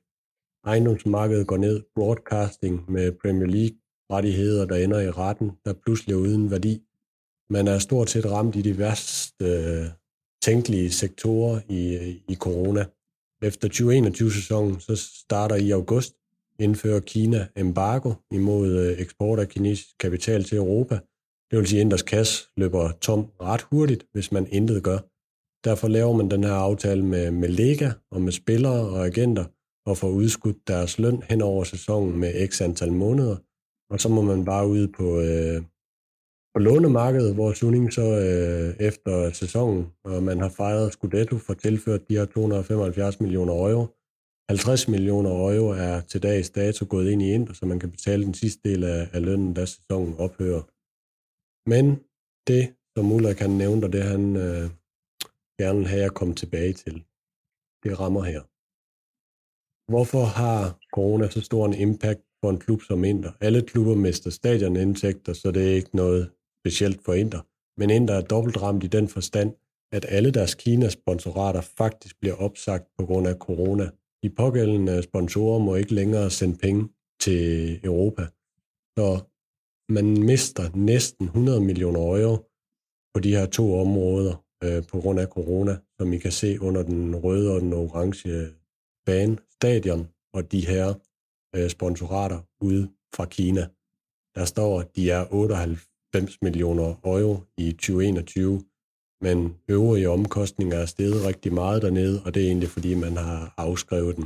Ejendomsmarkedet 0.66 1.48
går 1.48 1.58
ned. 1.58 1.84
Broadcasting 1.96 2.92
med 2.92 3.12
Premier 3.12 3.48
League 3.48 3.78
rettigheder, 4.12 4.66
der 4.66 4.76
ender 4.76 5.00
i 5.00 5.12
retten, 5.12 5.52
der 5.66 5.74
pludselig 5.74 6.14
er 6.14 6.18
uden 6.18 6.52
værdi. 6.52 6.82
Man 7.50 7.68
er 7.68 7.80
stort 7.80 8.10
set 8.10 8.32
ramt 8.32 8.56
i 8.56 8.62
de 8.62 8.78
værste 8.78 9.46
øh, 9.46 9.86
tænkelige 10.42 10.92
sektorer 10.92 11.62
i, 11.70 11.84
i 12.28 12.36
corona. 12.36 12.86
Efter 13.42 13.68
2021-sæsonen, 13.70 14.80
så 14.80 14.96
starter 14.96 15.56
i 15.56 15.72
august, 15.72 16.14
indfører 16.60 17.00
Kina 17.00 17.48
embargo 17.56 18.14
imod 18.32 18.70
øh, 18.80 19.00
eksport 19.00 19.40
af 19.40 19.50
kinesisk 19.50 19.98
kapital 20.00 20.44
til 20.44 20.58
Europa. 20.58 21.00
Det 21.52 21.60
vil 21.60 21.68
sige, 21.68 21.80
at 21.80 21.82
Inders 21.82 22.02
kasse 22.02 22.48
løber 22.58 22.92
tom 22.92 23.26
ret 23.42 23.62
hurtigt, 23.62 24.06
hvis 24.14 24.32
man 24.32 24.48
intet 24.52 24.84
gør. 24.84 25.00
Derfor 25.66 25.88
laver 25.88 26.14
man 26.14 26.32
den 26.32 26.44
her 26.44 26.54
aftale 26.54 27.06
med, 27.06 27.32
med 27.32 27.50
Lega 27.50 27.92
og 28.12 28.22
med 28.22 28.32
spillere 28.32 28.90
og 28.90 29.06
agenter 29.06 29.46
og 29.86 29.98
får 29.98 30.10
udskudt 30.10 30.68
deres 30.68 31.00
løn 31.00 31.24
hen 31.30 31.42
over 31.42 31.64
sæsonen 31.64 32.20
med 32.20 32.48
x 32.48 32.62
antal 32.62 32.94
måneder. 32.94 33.38
Og 33.90 34.00
så 34.00 34.10
må 34.10 34.22
man 34.22 34.46
bare 34.46 34.68
ud 34.68 34.88
på, 34.88 35.20
øh, 35.20 35.62
på 36.54 36.60
lånemarkedet, 36.60 37.34
hvor 37.34 37.54
Suning 37.54 37.94
så 37.94 38.02
øh, 38.02 38.88
efter 38.88 39.32
sæsonen, 39.32 39.88
og 40.04 40.24
man 40.24 40.40
har 40.40 40.50
fejret 40.50 40.92
Scudetto, 40.94 41.38
for 41.38 41.54
tilført 41.54 42.10
de 42.10 42.18
her 42.18 42.26
275 42.26 43.20
millioner 43.20 43.54
euro. 43.54 43.88
50 44.50 44.88
millioner 44.88 45.30
euro 45.30 45.70
er 45.70 46.02
til 46.02 46.24
dags 46.24 46.50
dato 46.50 46.86
gået 46.90 47.10
ind 47.12 47.22
i 47.22 47.34
ind, 47.34 47.48
så 47.54 47.66
man 47.66 47.80
kan 47.80 47.92
betale 47.92 48.26
den 48.26 48.34
sidste 48.34 48.70
del 48.70 48.84
af, 48.84 49.10
af 49.14 49.22
lønnen, 49.26 49.54
da 49.54 49.66
sæsonen 49.66 50.14
ophører. 50.18 50.64
Men 51.70 51.86
det, 52.48 52.64
som 52.98 53.12
Ulla 53.12 53.34
kan 53.34 53.50
nævne, 53.50 53.86
og 53.86 53.94
det 53.94 54.04
han 54.04 54.36
øh, 54.36 54.70
gerne 55.60 55.80
vil 55.80 55.88
have 55.88 56.02
jer 56.02 56.10
komme 56.10 56.36
tilbage 56.36 56.74
til. 56.74 56.96
Det 57.84 58.00
rammer 58.00 58.24
her. 58.24 58.42
Hvorfor 59.92 60.26
har 60.42 60.80
corona 60.94 61.30
så 61.30 61.42
stor 61.42 61.66
en 61.66 61.74
impact 61.74 62.22
på 62.42 62.50
en 62.50 62.60
klub 62.60 62.82
som 62.82 63.04
Inter? 63.04 63.32
Alle 63.42 63.62
klubber 63.62 63.96
mister 63.96 64.30
stadionindtægter, 64.30 65.34
så 65.34 65.52
det 65.52 65.72
er 65.72 65.76
ikke 65.76 65.96
noget 65.96 66.32
specielt 66.62 67.04
for 67.06 67.14
Inter. 67.14 67.42
Men 67.80 67.90
Inter 67.90 68.14
er 68.14 68.22
dobbelt 68.22 68.62
ramt 68.62 68.84
i 68.84 68.88
den 68.88 69.08
forstand, 69.08 69.54
at 69.92 70.06
alle 70.10 70.32
deres 70.32 70.56
Kina-sponsorater 70.56 71.62
faktisk 71.62 72.20
bliver 72.20 72.36
opsagt 72.36 72.86
på 72.98 73.06
grund 73.06 73.28
af 73.28 73.36
corona. 73.36 73.90
De 74.24 74.30
pågældende 74.30 75.04
sponsorer 75.04 75.60
må 75.60 75.76
ikke 75.76 75.94
længere 75.94 76.30
sende 76.30 76.58
penge 76.58 76.90
til 77.22 77.80
Europa. 77.84 78.28
Så 78.98 79.08
man 79.90 80.06
mister 80.32 80.76
næsten 80.76 81.26
100 81.26 81.62
millioner 81.62 82.00
euro 82.00 82.38
på 83.14 83.20
de 83.20 83.36
her 83.36 83.46
to 83.46 83.80
områder 83.80 84.47
øh, 84.64 84.84
på 84.88 85.00
grund 85.00 85.20
af 85.20 85.28
corona, 85.28 85.78
som 86.00 86.14
I 86.14 86.18
kan 86.18 86.32
se 86.32 86.62
under 86.62 86.84
den 86.84 87.16
røde 87.16 87.54
og 87.56 87.62
den 87.62 87.74
orange 87.74 88.52
bane, 89.06 89.38
stadion 89.52 90.08
og 90.34 90.52
de 90.52 90.68
her 90.68 90.94
øh, 91.56 91.70
sponsorater 91.70 92.40
ude 92.62 92.90
fra 93.16 93.26
Kina. 93.26 93.68
Der 94.36 94.46
står, 94.46 94.80
at 94.80 94.96
de 94.96 95.12
er 95.12 95.26
98 95.34 96.42
millioner 96.42 96.96
euro 97.04 97.40
i 97.58 97.72
2021, 97.72 98.62
men 99.22 99.56
øvrige 99.68 100.10
omkostninger 100.10 100.78
er 100.78 100.86
steget 100.86 101.26
rigtig 101.26 101.54
meget 101.54 101.82
dernede, 101.82 102.24
og 102.26 102.34
det 102.34 102.44
er 102.44 102.48
egentlig 102.48 102.70
fordi, 102.70 102.96
man 102.96 103.18
har 103.18 103.54
afskrevet 103.58 104.16
den. 104.16 104.26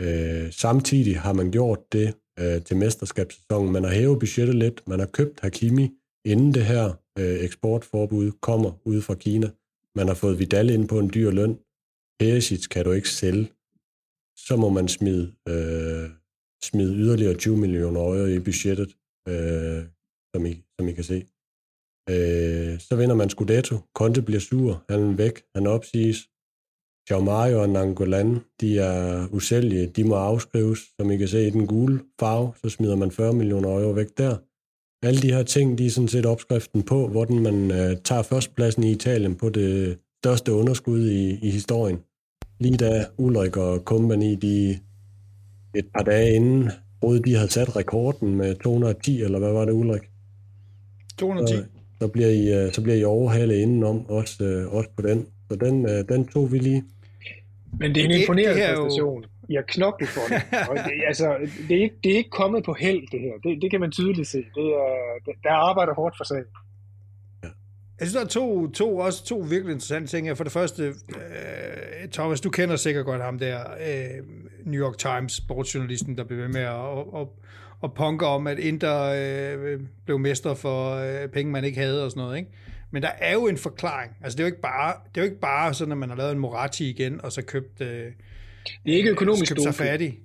Øh, 0.00 0.52
samtidig 0.52 1.20
har 1.20 1.32
man 1.32 1.50
gjort 1.50 1.92
det 1.92 2.14
øh, 2.38 2.62
til 2.62 2.76
mesterskabssæsonen. 2.76 3.72
Man 3.72 3.84
har 3.84 3.90
hævet 3.90 4.18
budgettet 4.18 4.54
lidt, 4.54 4.88
man 4.88 4.98
har 4.98 5.06
købt 5.06 5.40
Hakimi, 5.40 5.90
inden 6.24 6.54
det 6.54 6.64
her 6.64 6.86
øh, 7.18 7.44
eksportforbud 7.44 8.32
kommer 8.40 8.72
ud 8.84 9.00
fra 9.02 9.14
Kina. 9.14 9.50
Man 9.96 10.08
har 10.08 10.14
fået 10.14 10.38
Vidal 10.38 10.70
ind 10.70 10.88
på 10.88 10.98
en 10.98 11.10
dyr 11.14 11.30
løn. 11.30 11.58
Perisic 12.18 12.68
kan 12.68 12.84
du 12.84 12.92
ikke 12.92 13.10
sælge. 13.10 13.48
Så 14.36 14.56
må 14.56 14.68
man 14.68 14.88
smide, 14.88 15.34
øh, 15.48 16.10
smide 16.64 16.94
yderligere 16.94 17.34
20 17.34 17.56
millioner 17.56 18.12
øre 18.12 18.34
i 18.34 18.38
budgettet, 18.38 18.96
øh, 19.28 19.84
som, 20.34 20.46
I, 20.46 20.62
som 20.78 20.88
I 20.88 20.92
kan 20.92 21.04
se. 21.04 21.26
Øh, 22.10 22.80
så 22.80 22.96
vinder 22.96 23.14
man 23.14 23.30
Scudetto. 23.30 23.78
Conte 23.94 24.22
bliver 24.22 24.40
sur. 24.40 24.84
Han 24.90 25.00
er 25.00 25.16
væk. 25.16 25.42
Han 25.54 25.66
opsiges. 25.66 26.28
Joao 27.10 27.20
Mario 27.20 27.62
og 27.62 27.68
Nangolan, 27.68 28.40
de 28.60 28.78
er 28.78 29.28
usælgelige. 29.32 29.86
De 29.86 30.04
må 30.04 30.14
afskrives, 30.14 30.78
som 30.96 31.10
I 31.10 31.16
kan 31.16 31.28
se 31.28 31.46
i 31.46 31.50
den 31.50 31.66
gule 31.66 32.00
farve. 32.20 32.52
Så 32.62 32.68
smider 32.68 32.96
man 32.96 33.10
40 33.10 33.32
millioner 33.32 33.68
euro 33.68 33.90
væk 33.90 34.18
der. 34.18 34.36
Alle 35.04 35.22
de 35.22 35.32
her 35.32 35.42
ting, 35.42 35.78
de 35.78 35.86
er 35.86 35.90
sådan 35.90 36.08
set 36.08 36.26
opskriften 36.26 36.82
på, 36.82 37.08
hvordan 37.08 37.38
man 37.38 37.70
øh, 37.70 37.96
tager 38.04 38.22
førstpladsen 38.22 38.84
i 38.84 38.92
Italien 38.92 39.34
på 39.34 39.48
det 39.48 39.98
største 40.22 40.52
underskud 40.52 41.08
i, 41.08 41.38
i 41.42 41.50
historien. 41.50 41.98
Lige 42.60 42.76
da 42.76 43.04
Ulrik 43.18 43.56
og 43.56 43.78
company, 43.78 44.38
de 44.42 44.78
et 45.74 45.86
par 45.96 46.04
dage 46.04 46.34
inden, 46.34 46.70
troede 47.00 47.22
de 47.22 47.34
havde 47.34 47.50
sat 47.50 47.76
rekorden 47.76 48.36
med 48.36 48.54
210, 48.54 49.22
eller 49.22 49.38
hvad 49.38 49.52
var 49.52 49.64
det, 49.64 49.72
Ulrik? 49.72 50.02
210. 51.18 51.54
Så, 51.54 51.64
så 52.00 52.08
bliver 52.08 52.28
I, 52.28 52.64
øh, 52.64 52.72
så 52.72 52.82
bliver 52.82 52.96
I 52.96 53.04
overhalet 53.04 53.54
indenom, 53.54 54.06
også, 54.08 54.44
øh, 54.44 54.74
også 54.74 54.90
på 54.96 55.02
den. 55.02 55.26
Så 55.50 55.56
den, 55.56 55.88
øh, 55.88 56.08
den 56.08 56.26
tog 56.26 56.52
vi 56.52 56.58
lige. 56.58 56.84
Men 57.80 57.94
det 57.94 58.00
er 58.00 58.04
en 58.04 58.10
imponerende 58.10 58.60
det, 58.60 58.68
det 58.68 58.78
præstation. 58.78 59.22
Jo... 59.22 59.28
Jeg 59.48 59.58
har 59.58 59.64
knoklet 59.68 60.08
for 60.08 60.20
det. 60.28 60.42
Og 60.70 60.76
det, 60.76 60.92
altså, 61.06 61.36
det, 61.68 61.76
er 61.78 61.82
ikke, 61.82 61.96
det 62.04 62.12
er 62.12 62.16
ikke 62.16 62.30
kommet 62.30 62.64
på 62.64 62.72
held, 62.72 63.02
det 63.12 63.20
her. 63.20 63.32
Det, 63.44 63.62
det 63.62 63.70
kan 63.70 63.80
man 63.80 63.90
tydeligt 63.90 64.28
se. 64.28 64.38
Det 64.38 64.66
er, 64.66 65.32
der 65.42 65.52
arbejder 65.52 65.94
hårdt 65.94 66.16
for 66.16 66.24
sagen. 66.24 66.44
Jeg 68.00 68.08
synes, 68.08 68.14
der 68.14 68.20
er 68.20 68.28
to, 68.28 68.70
to, 68.70 68.98
også 68.98 69.24
to 69.24 69.36
virkelig 69.36 69.72
interessante 69.72 70.08
ting 70.08 70.26
her. 70.26 70.34
For 70.34 70.44
det 70.44 70.52
første, 70.52 70.82
øh, 70.84 72.08
Thomas, 72.12 72.40
du 72.40 72.50
kender 72.50 72.76
sikkert 72.76 73.04
godt 73.04 73.22
ham 73.22 73.38
der, 73.38 73.58
øh, 73.60 74.24
New 74.64 74.84
York 74.84 74.98
Times 74.98 75.32
sportsjournalisten, 75.32 76.18
der 76.18 76.24
blev 76.24 76.38
ved 76.38 76.48
med 76.48 76.60
at 76.60 76.70
og, 76.70 77.38
og 77.80 77.94
punker 77.94 78.26
om, 78.26 78.46
at 78.46 78.58
Inter 78.58 79.02
øh, 79.02 79.80
blev 80.04 80.18
mester 80.18 80.54
for 80.54 80.94
øh, 80.94 81.28
penge, 81.28 81.52
man 81.52 81.64
ikke 81.64 81.80
havde 81.80 82.04
og 82.04 82.10
sådan 82.10 82.22
noget. 82.22 82.38
Ikke? 82.38 82.50
Men 82.94 83.02
der 83.02 83.10
er 83.18 83.32
jo 83.32 83.46
en 83.46 83.58
forklaring. 83.58 84.12
Altså, 84.22 84.36
det 84.36 84.42
er 84.42 84.44
jo 84.44 84.52
ikke 84.52 84.60
bare, 84.60 84.94
det 85.14 85.20
er 85.20 85.24
jo 85.24 85.24
ikke 85.24 85.40
bare 85.40 85.74
sådan, 85.74 85.92
at 85.92 85.98
man 85.98 86.08
har 86.08 86.16
lavet 86.16 86.32
en 86.32 86.38
Moratti 86.38 86.90
igen, 86.90 87.24
og 87.24 87.32
så 87.32 87.42
købt... 87.42 87.80
Øh, 87.80 87.88
det 88.84 88.92
er 88.92 88.96
ikke 88.96 89.10
økonomisk 89.10 89.48
købt 89.48 89.62
sig 89.62 89.74
fattig. 89.74 90.18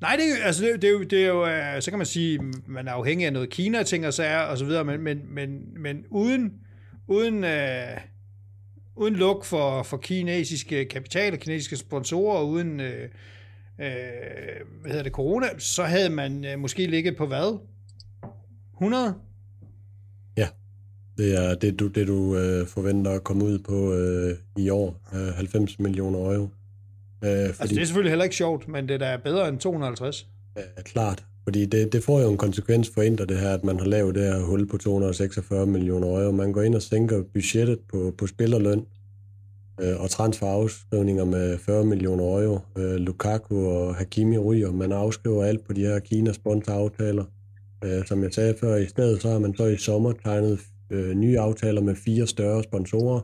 Nej, 0.00 0.16
det, 0.16 0.44
altså, 0.44 0.64
det, 0.64 0.82
det, 0.82 0.88
er 0.88 0.92
jo, 0.92 1.02
det 1.02 1.24
er 1.24 1.26
jo, 1.26 1.46
øh, 1.46 1.82
så 1.82 1.90
kan 1.90 1.98
man 1.98 2.06
sige, 2.06 2.40
man 2.66 2.88
er 2.88 2.92
afhængig 2.92 3.26
af 3.26 3.32
noget 3.32 3.50
Kina-ting 3.50 4.06
og 4.06 4.14
sager 4.14 4.40
og 4.40 4.58
så 4.58 4.64
videre, 4.64 4.84
men, 4.84 5.00
men, 5.00 5.34
men, 5.34 5.82
men 5.82 6.04
uden, 6.10 6.52
uden, 7.06 7.44
øh, 7.44 7.96
uden 8.96 9.16
luk 9.16 9.44
for, 9.44 9.82
for 9.82 9.96
kinesiske 9.96 10.84
kapital 10.84 11.32
og 11.32 11.38
kinesiske 11.38 11.76
sponsorer, 11.76 12.36
og 12.36 12.48
uden 12.48 12.80
øh, 12.80 13.08
øh, 13.80 13.88
hvad 14.80 14.90
hedder 14.90 15.02
det, 15.02 15.12
corona, 15.12 15.46
så 15.58 15.84
havde 15.84 16.10
man 16.10 16.44
øh, 16.44 16.58
måske 16.58 16.86
ligget 16.86 17.16
på 17.16 17.26
hvad? 17.26 17.58
100? 18.74 19.14
Det 21.20 21.34
er 21.44 21.54
det, 21.54 21.80
du, 21.80 21.86
det, 21.86 22.06
du 22.06 22.36
øh, 22.36 22.66
forventer 22.66 23.10
at 23.10 23.24
komme 23.24 23.44
ud 23.44 23.58
på 23.58 23.94
øh, 23.94 24.36
i 24.56 24.68
år, 24.68 25.00
øh, 25.14 25.34
90 25.34 25.78
millioner 25.78 26.18
euro. 26.18 26.42
Øh, 26.42 26.48
fordi, 27.22 27.32
altså, 27.32 27.66
det 27.68 27.78
er 27.78 27.84
selvfølgelig 27.84 28.10
heller 28.10 28.24
ikke 28.24 28.36
sjovt, 28.36 28.68
men 28.68 28.88
det 28.88 28.94
er 28.94 28.98
da 28.98 29.16
bedre 29.24 29.48
end 29.48 29.58
250. 29.58 30.26
Ja, 30.56 30.82
klart. 30.84 31.24
Fordi 31.44 31.66
det, 31.66 31.92
det 31.92 32.04
får 32.04 32.20
jo 32.20 32.30
en 32.30 32.36
konsekvens 32.36 32.90
for 32.94 33.02
Inter, 33.02 33.24
det 33.24 33.38
her, 33.38 33.54
at 33.54 33.64
man 33.64 33.78
har 33.78 33.86
lavet 33.86 34.14
det 34.14 34.22
her 34.22 34.40
hul 34.40 34.68
på 34.68 34.78
246 34.78 35.66
millioner 35.66 36.08
euro. 36.08 36.32
Man 36.32 36.52
går 36.52 36.62
ind 36.62 36.74
og 36.74 36.82
sænker 36.82 37.22
budgettet 37.34 37.78
på, 37.92 38.14
på 38.18 38.26
spillerløn 38.26 38.86
øh, 39.80 40.00
og 40.00 40.10
transferafskrivninger 40.10 41.24
med 41.24 41.58
40 41.58 41.84
millioner 41.84 42.24
euro. 42.24 42.58
Øh, 42.76 42.94
Lukaku 42.94 43.66
og 43.66 43.94
Hakimi 43.94 44.38
ryger. 44.38 44.72
Man 44.72 44.92
afskriver 44.92 45.44
alt 45.44 45.66
på 45.66 45.72
de 45.72 45.80
her 45.80 45.98
Kina-sponsoraftaler. 45.98 47.24
Øh, 47.84 48.06
som 48.06 48.22
jeg 48.22 48.34
sagde 48.34 48.54
før, 48.60 48.76
i 48.76 48.86
stedet 48.86 49.22
så 49.22 49.30
har 49.30 49.38
man 49.38 49.56
så 49.56 49.66
i 49.66 49.76
sommer 49.76 50.12
tegnet 50.24 50.60
øh, 50.90 51.14
nye 51.14 51.38
aftaler 51.38 51.80
med 51.80 51.94
fire 51.94 52.26
større 52.26 52.62
sponsorer, 52.62 53.20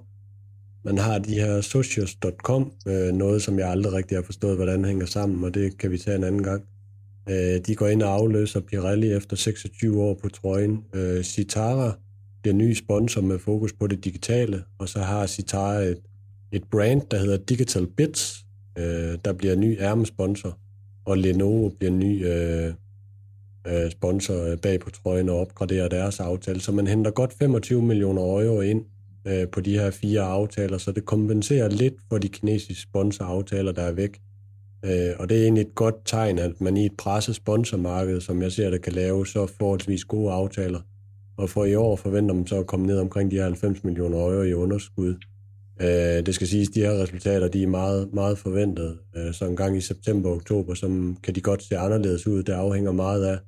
man 0.87 0.99
har 0.99 1.19
de 1.19 1.35
her 1.35 1.61
socios.com, 1.61 2.73
øh, 2.89 3.13
noget 3.13 3.43
som 3.43 3.59
jeg 3.59 3.71
aldrig 3.71 3.93
rigtig 3.93 4.17
har 4.17 4.23
forstået, 4.23 4.57
hvordan 4.57 4.79
det 4.79 4.87
hænger 4.87 5.07
sammen, 5.07 5.45
og 5.45 5.55
det 5.55 5.79
kan 5.79 5.91
vi 5.91 5.99
tage 5.99 6.17
en 6.17 6.25
anden 6.25 6.43
gang. 6.43 6.63
Øh, 7.29 7.61
de 7.67 7.75
går 7.75 7.87
ind 7.87 8.03
og 8.03 8.13
afløser 8.13 8.61
Pirelli 8.61 9.13
efter 9.13 9.37
26 9.37 10.03
år 10.03 10.19
på 10.23 10.29
trøjen. 10.29 10.85
Øh, 10.95 11.23
Citara 11.23 11.99
bliver 12.43 12.55
ny 12.55 12.75
sponsor 12.75 13.21
med 13.21 13.39
fokus 13.39 13.73
på 13.73 13.87
det 13.87 14.05
digitale, 14.05 14.63
og 14.79 14.89
så 14.89 14.99
har 14.99 15.27
Citara 15.27 15.79
et, 15.79 15.99
et 16.53 16.65
brand, 16.71 17.03
der 17.11 17.19
hedder 17.19 17.37
Digital 17.37 17.87
Bits, 17.87 18.45
øh, 18.79 19.19
der 19.25 19.33
bliver 19.33 19.57
ny 19.57 19.81
ærmesponsor, 19.81 20.59
og 21.05 21.19
Lenovo 21.19 21.69
bliver 21.69 21.93
ny 21.93 22.27
øh, 22.27 22.73
øh, 23.67 23.91
sponsor 23.91 24.45
øh, 24.51 24.59
bag 24.59 24.81
på 24.81 24.91
trøjen 24.91 25.29
og 25.29 25.41
opgraderer 25.41 25.89
deres 25.89 26.21
aftale. 26.21 26.61
Så 26.61 26.73
man 26.73 26.87
henter 26.87 27.11
godt 27.11 27.33
25 27.33 27.83
millioner 27.83 28.23
euro 28.23 28.61
ind 28.61 28.85
øh, 29.27 29.49
på 29.49 29.61
de 29.61 29.79
her 29.79 29.91
fire 29.91 30.23
aftaler, 30.23 30.79
så 30.79 30.93
det 30.93 31.05
kompenserer 31.05 31.69
lidt 31.69 31.95
for 32.09 32.19
de 32.19 32.29
kinesiske 32.29 32.83
sponsoraftaler, 32.83 33.73
der 33.73 33.83
er 33.83 33.93
væk. 33.93 34.21
Øh, 34.85 35.15
og 35.19 35.29
det 35.29 35.39
er 35.39 35.43
egentlig 35.43 35.63
et 35.63 35.75
godt 35.75 35.95
tegn, 36.05 36.39
at 36.39 36.61
man 36.61 36.77
i 36.77 36.87
et 36.87 36.97
presset 36.99 37.35
sponsormarked, 37.35 38.21
som 38.21 38.43
jeg 38.43 38.53
ser 38.53 38.71
det, 38.71 38.83
kan 38.83 38.93
lave 38.93 39.27
så 39.27 39.47
forholdsvis 39.47 40.05
gode 40.05 40.33
aftaler. 40.33 40.81
Og 41.37 41.51
for 41.51 41.65
i 41.65 41.75
år 41.75 41.97
forventer 41.97 42.35
man 42.35 42.47
så 42.47 42.59
at 42.59 42.67
komme 42.67 42.87
ned 42.87 42.99
omkring 42.99 43.31
de 43.31 43.37
her 43.37 43.45
90 43.45 43.85
millioner 43.85 44.19
euro 44.19 44.43
i 44.43 44.53
underskud. 44.53 45.15
Øh, 45.81 46.27
det 46.27 46.35
skal 46.35 46.47
siges, 46.47 46.69
at 46.69 46.75
de 46.75 46.81
her 46.81 47.03
resultater 47.03 47.49
de 47.49 47.63
er 47.63 47.67
meget, 47.67 48.15
meget 48.15 48.39
forventet. 48.39 48.99
Øh, 49.17 49.35
så 49.35 49.45
en 49.45 49.57
gang 49.57 49.77
i 49.77 49.81
september 49.81 50.29
og 50.29 50.37
oktober, 50.37 50.75
så 50.75 51.15
kan 51.23 51.35
de 51.35 51.41
godt 51.41 51.63
se 51.63 51.79
anderledes 51.79 52.27
ud. 52.27 52.43
Det 52.43 52.53
afhænger 52.53 52.93
meget 52.93 53.25
af, 53.25 53.39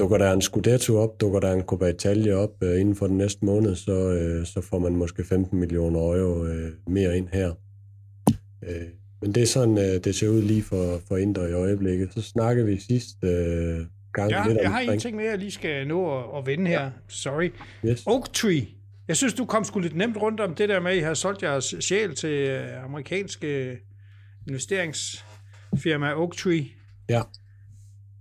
dukker 0.00 0.18
der 0.18 0.32
en 0.32 0.42
Scudetto 0.42 0.96
op, 0.96 1.20
dukker 1.20 1.40
der 1.40 1.52
en 1.52 1.62
Coppa 1.62 1.86
Italia 1.86 2.34
op 2.34 2.62
øh, 2.62 2.80
inden 2.80 2.96
for 2.96 3.06
den 3.06 3.18
næste 3.18 3.44
måned, 3.44 3.74
så, 3.76 3.92
øh, 3.92 4.46
så 4.46 4.60
får 4.60 4.78
man 4.78 4.96
måske 4.96 5.24
15 5.24 5.60
millioner 5.60 6.00
euro 6.00 6.44
øh, 6.44 6.72
mere 6.86 7.16
ind 7.16 7.28
her. 7.32 7.52
Øh, 8.62 8.88
men 9.22 9.34
det 9.34 9.42
er 9.42 9.46
sådan, 9.46 9.78
øh, 9.78 10.04
det 10.04 10.14
ser 10.14 10.28
ud 10.28 10.42
lige 10.42 10.62
for, 10.62 11.00
for 11.08 11.16
Inter 11.16 11.46
i 11.46 11.52
øjeblikket. 11.52 12.12
Så 12.14 12.22
snakker 12.22 12.64
vi 12.64 12.80
sidste 12.80 13.26
øh, 13.26 13.86
gang 14.12 14.30
ja, 14.30 14.48
lidt 14.48 14.58
jeg 14.58 14.70
har 14.70 14.80
en 14.80 14.98
ting 14.98 15.16
mere, 15.16 15.30
jeg 15.30 15.38
lige 15.38 15.50
skal 15.50 15.86
nå 15.86 16.18
at, 16.18 16.38
at 16.38 16.46
vende 16.46 16.66
her. 16.66 16.82
Ja. 16.82 16.90
Sorry. 17.08 17.50
Yes. 17.84 18.02
Oak 18.06 18.32
Tree. 18.32 18.66
Jeg 19.08 19.16
synes, 19.16 19.34
du 19.34 19.44
kom 19.44 19.64
sgu 19.64 19.78
lidt 19.78 19.96
nemt 19.96 20.16
rundt 20.16 20.40
om 20.40 20.54
det 20.54 20.68
der 20.68 20.80
med, 20.80 20.90
at 20.90 20.96
I 20.96 21.00
har 21.00 21.14
solgt 21.14 21.42
jeres 21.42 21.74
sjæl 21.80 22.14
til 22.14 22.30
øh, 22.30 22.84
amerikanske 22.84 23.78
investeringsfirma 24.48 26.14
Oak 26.14 26.36
Tree. 26.36 26.64
Ja. 27.08 27.22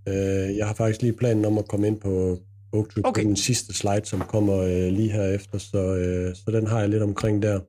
Øh, 0.10 0.58
jeg 0.58 0.68
har 0.68 0.74
faktisk 0.74 1.02
lige 1.02 1.14
planen 1.14 1.46
om 1.46 1.58
at 1.58 1.68
komme 1.68 1.88
ind 1.88 2.00
på 2.00 2.38
Oaktree 2.74 3.06
okay. 3.06 3.24
på 3.24 3.28
den 3.28 3.36
sidste 3.36 3.74
slide, 3.74 4.06
som 4.06 4.20
kommer 4.20 4.58
øh, 4.58 4.92
lige 4.92 5.12
herefter, 5.12 5.58
så, 5.58 5.96
øh, 5.96 6.36
så 6.36 6.52
den 6.52 6.68
har 6.68 6.80
jeg 6.80 6.90
lidt 6.90 7.04
omkring 7.04 7.42
der. 7.42 7.60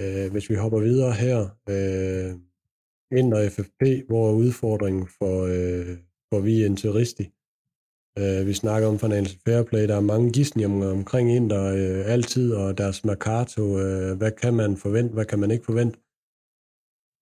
Øh, 0.00 0.30
hvis 0.32 0.50
vi 0.50 0.54
hopper 0.54 0.80
videre 0.80 1.12
her, 1.12 1.38
øh, 1.68 2.34
ind 3.18 3.34
og 3.34 3.52
FFP, 3.52 3.82
hvor 4.08 4.30
er 4.30 4.34
udfordringen 4.34 5.08
for, 5.18 5.44
øh, 5.44 5.96
for 6.32 6.40
vi 6.40 6.64
Interisti? 6.64 7.30
Øh, 8.18 8.46
vi 8.46 8.54
snakker 8.54 8.88
om 8.88 8.98
Financial 8.98 9.40
Fair 9.46 9.62
Play, 9.62 9.88
der 9.88 9.96
er 9.96 10.00
mange 10.00 10.32
gidsninger 10.32 10.90
omkring 10.90 11.36
Inter 11.36 11.64
øh, 11.64 12.12
altid, 12.12 12.52
og 12.52 12.78
deres 12.78 13.04
Mercato, 13.04 13.78
øh, 13.78 14.16
hvad 14.16 14.30
kan 14.30 14.54
man 14.54 14.76
forvente, 14.76 15.14
hvad 15.14 15.24
kan 15.24 15.38
man 15.38 15.50
ikke 15.50 15.64
forvente? 15.64 15.98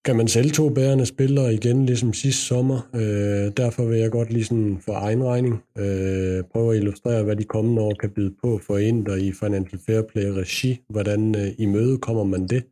Kan 0.06 0.16
man 0.16 0.28
sælge 0.28 0.50
to 0.50 0.68
bærende 0.68 1.06
spillere 1.06 1.54
igen, 1.54 1.86
ligesom 1.86 2.12
sidste 2.12 2.42
sommer. 2.42 2.90
Øh, 2.94 3.52
derfor 3.56 3.84
vil 3.84 3.98
jeg 3.98 4.10
godt 4.10 4.32
lige 4.32 4.44
sådan 4.44 4.78
for 4.84 4.92
egen 4.92 5.24
regning 5.24 5.54
øh, 5.78 6.44
prøve 6.52 6.72
at 6.72 6.78
illustrere, 6.80 7.22
hvad 7.22 7.36
de 7.36 7.44
kommende 7.44 7.82
år 7.82 7.94
kan 8.00 8.10
byde 8.10 8.34
på 8.42 8.58
for 8.58 8.78
Inter 8.78 9.14
i 9.14 9.32
Financial 9.32 9.80
Fair 9.86 10.02
Play 10.02 10.24
regi. 10.24 10.80
Hvordan 10.88 11.34
øh, 11.36 11.48
i 11.58 11.66
møde 11.66 11.98
kommer 11.98 12.24
man 12.24 12.46
det? 12.46 12.64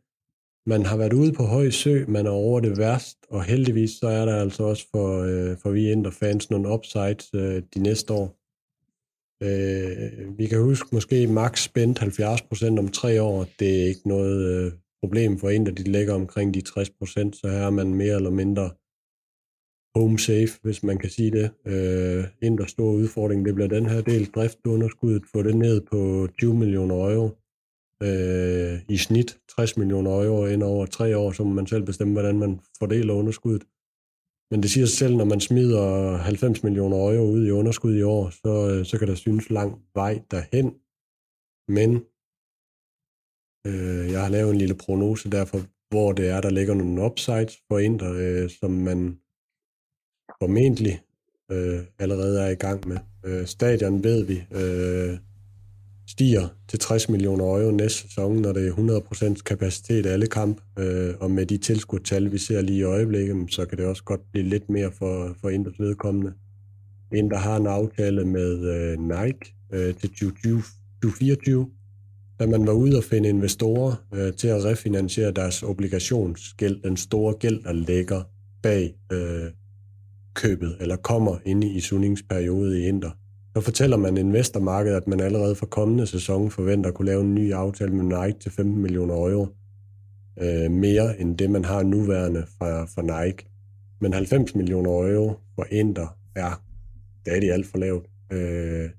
Man 0.65 0.85
har 0.85 0.97
været 0.97 1.13
ude 1.13 1.33
på 1.33 1.43
høj 1.43 1.69
sø, 1.69 2.05
man 2.07 2.25
er 2.25 2.29
over 2.29 2.59
det 2.59 2.77
værst, 2.77 3.17
og 3.29 3.43
heldigvis 3.43 3.91
så 3.91 4.07
er 4.07 4.25
der 4.25 4.35
altså 4.35 4.63
også 4.63 4.87
for, 4.91 5.21
øh, 5.21 5.57
for 5.57 5.69
vi 5.69 5.91
Inter 5.91 6.11
fans 6.11 6.49
nogle 6.49 6.69
upsides 6.69 7.29
øh, 7.35 7.61
de 7.75 7.79
næste 7.79 8.13
år. 8.13 8.37
Øh, 9.43 10.37
vi 10.37 10.47
kan 10.47 10.61
huske, 10.61 10.89
måske 10.91 11.27
max 11.27 11.63
spændt 11.63 11.99
70% 11.99 12.79
om 12.79 12.87
tre 12.87 13.21
år. 13.21 13.45
Det 13.59 13.81
er 13.81 13.87
ikke 13.87 14.07
noget 14.07 14.65
øh, 14.65 14.71
problem 15.05 15.37
for 15.37 15.49
en, 15.49 15.65
der 15.65 15.71
de 15.71 15.83
ligger 15.83 16.13
omkring 16.13 16.53
de 16.53 16.63
60%, 16.69 17.39
så 17.39 17.47
her 17.53 17.65
er 17.65 17.69
man 17.69 17.93
mere 17.93 18.15
eller 18.15 18.29
mindre 18.29 18.69
home 19.95 20.19
safe, 20.19 20.53
hvis 20.61 20.83
man 20.83 20.97
kan 20.97 21.09
sige 21.09 21.31
det. 21.31 21.51
Øh, 21.65 22.23
en 22.41 22.57
der 22.57 22.65
store 22.65 22.95
udfordring, 22.95 23.45
det 23.45 23.55
bliver 23.55 23.67
den 23.67 23.85
her 23.85 24.01
del 24.01 24.25
driftunderskuddet, 24.25 25.23
få 25.31 25.43
det 25.43 25.55
ned 25.55 25.81
på 25.81 26.27
20 26.37 26.55
millioner 26.55 26.95
euro 26.95 27.29
øh, 28.03 28.79
i 28.89 28.97
snit, 28.97 29.39
60 29.55 29.77
millioner 29.77 30.11
euro 30.11 30.45
ind 30.45 30.63
over 30.63 30.85
tre 30.85 31.17
år, 31.17 31.31
så 31.31 31.43
må 31.43 31.53
man 31.53 31.67
selv 31.67 31.83
bestemme, 31.83 32.13
hvordan 32.13 32.39
man 32.39 32.59
fordeler 32.79 33.13
underskuddet. 33.13 33.63
Men 34.51 34.61
det 34.63 34.71
siger 34.71 34.85
sig 34.85 34.97
selv, 34.97 35.15
når 35.15 35.25
man 35.25 35.39
smider 35.39 36.17
90 36.17 36.63
millioner 36.63 36.97
euro 36.97 37.31
ud 37.31 37.47
i 37.47 37.51
underskud 37.51 37.95
i 37.95 38.01
år, 38.01 38.29
så, 38.29 38.53
øh, 38.71 38.85
så 38.85 38.99
kan 38.99 39.07
der 39.07 39.15
synes 39.15 39.49
lang 39.49 39.81
vej 39.95 40.21
derhen. 40.31 40.73
Men 41.67 42.03
øh, 43.65 44.11
jeg 44.11 44.21
har 44.21 44.29
lavet 44.29 44.51
en 44.51 44.57
lille 44.57 44.75
prognose 44.75 45.29
derfor, 45.29 45.61
hvor 45.89 46.11
det 46.11 46.29
er, 46.29 46.41
der 46.41 46.49
ligger 46.49 46.73
nogle 46.73 47.01
upsides 47.01 47.57
for 47.67 47.79
Inter, 47.79 48.13
øh, 48.13 48.49
som 48.59 48.71
man 48.71 49.17
formentlig 50.41 51.01
øh, 51.51 51.79
allerede 51.99 52.41
er 52.41 52.49
i 52.49 52.55
gang 52.55 52.87
med. 52.87 52.97
Øh, 53.25 53.45
stadion 53.45 54.03
ved 54.03 54.23
vi 54.23 54.43
øh, 54.51 55.17
stiger 56.07 56.47
til 56.67 56.79
60 56.79 57.09
millioner 57.09 57.45
euro 57.45 57.71
næste 57.71 58.01
sæson, 58.01 58.35
når 58.35 58.53
det 58.53 58.67
er 58.67 59.31
100% 59.37 59.43
kapacitet 59.43 60.05
af 60.05 60.13
alle 60.13 60.27
kamp, 60.27 60.61
øh, 60.79 61.13
og 61.19 61.31
med 61.31 61.45
de 61.45 61.57
tilskudtal, 61.57 62.31
vi 62.31 62.37
ser 62.37 62.61
lige 62.61 62.79
i 62.79 62.83
øjeblikket, 62.83 63.53
så 63.53 63.65
kan 63.65 63.77
det 63.77 63.85
også 63.85 64.03
godt 64.03 64.21
blive 64.31 64.49
lidt 64.49 64.69
mere 64.69 64.91
for, 64.91 65.35
for 65.41 65.49
Inders 65.49 65.79
vedkommende. 65.79 66.33
Inter 67.13 67.37
har 67.37 67.57
en 67.57 67.67
aftale 67.67 68.25
med 68.25 68.59
øh, 68.75 68.99
Nike 68.99 69.55
øh, 69.73 69.95
til 69.95 70.09
2024, 70.09 71.69
da 72.39 72.47
man 72.47 72.67
var 72.67 72.73
ude 72.73 72.97
og 72.97 73.03
finde 73.03 73.29
investorer 73.29 73.95
øh, 74.13 74.33
til 74.33 74.47
at 74.47 74.65
refinansiere 74.65 75.31
deres 75.31 75.63
obligationsgæld, 75.63 76.81
den 76.83 76.97
store 76.97 77.33
gæld, 77.33 77.63
der 77.63 77.73
ligger 77.73 78.21
bag 78.61 78.95
øh, 79.11 79.51
købet, 80.33 80.77
eller 80.79 80.95
kommer 80.95 81.37
inde 81.45 81.67
i 81.67 81.79
sunningsperiode 81.79 82.79
i 82.81 82.87
Inter. 82.87 83.11
Så 83.55 83.61
fortæller 83.61 83.97
man 83.97 84.17
investormarkedet, 84.17 84.97
at 84.97 85.07
man 85.07 85.19
allerede 85.19 85.55
for 85.55 85.65
kommende 85.65 86.07
sæson 86.07 86.51
forventer 86.51 86.89
at 86.89 86.95
kunne 86.95 87.05
lave 87.05 87.21
en 87.21 87.35
ny 87.35 87.53
aftale 87.53 87.91
med 87.91 88.03
Nike 88.03 88.39
til 88.39 88.51
15 88.51 88.81
millioner 88.81 89.13
euro. 89.13 89.47
Øh, 90.41 90.71
mere 90.71 91.19
end 91.19 91.37
det, 91.37 91.49
man 91.49 91.65
har 91.65 91.83
nuværende 91.83 92.45
fra, 92.57 92.85
fra 92.85 93.25
Nike. 93.25 93.45
Men 94.01 94.13
90 94.13 94.55
millioner 94.55 94.91
euro 94.91 95.33
for 95.55 95.65
Inter 95.71 96.17
er 96.35 96.61
stadig 97.21 97.51
alt 97.51 97.67
for 97.67 97.77
lavt. 97.77 98.05
Øh, 98.31 98.89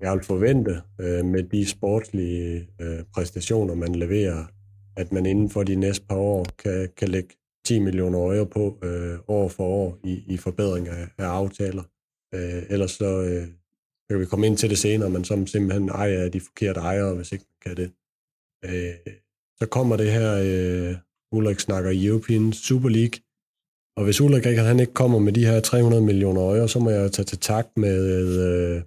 jeg 0.00 0.12
vil 0.12 0.24
forvente 0.24 0.82
øh, 1.00 1.24
med 1.24 1.42
de 1.42 1.66
sportslige 1.66 2.68
øh, 2.80 3.04
præstationer, 3.14 3.74
man 3.74 3.94
leverer, 3.94 4.44
at 4.96 5.12
man 5.12 5.26
inden 5.26 5.50
for 5.50 5.62
de 5.62 5.74
næste 5.74 6.06
par 6.06 6.16
år 6.16 6.46
kan, 6.58 6.88
kan 6.96 7.08
lægge 7.08 7.34
10 7.64 7.78
millioner 7.78 8.18
euro 8.18 8.44
på 8.44 8.78
øh, 8.82 9.18
år 9.28 9.48
for 9.48 9.64
år 9.64 9.98
i, 10.04 10.24
i 10.26 10.36
forbedring 10.36 10.88
af, 10.88 11.08
af 11.18 11.24
aftaler. 11.24 11.82
Øh, 12.34 12.62
ellers 12.70 12.90
så 12.90 13.22
øh, 13.22 13.46
kan 14.10 14.20
vi 14.20 14.26
komme 14.26 14.46
ind 14.46 14.56
til 14.56 14.70
det 14.70 14.78
senere, 14.78 15.10
men 15.10 15.24
som 15.24 15.46
simpelthen 15.46 15.88
ejer 15.88 16.28
de 16.28 16.40
forkerte 16.40 16.80
ejere, 16.80 17.14
hvis 17.14 17.32
ikke 17.32 17.44
man 17.48 17.74
kan 17.74 17.84
det. 17.84 17.92
Øh, 18.64 19.14
så 19.58 19.66
kommer 19.66 19.96
det 19.96 20.12
her, 20.12 20.32
øh, 20.44 20.96
Ulrik 21.32 21.60
snakker 21.60 21.90
European 21.94 22.52
Super 22.52 22.88
League, 22.88 23.20
og 23.96 24.04
hvis 24.04 24.20
Ulrik 24.20 24.46
ikke, 24.46 24.62
han 24.62 24.80
ikke 24.80 24.94
kommer 24.94 25.18
med 25.18 25.32
de 25.32 25.46
her 25.46 25.60
300 25.60 26.02
millioner 26.02 26.40
euro, 26.40 26.66
så 26.68 26.78
må 26.78 26.90
jeg 26.90 27.12
tage 27.12 27.26
til 27.26 27.38
takt 27.38 27.76
med 27.76 27.98
øh, 28.48 28.82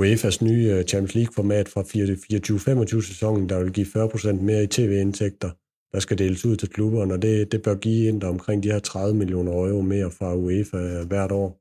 UEFA's 0.00 0.44
nye 0.44 0.64
øh, 0.64 0.84
Champions 0.84 1.14
League-format 1.14 1.68
fra 1.68 1.80
24-25 1.80 3.08
sæsonen, 3.08 3.48
der 3.48 3.62
vil 3.62 3.72
give 3.72 3.86
40% 3.86 4.32
mere 4.32 4.64
i 4.64 4.66
tv-indtægter, 4.66 5.50
der 5.92 6.00
skal 6.00 6.18
deles 6.18 6.44
ud 6.44 6.56
til 6.56 6.68
klubberne, 6.68 7.14
og 7.14 7.22
det, 7.22 7.52
det 7.52 7.62
bør 7.62 7.74
give 7.74 8.08
ind 8.08 8.22
omkring 8.22 8.62
de 8.62 8.72
her 8.72 8.78
30 8.78 9.14
millioner 9.14 9.52
euro 9.52 9.80
mere 9.80 10.10
fra 10.10 10.34
UEFA 10.34 10.76
øh, 10.76 11.06
hvert 11.06 11.32
år. 11.32 11.60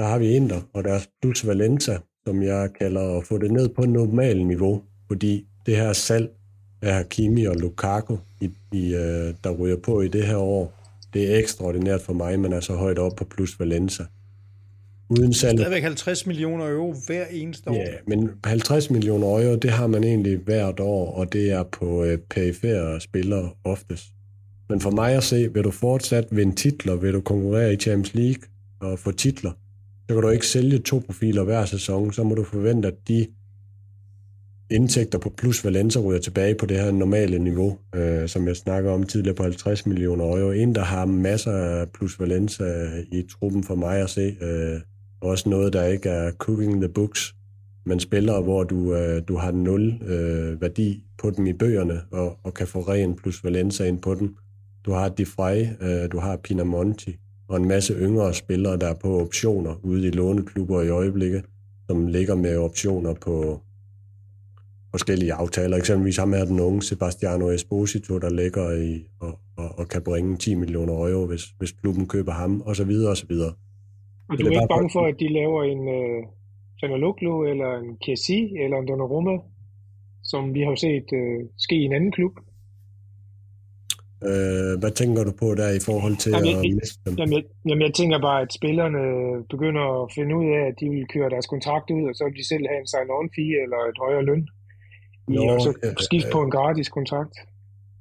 Der 0.00 0.08
har 0.08 0.18
vi 0.18 0.36
Inter 0.36 0.60
og 0.72 0.84
deres 0.84 1.10
plus 1.22 1.46
Valenta, 1.46 1.98
som 2.26 2.42
jeg 2.42 2.70
kalder 2.80 3.18
at 3.18 3.26
få 3.26 3.38
det 3.38 3.50
ned 3.50 3.68
på 3.68 3.82
et 3.82 3.88
normalt 3.88 4.46
niveau, 4.46 4.82
fordi 5.08 5.46
det 5.66 5.76
her 5.76 5.92
salg 5.92 6.30
af 6.82 6.94
Hakimi 6.94 7.44
og 7.44 7.56
Lukaku, 7.56 8.16
i, 8.40 8.50
i, 8.72 8.94
øh, 8.94 9.34
der 9.44 9.50
ryger 9.50 9.76
på 9.76 10.00
i 10.00 10.08
det 10.08 10.26
her 10.26 10.36
år, 10.36 10.78
det 11.14 11.32
er 11.32 11.38
ekstraordinært 11.38 12.00
for 12.00 12.12
mig, 12.12 12.40
men 12.40 12.52
er 12.52 12.60
så 12.60 12.74
højt 12.74 12.98
op 12.98 13.16
på 13.16 13.24
plus 13.24 13.60
Valenza. 13.60 14.04
Uden 15.18 15.32
salg... 15.32 15.58
Stadigvæk 15.58 15.82
50 15.82 16.26
millioner 16.26 16.68
euro 16.68 16.94
hver 17.06 17.26
eneste 17.30 17.70
år. 17.70 17.74
Ja, 17.74 17.86
men 18.06 18.30
50 18.44 18.90
millioner 18.90 19.26
euro, 19.26 19.56
det 19.56 19.70
har 19.70 19.86
man 19.86 20.04
egentlig 20.04 20.36
hvert 20.36 20.80
år, 20.80 21.12
og 21.12 21.32
det 21.32 21.50
er 21.50 21.62
på 21.62 22.04
øh, 22.04 22.18
perifære 22.30 23.00
spillere 23.00 23.50
oftest. 23.64 24.04
Men 24.68 24.80
for 24.80 24.90
mig 24.90 25.16
at 25.16 25.22
se, 25.22 25.54
vil 25.54 25.64
du 25.64 25.70
fortsat 25.70 26.28
vinde 26.30 26.54
titler, 26.54 26.96
vil 26.96 27.12
du 27.12 27.20
konkurrere 27.20 27.72
i 27.72 27.76
Champions 27.76 28.14
League 28.14 28.42
og 28.80 28.98
få 28.98 29.12
titler, 29.12 29.50
så 30.08 30.14
kan 30.14 30.22
du 30.22 30.28
ikke 30.28 30.46
sælge 30.46 30.78
to 30.78 31.02
profiler 31.06 31.44
hver 31.44 31.64
sæson, 31.64 32.12
så 32.12 32.22
må 32.22 32.34
du 32.34 32.44
forvente, 32.44 32.88
at 32.88 32.94
de 33.08 33.26
indtægter 34.70 35.18
på 35.18 35.30
plus 35.30 35.64
Valenza 35.64 35.98
ryger 35.98 36.20
tilbage 36.20 36.54
på 36.54 36.66
det 36.66 36.76
her 36.80 36.90
normale 36.90 37.38
niveau, 37.38 37.78
øh, 37.94 38.28
som 38.28 38.48
jeg 38.48 38.56
snakker 38.56 38.90
om 38.90 39.02
tidligere 39.02 39.34
på 39.34 39.42
50 39.42 39.86
millioner 39.86 40.24
euro. 40.24 40.50
En, 40.50 40.74
der 40.74 40.84
har 40.84 41.04
masser 41.06 41.52
af 41.52 41.88
plus 41.88 42.20
Valenza 42.20 42.64
i 43.12 43.22
truppen 43.22 43.64
for 43.64 43.74
mig 43.74 44.00
at 44.00 44.10
se, 44.10 44.36
øh, 44.40 44.80
også 45.22 45.48
noget, 45.48 45.72
der 45.72 45.84
ikke 45.84 46.08
er 46.08 46.32
cooking 46.32 46.80
the 46.80 46.88
books, 46.88 47.34
men 47.84 48.00
spillere, 48.00 48.42
hvor 48.42 48.64
du, 48.64 48.94
øh, 48.94 49.22
du 49.28 49.36
har 49.36 49.52
nul 49.52 50.02
øh, 50.02 50.60
værdi 50.60 51.02
på 51.18 51.30
dem 51.30 51.46
i 51.46 51.52
bøgerne, 51.52 52.00
og, 52.10 52.38
og 52.42 52.54
kan 52.54 52.66
få 52.66 52.80
ren 52.80 53.16
plus 53.16 53.44
Valenza 53.44 53.84
ind 53.84 53.98
på 53.98 54.14
dem. 54.14 54.36
Du 54.84 54.92
har 54.92 55.08
De 55.08 55.26
Frey, 55.26 55.66
øh, 55.80 56.12
du 56.12 56.18
har 56.18 56.36
Pinamonti, 56.36 57.16
og 57.48 57.56
en 57.56 57.68
masse 57.68 57.94
yngre 57.94 58.34
spillere, 58.34 58.76
der 58.76 58.86
er 58.86 58.94
på 58.94 59.20
optioner 59.20 59.74
ude 59.82 60.06
i 60.06 60.10
låneklubber 60.10 60.82
i 60.82 60.88
øjeblikket, 60.88 61.44
som 61.86 62.06
ligger 62.06 62.34
med 62.34 62.56
optioner 62.56 63.14
på 63.14 63.60
forskellige 64.90 65.32
aftaler. 65.32 65.76
Eksempelvis 65.76 66.16
ham 66.16 66.32
her 66.32 66.44
den 66.44 66.60
unge 66.60 66.82
Sebastiano 66.82 67.50
Esposito, 67.50 68.18
der 68.18 68.30
ligger 68.30 68.72
i 68.72 69.06
og, 69.20 69.38
og, 69.56 69.78
og 69.78 69.88
kan 69.88 70.02
bringe 70.02 70.36
10 70.36 70.54
millioner 70.54 70.92
euro, 70.92 71.26
hvis, 71.26 71.44
hvis 71.58 71.72
klubben 71.72 72.06
køber 72.06 72.32
ham, 72.32 72.60
og 72.60 72.76
så 72.76 72.84
videre, 72.84 73.16
og 74.32 74.38
du 74.38 74.46
er 74.46 74.50
ikke 74.50 74.74
bange 74.76 74.90
for, 74.96 75.04
at 75.10 75.16
de 75.22 75.28
laver 75.40 75.60
en 75.72 75.82
uh, 75.98 76.20
Chanaloglu, 76.78 77.34
eller 77.50 77.70
en 77.82 77.96
Kessi, 78.04 78.40
eller 78.64 78.76
en 78.78 78.88
Donnarumma, 78.88 79.36
som 80.30 80.54
vi 80.54 80.60
har 80.68 80.74
set 80.74 81.08
uh, 81.20 81.38
ske 81.64 81.76
i 81.82 81.84
en 81.88 81.96
anden 81.98 82.12
klub? 82.12 82.34
Øh, 84.30 84.72
hvad 84.80 84.92
tænker 85.00 85.22
du 85.28 85.32
på 85.42 85.48
der 85.60 85.70
i 85.78 85.82
forhold 85.88 86.16
til 86.22 86.32
jamen, 86.32 86.54
at 86.56 86.62
miste 86.78 86.98
dem? 87.04 87.12
Jamen 87.18 87.34
jeg, 87.36 87.44
jamen, 87.68 87.84
jeg 87.88 87.94
tænker 88.00 88.18
bare, 88.28 88.40
at 88.46 88.52
spillerne 88.58 89.02
begynder 89.54 89.84
at 90.02 90.06
finde 90.16 90.32
ud 90.40 90.48
af, 90.56 90.62
at 90.70 90.76
de 90.80 90.86
vil 90.94 91.06
køre 91.14 91.32
deres 91.34 91.48
kontrakt 91.54 91.88
ud, 91.96 92.04
og 92.08 92.14
så 92.14 92.22
vil 92.24 92.38
de 92.40 92.48
selv 92.52 92.64
have 92.70 92.80
en 92.84 92.90
sign-on 92.92 93.28
fee 93.34 93.56
eller 93.64 93.80
et 93.90 93.98
højere 94.04 94.24
løn. 94.30 94.44
Nå, 95.28 95.42
og 95.54 95.60
så 95.66 95.70
skifte 96.06 96.28
øh, 96.28 96.34
på 96.36 96.40
en 96.46 96.50
gratis 96.56 96.88
kontrakt. 96.98 97.34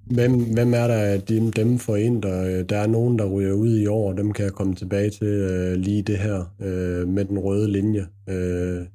Hvem, 0.06 0.54
hvem 0.54 0.74
er 0.74 0.88
der 0.88 0.98
af 0.98 1.22
dem, 1.22 1.52
dem 1.52 1.78
for 1.78 1.96
en, 1.96 2.24
der, 2.24 2.44
øh, 2.44 2.70
der 2.70 2.78
er 2.78 2.88
nogen, 2.88 3.20
der 3.20 3.26
ryger 3.26 3.54
ud 3.54 3.78
i 3.78 3.88
år, 3.88 4.14
dem 4.14 4.32
kan 4.32 4.46
jeg 4.46 4.54
komme 4.54 4.76
tilbage 4.76 5.10
til 5.10 5.28
øh, 5.28 5.74
lige 5.74 6.02
det 6.02 6.18
her 6.18 6.54
øh, 6.60 7.08
med 7.08 7.26
den 7.26 7.40
røde 7.40 7.72
linje. 7.72 8.08
Øh, 8.30 8.86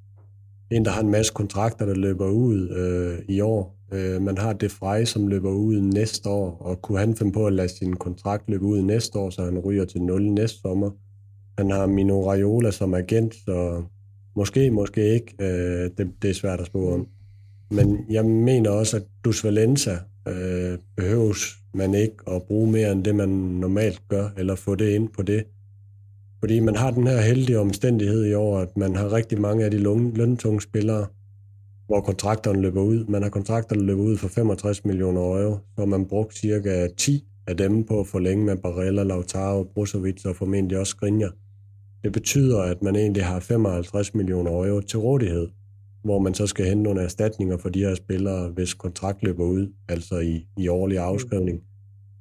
en, 0.70 0.84
der 0.84 0.90
har 0.90 1.00
en 1.00 1.10
masse 1.10 1.32
kontrakter, 1.32 1.86
der 1.86 1.94
løber 1.94 2.28
ud 2.28 2.68
øh, 2.68 3.34
i 3.34 3.40
år, 3.40 3.76
Øh, 3.92 4.22
man 4.22 4.38
har 4.38 4.52
Defray, 4.52 4.98
Frey, 4.98 5.04
som 5.04 5.28
løber 5.28 5.50
ud 5.50 5.80
næste 5.80 6.28
år, 6.28 6.56
og 6.60 6.82
kunne 6.82 6.98
han 6.98 7.16
finde 7.16 7.32
på 7.32 7.46
at 7.46 7.52
lade 7.52 7.68
sin 7.68 7.96
kontrakt 7.96 8.50
løbe 8.50 8.64
ud 8.64 8.82
næste 8.82 9.18
år, 9.18 9.30
så 9.30 9.44
han 9.44 9.58
ryger 9.58 9.84
til 9.84 10.02
0 10.02 10.22
næste 10.22 10.60
sommer. 10.60 10.90
Han 11.58 11.70
har 11.70 11.86
Mino 11.86 12.30
Raiola 12.30 12.70
som 12.70 12.94
agent, 12.94 13.34
så 13.34 13.82
måske, 14.36 14.70
måske 14.70 15.14
ikke. 15.14 15.34
Øh, 15.40 15.90
det, 15.98 16.12
det 16.22 16.30
er 16.30 16.34
svært 16.34 16.60
at 16.60 16.66
spå 16.66 16.94
om. 16.94 17.06
Men 17.70 17.98
jeg 18.10 18.24
mener 18.24 18.70
også, 18.70 18.96
at 18.96 19.02
Dus 19.24 19.44
Valenza 19.44 19.98
øh, 20.28 20.78
behøves 20.96 21.56
man 21.74 21.94
ikke 21.94 22.16
at 22.26 22.42
bruge 22.42 22.72
mere 22.72 22.92
end 22.92 23.04
det, 23.04 23.14
man 23.14 23.28
normalt 23.28 24.02
gør, 24.08 24.28
eller 24.36 24.54
få 24.54 24.74
det 24.74 24.90
ind 24.90 25.08
på 25.08 25.22
det. 25.22 25.44
Fordi 26.40 26.60
man 26.60 26.76
har 26.76 26.90
den 26.90 27.06
her 27.06 27.20
heldige 27.20 27.58
omstændighed 27.58 28.24
i 28.24 28.34
år, 28.34 28.58
at 28.58 28.76
man 28.76 28.96
har 28.96 29.12
rigtig 29.12 29.40
mange 29.40 29.64
af 29.64 29.70
de 29.70 29.78
løntunge 30.16 30.60
spillere, 30.60 31.06
hvor 31.86 32.00
kontrakterne 32.00 32.60
løber 32.60 32.82
ud. 32.82 33.04
Man 33.04 33.22
har 33.22 33.30
kontrakter, 33.30 33.76
der 33.76 33.82
løber 33.82 34.02
ud 34.02 34.16
for 34.16 34.28
65 34.28 34.84
millioner 34.84 35.20
euro, 35.20 35.58
så 35.78 35.84
man 35.84 36.06
brugt 36.06 36.38
cirka 36.38 36.88
10 36.96 37.24
af 37.46 37.56
dem 37.56 37.84
på 37.84 38.00
at 38.00 38.06
forlænge 38.06 38.44
med 38.44 38.56
Barella, 38.56 39.02
Lautaro, 39.02 39.64
Brozovic 39.74 40.24
og 40.24 40.36
formentlig 40.36 40.78
også 40.78 40.90
Skriniar. 40.90 41.32
Det 42.04 42.12
betyder, 42.12 42.60
at 42.62 42.82
man 42.82 42.96
egentlig 42.96 43.24
har 43.24 43.40
55 43.40 44.14
millioner 44.14 44.50
euro 44.50 44.80
til 44.80 44.98
rådighed, 44.98 45.48
hvor 46.06 46.18
man 46.18 46.34
så 46.34 46.46
skal 46.46 46.66
hente 46.66 46.82
nogle 46.82 47.02
erstatninger 47.02 47.56
for 47.56 47.68
de 47.68 47.78
her 47.78 47.94
spillere, 47.94 48.48
hvis 48.48 48.74
kontrakt 48.74 49.22
løber 49.22 49.44
ud, 49.44 49.72
altså 49.88 50.18
i, 50.18 50.46
i 50.56 50.68
årlig 50.68 50.98
afskrivning. 50.98 51.60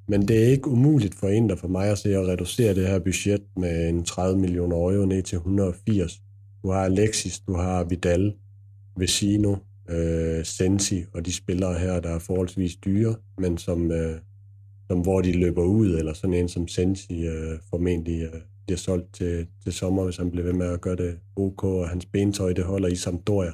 Men 0.07 0.27
det 0.27 0.43
er 0.43 0.47
ikke 0.47 0.67
umuligt 0.67 1.15
for 1.15 1.27
en, 1.27 1.49
der 1.49 1.55
for 1.55 1.67
mig 1.67 1.89
at 1.89 1.97
se 1.97 2.15
at 2.15 2.27
reducere 2.27 2.75
det 2.75 2.87
her 2.87 2.99
budget 2.99 3.41
med 3.57 3.89
en 3.89 4.03
30 4.03 4.39
millioner 4.39 4.75
euro 4.75 5.05
ned 5.05 5.23
til 5.23 5.35
180 5.35 6.21
Du 6.63 6.71
har 6.71 6.83
Alexis, 6.83 7.39
du 7.39 7.53
har 7.53 7.83
Vidal, 7.83 8.33
Vecino, 8.97 9.55
øh, 9.89 10.45
Sensi 10.45 11.03
og 11.13 11.25
de 11.25 11.33
spillere 11.33 11.79
her, 11.79 11.99
der 11.99 12.09
er 12.09 12.19
forholdsvis 12.19 12.75
dyre, 12.75 13.15
men 13.37 13.57
som, 13.57 13.91
øh, 13.91 14.19
som 14.87 15.01
hvor 15.01 15.21
de 15.21 15.31
løber 15.31 15.63
ud, 15.63 15.87
eller 15.87 16.13
sådan 16.13 16.33
en 16.33 16.49
som 16.49 16.67
Sensi 16.67 17.27
øh, 17.27 17.59
formentlig 17.69 18.21
øh, 18.21 18.41
bliver 18.65 18.77
solgt 18.77 19.13
til, 19.13 19.47
til 19.63 19.73
sommer, 19.73 20.03
hvis 20.03 20.17
han 20.17 20.31
bliver 20.31 20.45
ved 20.45 20.53
med 20.53 20.67
at 20.67 20.81
gøre 20.81 20.95
det 20.95 21.17
ok, 21.35 21.63
og 21.63 21.89
hans 21.89 22.05
bentøj 22.05 22.53
det 22.53 22.63
holder 22.63 22.87
i 22.87 22.95
Sampdoria. 22.95 23.51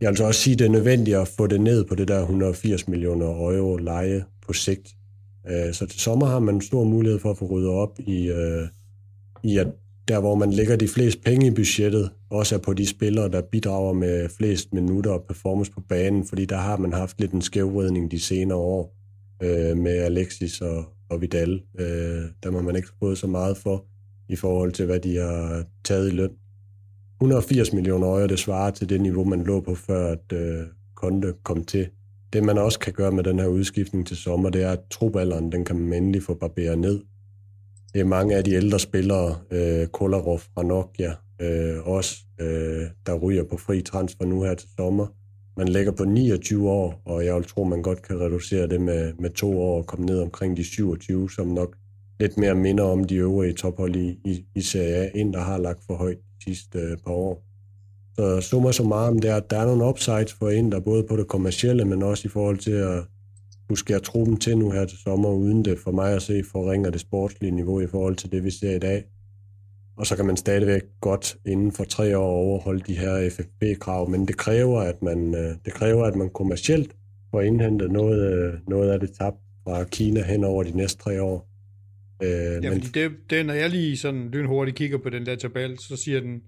Jeg 0.00 0.06
vil 0.06 0.10
altså 0.10 0.24
også 0.24 0.40
sige, 0.40 0.52
at 0.52 0.58
det 0.58 0.66
er 0.66 0.70
nødvendigt 0.70 1.16
at 1.16 1.28
få 1.28 1.46
det 1.46 1.60
ned 1.60 1.84
på 1.84 1.94
det 1.94 2.08
der 2.08 2.20
180 2.20 2.88
millioner 2.88 3.26
euro 3.26 3.76
leje 3.76 4.24
på 4.46 4.52
sigt. 4.52 4.94
Øh, 5.48 5.74
så 5.74 5.86
til 5.86 6.00
sommer 6.00 6.26
har 6.26 6.38
man 6.38 6.54
en 6.54 6.60
stor 6.60 6.84
mulighed 6.84 7.18
for 7.18 7.30
at 7.30 7.38
få 7.38 7.46
ryddet 7.46 7.70
op 7.70 7.98
i, 7.98 8.28
øh, 8.28 8.68
i 9.42 9.58
at 9.58 9.66
der, 10.08 10.20
hvor 10.20 10.34
man 10.34 10.52
lægger 10.52 10.76
de 10.76 10.88
fleste 10.88 11.20
penge 11.20 11.46
i 11.46 11.50
budgettet, 11.50 12.10
også 12.30 12.54
er 12.54 12.58
på 12.58 12.74
de 12.74 12.86
spillere, 12.86 13.28
der 13.28 13.40
bidrager 13.40 13.92
med 13.92 14.28
flest 14.28 14.74
minutter 14.74 15.10
og 15.10 15.24
performance 15.28 15.72
på 15.72 15.80
banen, 15.80 16.26
fordi 16.26 16.44
der 16.44 16.56
har 16.56 16.76
man 16.76 16.92
haft 16.92 17.20
lidt 17.20 17.32
en 17.32 17.42
skævvridning 17.42 18.10
de 18.10 18.20
senere 18.20 18.58
år 18.58 18.96
øh, 19.42 19.76
med 19.76 19.98
Alexis 19.98 20.60
og, 20.60 20.84
og 21.10 21.20
Vidal. 21.20 21.62
Øh, 21.78 22.22
der 22.42 22.50
må 22.50 22.62
man 22.62 22.76
ikke 22.76 22.88
få 22.98 23.14
så 23.14 23.26
meget 23.26 23.56
for 23.56 23.84
i 24.28 24.36
forhold 24.36 24.72
til, 24.72 24.86
hvad 24.86 25.00
de 25.00 25.16
har 25.16 25.64
taget 25.84 26.12
i 26.12 26.14
løn. 26.14 26.30
180 27.20 27.72
millioner 27.72 28.06
euro, 28.06 28.26
det 28.26 28.38
svarer 28.38 28.70
til 28.70 28.88
det 28.88 29.00
niveau, 29.00 29.24
man 29.24 29.44
lå 29.44 29.60
på, 29.60 29.74
før 29.74 30.12
at 30.12 30.32
øh, 30.32 30.66
Konte 30.94 31.34
kom 31.42 31.64
til. 31.64 31.88
Det, 32.32 32.44
man 32.44 32.58
også 32.58 32.78
kan 32.78 32.92
gøre 32.92 33.12
med 33.12 33.24
den 33.24 33.38
her 33.38 33.46
udskiftning 33.46 34.06
til 34.06 34.16
sommer, 34.16 34.50
det 34.50 34.62
er, 34.62 34.70
at 34.70 34.80
trobalderen, 34.90 35.52
den 35.52 35.64
kan 35.64 35.76
man 35.76 36.02
endelig 36.02 36.22
få 36.22 36.34
barberet 36.34 36.78
ned. 36.78 37.00
Det 37.92 38.00
er 38.00 38.04
mange 38.04 38.36
af 38.36 38.44
de 38.44 38.52
ældre 38.52 38.78
spillere, 38.78 39.36
øh, 39.50 39.86
Kolarov 39.86 40.38
fra 40.38 40.62
Nokia, 40.62 41.14
øh, 41.40 41.88
også, 41.88 42.16
øh, 42.40 42.86
der 43.06 43.14
ryger 43.14 43.44
på 43.44 43.56
fri 43.56 43.82
transfer 43.82 44.24
nu 44.24 44.42
her 44.42 44.54
til 44.54 44.68
sommer. 44.76 45.06
Man 45.56 45.68
ligger 45.68 45.92
på 45.92 46.04
29 46.04 46.70
år, 46.70 47.02
og 47.04 47.24
jeg 47.24 47.34
vil 47.34 47.44
tro, 47.44 47.64
man 47.64 47.82
godt 47.82 48.02
kan 48.02 48.20
reducere 48.20 48.66
det 48.66 48.80
med, 48.80 49.12
med 49.18 49.30
to 49.30 49.60
år 49.60 49.78
og 49.78 49.86
komme 49.86 50.06
ned 50.06 50.20
omkring 50.20 50.56
de 50.56 50.64
27, 50.64 51.30
som 51.30 51.46
nok 51.46 51.76
lidt 52.20 52.38
mere 52.38 52.54
minder 52.54 52.84
om 52.84 53.04
de 53.04 53.14
øvrige 53.14 53.52
tophold 53.52 53.96
i, 53.96 54.18
i, 54.24 54.44
i 54.54 54.60
Serie 54.60 54.94
A, 54.94 55.10
end 55.14 55.32
der 55.32 55.40
har 55.40 55.58
lagt 55.58 55.80
for 55.86 55.94
højt 55.94 56.18
sidste 56.54 56.78
øh, 56.78 56.96
par 56.96 57.12
år. 57.12 57.44
Så 58.16 58.40
summa 58.40 58.72
så 58.72 58.82
meget, 58.82 59.22
det 59.22 59.30
er, 59.30 59.36
at 59.36 59.50
der 59.50 59.58
er 59.58 59.66
nogle 59.66 59.84
upsides 59.84 60.32
for 60.32 60.48
en, 60.48 60.72
der 60.72 60.80
både 60.80 61.04
på 61.04 61.16
det 61.16 61.28
kommercielle, 61.28 61.84
men 61.84 62.02
også 62.02 62.28
i 62.28 62.30
forhold 62.30 62.58
til 62.58 62.70
at 62.70 63.04
kunne 63.68 63.78
skære 63.78 64.00
truppen 64.00 64.36
til 64.36 64.58
nu 64.58 64.70
her 64.70 64.84
til 64.84 64.98
sommer, 64.98 65.28
uden 65.28 65.64
det 65.64 65.78
for 65.78 65.90
mig 65.90 66.14
at 66.14 66.22
se 66.22 66.42
forringer 66.52 66.90
det 66.90 67.00
sportslige 67.00 67.50
niveau 67.50 67.80
i 67.80 67.86
forhold 67.86 68.16
til 68.16 68.32
det, 68.32 68.44
vi 68.44 68.50
ser 68.50 68.76
i 68.76 68.78
dag. 68.78 69.04
Og 69.96 70.06
så 70.06 70.16
kan 70.16 70.26
man 70.26 70.36
stadigvæk 70.36 70.82
godt 71.00 71.36
inden 71.46 71.72
for 71.72 71.84
tre 71.84 72.18
år 72.18 72.30
overholde 72.30 72.84
de 72.86 72.98
her 72.98 73.30
FFP-krav, 73.30 74.10
men 74.10 74.28
det 74.28 74.36
kræver, 74.36 74.80
at 74.80 75.02
man, 75.02 75.34
øh, 75.34 75.54
det 75.64 75.72
kræver, 75.72 76.04
at 76.04 76.16
man 76.16 76.30
kommercielt 76.30 76.96
får 77.30 77.40
indhentet 77.40 77.90
noget, 77.90 78.32
øh, 78.32 78.54
noget 78.68 78.90
af 78.90 79.00
det 79.00 79.10
tabt 79.18 79.36
fra 79.64 79.84
Kina 79.84 80.22
hen 80.22 80.44
over 80.44 80.62
de 80.62 80.76
næste 80.76 81.02
tre 81.02 81.22
år. 81.22 81.47
Øh, 82.22 82.30
ja, 82.30 82.60
men... 82.60 82.72
fordi 82.72 83.00
det, 83.00 83.30
det, 83.30 83.46
når 83.46 83.54
jeg 83.54 83.70
lige 83.70 83.96
sådan 83.96 84.30
lynhurtigt 84.30 84.76
kigger 84.76 84.98
på 84.98 85.10
den 85.10 85.26
der 85.26 85.36
tabel, 85.36 85.78
så 85.78 85.96
siger 85.96 86.20
den, 86.20 86.42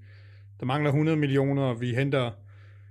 der 0.60 0.66
mangler 0.66 0.90
100 0.90 1.16
millioner, 1.16 1.62
og 1.62 1.80
vi 1.80 1.94
henter 1.94 2.30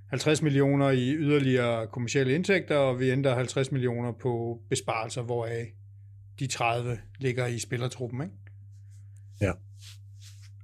50 0.10 0.42
millioner 0.42 0.90
i 0.90 1.14
yderligere 1.14 1.88
kommersielle 1.88 2.36
indtægter, 2.36 2.76
og 2.76 3.00
vi 3.00 3.10
henter 3.10 3.36
50 3.36 3.72
millioner 3.72 4.12
på 4.12 4.62
besparelser, 4.70 5.22
hvoraf 5.22 5.74
de 6.40 6.48
30 6.48 7.00
ligger 7.20 7.48
i 7.48 7.60
spillertruppen, 7.60 8.22
ikke? 8.22 8.36
Ja. 9.42 9.52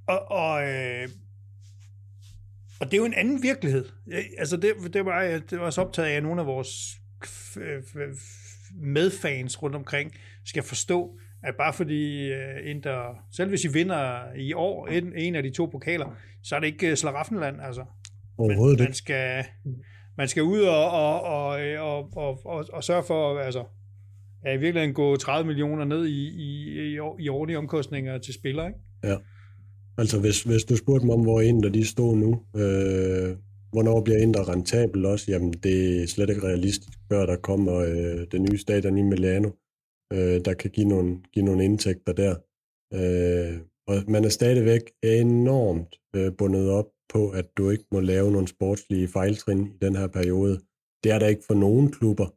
Og, 0.08 0.32
og, 0.32 0.64
øh, 0.64 1.10
og 2.80 2.86
det 2.86 2.94
er 2.94 2.98
jo 2.98 3.06
en 3.06 3.14
anden 3.14 3.44
virkelighed. 3.44 3.86
Altså, 4.38 4.58
det, 4.58 4.74
det, 4.94 5.06
var, 5.06 5.42
det 5.50 5.60
var 5.60 5.66
også 5.66 5.82
optaget 5.82 6.10
af, 6.10 6.14
at 6.14 6.24
nogle 6.24 6.42
af 6.42 6.48
vores 6.48 7.02
medfans 8.74 9.64
rundt 9.64 9.76
omkring 9.76 10.12
skal 10.46 10.64
forstå, 10.64 11.20
at 11.46 11.56
bare 11.58 11.74
fordi 11.74 12.32
uh, 12.32 12.70
Inter, 12.70 13.16
selv 13.32 13.50
hvis 13.50 13.64
I 13.64 13.74
vinder 13.74 14.34
i 14.38 14.54
år 14.54 14.88
en, 14.88 15.14
en 15.16 15.36
af 15.36 15.44
de 15.44 15.50
to 15.50 15.66
pokaler, 15.66 16.16
så 16.44 16.56
er 16.56 16.60
det 16.60 16.68
ikke 16.68 16.92
uh, 16.92 16.96
Slaraffenland, 16.96 17.56
altså. 17.62 17.86
Overhovedet 18.38 18.80
man, 18.80 18.88
man 18.88 18.94
skal, 18.94 19.44
man 20.18 20.28
skal 20.28 20.44
ud 20.44 20.62
og, 20.62 20.92
og, 20.92 21.22
og, 21.22 21.48
og, 21.80 22.10
og, 22.16 22.40
og, 22.46 22.66
og 22.74 22.84
sørge 22.84 23.04
for, 23.04 23.40
altså, 23.40 23.64
ja, 24.46 24.54
i 24.54 24.58
virkeligheden 24.58 24.94
gå 24.94 25.16
30 25.16 25.48
millioner 25.48 25.86
ned 25.86 26.06
i, 26.06 26.28
i, 26.28 26.80
i, 26.80 27.00
i 27.20 27.30
årlige 27.30 27.58
omkostninger 27.58 28.18
til 28.18 28.34
spillere, 28.34 28.68
ikke? 28.68 28.80
Ja. 29.04 29.16
Altså, 29.98 30.20
hvis, 30.20 30.44
hvis 30.44 30.64
du 30.64 30.76
spurgte 30.76 31.06
mig 31.06 31.16
om, 31.16 31.22
hvor 31.22 31.42
Inter 31.42 31.70
de 31.70 31.86
stod 31.86 32.16
nu, 32.16 32.42
øh, 32.56 33.36
hvornår 33.72 34.02
bliver 34.02 34.20
Inter 34.20 34.50
rentabel 34.50 35.06
også, 35.06 35.32
jamen 35.32 35.54
det 35.54 36.04
er 36.04 36.08
slet 36.08 36.30
ikke 36.30 36.48
realistisk, 36.48 36.90
før 37.10 37.26
der 37.26 37.36
kommer 37.36 37.76
øh, 37.76 38.28
det 38.32 38.42
nye 38.42 38.58
stadion 38.58 38.98
i 38.98 39.02
Milano 39.02 39.50
øh, 40.14 40.46
der 40.46 40.54
kan 40.54 40.72
give 40.72 40.88
nogle, 40.88 41.22
give 41.34 41.46
nogle 41.46 41.66
indtægter 41.66 42.14
der. 42.14 42.36
Øh, 42.94 43.60
og 43.88 43.96
man 44.08 44.26
er 44.26 44.30
stadigvæk 44.30 44.82
enormt 45.04 46.00
øh, 46.16 46.32
bundet 46.38 46.70
op 46.70 46.90
på, 47.14 47.30
at 47.30 47.48
du 47.58 47.70
ikke 47.70 47.86
må 47.92 48.00
lave 48.00 48.32
nogle 48.32 48.48
sportslige 48.48 49.08
fejltrin 49.08 49.68
i 49.68 49.78
den 49.82 49.96
her 49.96 50.08
periode. 50.08 50.60
Det 51.04 51.12
er 51.12 51.20
der 51.20 51.28
ikke 51.28 51.44
for 51.48 51.54
nogen 51.54 51.92
klubber. 51.92 52.28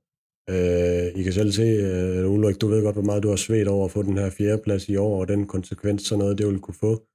Øh, 0.51 1.21
I 1.21 1.23
kan 1.23 1.33
selv 1.33 1.53
se, 1.53 1.63
øh, 1.63 2.31
Ulrik, 2.31 2.61
du 2.61 2.67
ved 2.67 2.83
godt, 2.83 2.95
hvor 2.95 3.03
meget 3.03 3.23
du 3.23 3.29
har 3.29 3.37
svedt 3.37 3.69
over 3.69 3.85
at 3.85 3.91
få 3.91 4.03
den 4.03 4.19
her 4.19 4.31
fjerdeplads 4.31 4.89
i 4.89 4.97
år, 4.97 5.21
og 5.21 5.29
den 5.29 5.47
konsekvens, 5.47 6.03
så 6.03 6.17
noget 6.17 6.39
det 6.39 6.47
vil 6.47 6.61
kunne 6.61 6.75
få. 6.75 7.07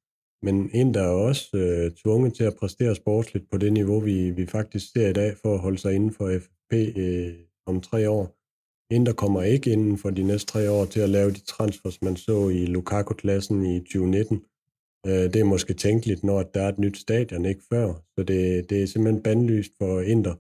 Men 0.44 0.70
en, 0.74 0.94
der 0.94 1.02
er 1.02 1.16
også 1.30 1.58
øh, 1.58 1.92
tvunget 1.92 2.34
til 2.34 2.44
at 2.44 2.56
præstere 2.60 2.96
sportsligt 2.96 3.50
på 3.52 3.58
det 3.58 3.74
niveau, 3.74 4.00
vi, 4.00 4.32
vi 4.32 4.46
faktisk 4.46 4.92
ser 4.92 5.10
i 5.10 5.14
dag, 5.14 5.38
for 5.42 5.54
at 5.54 5.60
holde 5.60 5.78
sig 5.78 5.94
inden 5.94 6.14
for 6.14 6.40
FP 6.40 6.74
øh, 6.98 7.34
om 7.66 7.82
tre 7.82 8.10
år. 8.10 8.43
Inter 8.96 9.14
kommer 9.14 9.42
ikke 9.42 9.72
inden 9.72 9.98
for 9.98 10.10
de 10.10 10.24
næste 10.24 10.48
tre 10.52 10.72
år 10.72 10.86
til 10.86 11.00
at 11.00 11.10
lave 11.10 11.32
de 11.32 11.40
transfers, 11.40 12.02
man 12.02 12.16
så 12.16 12.50
i 12.50 12.66
Lukaku-klassen 12.66 13.66
i 13.66 13.80
2019. 13.80 14.44
Øh, 15.08 15.12
det 15.12 15.36
er 15.36 15.44
måske 15.44 15.74
tænkeligt, 15.74 16.24
når 16.24 16.44
der 16.44 16.62
er 16.62 16.70
et 16.70 16.80
nyt 16.80 16.98
stadion, 16.98 17.46
ikke 17.46 17.64
før. 17.70 17.94
Så 18.18 18.24
det, 18.24 18.70
det 18.70 18.84
er 18.84 18.88
simpelthen 18.88 19.24
bandlyst 19.24 19.72
for 19.78 20.02
Inter 20.02 20.36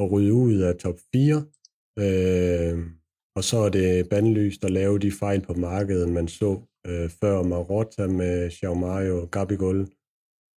at 0.00 0.12
rydde 0.12 0.32
ud 0.32 0.58
af 0.58 0.76
top 0.76 0.98
4. 1.12 1.44
Øh, 1.98 2.78
og 3.36 3.44
så 3.44 3.56
er 3.56 3.68
det 3.68 4.08
bandlyst 4.08 4.64
at 4.64 4.70
lave 4.70 4.98
de 4.98 5.12
fejl 5.12 5.40
på 5.40 5.54
markedet, 5.54 6.08
man 6.08 6.28
så 6.28 6.60
øh, 6.86 7.10
før 7.10 7.42
Marotta 7.42 8.06
med 8.06 8.50
Xiao 8.50 8.74
Mario, 8.74 9.28
Gabigol, 9.30 9.88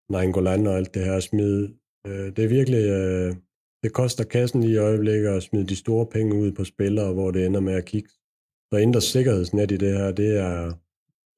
Nainggolan 0.09 0.67
og 0.67 0.75
alt 0.75 0.93
det 0.93 1.05
her 1.05 1.19
smid. 1.19 1.69
Øh, 2.07 2.35
det 2.35 2.39
er 2.39 2.47
virkelig 2.47 2.85
øh, 2.85 3.35
det 3.85 3.93
koster 3.93 4.23
kassen 4.23 4.63
i 4.63 4.77
øjeblikket 4.77 5.27
at 5.27 5.43
smide 5.43 5.67
de 5.67 5.75
store 5.75 6.05
penge 6.05 6.35
ud 6.35 6.51
på 6.51 6.63
spillere, 6.63 7.13
hvor 7.13 7.31
det 7.31 7.45
ender 7.45 7.59
med 7.59 7.73
at 7.73 7.85
kigge. 7.85 8.09
Så 8.73 8.77
indre 8.77 9.01
sikkerhedsnet 9.01 9.71
i 9.71 9.77
det 9.77 9.97
her, 9.97 10.11
det 10.11 10.37
er, 10.37 10.73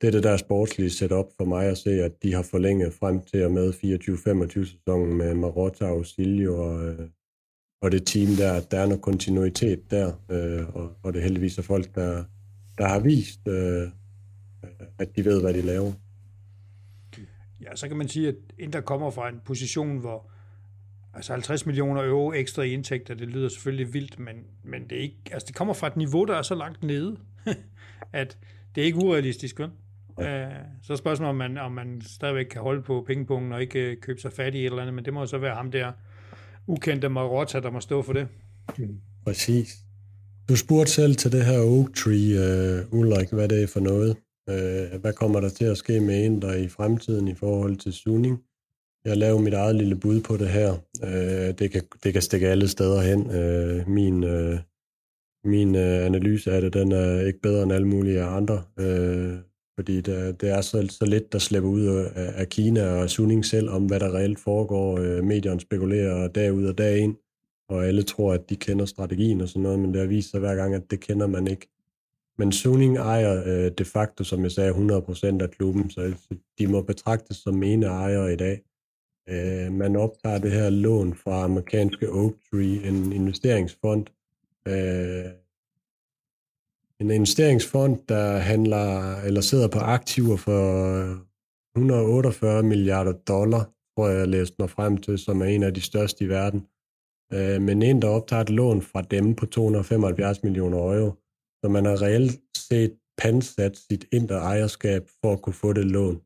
det 0.01 0.07
er 0.07 0.11
det 0.11 0.23
der 0.23 0.37
sportslige 0.37 0.89
setup 0.89 1.25
for 1.37 1.45
mig 1.45 1.65
at 1.65 1.77
se, 1.77 1.89
at 1.89 2.23
de 2.23 2.33
har 2.33 2.41
forlænget 2.41 2.93
frem 2.93 3.21
til 3.21 3.45
og 3.45 3.51
med 3.51 3.73
24-25 3.73 4.65
sæsonen 4.65 5.17
med 5.17 5.33
Marotta 5.33 5.85
og 5.85 6.05
og, 6.49 6.95
og 7.81 7.91
det 7.91 8.05
team 8.05 8.35
der, 8.37 8.53
at 8.53 8.71
der 8.71 8.79
er 8.79 8.85
noget 8.85 9.01
kontinuitet 9.01 9.91
der, 9.91 10.11
øh, 10.31 10.75
og, 10.75 10.91
og 11.03 11.13
det 11.13 11.23
heldigvis 11.23 11.57
er 11.57 11.61
folk, 11.61 11.95
der, 11.95 12.23
der 12.77 12.87
har 12.87 12.99
vist, 12.99 13.47
øh, 13.47 13.89
at 14.99 15.15
de 15.15 15.25
ved, 15.25 15.41
hvad 15.41 15.53
de 15.53 15.61
laver. 15.61 15.91
Ja, 17.61 17.75
så 17.75 17.87
kan 17.87 17.97
man 17.97 18.07
sige, 18.07 18.27
at 18.27 18.35
Inter 18.59 18.81
kommer 18.81 19.09
fra 19.09 19.29
en 19.29 19.39
position, 19.45 19.97
hvor 19.97 20.36
Altså 21.18 21.34
50 21.34 21.65
millioner 21.65 22.03
euro 22.03 22.34
ekstra 22.34 22.61
i 22.61 22.73
indtægter, 22.73 23.14
det 23.14 23.27
lyder 23.27 23.49
selvfølgelig 23.49 23.94
vildt, 23.94 24.19
men, 24.19 24.35
men 24.64 24.84
det, 24.89 24.98
er 24.98 25.02
ikke, 25.02 25.18
altså 25.31 25.45
det 25.48 25.56
kommer 25.56 25.73
fra 25.73 25.88
et 25.88 25.98
niveau, 25.98 26.26
der 26.26 26.35
er 26.35 26.41
så 26.41 26.56
langt 26.56 26.84
nede, 26.84 27.18
at 28.14 28.38
det 28.76 28.81
er 28.81 28.85
ikke 28.85 28.98
urealistisk, 28.98 29.60
vel? 29.60 29.69
Ja. 30.19 30.48
Uh, 30.48 30.53
så 30.84 30.94
er 30.94 30.98
spørgsmålet, 30.98 31.30
om 31.30 31.35
man, 31.35 31.57
om 31.57 31.72
man 31.72 32.02
stadigvæk 32.06 32.45
kan 32.45 32.61
holde 32.61 32.81
på 32.81 33.03
pengepunkten 33.07 33.52
og 33.52 33.61
ikke 33.61 33.91
uh, 33.91 33.98
købe 34.02 34.22
sig 34.22 34.34
fat 34.34 34.56
i 34.56 34.60
et 34.60 34.65
eller 34.65 34.81
andet, 34.81 34.94
men 34.94 35.06
det 35.06 35.14
må 35.14 35.26
så 35.26 35.38
være 35.38 35.56
ham 35.56 35.72
der 35.72 35.91
ukendte 36.68 37.10
Marotta, 37.10 37.60
der 37.60 37.72
må 37.72 37.80
stå 37.80 38.02
for 38.02 38.14
det. 38.14 38.27
Mm, 38.77 38.99
præcis. 39.26 39.76
Du 40.49 40.56
spurgte 40.56 40.91
selv 40.91 41.15
til 41.15 41.31
det 41.31 41.45
her 41.45 41.60
Oak 41.60 41.94
Tree, 41.95 42.84
uh, 42.91 42.99
Ulrik, 42.99 43.30
hvad 43.31 43.48
det 43.48 43.64
er 43.64 43.68
for 43.68 43.80
noget. 43.80 44.18
Uh, 44.52 45.02
hvad 45.02 45.14
kommer 45.14 45.39
der 45.39 45.49
til 45.49 45.65
at 45.65 45.77
ske 45.77 45.99
med 45.99 46.26
en 46.26 46.41
der 46.41 46.53
i 46.53 46.68
fremtiden 46.68 47.27
i 47.27 47.35
forhold 47.35 47.77
til 47.77 47.94
Suning? 47.94 48.39
Jeg 49.07 49.17
laver 49.17 49.39
mit 49.39 49.53
eget 49.53 49.75
lille 49.75 49.95
bud 49.95 50.21
på 50.21 50.38
det 50.38 50.49
her. 50.49 50.71
Øh, 51.03 51.59
det, 51.59 51.71
kan, 51.71 51.81
det 52.03 52.13
kan 52.13 52.21
stikke 52.21 52.47
alle 52.47 52.67
steder 52.67 53.01
hen. 53.01 53.31
Øh, 53.31 53.89
min 53.89 54.23
øh, 54.23 54.59
min 55.43 55.75
øh, 55.75 56.05
analyse 56.05 56.51
af 56.51 56.61
det, 56.61 56.73
den 56.73 56.91
er 56.91 57.21
ikke 57.21 57.41
bedre 57.41 57.63
end 57.63 57.73
alle 57.73 57.88
mulige 57.88 58.23
andre. 58.23 58.63
Øh, 58.79 59.34
fordi 59.79 60.01
det, 60.01 60.41
det 60.41 60.49
er 60.49 60.61
så, 60.61 60.88
så 60.89 61.05
lidt, 61.05 61.34
der 61.34 61.39
slipper 61.39 61.69
ud 61.69 61.85
af, 61.85 62.11
af 62.15 62.49
Kina 62.49 63.01
og 63.01 63.09
Suning 63.09 63.45
selv 63.45 63.69
om, 63.69 63.85
hvad 63.85 63.99
der 63.99 64.15
reelt 64.15 64.39
foregår. 64.39 64.99
Øh, 64.99 65.23
medierne 65.23 65.59
spekulerer 65.59 66.27
dag 66.27 66.53
ud 66.53 66.65
og 66.65 66.77
dag 66.77 66.97
ind, 66.99 67.15
og 67.69 67.85
alle 67.85 68.03
tror, 68.03 68.34
at 68.34 68.49
de 68.49 68.55
kender 68.55 68.85
strategien 68.85 69.41
og 69.41 69.47
sådan 69.47 69.61
noget, 69.61 69.79
men 69.79 69.93
det 69.93 70.01
har 70.01 70.07
vist 70.07 70.31
sig 70.31 70.39
hver 70.39 70.55
gang, 70.55 70.75
at 70.75 70.91
det 70.91 70.99
kender 70.99 71.27
man 71.27 71.47
ikke. 71.47 71.67
Men 72.38 72.51
Suning 72.51 72.97
ejer 72.97 73.43
øh, 73.45 73.71
de 73.77 73.85
facto, 73.85 74.23
som 74.23 74.43
jeg 74.43 74.51
sagde, 74.51 74.71
100% 74.71 75.41
af 75.41 75.51
klubben, 75.51 75.89
så 75.89 76.13
de 76.59 76.67
må 76.67 76.81
betragtes 76.81 77.38
som 77.38 77.63
ene 77.63 77.85
ejere 77.85 78.34
i 78.34 78.35
dag. 78.35 78.61
Øh, 79.29 79.71
man 79.71 79.95
optager 79.95 80.37
det 80.37 80.51
her 80.51 80.69
lån 80.69 81.15
fra 81.15 81.43
amerikanske 81.43 82.09
Oak 82.09 82.33
Tree, 82.51 82.87
en 82.87 83.13
investeringsfond. 83.13 84.05
Øh, 84.67 85.31
en 86.99 87.11
investeringsfond, 87.11 87.99
der 88.09 88.37
handler 88.37 89.15
eller 89.21 89.41
sidder 89.41 89.67
på 89.67 89.79
aktiver 89.79 90.37
for 90.37 90.85
øh, 90.95 91.17
148 91.75 92.63
milliarder 92.63 93.11
dollar, 93.11 93.63
tror 93.95 94.07
jeg, 94.07 94.19
jeg 94.19 94.27
læste 94.27 94.55
mig 94.59 94.69
frem 94.69 94.97
til, 94.97 95.17
som 95.17 95.41
er 95.41 95.45
en 95.45 95.63
af 95.63 95.73
de 95.73 95.81
største 95.81 96.23
i 96.23 96.29
verden. 96.29 96.67
Øh, 97.33 97.61
men 97.61 97.81
en, 97.81 98.01
der 98.01 98.07
optager 98.07 98.41
et 98.41 98.49
lån 98.49 98.81
fra 98.81 99.01
dem 99.01 99.35
på 99.35 99.45
275 99.45 100.43
millioner 100.43 100.77
euro. 100.77 101.11
Så 101.63 101.69
man 101.69 101.85
har 101.85 102.01
reelt 102.01 102.41
set 102.57 102.93
pansat 103.17 103.77
sit 103.77 104.05
indre 104.11 104.35
ejerskab 104.35 105.09
for 105.21 105.33
at 105.33 105.41
kunne 105.41 105.53
få 105.53 105.73
det 105.73 105.85
lån. 105.85 106.21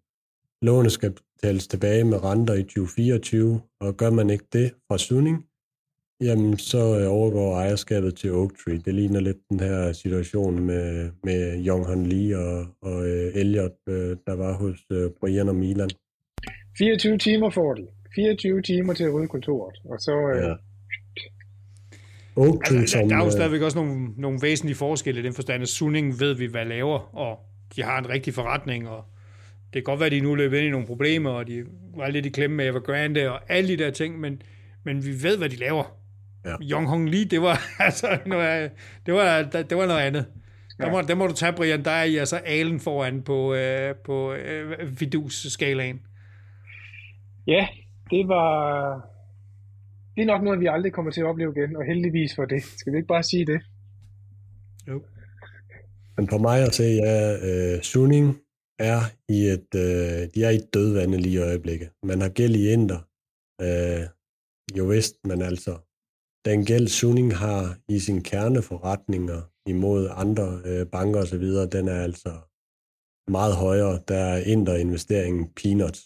Lånet 0.62 0.92
skal 0.92 1.12
betales 1.12 1.68
tilbage 1.68 2.04
med 2.04 2.24
renter 2.24 2.54
i 2.54 2.64
2024, 2.64 3.62
og 3.80 3.98
gør 3.98 4.10
man 4.10 4.30
ikke 4.30 4.46
det 4.54 4.72
fra 4.88 4.98
Sunning, 4.98 5.46
jamen 6.22 6.58
så 6.58 7.00
øh, 7.00 7.12
overgår 7.12 7.56
ejerskabet 7.56 8.16
til 8.16 8.32
Oaktree. 8.32 8.78
Det 8.78 8.94
ligner 8.94 9.20
lidt 9.20 9.38
den 9.50 9.60
her 9.60 9.94
situation 9.94 10.60
med, 10.66 11.12
med 11.24 11.68
Young 11.68 11.88
Han 11.88 12.06
Lee 12.06 12.38
og, 12.38 12.68
og 12.82 12.98
uh, 12.98 13.40
Elliot, 13.42 13.72
uh, 13.88 13.94
der 14.28 14.36
var 14.36 14.54
hos 14.54 14.92
uh, 14.92 15.12
Brian 15.20 15.50
og 15.50 15.56
Milan. 15.56 15.90
24 16.78 17.18
timer 17.18 17.50
får 17.50 17.74
de. 17.74 17.88
24 18.16 18.62
timer 18.62 18.94
til 18.94 19.04
at 19.04 19.14
rydde 19.14 19.28
kontoret, 19.28 19.76
og 19.86 20.00
så... 20.00 20.12
Ja. 20.36 20.54
Oaktree, 22.36 22.80
altså, 22.80 22.98
der, 22.98 23.08
der 23.08 23.16
er 23.16 23.24
jo 23.26 23.32
stadigvæk 23.32 23.62
også 23.62 23.78
nogle, 23.78 24.08
nogle 24.18 24.40
væsentlige 24.42 24.76
forskelle 24.76 25.22
i 25.22 25.24
den 25.24 25.34
forstand, 25.34 25.62
at 25.62 25.70
Sunning 25.70 26.20
ved 26.20 26.34
vi, 26.34 26.46
hvad 26.46 26.66
laver, 26.66 27.16
og 27.16 27.40
de 27.76 27.84
har 27.84 28.00
en 28.00 28.10
rigtig 28.10 28.34
forretning, 28.34 28.90
og 28.90 29.04
kan 29.74 29.84
godt 29.84 30.00
være, 30.00 30.06
at 30.06 30.12
de 30.12 30.20
nu 30.20 30.36
løber 30.36 30.58
ind 30.58 30.68
i 30.68 30.70
nogle 30.70 30.88
problemer, 30.88 31.30
og 31.30 31.48
de 31.48 31.66
var 31.96 32.10
lidt 32.10 32.26
i 32.26 32.30
klemme 32.30 32.58
med 32.58 32.66
Evergrande 32.66 33.32
og 33.32 33.40
alle 33.50 33.70
de 33.70 33.84
der 33.84 33.92
ting, 33.92 34.20
men, 34.20 34.42
men 34.84 35.06
vi 35.06 35.24
ved, 35.24 35.38
hvad 35.38 35.50
de 35.50 35.56
laver. 35.56 35.98
Ja. 36.46 36.56
Young 36.62 36.88
Hong 36.88 37.10
Lee, 37.10 37.26
det 37.26 37.42
var, 37.42 37.62
altså, 37.86 38.20
noget, 38.26 38.72
det 39.06 39.14
var, 39.14 39.42
det 39.42 39.78
var 39.78 39.86
noget 39.86 40.02
andet. 40.02 40.26
Ja. 40.80 40.86
Der, 40.86 40.92
må, 40.92 41.02
der 41.02 41.16
må 41.16 41.28
du 41.28 41.34
tage, 41.34 41.54
Brian, 41.54 41.84
der 41.86 41.92
er 41.92 42.04
I 42.04 42.16
altså 42.16 42.38
alen 42.38 42.80
foran 42.80 43.22
på, 43.22 43.54
øh, 43.54 43.96
på 44.06 44.34
øh, 44.34 45.00
vidus-skalaen. 45.00 46.02
Ja, 47.48 47.68
det 48.12 48.28
var... 48.28 49.08
Det 50.16 50.22
er 50.22 50.26
nok 50.26 50.44
noget, 50.44 50.60
vi 50.60 50.66
aldrig 50.66 50.94
kommer 50.94 51.12
til 51.12 51.22
at 51.22 51.28
opleve 51.28 51.54
igen, 51.58 51.76
og 51.76 51.86
heldigvis 51.86 52.36
for 52.36 52.46
det. 52.46 52.64
Skal 52.64 52.94
vi 52.94 52.98
ikke 52.98 53.08
bare 53.08 53.24
sige 53.24 53.46
det? 53.46 53.62
Jo. 54.88 55.04
Men 56.18 56.28
for 56.30 56.38
mig 56.38 56.64
at 56.64 56.74
se, 56.74 56.84
ja, 56.84 57.34
øh, 57.34 57.82
Suning 57.82 58.41
er 58.82 59.02
i 59.38 59.40
et, 59.56 59.70
øh, 59.76 60.22
de 60.34 60.44
er 60.44 60.50
i 60.50 60.56
et 60.56 60.74
dødvande 60.74 61.18
lige 61.18 61.34
i 61.34 61.46
øjeblikket. 61.50 61.90
Man 62.04 62.22
har 62.22 62.30
gæld 62.30 62.56
i 62.56 62.72
Inder. 62.74 63.02
Øh, 63.66 64.04
jo 64.78 64.86
vist, 64.86 65.16
men 65.30 65.42
altså, 65.42 65.74
den 66.46 66.66
gæld 66.66 66.88
Suning 66.88 67.38
har 67.38 67.78
i 67.88 68.00
sin 68.00 68.24
kerneforretninger 68.24 69.42
imod 69.70 70.10
andre 70.12 70.62
øh, 70.66 70.86
banker 70.86 71.20
osv., 71.22 71.46
den 71.78 71.88
er 71.88 72.02
altså 72.02 72.34
meget 73.32 73.56
højere. 73.56 74.02
Der 74.08 74.16
er 74.16 74.44
Inder-investeringen 74.54 75.54
peanuts. 75.60 76.02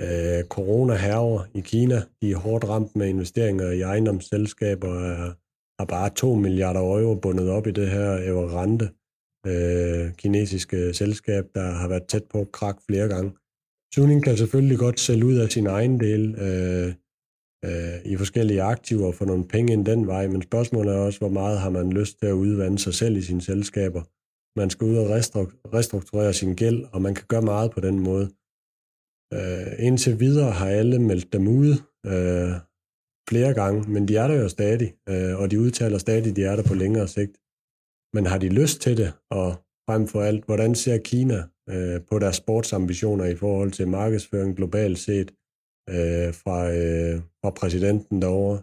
Øh, 0.00 0.44
corona 0.44 0.94
herver 0.94 1.44
i 1.54 1.60
Kina. 1.60 2.02
De 2.22 2.32
er 2.32 2.36
hårdt 2.36 2.64
ramt 2.68 2.96
med 2.96 3.08
investeringer 3.08 3.70
i 3.70 3.80
ejendomsselskaber. 3.80 4.88
Er, 4.88 5.34
har 5.78 5.86
bare 5.86 6.10
2 6.10 6.34
milliarder 6.34 6.80
euro 6.80 7.14
bundet 7.14 7.48
op 7.50 7.66
i 7.66 7.70
det 7.70 7.90
her 7.90 8.16
Evergrande 8.30 8.88
øh, 9.46 10.12
kinesiske 10.14 10.94
selskab, 10.94 11.44
der 11.54 11.70
har 11.70 11.88
været 11.88 12.06
tæt 12.08 12.24
på 12.24 12.44
krak 12.52 12.78
flere 12.88 13.08
gange. 13.08 13.32
Suning 13.94 14.24
kan 14.24 14.36
selvfølgelig 14.36 14.78
godt 14.78 15.00
sælge 15.00 15.26
ud 15.26 15.36
af 15.36 15.48
sin 15.48 15.66
egen 15.66 16.00
del 16.00 16.34
øh, 16.34 16.94
øh, 17.64 17.98
i 18.04 18.16
forskellige 18.16 18.62
aktiver 18.62 19.06
og 19.06 19.14
få 19.14 19.24
nogle 19.24 19.48
penge 19.48 19.72
ind 19.72 19.86
den 19.86 20.06
vej, 20.06 20.26
men 20.26 20.42
spørgsmålet 20.42 20.94
er 20.94 20.98
også, 20.98 21.18
hvor 21.18 21.28
meget 21.28 21.60
har 21.60 21.70
man 21.70 21.92
lyst 21.92 22.18
til 22.18 22.26
at 22.26 22.32
udvande 22.32 22.78
sig 22.78 22.94
selv 22.94 23.16
i 23.16 23.22
sine 23.22 23.42
selskaber. 23.42 24.02
Man 24.58 24.70
skal 24.70 24.86
ud 24.86 24.96
og 24.96 25.10
restrukturere 25.74 26.32
sin 26.32 26.54
gæld, 26.54 26.84
og 26.92 27.02
man 27.02 27.14
kan 27.14 27.24
gøre 27.28 27.42
meget 27.42 27.70
på 27.70 27.80
den 27.80 27.98
måde. 27.98 28.30
Øh, 29.34 29.86
indtil 29.86 30.20
videre 30.20 30.50
har 30.50 30.68
alle 30.68 30.98
meldt 30.98 31.32
dem 31.32 31.48
ud 31.48 31.70
øh, 32.06 32.52
flere 33.28 33.54
gange, 33.54 33.92
men 33.92 34.08
de 34.08 34.16
er 34.16 34.28
der 34.28 34.34
jo 34.34 34.48
stadig, 34.48 34.94
øh, 35.08 35.40
og 35.40 35.50
de 35.50 35.60
udtaler 35.60 35.98
stadig, 35.98 36.30
at 36.30 36.36
de 36.36 36.44
er 36.44 36.56
der 36.56 36.62
på 36.62 36.74
længere 36.74 37.08
sigt. 37.08 37.41
Men 38.14 38.26
har 38.26 38.38
de 38.38 38.48
lyst 38.48 38.80
til 38.80 38.96
det, 38.96 39.12
og 39.30 39.54
frem 39.88 40.06
for 40.06 40.22
alt, 40.22 40.44
hvordan 40.44 40.74
ser 40.74 40.98
Kina 40.98 41.38
øh, 41.70 42.00
på 42.10 42.18
deres 42.18 42.36
sportsambitioner 42.36 43.24
i 43.24 43.36
forhold 43.36 43.70
til 43.70 43.88
markedsføring 43.88 44.56
globalt 44.56 44.98
set 44.98 45.30
øh, 45.90 46.34
fra, 46.42 46.58
øh, 46.72 47.20
fra 47.40 47.50
præsidenten 47.50 48.22
derovre? 48.22 48.62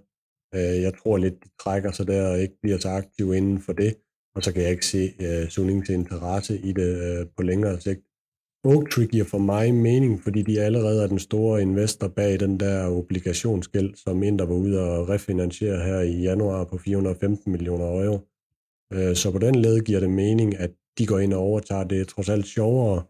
Øh, 0.56 0.82
jeg 0.82 0.94
tror 0.94 1.18
lidt, 1.18 1.44
de 1.44 1.50
trækker 1.64 1.92
sig 1.92 2.08
der 2.08 2.30
og 2.32 2.40
ikke 2.40 2.58
bliver 2.62 2.78
så 2.78 2.90
aktive 2.90 3.38
inden 3.38 3.60
for 3.60 3.74
det, 3.74 3.96
og 4.36 4.44
så 4.44 4.54
kan 4.54 4.62
jeg 4.62 4.72
ikke 4.72 4.86
se 4.86 5.14
øh, 5.22 5.48
Sunnings 5.50 5.90
interesse 5.90 6.60
i 6.60 6.72
det 6.74 7.20
øh, 7.20 7.28
på 7.38 7.44
længere 7.44 7.82
sigt. 7.82 8.02
Oaktree 8.64 9.08
giver 9.08 9.26
for 9.26 9.38
mig 9.38 9.74
mening, 9.74 10.24
fordi 10.24 10.42
de 10.42 10.62
allerede 10.62 11.04
er 11.04 11.08
den 11.08 11.20
store 11.20 11.62
investor 11.62 12.08
bag 12.08 12.40
den 12.40 12.60
der 12.60 12.90
obligationsgæld, 12.90 13.96
som 13.96 14.24
Inter 14.24 14.46
var 14.46 14.56
ude 14.56 14.80
og 14.80 15.10
refinansiere 15.10 15.80
her 15.86 16.00
i 16.00 16.22
januar 16.22 16.64
på 16.64 16.78
415 16.78 17.52
millioner 17.52 17.86
euro. 17.86 18.20
Øh, 18.94 19.16
så 19.16 19.32
på 19.32 19.40
den 19.40 19.56
led 19.56 19.80
giver 19.80 20.00
det 20.00 20.10
mening, 20.10 20.58
at 20.58 20.72
de 20.98 21.06
går 21.06 21.20
ind 21.20 21.34
og 21.34 21.40
overtager. 21.40 21.84
Det 21.84 22.02
er 22.02 22.06
trods 22.06 22.30
alt 22.30 22.48
sjovere 22.48 23.04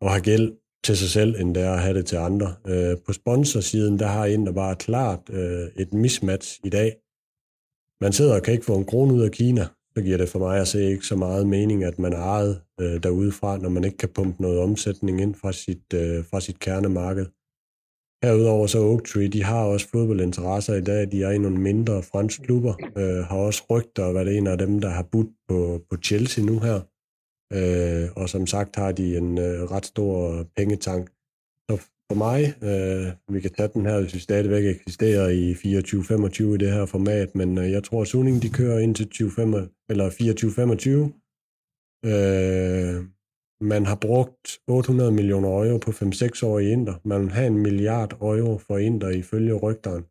at 0.00 0.10
have 0.10 0.22
gæld 0.22 0.52
til 0.84 0.96
sig 0.96 1.08
selv, 1.08 1.40
end 1.40 1.54
det 1.54 1.62
er 1.62 1.72
at 1.72 1.82
have 1.82 1.98
det 1.98 2.06
til 2.06 2.16
andre. 2.16 2.54
Øh, 2.66 2.96
på 3.06 3.12
sponsorsiden, 3.12 3.98
der 3.98 4.06
har 4.06 4.26
Inter 4.26 4.52
bare 4.52 4.76
klart 4.76 5.20
øh, 5.30 5.68
et 5.76 5.92
mismatch 5.92 6.60
i 6.64 6.68
dag. 6.68 6.96
Man 8.00 8.12
sidder 8.12 8.34
og 8.34 8.42
kan 8.42 8.54
ikke 8.54 8.64
få 8.64 8.76
en 8.78 8.84
krone 8.84 9.14
ud 9.14 9.22
af 9.22 9.30
Kina, 9.30 9.66
så 9.96 10.02
giver 10.02 10.16
det 10.16 10.28
for 10.28 10.38
mig 10.38 10.60
at 10.60 10.68
se 10.68 10.84
ikke 10.84 11.06
så 11.06 11.16
meget 11.16 11.46
mening, 11.46 11.84
at 11.84 11.98
man 11.98 12.12
er 12.12 12.18
ejet 12.18 12.62
øh, 12.80 13.02
derudefra, 13.02 13.58
når 13.58 13.68
man 13.68 13.84
ikke 13.84 13.96
kan 13.96 14.08
pumpe 14.08 14.42
noget 14.42 14.58
omsætning 14.58 15.20
ind 15.20 15.34
fra 15.34 15.52
sit, 15.52 15.94
øh, 15.94 16.24
fra 16.24 16.40
sit 16.40 16.58
kernemarked. 16.58 17.26
Herudover 18.24 18.66
så 18.66 18.78
Oak 18.78 19.04
Tree, 19.04 19.28
de 19.28 19.42
har 19.42 19.64
også 19.64 19.88
fodboldinteresser 19.88 20.74
i 20.74 20.80
dag. 20.80 21.12
De 21.12 21.22
er 21.22 21.30
i 21.30 21.38
nogle 21.38 21.60
mindre 21.60 22.02
franske 22.02 22.42
klubber. 22.42 22.74
Øh, 22.96 23.24
har 23.24 23.36
også 23.36 23.62
rygter 23.70 24.06
at 24.06 24.14
være 24.14 24.34
en 24.34 24.46
af 24.46 24.58
dem, 24.58 24.80
der 24.80 24.88
har 24.88 25.02
budt 25.12 25.30
på, 25.48 25.80
på 25.90 25.96
Chelsea 25.96 26.44
nu 26.44 26.58
her. 26.58 26.80
Øh, 27.56 28.08
og 28.16 28.28
som 28.28 28.46
sagt 28.46 28.76
har 28.76 28.92
de 28.92 29.16
en 29.16 29.38
øh, 29.38 29.62
ret 29.70 29.86
stor 29.86 30.46
pengetank. 30.56 31.10
Så 31.70 31.76
for 32.08 32.14
mig, 32.14 32.40
øh, 32.68 33.34
vi 33.34 33.40
kan 33.40 33.50
tage 33.50 33.70
den 33.74 33.86
her, 33.86 34.00
hvis 34.00 34.14
vi 34.14 34.18
stadigvæk 34.18 34.64
eksisterer 34.64 35.28
i 35.28 35.52
24-25 35.52 36.54
i 36.54 36.56
det 36.56 36.72
her 36.72 36.86
format, 36.86 37.34
men 37.34 37.58
øh, 37.58 37.70
jeg 37.70 37.84
tror, 37.84 38.02
at 38.02 38.08
Suning 38.08 38.42
de 38.42 38.50
kører 38.50 38.78
ind 38.78 38.94
til 38.94 39.30
25, 39.30 39.68
eller 39.90 40.10
24-25. 40.10 42.08
Øh, 42.10 43.04
man 43.62 43.86
har 43.86 43.94
brugt 43.94 44.58
800 44.68 45.12
millioner 45.12 45.48
euro 45.48 45.78
på 45.78 45.90
5-6 45.90 46.46
år 46.46 46.58
i 46.58 46.70
Inter. 46.70 46.94
Man 47.04 47.20
vil 47.20 47.30
have 47.30 47.46
en 47.46 47.58
milliard 47.58 48.12
euro 48.20 48.58
for 48.58 48.78
Inter 48.78 49.08
ifølge 49.08 49.54
rygteren. 49.54 50.04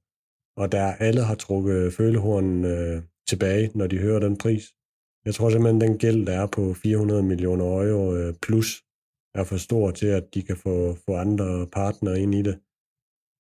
Og 0.58 0.72
der 0.72 0.86
alle 0.86 1.24
har 1.24 1.36
trukket 1.36 1.94
følehornen 1.94 2.66
øh, 2.66 3.02
tilbage, 3.28 3.72
når 3.76 3.88
de 3.88 3.98
hører 3.98 4.20
den 4.20 4.38
pris. 4.38 4.64
Jeg 5.26 5.34
tror 5.36 5.50
simpelthen, 5.50 5.82
den 5.82 5.98
gæld, 5.98 6.26
der 6.26 6.34
er 6.34 6.48
på 6.48 6.74
400 6.74 7.24
millioner 7.24 7.66
euro 7.66 8.16
øh, 8.16 8.34
plus, 8.42 8.84
er 9.36 9.44
for 9.44 9.58
stor 9.58 9.92
til, 9.92 10.08
at 10.08 10.34
de 10.34 10.42
kan 10.42 10.58
få, 10.58 10.98
få 11.06 11.16
andre 11.16 11.68
partnere 11.68 12.20
ind 12.20 12.36
i 12.36 12.42
det. 12.42 12.60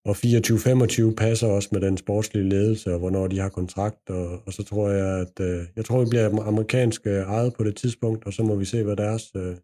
Og 0.05 0.15
24-25 0.15 1.15
passer 1.15 1.47
også 1.47 1.69
med 1.71 1.81
den 1.81 1.97
sportslige 1.97 2.49
ledelse, 2.49 2.93
og 2.93 2.99
hvornår 2.99 3.27
de 3.27 3.39
har 3.39 3.49
kontrakt, 3.49 4.09
og, 4.09 4.41
og 4.45 4.53
så 4.53 4.63
tror 4.63 4.89
jeg, 4.89 5.19
at 5.19 5.39
øh, 5.39 5.65
jeg 5.75 5.85
tror, 5.85 6.03
vi 6.03 6.09
bliver 6.09 6.41
amerikansk 6.41 7.07
ejet 7.07 7.53
på 7.53 7.63
det 7.63 7.75
tidspunkt, 7.75 8.25
og 8.25 8.33
så 8.33 8.43
må 8.43 8.55
vi 8.55 8.65
se, 8.65 8.83
hvad 8.83 8.95
deres, 8.95 9.31
øh, 9.35 9.55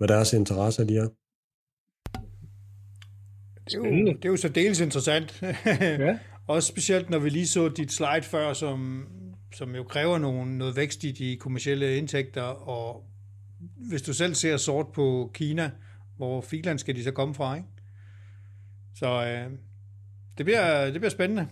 hvad 0.00 0.08
deres 0.08 0.32
interesser 0.32 0.84
de 0.84 0.96
er. 0.96 1.08
Det 3.64 3.74
er 3.74 3.78
jo, 3.78 4.06
det 4.06 4.24
er 4.24 4.28
jo 4.28 4.36
så 4.36 4.48
dels 4.48 4.80
interessant. 4.80 5.42
ja. 6.00 6.18
Også 6.46 6.68
specielt, 6.68 7.10
når 7.10 7.18
vi 7.18 7.28
lige 7.28 7.46
så 7.46 7.68
dit 7.68 7.92
slide 7.92 8.22
før, 8.22 8.52
som, 8.52 9.08
som 9.54 9.74
jo 9.74 9.82
kræver 9.82 10.18
nogle, 10.18 10.58
noget 10.58 10.76
vækst 10.76 11.04
i 11.04 11.12
de 11.12 11.36
kommersielle 11.36 11.96
indtægter, 11.96 12.42
og 12.42 13.04
hvis 13.90 14.02
du 14.02 14.12
selv 14.12 14.34
ser 14.34 14.56
sort 14.56 14.86
på 14.94 15.30
Kina, 15.34 15.70
hvor 16.16 16.40
filan 16.40 16.78
skal 16.78 16.96
de 16.96 17.04
så 17.04 17.10
komme 17.10 17.34
fra, 17.34 17.56
ikke? 17.56 17.68
Så 18.94 19.24
øh, 19.26 19.50
det, 20.38 20.46
bliver, 20.46 20.84
det 20.84 20.94
bliver 20.94 21.10
spændende. 21.10 21.48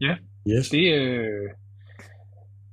Ja, 0.00 0.16
yes. 0.50 0.68
det, 0.68 0.94
øh, 0.94 1.50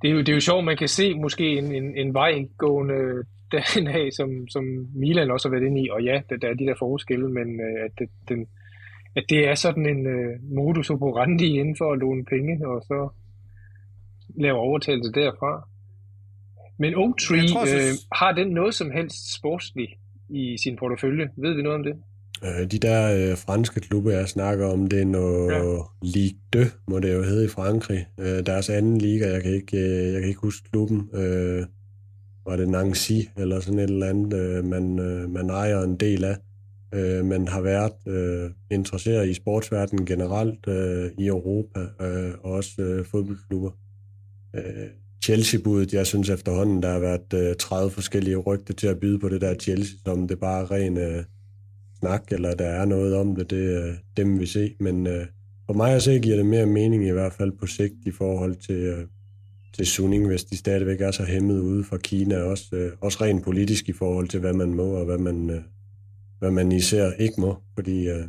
det, 0.06 0.12
er 0.12 0.16
jo, 0.16 0.20
det 0.20 0.30
er 0.30 0.34
jo 0.34 0.40
sjovt, 0.40 0.66
man 0.66 0.78
kan 0.78 0.88
se 0.88 1.14
måske 1.14 1.58
en, 1.58 1.76
en, 1.76 1.98
en 1.98 2.14
vejgående 2.14 3.24
dagen 3.52 3.88
af, 3.88 4.10
som, 4.12 4.48
som 4.48 4.64
Milan 4.96 5.32
også 5.32 5.48
har 5.48 5.56
været 5.56 5.68
inde 5.68 5.82
i, 5.82 5.90
og 5.90 6.04
ja, 6.04 6.22
der, 6.30 6.38
der 6.38 6.48
er 6.50 6.54
de 6.54 6.66
der 6.66 6.76
forskelle, 6.80 7.30
men 7.30 7.60
øh, 7.60 7.86
at, 7.86 7.92
det, 8.00 8.10
den, 8.30 8.48
at 9.16 9.24
det 9.30 9.48
er 9.48 9.56
sådan 9.56 9.86
en 9.86 10.08
øh, 10.08 10.40
modus 10.56 10.90
operandi 10.90 11.60
inden 11.60 11.76
for 11.78 11.92
at 11.92 12.00
låne 12.00 12.26
penge, 12.26 12.68
og 12.68 12.82
så 12.82 13.10
lave 14.40 14.58
overtagelse 14.58 15.12
derfra. 15.12 15.68
Men 16.80 16.96
Oaktree, 16.96 17.48
tror, 17.48 17.62
øh, 17.62 17.94
har 18.12 18.32
den 18.32 18.48
noget 18.48 18.74
som 18.74 18.92
helst 18.92 19.36
sportsligt 19.38 19.92
i 20.30 20.58
sin 20.64 20.76
portefølje? 20.76 21.30
Ved 21.38 21.54
vi 21.56 21.62
noget 21.62 21.78
om 21.78 21.84
det? 21.84 21.96
Øh, 22.44 22.72
de 22.72 22.80
der 22.80 23.32
øh, 23.32 23.38
franske 23.38 23.80
klubber, 23.80 24.12
jeg 24.12 24.28
snakker 24.28 24.66
om, 24.68 24.88
det 24.88 25.02
er 25.02 25.06
noget 25.06 25.52
ja. 25.52 25.78
Ligue 26.02 26.40
2, 26.54 26.60
må 26.88 27.00
det 27.00 27.14
jo 27.14 27.24
hedde 27.24 27.46
i 27.46 27.48
Frankrig. 27.48 28.08
Øh, 28.20 28.46
deres 28.46 28.70
anden 28.70 28.98
liga, 28.98 29.32
jeg 29.34 29.44
kan 29.44 29.54
ikke, 29.54 29.78
øh, 29.78 30.14
jeg 30.14 30.22
kan 30.22 30.30
ikke 30.30 30.42
huske 30.42 30.70
klubben. 30.72 31.10
Øh, 31.14 31.66
var 32.46 32.56
det 32.56 32.70
Nancy 32.70 33.12
eller 33.38 33.60
sådan 33.60 33.80
et 33.80 33.90
eller 33.90 34.10
andet, 34.10 34.34
øh, 34.34 34.66
man, 34.66 35.00
øh, 35.00 35.30
man 35.30 35.50
ejer 35.50 35.84
en 35.84 35.96
del 35.96 36.24
af. 36.24 36.38
Øh, 36.94 37.26
man 37.26 37.48
har 37.48 37.62
været 37.62 38.08
øh, 38.08 38.52
interesseret 38.72 39.30
i 39.30 39.34
sportsverdenen 39.34 40.06
generelt 40.06 40.68
øh, 40.68 41.12
i 41.18 41.28
Europa, 41.28 41.80
øh, 42.02 42.34
og 42.44 42.52
også 42.52 42.82
øh, 42.82 43.06
fodboldklubber. 43.06 43.72
Øh, 44.56 44.88
Chelsea-budet, 45.24 45.94
jeg 45.94 46.08
synes 46.08 46.30
efterhånden, 46.30 46.84
der 46.84 46.92
har 46.92 47.00
været 47.00 47.34
øh, 47.34 47.56
30 47.56 47.92
forskellige 47.92 48.36
rygter 48.36 48.74
til 48.74 48.88
at 48.88 49.00
byde 49.00 49.20
på 49.20 49.30
det 49.30 49.42
der 49.42 49.56
Chelsea, 49.56 49.98
som 50.06 50.28
det 50.28 50.40
bare 50.40 50.62
er 50.62 50.72
ren 50.72 50.98
øh, 50.98 51.24
snak, 52.06 52.32
eller 52.32 52.56
der 52.56 52.66
er 52.66 52.86
noget 52.86 53.16
om 53.16 53.36
det, 53.36 53.50
det 53.50 53.78
er 53.78 53.94
dem 54.18 54.40
vi 54.40 54.46
se. 54.46 54.76
Men 54.80 55.08
øh, 55.08 55.26
for 55.66 55.74
mig 55.74 55.94
at 55.94 56.04
se 56.04 56.20
giver 56.20 56.36
det 56.36 56.46
mere 56.46 56.66
mening 56.66 57.08
i 57.08 57.12
hvert 57.12 57.34
fald 57.34 57.52
på 57.52 57.68
sigt 57.68 57.94
i 58.06 58.12
forhold 58.12 58.56
til, 58.56 58.76
øh, 58.76 59.06
til 59.76 59.86
Sunning, 59.86 60.28
hvis 60.28 60.44
de 60.44 60.58
stadigvæk 60.58 61.02
er 61.02 61.12
så 61.12 61.24
hæmmet 61.24 61.60
ude 61.60 61.84
fra 61.84 61.98
Kina, 61.98 62.38
også, 62.38 62.66
øh, 62.72 62.92
også 63.02 63.18
rent 63.22 63.44
politisk 63.44 63.90
i 63.90 63.94
forhold 63.94 64.28
til, 64.28 64.40
hvad 64.40 64.54
man 64.54 64.74
må 64.74 64.84
og 64.84 65.06
hvad 65.06 65.18
man, 65.18 65.50
øh, 65.50 65.62
hvad 66.40 66.52
man 66.52 66.72
især 66.72 67.12
ikke 67.12 67.42
må, 67.42 67.58
fordi 67.74 68.08
øh, 68.10 68.24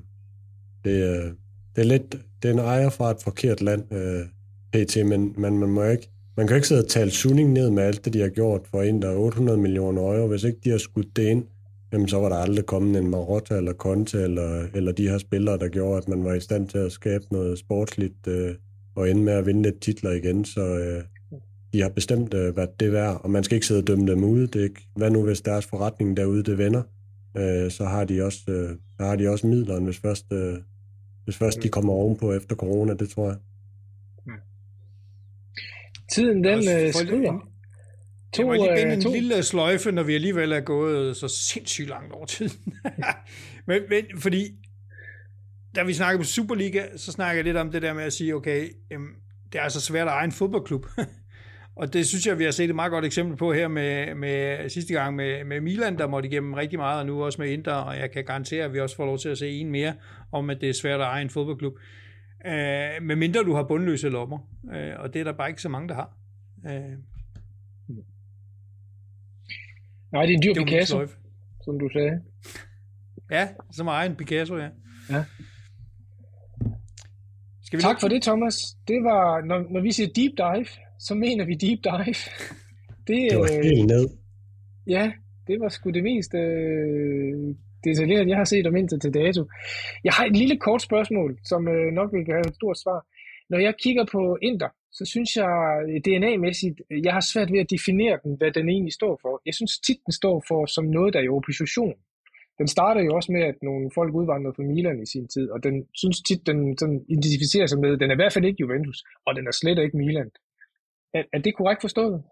det, 0.84 1.16
øh, 1.16 1.30
det 1.76 1.82
er 1.82 1.84
lidt, 1.84 2.16
det 2.42 2.48
er 2.48 2.52
en 2.52 2.58
ejer 2.58 2.90
fra 2.90 3.10
et 3.10 3.22
forkert 3.24 3.60
land, 3.62 3.92
øh, 3.92 4.24
pt, 4.72 5.06
men, 5.06 5.34
men 5.38 5.58
man 5.58 5.68
må 5.68 5.84
ikke, 5.84 6.08
man 6.36 6.46
kan 6.46 6.56
ikke 6.56 6.68
sidde 6.68 6.84
og 6.84 6.88
tale 6.88 7.10
Sunning 7.10 7.52
ned 7.52 7.70
med 7.70 7.82
alt 7.82 8.04
det, 8.04 8.12
de 8.12 8.20
har 8.20 8.28
gjort 8.28 8.60
for 8.70 8.82
en, 8.82 9.02
der 9.02 9.08
er 9.08 9.16
800 9.16 9.58
millioner 9.58 10.02
euro. 10.02 10.26
Hvis 10.26 10.44
ikke 10.44 10.58
de 10.64 10.70
har 10.70 10.78
skudt 10.78 11.16
det 11.16 11.22
ind, 11.22 11.44
jamen 11.92 12.08
så 12.08 12.18
var 12.18 12.28
der 12.28 12.36
aldrig 12.36 12.66
kommet 12.66 13.00
en 13.00 13.10
Marotta 13.10 13.54
eller 13.54 13.72
Conte 13.72 14.22
eller, 14.22 14.66
eller 14.74 14.92
de 14.92 15.08
her 15.08 15.18
spillere, 15.18 15.58
der 15.58 15.68
gjorde, 15.68 15.98
at 15.98 16.08
man 16.08 16.24
var 16.24 16.34
i 16.34 16.40
stand 16.40 16.68
til 16.68 16.78
at 16.78 16.92
skabe 16.92 17.24
noget 17.30 17.58
sportsligt 17.58 18.26
øh, 18.26 18.54
og 18.94 19.10
ende 19.10 19.22
med 19.22 19.32
at 19.32 19.46
vinde 19.46 19.62
lidt 19.62 19.80
titler 19.80 20.10
igen. 20.10 20.44
Så 20.44 20.60
øh, 20.60 21.02
de 21.72 21.82
har 21.82 21.88
bestemt 21.88 22.34
øh, 22.34 22.56
været 22.56 22.80
det 22.80 22.92
værd, 22.92 23.20
og 23.24 23.30
man 23.30 23.44
skal 23.44 23.54
ikke 23.54 23.66
sidde 23.66 23.80
og 23.80 23.86
dømme 23.86 24.06
dem 24.06 24.24
ude. 24.24 24.46
Det 24.46 24.56
er 24.56 24.64
ikke, 24.64 24.88
hvad 24.96 25.10
nu, 25.10 25.22
hvis 25.22 25.40
deres 25.40 25.66
forretning 25.66 26.16
derude 26.16 26.42
det 26.42 26.58
vender? 26.58 26.82
Øh, 27.36 27.70
så, 27.70 27.84
har 27.84 28.04
de 28.04 28.22
også, 28.22 28.40
øh, 28.48 28.68
så 28.68 29.06
har 29.06 29.16
de 29.16 29.28
også 29.28 29.46
midlerne, 29.46 29.84
hvis 29.84 29.98
først, 29.98 30.32
øh, 30.32 30.54
hvis 31.24 31.36
først 31.36 31.62
de 31.62 31.68
kommer 31.68 31.92
ovenpå 31.92 32.32
efter 32.32 32.56
corona, 32.56 32.94
det 32.94 33.08
tror 33.08 33.28
jeg. 33.28 33.36
Tiden 36.12 36.44
den 36.44 36.58
øh, 36.58 36.92
skrider. 36.92 37.48
To, 38.32 38.42
jeg 38.42 38.46
må 38.46 38.52
lige 38.52 38.76
binde 38.76 38.94
en 38.94 39.02
to. 39.02 39.12
lille 39.12 39.42
sløjfe, 39.42 39.92
når 39.92 40.02
vi 40.02 40.14
alligevel 40.14 40.52
er 40.52 40.60
gået 40.60 41.16
så 41.16 41.28
sindssygt 41.28 41.88
langt 41.88 42.12
over 42.12 42.26
tiden. 42.26 42.74
men, 43.66 43.82
men, 43.90 44.04
fordi, 44.18 44.54
da 45.76 45.82
vi 45.82 45.94
snakker 45.94 46.18
på 46.18 46.24
Superliga, 46.24 46.84
så 46.96 47.12
snakker 47.12 47.34
jeg 47.34 47.44
lidt 47.44 47.56
om 47.56 47.72
det 47.72 47.82
der 47.82 47.94
med 47.94 48.04
at 48.04 48.12
sige, 48.12 48.34
okay, 48.34 48.68
jamen, 48.90 49.08
det 49.52 49.58
er 49.58 49.62
altså 49.62 49.80
svært 49.80 50.08
at 50.08 50.12
eje 50.12 50.24
en 50.24 50.32
fodboldklub. 50.32 50.86
og 51.80 51.92
det 51.92 52.06
synes 52.06 52.26
jeg, 52.26 52.38
vi 52.38 52.44
har 52.44 52.50
set 52.50 52.68
et 52.68 52.74
meget 52.74 52.90
godt 52.90 53.04
eksempel 53.04 53.36
på 53.36 53.52
her 53.52 53.68
med, 53.68 54.14
med 54.14 54.68
sidste 54.68 54.94
gang 54.94 55.16
med, 55.16 55.44
med 55.44 55.60
Milan, 55.60 55.98
der 55.98 56.06
måtte 56.06 56.28
igennem 56.28 56.54
rigtig 56.54 56.78
meget, 56.78 57.00
og 57.00 57.06
nu 57.06 57.24
også 57.24 57.42
med 57.42 57.50
Inter, 57.50 57.72
og 57.72 57.96
jeg 57.96 58.10
kan 58.10 58.24
garantere, 58.24 58.64
at 58.64 58.72
vi 58.72 58.80
også 58.80 58.96
får 58.96 59.06
lov 59.06 59.18
til 59.18 59.28
at 59.28 59.38
se 59.38 59.50
en 59.50 59.70
mere, 59.70 59.94
om 60.32 60.50
at 60.50 60.60
det 60.60 60.68
er 60.68 60.72
svært 60.72 61.00
at 61.00 61.06
eje 61.06 61.22
en 61.22 61.30
fodboldklub. 61.30 61.78
Øh, 62.46 63.02
med 63.02 63.16
mindre 63.16 63.42
du 63.42 63.54
har 63.54 63.62
bundløse 63.62 64.08
lommer, 64.08 64.38
øh, 64.74 64.92
og 64.98 65.14
det 65.14 65.20
er 65.20 65.24
der 65.24 65.32
bare 65.32 65.48
ikke 65.48 65.62
så 65.62 65.68
mange, 65.68 65.88
der 65.88 65.94
har. 65.94 66.16
Øh. 66.66 66.98
Nej, 70.12 70.22
det 70.26 70.32
er 70.32 70.36
en 70.36 70.42
dyr 70.42 70.52
det 70.52 70.66
Picasso, 70.66 71.06
som 71.64 71.78
du 71.78 71.88
sagde. 71.92 72.20
Ja, 73.30 73.48
som 73.72 73.88
egen 73.88 74.16
Picasso, 74.16 74.56
ja. 74.56 74.68
ja. 75.10 75.24
Skal 77.62 77.76
vi 77.76 77.82
tak 77.82 78.00
for 78.00 78.08
det, 78.08 78.22
Thomas. 78.22 78.56
Det 78.88 79.04
var, 79.04 79.44
når, 79.44 79.58
når 79.70 79.80
vi 79.80 79.92
siger 79.92 80.08
deep 80.16 80.32
dive, 80.36 80.66
så 80.98 81.14
mener 81.14 81.44
vi 81.44 81.54
deep 81.54 81.80
dive. 81.84 82.14
Det, 83.08 83.30
det 83.30 83.38
var 83.38 83.62
helt 83.62 83.86
ned. 83.86 84.08
Ja, 84.86 85.12
det 85.46 85.60
var 85.60 85.68
sgu 85.68 85.90
det 85.90 86.02
mest 86.02 86.34
øh, 86.34 87.54
detaljeret, 87.84 88.28
jeg 88.28 88.36
har 88.36 88.44
set 88.44 88.66
om 88.66 88.76
indtil 88.76 89.00
til 89.00 89.14
dato. 89.14 89.42
Jeg 90.04 90.12
har 90.12 90.24
et 90.24 90.36
lille 90.36 90.56
kort 90.56 90.82
spørgsmål, 90.82 91.38
som 91.44 91.68
øh, 91.68 91.92
nok 91.92 92.12
vil 92.12 92.24
have 92.26 92.48
et 92.48 92.54
stort 92.54 92.78
svar. 92.78 93.06
Når 93.50 93.58
jeg 93.58 93.74
kigger 93.82 94.04
på 94.12 94.38
Inter, 94.42 94.68
så 94.92 95.04
synes 95.04 95.36
jeg 95.36 95.52
øh, 95.88 96.00
DNA-mæssigt, 96.06 96.78
øh, 96.90 97.04
jeg 97.04 97.12
har 97.12 97.24
svært 97.32 97.52
ved 97.52 97.60
at 97.60 97.70
definere 97.70 98.18
den, 98.24 98.32
hvad 98.38 98.50
den 98.52 98.68
egentlig 98.68 98.92
står 98.92 99.18
for. 99.22 99.42
Jeg 99.46 99.54
synes 99.54 99.80
tit, 99.86 100.00
den 100.06 100.12
står 100.12 100.44
for 100.48 100.66
som 100.66 100.84
noget, 100.84 101.14
der 101.14 101.20
er 101.20 101.24
i 101.24 101.28
opposition. 101.38 101.94
Den 102.58 102.68
starter 102.68 103.02
jo 103.02 103.14
også 103.14 103.32
med, 103.32 103.42
at 103.42 103.58
nogle 103.62 103.90
folk 103.94 104.14
udvandrede 104.14 104.54
fra 104.56 104.62
Milan 104.62 105.02
i 105.02 105.06
sin 105.06 105.28
tid, 105.28 105.50
og 105.50 105.62
den 105.62 105.74
synes 105.94 106.22
tit, 106.28 106.46
den 106.46 106.78
sådan 106.78 107.04
identificerer 107.08 107.66
sig 107.66 107.78
med, 107.80 107.96
den 107.96 108.10
er 108.10 108.14
i 108.14 108.22
hvert 108.22 108.32
fald 108.32 108.44
ikke 108.44 108.60
Juventus, 108.60 109.04
og 109.26 109.34
den 109.36 109.46
er 109.46 109.54
slet 109.60 109.78
ikke 109.78 109.96
Milan. 109.96 110.30
Er, 111.14 111.22
er 111.32 111.38
det 111.38 111.56
korrekt 111.56 111.80
forstået? 111.80 112.22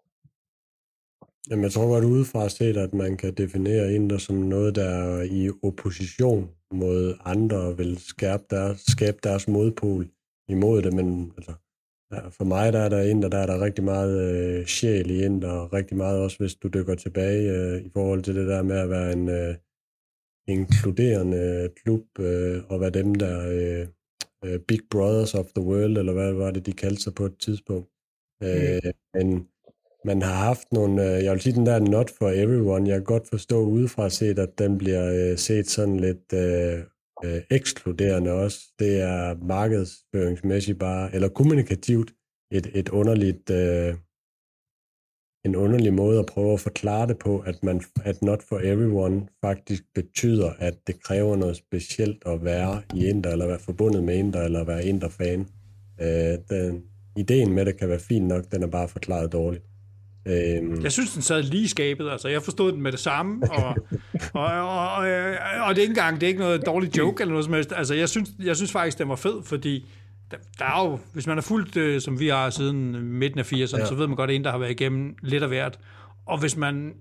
Jamen, 1.51 1.65
jeg 1.65 1.73
tror 1.73 1.89
godt 1.89 2.05
udefra 2.05 2.49
set, 2.49 2.77
at 2.77 2.95
man 2.95 3.17
kan 3.17 3.35
definere 3.35 3.95
Inter 3.95 4.19
som 4.19 4.37
noget, 4.37 4.75
der 4.75 4.89
er 4.89 5.23
i 5.23 5.51
opposition 5.63 6.51
mod 6.71 7.15
andre 7.25 7.57
og 7.57 7.79
vil 7.79 7.99
skærpe 7.99 8.45
deres, 8.51 8.81
skabe 8.81 9.19
deres 9.23 9.49
modpol 9.49 10.09
imod 10.49 10.83
det, 10.83 10.93
men 10.93 11.33
altså, 11.37 11.53
for 12.31 12.45
mig 12.45 12.73
der 12.73 12.79
er 12.79 12.89
der 12.89 13.01
Inter, 13.01 13.29
der 13.29 13.39
er 13.39 13.47
der 13.47 13.61
rigtig 13.61 13.85
meget 13.85 14.21
øh, 14.21 14.67
sjæl 14.67 15.11
i 15.11 15.25
Inter, 15.25 15.51
og 15.51 15.73
rigtig 15.73 15.97
meget 15.97 16.21
også, 16.21 16.39
hvis 16.39 16.55
du 16.55 16.69
dykker 16.69 16.95
tilbage 16.95 17.51
øh, 17.51 17.83
i 17.83 17.91
forhold 17.93 18.23
til 18.23 18.35
det 18.35 18.49
der 18.49 18.63
med 18.63 18.77
at 18.77 18.91
være 18.91 19.13
en 19.13 19.29
øh, 19.29 19.55
inkluderende 20.49 21.71
klub, 21.83 22.19
øh, 22.19 22.63
og 22.69 22.81
være 22.81 22.91
dem, 22.91 23.15
der 23.15 23.49
øh, 23.49 23.87
øh, 24.45 24.61
Big 24.61 24.81
Brothers 24.91 25.35
of 25.35 25.47
the 25.57 25.65
World, 25.65 25.99
eller 25.99 26.13
hvad 26.13 26.33
var 26.33 26.51
det, 26.51 26.67
de 26.67 26.73
kaldte 26.73 27.03
sig 27.03 27.15
på 27.15 27.25
et 27.25 27.39
tidspunkt. 27.39 27.89
Mm. 28.41 28.47
Øh, 28.47 28.93
men 29.15 29.49
man 30.05 30.23
har 30.23 30.35
haft 30.35 30.73
nogle, 30.73 31.17
øh, 31.17 31.25
jeg 31.25 31.33
vil 31.33 31.41
sige 31.41 31.55
den 31.55 31.67
der 31.67 31.79
not 31.79 32.11
for 32.11 32.31
everyone, 32.31 32.89
jeg 32.89 32.97
kan 32.97 33.05
godt 33.05 33.29
forstå 33.29 33.65
udefra 33.65 34.09
set, 34.09 34.39
at 34.39 34.59
den 34.59 34.79
bliver 34.79 35.31
øh, 35.31 35.39
set 35.39 35.67
sådan 35.67 36.01
lidt 36.01 36.33
øh, 36.33 36.83
øh, 37.25 37.43
ekskluderende 37.51 38.33
også. 38.33 38.59
Det 38.79 39.01
er 39.01 39.35
markedsføringsmæssigt 39.45 40.79
bare, 40.79 41.15
eller 41.15 41.29
kommunikativt, 41.29 42.13
et, 42.53 42.71
et 42.75 42.89
underligt, 42.89 43.51
øh, 43.51 43.95
en 45.45 45.57
underlig 45.57 45.95
måde 45.95 46.19
at 46.19 46.27
prøve 46.27 46.53
at 46.53 46.61
forklare 46.61 47.07
det 47.07 47.19
på, 47.19 47.39
at, 47.39 47.63
man, 47.63 47.83
at 48.05 48.23
not 48.23 48.43
for 48.43 48.59
everyone 48.59 49.29
faktisk 49.45 49.83
betyder, 49.95 50.51
at 50.59 50.75
det 50.87 51.03
kræver 51.03 51.37
noget 51.37 51.57
specielt 51.57 52.23
at 52.27 52.45
være 52.45 52.83
i 52.95 53.07
Inter, 53.07 53.31
eller 53.31 53.47
være 53.47 53.59
forbundet 53.59 54.05
med 54.05 54.17
Inter, 54.17 54.43
eller 54.43 54.65
være 54.65 54.85
Inter-fan. 54.85 55.41
Øh, 56.01 56.39
den, 56.51 56.83
ideen 57.17 57.53
med 57.53 57.65
det 57.65 57.79
kan 57.79 57.89
være 57.89 57.99
fin 57.99 58.29
nok, 58.29 58.45
den 58.53 58.63
er 58.63 58.67
bare 58.67 58.89
forklaret 58.89 59.33
dårligt. 59.33 59.65
Øhm. 60.27 60.83
Jeg 60.83 60.93
synes, 60.93 61.13
den 61.13 61.23
sad 61.23 61.43
lige 61.43 61.65
i 61.65 61.67
skabet. 61.67 62.11
Altså, 62.11 62.29
jeg 62.29 62.43
forstod 62.43 62.73
den 62.73 62.83
med 62.83 62.93
det 62.93 63.01
samme, 63.01 63.43
og, 63.51 63.65
og, 64.33 64.47
og, 64.47 64.97
og, 64.97 65.07
og 65.67 65.75
det 65.75 65.79
er 65.79 65.83
ikke 65.83 65.85
engang, 65.85 66.21
det 66.21 66.23
er 66.23 66.29
ikke 66.29 66.41
noget 66.41 66.67
dårligt 66.67 66.99
joke 66.99 67.21
eller 67.21 67.33
noget 67.33 67.45
som 67.45 67.55
helst. 67.55 67.73
Altså, 67.77 67.95
jeg 67.95 68.09
synes, 68.09 68.31
jeg 68.45 68.57
synes 68.57 68.73
faktisk, 68.73 68.99
den 68.99 69.09
var 69.09 69.17
fed, 69.17 69.43
fordi 69.45 69.87
der, 70.31 70.37
der 70.59 70.65
er 70.65 70.91
jo, 70.91 70.99
hvis 71.13 71.27
man 71.27 71.39
er 71.39 71.43
fuldt, 71.43 71.77
øh, 71.77 72.01
som 72.01 72.21
vi 72.21 72.29
har 72.29 72.51
siden 72.51 73.03
midten 73.03 73.41
af 73.41 73.53
80'erne, 73.53 73.79
ja. 73.79 73.87
så 73.87 73.95
ved 73.95 74.07
man 74.07 74.17
godt, 74.17 74.31
at 74.31 74.37
en, 74.37 74.45
der 74.45 74.51
har 74.51 74.59
været 74.59 74.71
igennem 74.71 75.17
lidt 75.23 75.43
af 75.43 75.49
hvert. 75.49 75.79
Og 76.27 76.41
hvis 76.41 76.57
man 76.57 76.93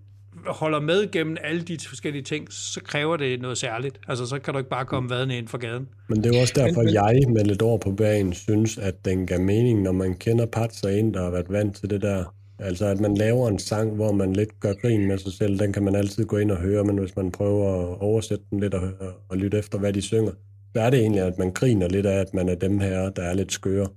holder 0.46 0.80
med 0.80 1.12
gennem 1.12 1.38
alle 1.44 1.62
de 1.62 1.78
forskellige 1.88 2.24
ting, 2.24 2.48
så 2.50 2.82
kræver 2.84 3.18
det 3.18 3.42
noget 3.42 3.58
særligt. 3.58 4.00
Altså, 4.08 4.26
så 4.26 4.40
kan 4.40 4.54
du 4.54 4.58
ikke 4.58 4.70
bare 4.70 4.86
komme 4.86 5.10
vadende 5.10 5.38
ind 5.38 5.48
for 5.48 5.58
gaden. 5.58 5.88
Men 6.08 6.24
det 6.24 6.36
er 6.36 6.42
også 6.42 6.54
derfor, 6.56 6.82
men, 6.82 6.86
men... 6.86 6.94
jeg 6.94 7.30
med 7.30 7.46
lidt 7.46 7.62
over 7.62 7.78
på 7.78 7.92
banen 7.92 8.34
synes, 8.34 8.78
at 8.78 9.06
den 9.06 9.28
gav 9.28 9.40
mening, 9.40 9.82
når 9.82 9.92
man 9.92 10.16
kender 10.16 10.46
Pats 10.46 10.84
og 10.84 10.94
en, 10.94 11.14
der 11.14 11.24
har 11.24 11.30
været 11.30 11.46
vant 11.50 11.76
til 11.76 11.90
det 11.90 12.02
der 12.02 12.24
Altså, 12.64 12.86
at 12.86 13.00
man 13.00 13.18
laver 13.18 13.48
en 13.48 13.60
sang, 13.60 13.96
hvor 13.96 14.12
man 14.12 14.34
lidt 14.34 14.60
gør 14.60 14.74
grin 14.74 15.08
med 15.08 15.18
sig 15.18 15.34
selv, 15.34 15.60
den 15.60 15.74
kan 15.74 15.84
man 15.84 15.96
altid 15.96 16.26
gå 16.26 16.38
ind 16.38 16.52
og 16.52 16.58
høre, 16.58 16.84
men 16.84 16.98
hvis 16.98 17.16
man 17.16 17.32
prøver 17.32 17.92
at 17.92 17.98
oversætte 18.02 18.46
den 18.50 18.60
lidt 18.60 18.74
og, 18.74 18.90
og 19.30 19.38
lytte 19.38 19.58
efter, 19.58 19.78
hvad 19.78 19.94
de 19.94 20.02
synger, 20.02 20.32
så 20.76 20.82
er 20.82 20.90
det 20.90 21.00
egentlig, 21.00 21.22
at 21.22 21.38
man 21.38 21.52
griner 21.52 21.90
lidt 21.90 22.06
af, 22.06 22.20
at 22.20 22.34
man 22.34 22.50
er 22.50 22.56
dem 22.56 22.80
her, 22.80 23.10
der 23.10 23.24
er 23.24 23.34
lidt 23.34 23.52
skøre, 23.52 23.88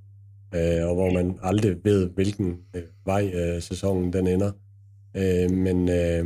øh, 0.54 0.88
og 0.88 0.94
hvor 0.94 1.12
man 1.12 1.38
aldrig 1.42 1.76
ved, 1.84 2.10
hvilken 2.14 2.56
øh, 2.76 2.82
vej 3.06 3.30
øh, 3.34 3.62
sæsonen 3.62 4.12
den 4.12 4.26
ender. 4.26 4.50
Øh, 5.16 5.50
men, 5.50 5.88
øh, 5.88 6.24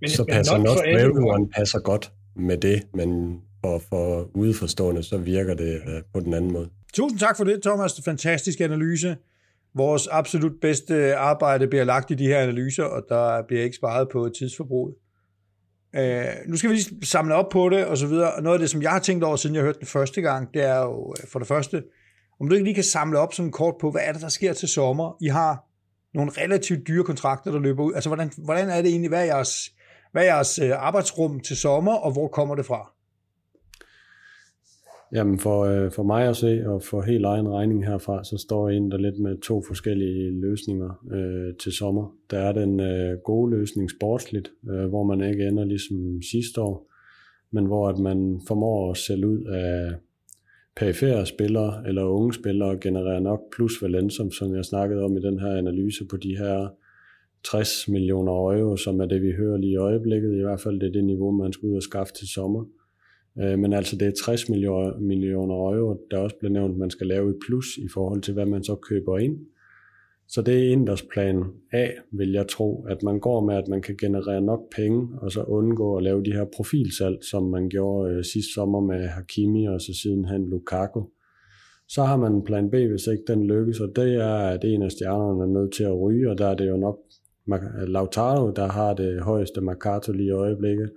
men 0.00 0.10
så 0.10 0.24
passer 0.24 0.56
for 0.56 0.98
Everyone 0.98 1.48
passer 1.48 1.78
godt 1.78 2.12
med 2.36 2.56
det, 2.56 2.82
men 2.94 3.40
for, 3.64 3.82
for 3.88 4.30
udeforstående, 4.36 5.02
så 5.02 5.18
virker 5.18 5.54
det 5.54 5.74
øh, 5.74 6.02
på 6.14 6.20
den 6.20 6.34
anden 6.34 6.52
måde. 6.52 6.68
Tusind 6.94 7.18
tak 7.18 7.36
for 7.36 7.44
det, 7.44 7.62
Thomas. 7.62 8.00
Fantastisk 8.04 8.60
analyse. 8.60 9.16
Vores 9.74 10.06
absolut 10.06 10.52
bedste 10.60 11.16
arbejde 11.16 11.66
bliver 11.66 11.84
lagt 11.84 12.10
i 12.10 12.14
de 12.14 12.26
her 12.26 12.38
analyser, 12.38 12.84
og 12.84 13.02
der 13.08 13.42
bliver 13.42 13.62
ikke 13.62 13.76
sparet 13.76 14.08
på 14.12 14.30
tidsforbruget. 14.38 14.94
Øh, 15.96 16.24
nu 16.46 16.56
skal 16.56 16.70
vi 16.70 16.74
lige 16.74 17.06
samle 17.06 17.34
op 17.34 17.48
på 17.48 17.68
det, 17.68 17.86
og 17.86 17.98
så 17.98 18.06
videre. 18.06 18.32
Og 18.32 18.42
noget 18.42 18.54
af 18.54 18.60
det, 18.60 18.70
som 18.70 18.82
jeg 18.82 18.90
har 18.90 18.98
tænkt 18.98 19.24
over, 19.24 19.36
siden 19.36 19.56
jeg 19.56 19.62
hørte 19.62 19.78
den 19.78 19.86
første 19.86 20.20
gang, 20.20 20.54
det 20.54 20.62
er 20.62 20.80
jo 20.80 21.14
øh, 21.18 21.28
for 21.28 21.38
det 21.38 21.48
første, 21.48 21.82
om 22.40 22.48
du 22.48 22.54
ikke 22.54 22.64
lige 22.64 22.74
kan 22.74 22.84
samle 22.84 23.18
op 23.18 23.34
sådan 23.34 23.50
kort 23.50 23.74
på, 23.80 23.90
hvad 23.90 24.02
er 24.04 24.12
det, 24.12 24.22
der 24.22 24.28
sker 24.28 24.52
til 24.52 24.68
sommer? 24.68 25.16
I 25.20 25.28
har 25.28 25.64
nogle 26.14 26.32
relativt 26.38 26.88
dyre 26.88 27.04
kontrakter, 27.04 27.50
der 27.50 27.58
løber 27.58 27.82
ud. 27.82 27.94
Altså, 27.94 28.08
hvordan, 28.08 28.30
hvordan 28.38 28.68
er 28.70 28.82
det 28.82 28.90
egentlig, 28.90 29.08
hvad 29.08 29.20
er 29.20 29.24
jeres, 29.24 29.70
hvad 30.12 30.22
er 30.22 30.26
jeres 30.26 30.58
øh, 30.58 30.70
arbejdsrum 30.86 31.40
til 31.40 31.56
sommer, 31.56 31.94
og 31.94 32.12
hvor 32.12 32.28
kommer 32.28 32.54
det 32.54 32.66
fra? 32.66 32.92
Jamen 35.12 35.38
for, 35.38 35.64
øh, 35.64 35.90
for 35.90 36.02
mig 36.02 36.28
at 36.28 36.36
se, 36.36 36.62
og 36.66 36.82
for 36.82 37.02
helt 37.02 37.24
egen 37.24 37.48
regning 37.48 37.86
herfra, 37.86 38.24
så 38.24 38.36
står 38.38 38.68
jeg 38.68 38.76
ind 38.76 38.90
der 38.90 38.96
lidt 38.96 39.18
med 39.18 39.40
to 39.40 39.62
forskellige 39.66 40.40
løsninger 40.40 41.04
øh, 41.12 41.54
til 41.54 41.72
sommer. 41.72 42.16
Der 42.30 42.38
er 42.38 42.52
den 42.52 42.80
øh, 42.80 43.18
gode 43.18 43.50
løsning 43.50 43.90
sportsligt, 43.90 44.52
øh, 44.70 44.84
hvor 44.84 45.04
man 45.04 45.30
ikke 45.30 45.46
ender 45.46 45.64
ligesom 45.64 46.22
sidste 46.22 46.60
år, 46.60 46.92
men 47.50 47.66
hvor 47.66 47.88
at 47.88 47.98
man 47.98 48.40
formår 48.48 48.90
at 48.90 48.96
sælge 48.96 49.28
ud 49.28 49.44
af 49.44 49.94
perifære 50.76 51.26
spillere 51.26 51.88
eller 51.88 52.04
unge 52.04 52.34
spillere 52.34 52.68
og 52.68 52.80
generere 52.80 53.20
nok 53.20 53.40
plus 53.54 53.78
som, 54.08 54.30
som 54.30 54.54
jeg 54.54 54.64
snakkede 54.64 55.02
om 55.02 55.16
i 55.16 55.20
den 55.20 55.38
her 55.38 55.56
analyse 55.56 56.04
på 56.10 56.16
de 56.16 56.36
her 56.36 56.68
60 57.44 57.88
millioner 57.88 58.32
euro, 58.32 58.76
som 58.76 59.00
er 59.00 59.06
det, 59.06 59.22
vi 59.22 59.32
hører 59.32 59.56
lige 59.56 59.72
i 59.72 59.76
øjeblikket. 59.76 60.34
I 60.38 60.40
hvert 60.40 60.60
fald 60.60 60.80
det 60.80 60.86
er 60.86 60.92
det 60.92 61.04
niveau, 61.04 61.30
man 61.30 61.52
skal 61.52 61.66
ud 61.66 61.76
og 61.76 61.82
skaffe 61.82 62.12
til 62.12 62.28
sommer. 62.28 62.64
Øh, 63.40 63.58
men 63.58 63.72
altså 63.72 63.96
det 63.96 64.08
er 64.08 64.12
60 64.24 64.48
millioner 65.00 65.54
euro, 65.54 66.06
der 66.10 66.18
også 66.18 66.36
bliver 66.38 66.52
nævnt, 66.52 66.78
man 66.78 66.90
skal 66.90 67.06
lave 67.06 67.30
i 67.30 67.38
plus 67.46 67.76
i 67.76 67.88
forhold 67.94 68.22
til, 68.22 68.34
hvad 68.34 68.46
man 68.46 68.64
så 68.64 68.74
køber 68.74 69.18
ind. 69.18 69.36
Så 70.28 70.42
det 70.42 70.54
er 70.54 70.72
Inders 70.72 71.02
plan 71.02 71.44
A, 71.72 71.88
vil 72.12 72.32
jeg 72.32 72.48
tro, 72.48 72.86
at 72.88 73.02
man 73.02 73.20
går 73.20 73.40
med, 73.40 73.54
at 73.54 73.68
man 73.68 73.82
kan 73.82 73.96
generere 73.96 74.40
nok 74.40 74.60
penge, 74.76 75.08
og 75.20 75.32
så 75.32 75.42
undgå 75.42 75.96
at 75.96 76.02
lave 76.02 76.22
de 76.24 76.32
her 76.32 76.44
profilsalg, 76.56 77.18
som 77.30 77.42
man 77.42 77.68
gjorde 77.68 78.14
øh, 78.14 78.24
sidste 78.24 78.52
sommer 78.52 78.80
med 78.80 79.08
Hakimi, 79.08 79.66
og 79.66 79.80
så 79.80 79.92
sidenhen 80.02 80.50
Lukaku. 80.50 81.02
Så 81.88 82.02
har 82.02 82.16
man 82.16 82.44
plan 82.44 82.70
B, 82.70 82.74
hvis 82.74 83.06
ikke 83.06 83.24
den 83.26 83.46
lykkes, 83.46 83.80
og 83.80 83.92
det 83.96 84.14
er, 84.14 84.34
at 84.34 84.64
en 84.64 84.82
af 84.82 84.92
stjernerne 84.92 85.42
er 85.42 85.60
nødt 85.60 85.74
til 85.74 85.84
at 85.84 86.00
ryge, 86.00 86.30
og 86.30 86.38
der 86.38 86.46
er 86.46 86.54
det 86.54 86.68
jo 86.68 86.76
nok 86.76 86.98
Lautaro, 87.86 88.50
der 88.50 88.68
har 88.68 88.94
det 88.94 89.22
højeste 89.22 89.60
Mercato 89.60 90.12
lige 90.12 90.26
i 90.26 90.30
øjeblikket, 90.30 90.90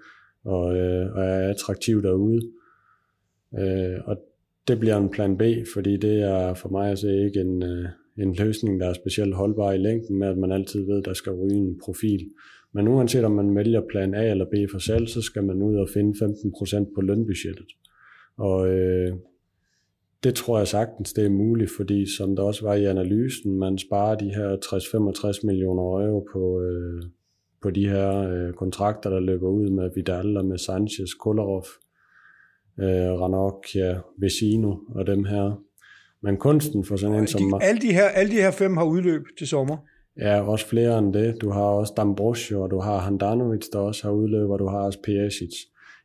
og, 0.45 0.75
øh, 0.75 1.15
og 1.15 1.23
er 1.23 1.49
attraktiv 1.49 2.03
derude. 2.03 2.41
Øh, 3.59 3.99
og 4.05 4.17
det 4.67 4.79
bliver 4.79 4.97
en 4.97 5.09
plan 5.09 5.37
B, 5.37 5.41
fordi 5.73 5.97
det 5.97 6.21
er 6.21 6.53
for 6.53 6.69
mig 6.69 6.91
at 6.91 6.99
se 6.99 7.25
ikke 7.25 7.41
en, 7.41 7.63
øh, 7.63 7.85
en 8.17 8.33
løsning, 8.33 8.79
der 8.79 8.89
er 8.89 8.93
specielt 8.93 9.35
holdbar 9.35 9.71
i 9.71 9.77
længden, 9.77 10.19
med 10.19 10.27
at 10.27 10.37
man 10.37 10.51
altid 10.51 10.85
ved, 10.85 11.03
der 11.03 11.13
skal 11.13 11.31
ryge 11.33 11.55
en 11.55 11.79
profil. 11.83 12.29
Men 12.73 12.87
uanset 12.87 13.23
om 13.23 13.31
man 13.31 13.55
vælger 13.55 13.81
plan 13.89 14.13
A 14.13 14.31
eller 14.31 14.45
B 14.45 14.71
for 14.71 14.79
salg, 14.79 15.09
så 15.09 15.21
skal 15.21 15.43
man 15.43 15.61
ud 15.61 15.75
og 15.75 15.89
finde 15.93 16.25
15% 16.25 16.93
på 16.95 17.01
lønbudgettet. 17.01 17.67
Og 18.37 18.67
øh, 18.67 19.13
det 20.23 20.35
tror 20.35 20.57
jeg 20.57 20.67
sagtens, 20.67 21.13
det 21.13 21.25
er 21.25 21.29
muligt, 21.29 21.71
fordi 21.77 22.15
som 22.17 22.35
der 22.35 22.43
også 22.43 22.65
var 22.65 22.73
i 22.73 22.85
analysen, 22.85 23.59
man 23.59 23.77
sparer 23.77 24.15
de 24.15 24.29
her 24.35 24.55
60-65 25.35 25.45
millioner 25.45 25.83
euro 25.83 26.27
på, 26.33 26.61
øh, 26.61 27.03
på 27.65 27.71
de 27.71 27.89
her 27.89 28.09
øh, 28.31 28.53
kontrakter, 28.53 29.09
der 29.09 29.19
løber 29.19 29.47
ud 29.47 29.69
med 29.69 29.89
Vidal 29.95 30.37
og 30.37 30.45
med 30.45 30.57
Sanchez, 30.57 31.09
Kolarov, 31.19 31.65
øh, 32.79 33.11
Ranocchia, 33.21 33.99
Vecino 34.17 34.75
og 34.95 35.07
dem 35.07 35.23
her. 35.25 35.61
Men 36.21 36.37
kunsten 36.37 36.83
for 36.83 36.95
sådan 36.95 37.15
en 37.19 37.27
som... 37.27 37.41
Alle 37.61 37.81
de, 37.81 37.93
her, 37.93 38.03
alle 38.03 38.31
de 38.31 38.41
her 38.41 38.51
fem 38.51 38.77
har 38.77 38.85
udløb 38.85 39.21
til 39.37 39.47
sommer. 39.47 39.77
Ja, 40.17 40.41
også 40.41 40.67
flere 40.67 40.99
end 40.99 41.13
det. 41.13 41.41
Du 41.41 41.49
har 41.49 41.61
også 41.61 41.93
Dambrosio, 41.97 42.61
og 42.61 42.71
du 42.71 42.79
har 42.79 42.97
Handanovic, 42.97 43.65
der 43.73 43.79
også 43.79 44.03
har 44.03 44.11
udløb, 44.11 44.49
og 44.49 44.59
du 44.59 44.67
har 44.67 44.79
også 44.79 44.99
Perisic. 45.03 45.55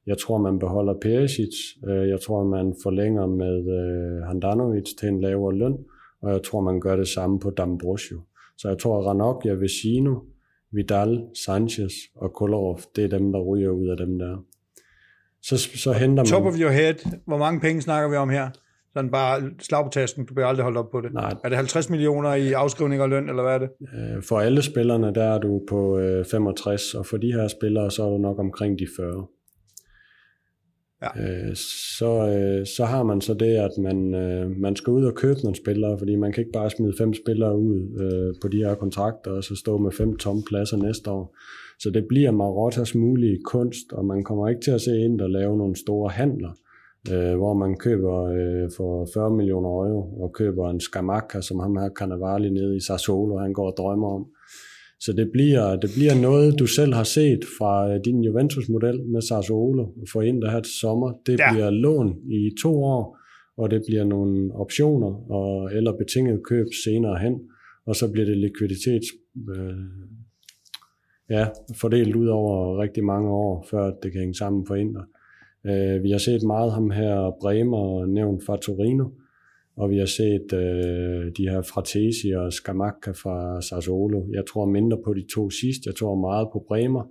Jeg 0.07 0.19
tror, 0.19 0.39
man 0.39 0.59
beholder 0.59 0.95
Perisic. 1.03 1.55
Øh, 1.89 2.09
jeg 2.09 2.21
tror, 2.21 2.45
man 2.45 2.75
forlænger 2.83 3.27
med 3.27 3.57
øh, 3.81 4.27
Handanovic 4.27 4.89
til 4.99 5.09
en 5.09 5.21
lavere 5.21 5.55
løn, 5.55 5.77
og 6.23 6.33
jeg 6.33 6.43
tror, 6.43 6.61
man 6.61 6.81
gør 6.81 6.97
det 6.97 7.09
samme 7.09 7.41
på 7.41 7.51
Dambrosio. 7.51 8.21
Så 8.59 8.69
jeg 8.69 8.79
tror, 8.79 8.99
at 8.99 9.07
Ranocchia, 9.07 9.53
Vecino, 9.53 10.15
Vidal, 10.73 11.23
Sanchez 11.45 11.93
og 12.17 12.33
Kolarov, 12.35 12.81
det 12.97 13.05
er 13.05 13.09
dem, 13.09 13.33
der 13.33 13.41
ryger 13.41 13.71
ud 13.71 13.89
af 13.89 13.97
dem 13.97 14.19
der. 14.19 14.45
Så, 15.43 15.59
så 15.59 15.93
henter 15.93 16.23
man... 16.23 16.27
Top 16.27 16.45
of 16.45 16.55
your 16.59 16.71
head, 16.71 16.95
hvor 17.27 17.39
mange 17.39 17.61
penge 17.61 17.83
snakker 17.83 18.11
vi 18.11 18.17
om 18.17 18.31
her? 18.31 18.51
Sådan 18.93 19.11
bare 19.11 19.43
slag 19.59 19.85
på 19.85 19.91
tasken, 19.91 20.27
du 20.27 20.35
bliver 20.35 20.47
aldrig 20.47 20.65
holdt 20.65 20.79
op 20.79 20.91
på 20.91 21.01
det. 21.01 21.13
Nej. 21.13 21.35
Er 21.45 21.49
det 21.49 21.57
50 21.57 21.91
millioner 21.91 22.35
i 22.35 22.53
afskrivning 22.53 23.03
og 23.03 23.09
løn, 23.09 23.29
eller 23.29 23.43
hvad 23.43 23.55
er 23.55 23.59
det? 23.59 23.71
Øh, 23.95 24.23
for 24.23 24.41
alle 24.41 24.63
spillerne, 24.63 25.15
der 25.15 25.25
er 25.25 25.39
du 25.39 25.63
på 25.69 26.01
65, 26.31 26.95
og 26.95 27.07
for 27.07 27.17
de 27.17 27.33
her 27.33 27.49
spillere, 27.49 27.91
så 27.91 28.05
er 28.05 28.11
du 28.11 28.19
nok 28.19 28.39
omkring 28.39 28.79
de 28.79 28.87
40. 28.97 29.27
Ja. 31.03 31.23
Øh, 31.23 31.57
så, 31.99 32.29
øh, 32.29 32.67
så 32.67 32.85
har 32.85 33.03
man 33.03 33.21
så 33.21 33.35
det, 33.35 33.57
at 33.57 33.71
man, 33.79 34.15
øh, 34.15 34.51
man 34.57 34.77
skal 34.77 34.91
ud 34.91 35.05
og 35.05 35.15
købe 35.15 35.41
nogle 35.43 35.57
spillere, 35.57 35.99
fordi 35.99 36.17
man 36.17 36.33
kan 36.33 36.41
ikke 36.41 36.53
bare 36.53 36.71
smide 36.71 36.95
fem 36.99 37.15
spillere 37.15 37.59
ud 37.59 38.01
øh, 38.01 38.35
på 38.43 38.49
de 38.49 38.57
her 38.57 38.75
kontrakter, 38.75 39.31
og 39.31 39.45
så 39.45 39.57
stå 39.57 39.79
med 39.79 39.93
fem 39.93 40.17
tomme 40.17 40.43
pladser 40.49 40.77
næste 40.77 41.11
år. 41.11 41.37
Så 41.79 41.91
det 41.91 42.05
bliver 42.09 42.31
Marottas 42.31 42.95
mulige 42.95 43.39
kunst, 43.45 43.93
og 43.93 44.05
man 44.05 44.25
kommer 44.25 44.49
ikke 44.49 44.61
til 44.61 44.71
at 44.71 44.81
se 44.81 44.99
ind 44.99 45.21
og 45.21 45.31
lave 45.31 45.59
nogle 45.59 45.77
store 45.77 46.11
handler, 46.11 46.51
øh, 47.13 47.37
hvor 47.37 47.55
man 47.55 47.77
køber 47.77 48.25
øh, 48.25 48.71
for 48.77 49.09
40 49.15 49.31
millioner 49.31 49.69
euro, 49.69 50.23
og 50.23 50.33
køber 50.33 50.71
en 50.71 50.81
Skamaka, 50.81 51.41
som 51.41 51.61
ham 51.61 51.77
her 51.77 51.89
Cannavali 51.89 52.51
nede 52.51 52.77
i 52.77 52.81
Sassuolo, 52.81 53.39
han 53.39 53.53
går 53.53 53.67
og 53.71 53.75
drømmer 53.79 54.09
om. 54.09 54.27
Så 55.01 55.13
det 55.13 55.31
bliver, 55.33 55.77
det 55.77 55.91
bliver 55.97 56.15
noget, 56.23 56.59
du 56.59 56.67
selv 56.67 56.95
har 56.95 57.05
set 57.05 57.41
fra 57.59 57.93
øh, 57.93 58.01
din 58.05 58.25
Juventus-model 58.25 59.07
med 59.07 59.23
Sassuolo 59.23 59.87
for 60.13 60.23
ind 60.23 60.43
der 60.43 60.51
her 60.51 60.61
til 60.61 60.73
sommer. 60.73 61.13
Det 61.27 61.39
ja. 61.39 61.53
bliver 61.53 61.71
lån 61.71 62.17
i 62.31 62.51
to 62.63 62.85
år, 62.85 63.19
og 63.57 63.71
det 63.71 63.83
bliver 63.89 64.05
nogle 64.05 64.55
optioner 64.55 65.31
og, 65.31 65.73
eller 65.73 65.93
betinget 65.97 66.41
køb 66.45 66.67
senere 66.85 67.19
hen, 67.19 67.35
og 67.87 67.97
så 67.97 68.13
bliver 68.13 68.27
det 68.27 68.37
likviditets 68.37 69.07
øh, 69.57 69.75
ja, 71.31 71.47
fordelt 71.81 72.17
ud 72.17 72.27
over 72.27 72.83
rigtig 72.83 73.05
mange 73.05 73.31
år, 73.31 73.67
før 73.71 73.91
det 74.03 74.13
kan 74.13 74.21
hænge 74.21 74.35
sammen 74.35 74.67
for 74.67 74.75
Inter. 74.75 75.03
Øh, 75.67 76.03
vi 76.03 76.11
har 76.11 76.19
set 76.19 76.43
meget 76.43 76.73
ham 76.73 76.91
her 76.91 77.37
Bremer 77.41 78.07
nævnt 78.07 78.45
fra 78.47 78.57
Torino, 78.57 79.05
og 79.77 79.91
vi 79.91 79.99
har 79.99 80.07
set 80.07 80.53
øh, 80.53 81.33
de 81.37 81.49
her 81.51 81.63
Fratesi 81.63 82.31
og 82.31 82.53
Scamacca 82.53 83.11
fra 83.11 83.63
Sassuolo. 83.63 84.27
Jeg 84.33 84.45
tror 84.53 84.65
mindre 84.67 84.99
på 85.05 85.15
de 85.15 85.25
to 85.35 85.51
sidste, 85.51 85.83
jeg 85.87 85.95
tror 85.95 86.15
meget 86.15 86.49
på 86.53 86.65
Bremer. 86.69 87.05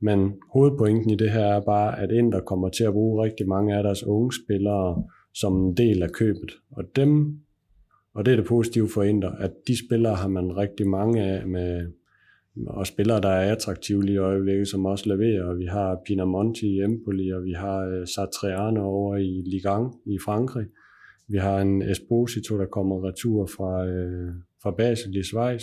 Men 0.00 0.32
hovedpointen 0.52 1.10
i 1.10 1.16
det 1.16 1.30
her 1.30 1.44
er 1.44 1.60
bare, 1.60 2.00
at 2.00 2.10
Inter 2.12 2.40
kommer 2.40 2.68
til 2.68 2.84
at 2.84 2.92
bruge 2.92 3.24
rigtig 3.24 3.48
mange 3.48 3.76
af 3.76 3.82
deres 3.82 4.04
unge 4.04 4.32
spillere 4.44 5.04
som 5.34 5.56
en 5.56 5.76
del 5.76 6.02
af 6.02 6.10
købet. 6.10 6.52
Og 6.70 6.84
dem, 6.96 7.38
og 8.14 8.26
det 8.26 8.32
er 8.32 8.36
det 8.36 8.46
positive 8.46 8.88
for 8.88 9.02
Inter, 9.02 9.30
at 9.30 9.52
de 9.66 9.86
spillere 9.86 10.14
har 10.14 10.28
man 10.28 10.56
rigtig 10.56 10.88
mange 10.88 11.22
af 11.22 11.46
med, 11.46 11.86
og 12.66 12.86
spillere, 12.86 13.20
der 13.20 13.28
er 13.28 13.52
attraktive 13.52 14.04
lige 14.04 14.14
i 14.14 14.18
øjeblikket, 14.18 14.68
som 14.68 14.86
også 14.86 15.08
leverer. 15.08 15.44
Og 15.44 15.58
vi 15.58 15.64
har 15.64 16.00
Pinamonti 16.06 16.66
i 16.66 16.82
Empoli, 16.82 17.30
og 17.30 17.44
vi 17.44 17.52
har 17.52 17.78
øh, 17.78 18.06
Satriano 18.06 18.84
over 18.84 19.16
i 19.16 19.42
Ligue 19.46 19.86
1 19.86 19.90
i 20.06 20.18
Frankrig. 20.24 20.66
Vi 21.32 21.38
har 21.38 21.60
en 21.60 21.82
Esposito, 21.82 22.58
der 22.58 22.66
kommer 22.66 23.08
retur 23.08 23.46
fra, 23.46 23.86
øh, 23.86 24.34
fra 24.62 24.70
Basel 24.70 25.16
i 25.16 25.22
Schweiz. 25.22 25.62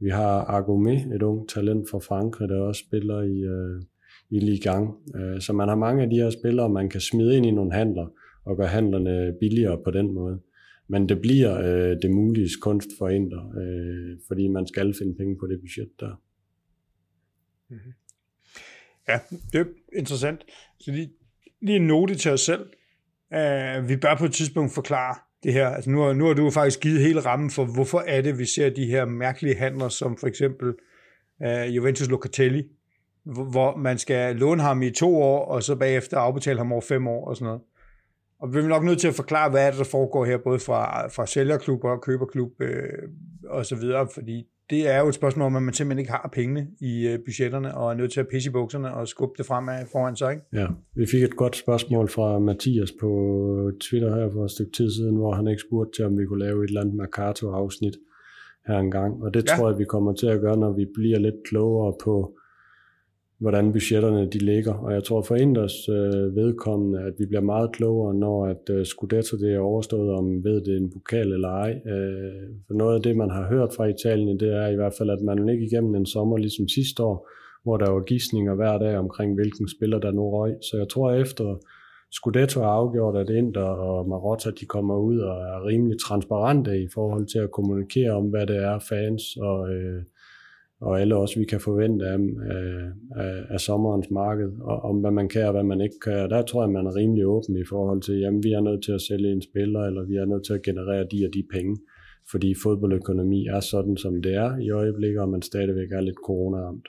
Vi 0.00 0.10
har 0.10 0.44
Agomé, 0.44 1.14
et 1.14 1.22
ung 1.22 1.48
talent 1.48 1.90
fra 1.90 1.98
Frankrig, 1.98 2.48
der 2.48 2.60
også 2.60 2.84
spiller 2.88 3.22
i, 3.22 3.38
øh, 3.38 3.82
i 4.30 4.38
Ligang. 4.38 4.94
Øh, 5.16 5.40
så 5.40 5.52
man 5.52 5.68
har 5.68 5.76
mange 5.76 6.02
af 6.02 6.10
de 6.10 6.16
her 6.16 6.30
spillere, 6.30 6.68
man 6.68 6.88
kan 6.88 7.00
smide 7.00 7.36
ind 7.36 7.46
i 7.46 7.50
nogle 7.50 7.72
handler 7.72 8.06
og 8.44 8.56
gøre 8.56 8.66
handlerne 8.68 9.36
billigere 9.40 9.80
på 9.84 9.90
den 9.90 10.12
måde. 10.12 10.40
Men 10.88 11.08
det 11.08 11.20
bliver 11.20 11.58
øh, 11.58 11.96
det 12.02 12.10
mulige 12.10 12.48
kunst 12.60 12.88
for 12.98 13.08
Inter, 13.08 13.52
øh, 13.60 14.18
fordi 14.26 14.48
man 14.48 14.66
skal 14.66 14.94
finde 14.98 15.14
penge 15.14 15.36
på 15.38 15.46
det 15.46 15.60
budget 15.60 15.90
der. 16.00 16.22
Mm-hmm. 17.68 17.92
Ja, 19.08 19.18
det 19.52 19.60
er 19.60 19.64
interessant. 19.92 20.44
Så 20.80 20.92
lige, 20.92 21.10
lige 21.60 21.76
en 21.76 21.86
note 21.86 22.14
til 22.14 22.30
os 22.30 22.40
selv. 22.40 22.66
Uh, 23.34 23.88
vi 23.88 23.96
bør 23.96 24.14
på 24.14 24.24
et 24.24 24.32
tidspunkt 24.32 24.74
forklare 24.74 25.14
det 25.42 25.52
her. 25.52 25.68
Altså 25.68 25.90
nu, 25.90 26.12
nu 26.12 26.26
har 26.26 26.34
du 26.34 26.50
faktisk 26.50 26.80
givet 26.80 27.00
hele 27.00 27.20
rammen 27.20 27.50
for, 27.50 27.64
hvorfor 27.64 28.04
er 28.06 28.20
det, 28.20 28.38
vi 28.38 28.46
ser 28.46 28.70
de 28.70 28.86
her 28.86 29.04
mærkelige 29.04 29.54
handler, 29.54 29.88
som 29.88 30.16
for 30.16 30.26
eksempel 30.26 30.74
uh, 31.44 31.76
Juventus 31.76 32.08
Locatelli, 32.08 32.64
hvor 33.24 33.76
man 33.76 33.98
skal 33.98 34.36
låne 34.36 34.62
ham 34.62 34.82
i 34.82 34.90
to 34.90 35.16
år, 35.16 35.44
og 35.44 35.62
så 35.62 35.76
bagefter 35.76 36.18
afbetale 36.18 36.58
ham 36.58 36.72
over 36.72 36.80
fem 36.80 37.08
år 37.08 37.28
og 37.28 37.36
sådan 37.36 37.46
noget. 37.46 37.60
Og 38.40 38.54
vi 38.54 38.58
er 38.58 38.68
nok 38.68 38.84
nødt 38.84 39.00
til 39.00 39.08
at 39.08 39.14
forklare, 39.14 39.50
hvad 39.50 39.66
er 39.66 39.70
det, 39.70 39.78
der 39.78 39.84
foregår 39.84 40.24
her, 40.24 40.38
både 40.38 40.58
fra, 40.58 41.08
fra 41.08 41.26
sælgerklubber 41.26 41.90
og 41.90 42.02
køberklub 42.02 42.60
øh, 42.60 43.08
og 43.48 43.66
så 43.66 43.76
videre, 43.76 44.08
fordi 44.14 44.46
det 44.70 44.88
er 44.88 45.00
jo 45.00 45.08
et 45.08 45.14
spørgsmål 45.14 45.46
om, 45.46 45.56
at 45.56 45.62
man 45.62 45.74
simpelthen 45.74 45.98
ikke 45.98 46.10
har 46.10 46.30
pengene 46.32 46.66
i 46.80 47.08
øh, 47.08 47.18
budgetterne, 47.24 47.74
og 47.74 47.90
er 47.90 47.94
nødt 47.94 48.12
til 48.12 48.20
at 48.20 48.28
pisse 48.28 48.50
i 48.50 48.52
bukserne 48.52 48.94
og 48.94 49.08
skubbe 49.08 49.34
det 49.38 49.46
fremad 49.46 49.86
foran 49.92 50.16
sig. 50.16 50.32
Ikke? 50.32 50.44
Ja, 50.52 50.66
vi 50.94 51.06
fik 51.06 51.22
et 51.22 51.36
godt 51.36 51.56
spørgsmål 51.56 52.08
fra 52.08 52.38
Mathias 52.38 52.92
på 53.00 53.10
Twitter 53.80 54.14
her 54.14 54.30
for 54.32 54.44
et 54.44 54.50
stykke 54.50 54.72
tid 54.72 54.90
siden, 54.90 55.16
hvor 55.16 55.34
han 55.34 55.48
ikke 55.48 55.62
spurgte 55.62 55.98
til, 55.98 56.04
om 56.04 56.18
vi 56.18 56.26
kunne 56.26 56.44
lave 56.44 56.64
et 56.64 56.68
eller 56.68 56.80
andet 56.80 56.94
Mercato-afsnit 56.94 57.96
her 58.66 58.78
engang. 58.78 59.22
Og 59.22 59.34
det 59.34 59.50
ja. 59.50 59.56
tror 59.56 59.70
jeg, 59.70 59.78
vi 59.78 59.84
kommer 59.84 60.12
til 60.12 60.26
at 60.26 60.40
gøre, 60.40 60.56
når 60.56 60.72
vi 60.72 60.86
bliver 60.94 61.18
lidt 61.18 61.36
klogere 61.44 61.94
på, 62.04 62.38
hvordan 63.40 63.72
budgetterne 63.72 64.26
de 64.26 64.38
ligger. 64.38 64.74
Og 64.74 64.92
jeg 64.92 65.04
tror 65.04 65.22
for 65.22 65.36
Inders 65.36 65.88
øh, 65.88 66.36
vedkommende, 66.36 67.00
at 67.00 67.14
vi 67.18 67.26
bliver 67.26 67.40
meget 67.40 67.72
klogere, 67.72 68.14
når 68.14 68.46
at 68.46 68.70
øh, 68.70 68.84
Scudetto 68.84 69.36
det 69.36 69.54
er 69.54 69.58
overstået, 69.58 70.10
om 70.10 70.44
ved 70.44 70.60
det 70.60 70.72
er 70.74 70.78
en 70.78 70.92
pokal 70.92 71.32
eller 71.32 71.48
ej. 71.48 71.70
Øh, 71.70 72.48
for 72.66 72.74
noget 72.74 72.94
af 72.94 73.02
det, 73.02 73.16
man 73.16 73.30
har 73.30 73.48
hørt 73.48 73.70
fra 73.76 73.84
Italien, 73.84 74.40
det 74.40 74.52
er 74.54 74.68
i 74.68 74.74
hvert 74.74 74.94
fald, 74.98 75.10
at 75.10 75.22
man 75.22 75.48
ikke 75.48 75.66
igennem 75.66 75.94
en 75.94 76.06
sommer 76.06 76.36
ligesom 76.36 76.68
sidste 76.68 77.02
år, 77.02 77.28
hvor 77.62 77.76
der 77.76 77.90
var 77.90 78.00
gissninger 78.00 78.54
hver 78.54 78.78
dag 78.78 78.98
omkring, 78.98 79.34
hvilken 79.34 79.68
spiller 79.68 79.98
der 79.98 80.12
nu 80.12 80.30
røg. 80.30 80.54
Så 80.62 80.76
jeg 80.76 80.88
tror, 80.88 81.12
efter 81.12 81.56
Scudetto 82.12 82.60
har 82.60 82.68
afgjort, 82.68 83.16
at 83.16 83.30
Inter 83.30 83.62
og 83.62 84.08
Marotta 84.08 84.50
de 84.50 84.66
kommer 84.66 84.96
ud 84.96 85.18
og 85.18 85.36
er 85.40 85.66
rimelig 85.66 85.98
transparente 86.00 86.82
i 86.82 86.88
forhold 86.94 87.26
til 87.26 87.38
at 87.38 87.50
kommunikere 87.50 88.10
om, 88.10 88.24
hvad 88.24 88.46
det 88.46 88.56
er 88.56 88.78
fans 88.78 89.22
og, 89.36 89.70
øh, 89.74 90.02
og 90.80 91.00
alle 91.00 91.16
os, 91.16 91.38
vi 91.38 91.44
kan 91.44 91.60
forvente 91.60 92.06
af, 92.06 92.18
af, 92.50 92.92
af, 93.16 93.44
af 93.50 93.60
sommerens 93.60 94.10
marked, 94.10 94.52
og 94.60 94.80
om 94.80 95.00
hvad 95.00 95.10
man 95.10 95.28
kan 95.28 95.46
og 95.46 95.52
hvad 95.52 95.62
man 95.62 95.80
ikke 95.80 96.00
kan. 96.04 96.30
Der 96.30 96.42
tror 96.42 96.62
jeg, 96.62 96.70
man 96.70 96.86
er 96.86 96.96
rimelig 96.96 97.26
åben 97.26 97.56
i 97.56 97.64
forhold 97.68 98.02
til, 98.02 98.18
jamen 98.18 98.42
vi 98.42 98.52
er 98.52 98.60
nødt 98.60 98.84
til 98.84 98.92
at 98.92 99.00
sælge 99.00 99.32
en 99.32 99.42
spiller, 99.42 99.80
eller 99.80 100.04
vi 100.04 100.16
er 100.16 100.24
nødt 100.24 100.46
til 100.46 100.52
at 100.52 100.62
generere 100.62 101.06
de 101.12 101.26
og 101.26 101.34
de 101.34 101.44
penge, 101.52 101.76
fordi 102.30 102.54
fodboldøkonomi 102.62 103.46
er 103.46 103.60
sådan, 103.60 103.96
som 103.96 104.22
det 104.22 104.34
er 104.34 104.56
i 104.56 104.70
øjeblikket, 104.70 105.20
og 105.20 105.28
man 105.28 105.42
stadigvæk 105.42 105.92
er 105.92 106.00
lidt 106.00 106.16
corona-ramt. 106.26 106.88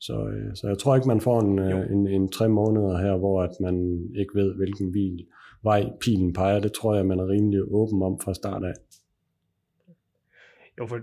Så, 0.00 0.26
øh, 0.26 0.54
så 0.54 0.68
jeg 0.68 0.78
tror 0.78 0.96
ikke, 0.96 1.08
man 1.08 1.20
får 1.20 1.40
en, 1.40 1.58
øh, 1.58 1.92
en, 1.92 2.06
en 2.06 2.28
tre 2.28 2.48
måneder 2.48 2.98
her, 2.98 3.16
hvor 3.16 3.42
at 3.42 3.50
man 3.60 4.06
ikke 4.16 4.34
ved, 4.34 4.54
hvilken 4.56 4.92
bil, 4.92 5.26
vej 5.62 5.90
pilen 6.00 6.32
peger. 6.32 6.60
Det 6.60 6.72
tror 6.72 6.94
jeg, 6.94 7.06
man 7.06 7.18
er 7.18 7.28
rimelig 7.28 7.60
åben 7.70 8.02
om 8.02 8.20
fra 8.24 8.34
start 8.34 8.64
af. 8.64 8.74
Jo, 10.78 10.86
for, 10.86 10.98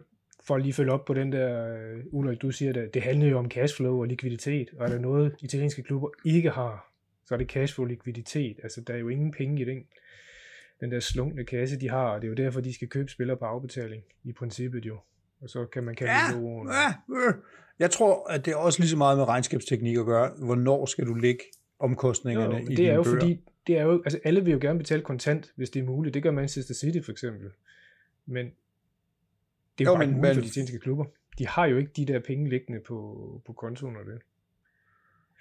for 0.49 0.55
at 0.55 0.61
lige 0.61 0.73
følge 0.73 0.91
op 0.91 1.05
på 1.05 1.13
den 1.13 1.31
der, 1.31 1.73
øh, 1.73 2.03
Ulrik, 2.11 2.41
du 2.41 2.51
siger, 2.51 2.83
at 2.83 2.93
det 2.93 3.01
handler 3.01 3.27
jo 3.27 3.37
om 3.39 3.51
cashflow 3.51 3.99
og 3.99 4.07
likviditet, 4.07 4.69
og 4.77 4.85
er 4.85 4.89
der 4.89 4.99
noget, 4.99 5.35
italienske 5.41 5.83
klubber 5.83 6.09
ikke 6.25 6.49
har, 6.49 6.93
så 7.25 7.33
er 7.33 7.37
det 7.37 7.47
cashflow 7.47 7.85
og 7.85 7.89
likviditet. 7.89 8.59
Altså, 8.63 8.81
der 8.81 8.93
er 8.93 8.97
jo 8.97 9.09
ingen 9.09 9.31
penge 9.31 9.61
i 9.61 9.65
den, 9.65 9.83
den 10.81 10.91
der 10.91 10.99
slunkne 10.99 11.43
kasse, 11.45 11.79
de 11.79 11.89
har, 11.89 12.05
og 12.05 12.21
det 12.21 12.27
er 12.27 12.29
jo 12.29 12.35
derfor, 12.35 12.61
de 12.61 12.73
skal 12.73 12.87
købe 12.87 13.11
spillere 13.11 13.37
på 13.37 13.45
afbetaling, 13.45 14.03
i 14.23 14.33
princippet 14.33 14.85
jo. 14.85 14.97
Og 15.41 15.49
så 15.49 15.65
kan 15.65 15.83
man 15.83 15.95
kalde 15.95 16.13
ja, 16.13 16.37
det 16.37 16.43
ja, 16.73 17.27
øh. 17.27 17.33
Jeg 17.79 17.91
tror, 17.91 18.29
at 18.29 18.45
det 18.45 18.51
er 18.51 18.55
også 18.55 18.79
lige 18.79 18.89
så 18.89 18.97
meget 18.97 19.17
med 19.17 19.27
regnskabsteknik 19.27 19.97
at 19.97 20.05
gøre. 20.05 20.31
Hvornår 20.45 20.85
skal 20.85 21.05
du 21.05 21.13
lægge 21.13 21.43
omkostningerne 21.79 22.57
jo, 22.57 22.69
i 22.69 22.75
det 22.75 22.89
er 22.89 22.95
jo 22.95 23.03
bøger? 23.03 23.19
fordi, 23.19 23.39
det 23.67 23.77
er 23.77 23.83
jo, 23.83 24.01
altså 24.05 24.19
alle 24.23 24.43
vil 24.43 24.53
jo 24.53 24.59
gerne 24.61 24.79
betale 24.79 25.01
kontant, 25.01 25.53
hvis 25.55 25.69
det 25.69 25.79
er 25.79 25.83
muligt. 25.83 26.13
Det 26.13 26.23
gør 26.23 26.31
Manchester 26.31 26.73
City 26.73 26.99
for 27.05 27.11
eksempel. 27.11 27.49
Men 28.25 28.51
det 29.79 29.87
er 29.87 29.91
jo, 29.91 29.95
jo 29.95 29.97
bare 29.97 30.07
men, 30.07 30.15
muligt 30.15 30.35
for 30.35 30.41
de 30.41 30.49
tændske 30.49 30.79
klubber. 30.79 31.05
De 31.37 31.47
har 31.47 31.65
jo 31.65 31.77
ikke 31.77 31.91
de 31.95 32.05
der 32.05 32.19
penge 32.19 32.49
liggende 32.49 32.79
på, 32.87 33.41
på 33.45 33.53
kontoen 33.53 33.95
og 33.95 34.05
det. 34.05 34.21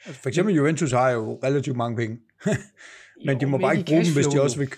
Altså 0.07 0.23
for 0.23 0.29
eksempel 0.29 0.55
Juventus 0.55 0.93
har 0.93 1.11
jo 1.11 1.41
relativt 1.45 1.77
mange 1.77 1.97
penge. 1.97 2.19
men 3.27 3.35
jo, 3.35 3.41
de 3.41 3.47
må 3.47 3.59
bare 3.59 3.77
ikke 3.77 3.87
bruge 3.87 4.05
dem, 4.05 4.15
hvis 4.15 4.27
de 4.27 4.43
også 4.43 4.59
vil... 4.59 4.69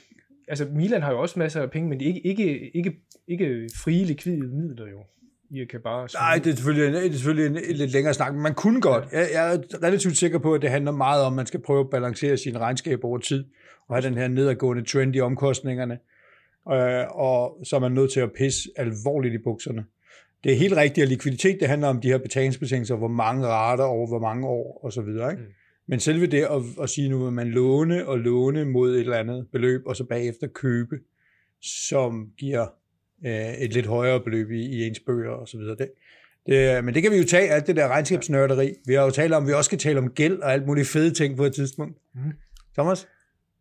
Altså 0.49 0.65
Milan 0.65 1.03
har 1.03 1.13
jo 1.13 1.21
også 1.21 1.39
masser 1.39 1.63
af 1.63 1.71
penge, 1.71 1.89
men 1.89 2.01
det 2.01 2.09
er 2.09 2.15
ikke, 2.15 2.27
ikke, 2.27 2.77
ikke, 2.77 2.97
ikke 3.29 3.69
frie 3.77 4.05
likvide 4.05 4.47
midler 4.47 4.87
jo. 4.87 5.05
I 5.51 5.65
kan 5.65 5.81
bare... 5.81 6.09
Nej, 6.15 6.41
det 6.45 6.53
er 6.53 6.57
selvfølgelig, 6.57 7.03
det 7.03 7.07
er 7.07 7.13
selvfølgelig 7.13 7.47
en, 7.47 7.71
en 7.71 7.77
lidt 7.77 7.93
længere 7.93 8.15
snak, 8.15 8.33
men 8.33 8.43
man 8.43 8.55
kunne 8.55 8.81
godt. 8.81 9.05
Jeg, 9.13 9.29
jeg 9.33 9.55
er 9.55 9.59
relativt 9.83 10.17
sikker 10.17 10.39
på, 10.39 10.55
at 10.55 10.63
det 10.63 10.71
handler 10.71 10.93
meget 10.93 11.25
om, 11.25 11.33
at 11.33 11.37
man 11.37 11.47
skal 11.47 11.61
prøve 11.61 11.81
at 11.81 11.91
balancere 11.91 12.37
sine 12.37 12.59
regnskaber 12.59 13.09
over 13.09 13.19
tid, 13.19 13.45
og 13.89 13.97
have 13.97 14.09
den 14.09 14.19
her 14.19 14.29
nedadgående 14.29 14.85
trend 14.85 15.17
i 15.17 15.21
omkostningerne, 15.21 15.99
øh, 16.69 17.07
og 17.11 17.59
så 17.65 17.77
er 17.77 17.81
man 17.81 17.93
nødt 17.93 18.13
til 18.13 18.21
at 18.21 18.33
pisse 18.33 18.69
alvorligt 18.77 19.35
i 19.35 19.39
bukserne. 19.39 19.85
Det 20.45 20.53
er 20.53 20.57
helt 20.57 20.77
rigtigt, 20.77 21.03
at 21.03 21.09
likviditet 21.09 21.61
det 21.61 21.69
handler 21.69 21.89
om 21.89 22.01
de 22.01 22.09
her 22.09 22.19
betalingsbetingelser, 22.19 22.97
hvor 22.97 23.09
mange 23.09 23.47
rater 23.47 23.85
over 23.85 24.07
hvor 24.07 24.19
mange 24.19 24.47
år 24.47 24.81
og 24.85 24.93
så 24.93 25.03
videre. 25.03 25.31
Ikke? 25.31 25.43
Mm. 25.43 25.49
Men 25.87 26.01
selve 26.01 26.27
det 26.27 26.43
at, 26.43 26.63
at 26.83 26.91
sige 26.91 27.09
nu, 27.09 27.27
at 27.27 27.33
man 27.33 27.49
låne 27.49 28.07
og 28.07 28.19
låne 28.19 28.65
mod 28.65 28.95
et 28.95 29.01
eller 29.01 29.17
andet 29.17 29.47
beløb, 29.53 29.83
og 29.87 29.97
så 29.97 30.05
bagefter 30.05 30.47
købe, 30.47 30.99
som 31.63 32.29
giver 32.39 32.67
øh, 33.27 33.53
et 33.53 33.75
lidt 33.75 33.87
højere 33.87 34.21
beløb 34.21 34.51
i, 34.51 34.61
i 34.61 34.87
ens 34.87 35.01
bøger 35.01 35.31
og 35.31 35.49
så 35.49 35.59
videre. 35.59 35.77
Det, 35.77 35.91
det, 36.47 36.85
men 36.85 36.95
det 36.95 37.03
kan 37.03 37.13
vi 37.13 37.17
jo 37.17 37.25
tage, 37.25 37.51
alt 37.51 37.67
det 37.67 37.77
der 37.77 37.89
regnskabsnørderi. 37.89 38.75
Vi 38.87 38.95
har 38.95 39.05
jo 39.05 39.11
talt 39.11 39.33
om, 39.33 39.47
vi 39.47 39.53
også 39.53 39.69
skal 39.69 39.79
tale 39.79 39.99
om 39.99 40.11
gæld 40.11 40.39
og 40.39 40.53
alt 40.53 40.67
muligt 40.67 40.89
fede 40.89 41.15
ting 41.15 41.37
på 41.37 41.45
et 41.45 41.55
tidspunkt. 41.55 41.99
Mm. 42.15 42.21
Thomas? 42.75 43.09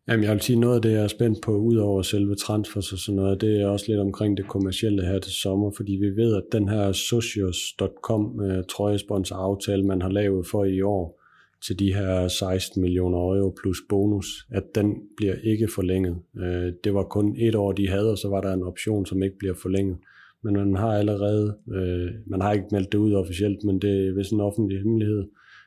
Jamen, 0.08 0.24
jeg 0.24 0.32
vil 0.32 0.40
sige, 0.40 0.60
noget 0.60 0.76
af 0.76 0.82
det, 0.82 0.92
jeg 0.92 1.02
er 1.02 1.08
spændt 1.08 1.42
på, 1.42 1.56
ud 1.56 1.76
over 1.76 2.02
selve 2.02 2.34
transfers 2.34 2.92
og 2.92 2.98
sådan 2.98 3.16
noget, 3.16 3.40
det 3.40 3.60
er 3.60 3.66
også 3.66 3.84
lidt 3.88 4.00
omkring 4.00 4.36
det 4.36 4.48
kommercielle 4.48 5.06
her 5.06 5.18
til 5.18 5.32
sommer, 5.32 5.70
fordi 5.76 5.92
vi 5.92 6.16
ved, 6.16 6.36
at 6.36 6.42
den 6.52 6.68
her 6.68 6.92
socios.com 6.92 8.40
øh, 8.42 8.64
trøjesponsor 8.64 9.36
aftale, 9.36 9.82
man 9.82 10.02
har 10.02 10.08
lavet 10.08 10.46
for 10.46 10.64
i 10.64 10.80
år, 10.82 11.20
til 11.66 11.78
de 11.78 11.94
her 11.94 12.28
16 12.28 12.82
millioner 12.82 13.18
euro 13.18 13.54
plus 13.62 13.78
bonus, 13.88 14.46
at 14.50 14.74
den 14.74 14.94
bliver 15.16 15.34
ikke 15.44 15.68
forlænget. 15.74 16.16
Øh, 16.38 16.72
det 16.84 16.94
var 16.94 17.02
kun 17.02 17.36
et 17.38 17.54
år, 17.54 17.72
de 17.72 17.88
havde, 17.88 18.10
og 18.10 18.18
så 18.18 18.28
var 18.28 18.40
der 18.40 18.52
en 18.52 18.62
option, 18.62 19.06
som 19.06 19.22
ikke 19.22 19.38
bliver 19.38 19.54
forlænget. 19.54 19.96
Men 20.44 20.54
man 20.54 20.76
har 20.76 20.92
allerede, 20.92 21.56
øh, 21.72 22.10
man 22.26 22.40
har 22.40 22.52
ikke 22.52 22.68
meldt 22.72 22.92
det 22.92 22.98
ud 22.98 23.12
officielt, 23.12 23.64
men 23.64 23.78
det 23.78 24.08
er 24.08 24.14
vist 24.14 24.32
en 24.32 24.40
offentlig 24.40 24.78
hemmelighed, 24.78 25.24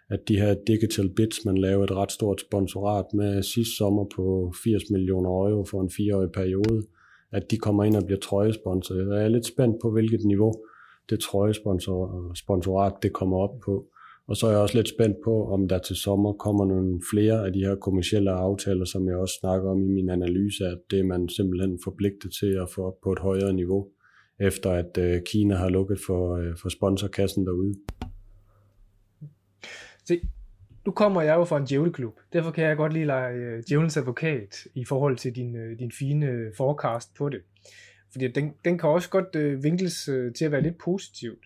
at 0.10 0.28
de 0.28 0.38
her 0.38 0.56
digital 0.68 1.10
bits, 1.10 1.46
man 1.46 1.58
lavede 1.58 1.84
et 1.84 1.92
ret 1.92 2.12
stort 2.12 2.42
sponsorat 2.42 3.06
med 3.14 3.44
sidste 3.44 3.76
sommer 3.76 4.06
på 4.16 4.54
80 4.64 4.90
millioner 4.90 5.30
euro 5.30 5.66
for 5.66 5.82
en 5.82 5.90
fireårig 5.90 6.32
periode, 6.32 6.84
at 7.32 7.52
de 7.52 7.58
kommer 7.58 7.84
ind 7.84 7.96
og 7.96 8.06
bliver 8.06 8.20
trøjesponsor. 8.20 8.96
Jeg 8.96 9.24
er 9.24 9.28
lidt 9.28 9.46
spændt 9.46 9.76
på, 9.82 9.92
hvilket 9.92 10.26
niveau 10.26 10.54
det 11.10 11.20
trøjesponsorat 11.20 12.94
det 13.04 13.14
kommer 13.14 13.38
op 13.38 13.60
på. 13.66 13.86
Og 14.28 14.38
så 14.38 14.48
er 14.48 14.52
jeg 14.52 14.60
også 14.60 14.78
lidt 14.78 14.90
spændt 14.90 15.18
på, 15.24 15.48
om 15.48 15.68
der 15.68 15.78
til 15.78 15.96
sommer 15.96 16.34
kommer 16.34 16.66
nogle 16.66 17.02
flere 17.12 17.46
af 17.46 17.54
de 17.54 17.60
her 17.60 17.76
kommersielle 17.76 18.32
aftaler, 18.32 18.86
som 18.86 19.08
jeg 19.08 19.16
også 19.16 19.38
snakker 19.42 19.70
om 19.70 19.84
i 19.84 19.88
min 19.88 20.10
analyse, 20.10 20.66
at 20.66 20.78
det 20.92 21.00
er 21.00 21.04
man 21.04 21.30
simpelthen 21.30 21.80
forpligtet 21.84 22.32
til 22.40 22.58
at 22.62 22.70
få 22.70 22.82
op 22.88 23.02
på 23.04 23.12
et 23.12 23.20
højere 23.20 23.54
niveau, 23.54 23.88
efter 24.40 24.72
at 24.72 24.98
øh, 24.98 25.22
Kina 25.26 25.56
har 25.56 25.70
lukket 25.70 26.00
for, 26.08 26.36
øh, 26.36 26.58
for 26.62 26.70
sponsorkassen 26.70 27.46
derude. 27.46 27.74
Se, 30.06 30.22
nu 30.86 30.92
kommer 30.92 31.22
jeg 31.22 31.36
jo 31.36 31.46
fra 31.46 31.58
en 31.58 31.66
djævleklub. 31.66 32.20
Derfor 32.34 32.52
kan 32.52 32.64
jeg 32.64 32.78
godt 32.78 32.94
lige 32.94 33.06
lege 33.06 33.34
øh, 33.34 33.64
djævelens 33.68 33.98
advokat 33.98 34.56
i 34.74 34.86
forhold 34.86 35.18
til 35.18 35.36
din, 35.36 35.56
øh, 35.56 35.80
din 35.80 35.92
fine 35.92 36.26
øh, 36.26 36.56
forecast 36.58 37.14
på 37.16 37.30
det. 37.30 37.42
Fordi 38.12 38.28
den, 38.28 38.54
den 38.66 38.78
kan 38.78 38.90
også 38.90 39.10
godt 39.10 39.36
øh, 39.36 39.64
vinkles 39.64 40.10
til 40.38 40.46
at 40.46 40.52
være 40.52 40.62
lidt 40.62 40.78
positivt. 40.78 41.46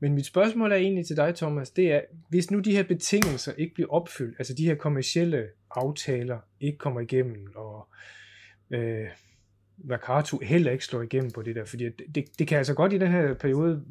Men 0.00 0.14
mit 0.14 0.26
spørgsmål 0.26 0.72
er 0.72 0.76
egentlig 0.76 1.06
til 1.06 1.16
dig, 1.16 1.34
Thomas, 1.34 1.70
det 1.70 1.92
er, 1.92 2.00
hvis 2.28 2.50
nu 2.50 2.58
de 2.58 2.72
her 2.72 2.82
betingelser 2.82 3.52
ikke 3.52 3.74
bliver 3.74 3.90
opfyldt, 3.90 4.36
altså 4.38 4.54
de 4.54 4.64
her 4.64 4.74
kommercielle 4.74 5.46
aftaler 5.70 6.38
ikke 6.60 6.78
kommer 6.78 7.00
igennem, 7.00 7.46
og 7.54 7.88
øh, 8.70 9.06
Vakatu 9.78 10.38
heller 10.42 10.72
ikke 10.72 10.84
slår 10.84 11.02
igennem 11.02 11.30
på 11.30 11.42
det 11.42 11.56
der, 11.56 11.64
fordi 11.64 11.84
det, 11.84 12.02
det, 12.14 12.24
det 12.38 12.48
kan 12.48 12.58
altså 12.58 12.74
godt 12.74 12.92
i 12.92 12.98
den 12.98 13.10
her 13.10 13.34
periode, 13.34 13.84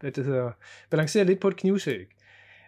hvad 0.00 0.10
det 0.12 0.24
hedder, 0.24 0.50
balancere 0.90 1.24
lidt 1.24 1.40
på 1.40 1.48
et 1.48 1.56
knivsæg. 1.56 2.06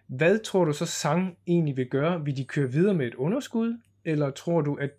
Hvad 0.06 0.38
tror 0.38 0.64
du 0.64 0.72
så 0.72 0.86
Sang 0.86 1.36
egentlig 1.46 1.76
vil 1.76 1.88
gøre? 1.88 2.24
Vil 2.24 2.36
de 2.36 2.44
køre 2.44 2.72
videre 2.72 2.94
med 2.94 3.06
et 3.06 3.14
underskud, 3.14 3.78
eller 4.04 4.30
tror 4.30 4.60
du, 4.60 4.74
at 4.74 4.90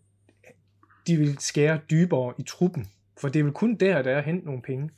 de 1.07 1.17
vil 1.17 1.37
skære 1.39 1.79
dybere 1.91 2.33
i 2.39 2.43
truppen? 2.43 2.87
For 3.21 3.27
det 3.27 3.39
er 3.39 3.43
vel 3.43 3.53
kun 3.53 3.75
der, 3.75 4.01
der 4.01 4.11
er 4.11 4.17
at 4.17 4.23
hente 4.23 4.45
nogle 4.45 4.61
penge. 4.61 4.89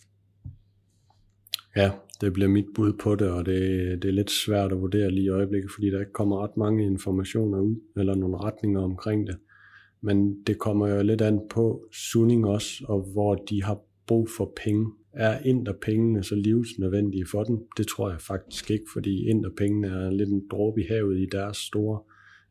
Ja, 1.76 1.92
det 2.22 2.34
bliver 2.34 2.50
mit 2.50 2.66
bud 2.76 2.94
på 2.94 3.16
det, 3.16 3.32
og 3.32 3.46
det, 3.46 3.62
det 4.02 4.10
er 4.10 4.14
lidt 4.14 4.32
svært 4.32 4.72
at 4.72 4.82
vurdere 4.82 5.12
lige 5.12 5.26
i 5.26 5.30
øjeblikket, 5.30 5.72
fordi 5.72 5.90
der 5.90 6.00
ikke 6.00 6.14
kommer 6.14 6.44
ret 6.44 6.58
mange 6.58 6.86
informationer 6.86 7.60
ud, 7.60 7.76
eller 7.98 8.16
nogle 8.16 8.38
retninger 8.38 8.82
omkring 8.82 9.28
det. 9.28 9.38
Men 10.02 10.44
det 10.44 10.60
kommer 10.60 10.88
jo 10.88 11.04
lidt 11.04 11.22
an 11.22 11.42
på 11.50 11.86
Sunning 11.92 12.46
også, 12.46 12.86
og 12.88 13.02
hvor 13.02 13.36
de 13.36 13.64
har 13.64 13.80
brug 14.08 14.30
for 14.38 14.54
penge. 14.64 14.92
Er 15.14 15.40
Inter-pengene 15.40 16.24
så 16.24 16.36
livsnødvendige 16.36 17.26
for 17.32 17.44
dem? 17.44 17.58
Det 17.78 17.88
tror 17.88 18.10
jeg 18.10 18.22
faktisk 18.22 18.72
ikke, 18.72 18.86
fordi 18.94 19.30
Inter-pengene 19.30 19.88
er 19.88 20.12
lidt 20.12 20.30
en 20.30 20.44
dråbe 20.52 20.82
i 20.82 20.86
havet 20.90 21.20
i 21.20 21.28
deres 21.32 21.58
store 21.58 22.00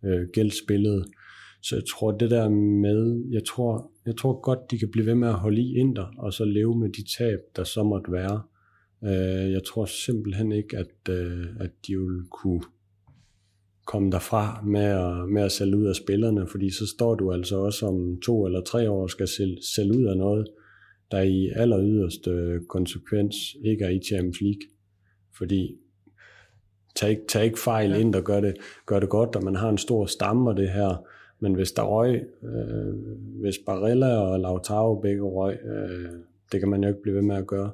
øh, 0.05 0.28
gældsbillede. 0.32 1.05
Så 1.62 1.76
jeg 1.76 1.85
tror 1.85 2.10
det 2.10 2.30
der 2.30 2.48
med, 2.48 3.24
jeg 3.30 3.44
tror, 3.44 3.90
jeg 4.06 4.16
tror 4.16 4.40
godt, 4.40 4.70
de 4.70 4.78
kan 4.78 4.90
blive 4.90 5.06
ved 5.06 5.14
med 5.14 5.28
at 5.28 5.35
holde 5.35 5.60
i 5.62 5.76
Inter, 5.76 6.06
og 6.18 6.32
så 6.32 6.44
leve 6.44 6.78
med 6.78 6.89
de 6.89 7.05
tab, 7.18 7.39
der 7.56 7.64
så 7.64 7.82
måtte 7.82 8.12
være. 8.12 8.43
Øh, 9.05 9.52
jeg 9.52 9.64
tror 9.64 9.85
simpelthen 9.85 10.52
ikke, 10.52 10.76
at, 10.76 11.10
øh, 11.10 11.47
at 11.60 11.70
de 11.86 11.98
vil 11.98 12.22
kunne 12.30 12.62
komme 13.86 14.10
derfra 14.10 14.62
med 14.64 14.85
at, 14.85 15.28
med 15.28 15.43
at 15.43 15.52
sælge 15.52 15.76
ud 15.76 15.86
af 15.86 15.97
spillerne, 15.97 16.47
fordi 16.47 16.70
så 16.70 16.86
står 16.86 17.14
du 17.14 17.32
altså 17.32 17.56
også 17.56 17.86
om 17.86 18.20
to 18.20 18.47
eller 18.47 18.60
tre 18.60 18.90
år 18.90 19.06
skal 19.06 19.28
sælge, 19.28 19.59
sælge 19.62 19.98
ud 19.98 20.05
af 20.05 20.16
noget, 20.16 20.47
der 21.10 21.20
i 21.20 21.51
aller 21.55 21.82
yderste 21.82 22.60
konsekvens 22.68 23.36
ikke 23.64 23.85
er 23.85 23.89
i 23.89 24.01
Champions 24.06 24.40
League. 24.40 24.62
Fordi 25.39 25.76
tag 26.97 27.10
ikke, 27.10 27.22
tag 27.28 27.44
ikke 27.44 27.59
fejl 27.59 27.90
ja. 27.90 27.97
ind 27.97 28.14
og 28.14 28.24
gør 28.24 28.40
det, 28.40 28.56
gør 28.86 29.01
det 29.01 29.09
godt, 29.09 29.36
og 29.36 29.44
man 29.44 29.56
har 29.56 29.68
en 29.68 29.78
stor 29.78 30.06
stamme 30.06 30.51
af 30.51 30.56
det 30.56 30.70
her, 30.70 31.05
men 31.40 31.55
hvis 31.55 31.72
der 31.72 31.82
røg, 31.82 32.22
øh, 32.43 32.94
hvis 33.40 33.59
Barella 33.66 34.16
og 34.16 34.40
Lautaro 34.40 35.01
begge 35.01 35.22
røg, 35.22 35.59
øh, 35.64 36.10
det 36.52 36.60
kan 36.60 36.68
man 36.68 36.82
jo 36.82 36.89
ikke 36.89 37.02
blive 37.02 37.14
ved 37.14 37.22
med 37.22 37.36
at 37.36 37.47
gøre 37.47 37.70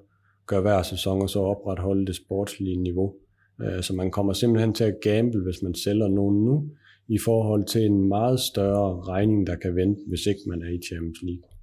gøre 0.47 0.61
hver 0.61 0.82
sæson, 0.82 1.23
og 1.23 1.31
så 1.31 1.40
opretholde 1.40 2.06
det 2.06 2.16
sportslige 2.16 2.82
niveau. 2.82 3.15
Øh, 3.62 3.82
så 3.82 3.94
man 3.94 4.11
kommer 4.11 4.32
simpelthen 4.32 4.74
til 4.74 4.85
at 4.85 5.01
gamble, 5.02 5.43
hvis 5.43 5.62
man 5.62 5.74
sælger 5.74 6.09
nogen 6.09 6.44
nu, 6.44 6.70
i 7.09 7.19
forhold 7.19 7.65
til 7.65 7.82
en 7.86 8.09
meget 8.09 8.40
større 8.40 9.02
regning, 9.02 9.47
der 9.47 9.56
kan 9.56 9.77
vente, 9.77 10.01
hvis 10.09 10.27
ikke 10.27 10.40
man 10.47 10.62
er 10.62 10.69
i 10.69 10.81
Champions 10.89 11.23
League. 11.23 11.53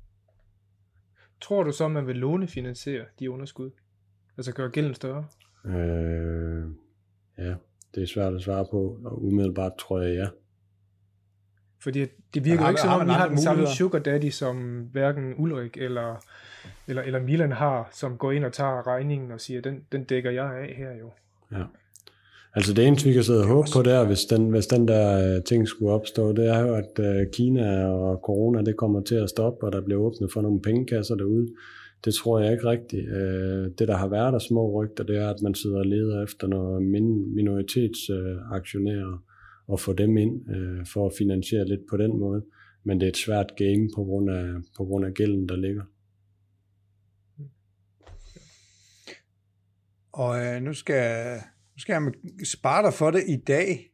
Tror 1.41 1.63
du 1.63 1.71
så, 1.71 1.85
at 1.85 1.91
man 1.91 2.07
vil 2.07 2.15
lånefinansiere 2.15 3.05
de 3.19 3.31
underskud? 3.31 3.71
Altså 4.37 4.51
gøre 4.51 4.69
gælden 4.69 4.93
større? 4.93 5.25
Øh, 5.65 6.65
ja, 7.37 7.55
det 7.95 8.03
er 8.03 8.07
svært 8.07 8.33
at 8.33 8.41
svare 8.41 8.65
på, 8.71 8.99
og 9.05 9.23
umiddelbart 9.23 9.71
tror 9.79 10.01
jeg 10.01 10.15
ja. 10.15 10.27
Fordi 11.79 12.05
det 12.33 12.45
virker 12.45 12.63
jo 12.63 12.69
ikke 12.69 12.81
som 12.81 13.01
om, 13.01 13.07
vi 13.07 13.11
har 13.11 13.27
den 13.27 13.41
samme 13.41 13.67
sugar 13.67 13.99
daddy, 13.99 14.29
som 14.29 14.81
hverken 14.81 15.33
Ulrik 15.37 15.77
eller, 15.77 16.25
eller, 16.87 17.01
eller 17.01 17.19
Milan 17.19 17.51
har, 17.51 17.89
som 17.91 18.17
går 18.17 18.31
ind 18.31 18.45
og 18.45 18.53
tager 18.53 18.87
regningen 18.87 19.31
og 19.31 19.41
siger, 19.41 19.61
den, 19.61 19.85
den 19.91 20.03
dækker 20.03 20.31
jeg 20.31 20.55
af 20.55 20.73
her 20.77 20.91
jo. 20.91 21.11
Ja. 21.51 21.63
Altså 22.55 22.73
det 22.73 22.87
eneste, 22.87 23.07
vi 23.07 23.13
kan 23.13 23.23
sidde 23.23 23.41
og 23.41 23.47
håbe 23.47 23.67
på 23.73 23.81
der, 23.81 24.07
hvis 24.07 24.25
den, 24.25 24.49
hvis 24.49 24.67
den 24.67 24.87
der 24.87 25.35
øh, 25.35 25.43
ting 25.43 25.67
skulle 25.67 25.91
opstå, 25.91 26.33
det 26.33 26.47
er 26.47 26.59
jo, 26.59 26.75
at 26.75 26.99
øh, 26.99 27.27
Kina 27.33 27.85
og 27.87 28.19
corona, 28.23 28.61
det 28.61 28.77
kommer 28.77 29.01
til 29.01 29.15
at 29.15 29.29
stoppe, 29.29 29.65
og 29.65 29.71
der 29.71 29.81
bliver 29.81 30.01
åbnet 30.01 30.29
for 30.33 30.41
nogle 30.41 30.61
pengekasser 30.61 31.15
derude. 31.15 31.47
Det 32.05 32.13
tror 32.13 32.39
jeg 32.39 32.51
ikke 32.51 32.69
rigtigt. 32.69 33.07
Øh, 33.09 33.71
Det, 33.79 33.87
der 33.87 33.97
har 33.97 34.07
været 34.07 34.33
af 34.33 34.41
små 34.41 34.83
rygter, 34.83 35.03
det 35.03 35.17
er, 35.17 35.29
at 35.29 35.41
man 35.43 35.55
sidder 35.55 35.77
og 35.79 35.85
leder 35.85 36.23
efter 36.23 36.47
nogle 36.47 36.85
min- 36.89 37.35
minoritetsaktionærer 37.35 39.23
og 39.67 39.79
få 39.79 39.93
dem 39.93 40.17
ind 40.17 40.41
for 40.93 41.05
at 41.07 41.13
finansiere 41.17 41.65
lidt 41.67 41.81
på 41.89 41.97
den 41.97 42.19
måde. 42.19 42.43
Men 42.83 42.99
det 42.99 43.05
er 43.05 43.09
et 43.09 43.17
svært 43.17 43.55
game 43.57 43.89
på 43.95 44.03
grund 44.03 44.29
af, 44.29 44.45
på 44.77 44.85
grund 44.85 45.05
af 45.05 45.13
gælden, 45.13 45.49
der 45.49 45.55
ligger. 45.55 45.83
Og 50.13 50.45
øh, 50.45 50.61
nu, 50.61 50.73
skal, 50.73 51.37
skal 51.81 51.93
jeg 51.93 52.11
spare 52.47 52.83
dig 52.83 52.93
for 52.93 53.11
det 53.11 53.23
i 53.27 53.35
dag, 53.47 53.91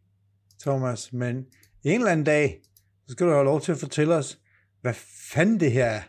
Thomas, 0.62 1.14
men 1.14 1.36
en 1.84 2.00
eller 2.00 2.12
anden 2.12 2.26
dag, 2.26 2.62
så 3.08 3.12
skal 3.12 3.28
du 3.28 3.32
have 3.32 3.46
lov 3.46 3.62
til 3.62 3.72
at 3.72 3.78
fortælle 3.78 4.16
os, 4.16 4.40
hvad 4.82 4.94
fanden 5.34 5.60
det 5.60 5.72
her 5.72 5.86
er. 5.86 6.02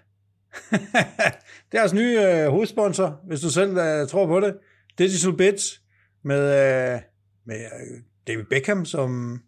det 1.72 1.78
er 1.78 1.82
altså 1.82 1.96
nye 1.96 2.20
øh, 2.20 2.48
hovedsponsor, 2.48 3.20
hvis 3.26 3.40
du 3.40 3.50
selv 3.50 3.76
øh, 3.76 4.08
tror 4.08 4.26
på 4.26 4.40
det. 4.40 4.56
Digital 4.98 5.36
Bits 5.36 5.82
med, 6.24 6.40
øh, 6.40 7.00
med 7.46 7.56
øh, 7.56 8.02
David 8.26 8.44
Beckham 8.44 8.84
som, 8.84 9.40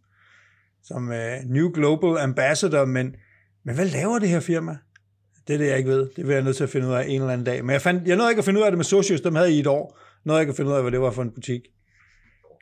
som 0.83 1.13
øh, 1.13 1.37
New 1.45 1.71
Global 1.71 2.23
Ambassador, 2.23 2.85
men, 2.85 3.17
men 3.65 3.75
hvad 3.75 3.87
laver 3.87 4.19
det 4.19 4.29
her 4.29 4.41
firma? 4.41 4.77
Det 5.49 5.55
er 5.55 5.59
det, 5.59 5.67
jeg 5.67 5.79
ikke 5.79 5.91
ved. 5.91 6.11
Det 6.17 6.27
vil 6.27 6.35
jeg 6.35 6.43
nødt 6.43 6.57
til 6.57 6.65
at 6.65 6.71
finde 6.71 6.89
ud 6.89 6.93
af 6.93 7.05
en 7.09 7.21
eller 7.21 7.33
anden 7.33 7.47
dag. 7.47 7.65
Men 7.65 7.73
jeg, 7.73 7.83
fandt, 7.83 8.09
jeg 8.09 8.17
nåede 8.17 8.31
ikke 8.31 8.39
at 8.41 8.45
finde 8.45 8.61
ud 8.61 8.65
af 8.65 8.71
det 8.71 8.79
med 8.79 8.85
Socios, 8.85 9.21
dem 9.21 9.35
havde 9.35 9.53
I 9.53 9.57
i 9.57 9.61
et 9.61 9.67
år. 9.67 9.99
Nåede 10.25 10.43
ikke 10.43 10.51
at 10.51 10.57
finde 10.57 10.71
ud 10.71 10.77
af, 10.77 10.83
hvad 10.83 10.93
det 10.93 11.01
var 11.01 11.11
for 11.11 11.23
en 11.23 11.31
butik. 11.31 11.61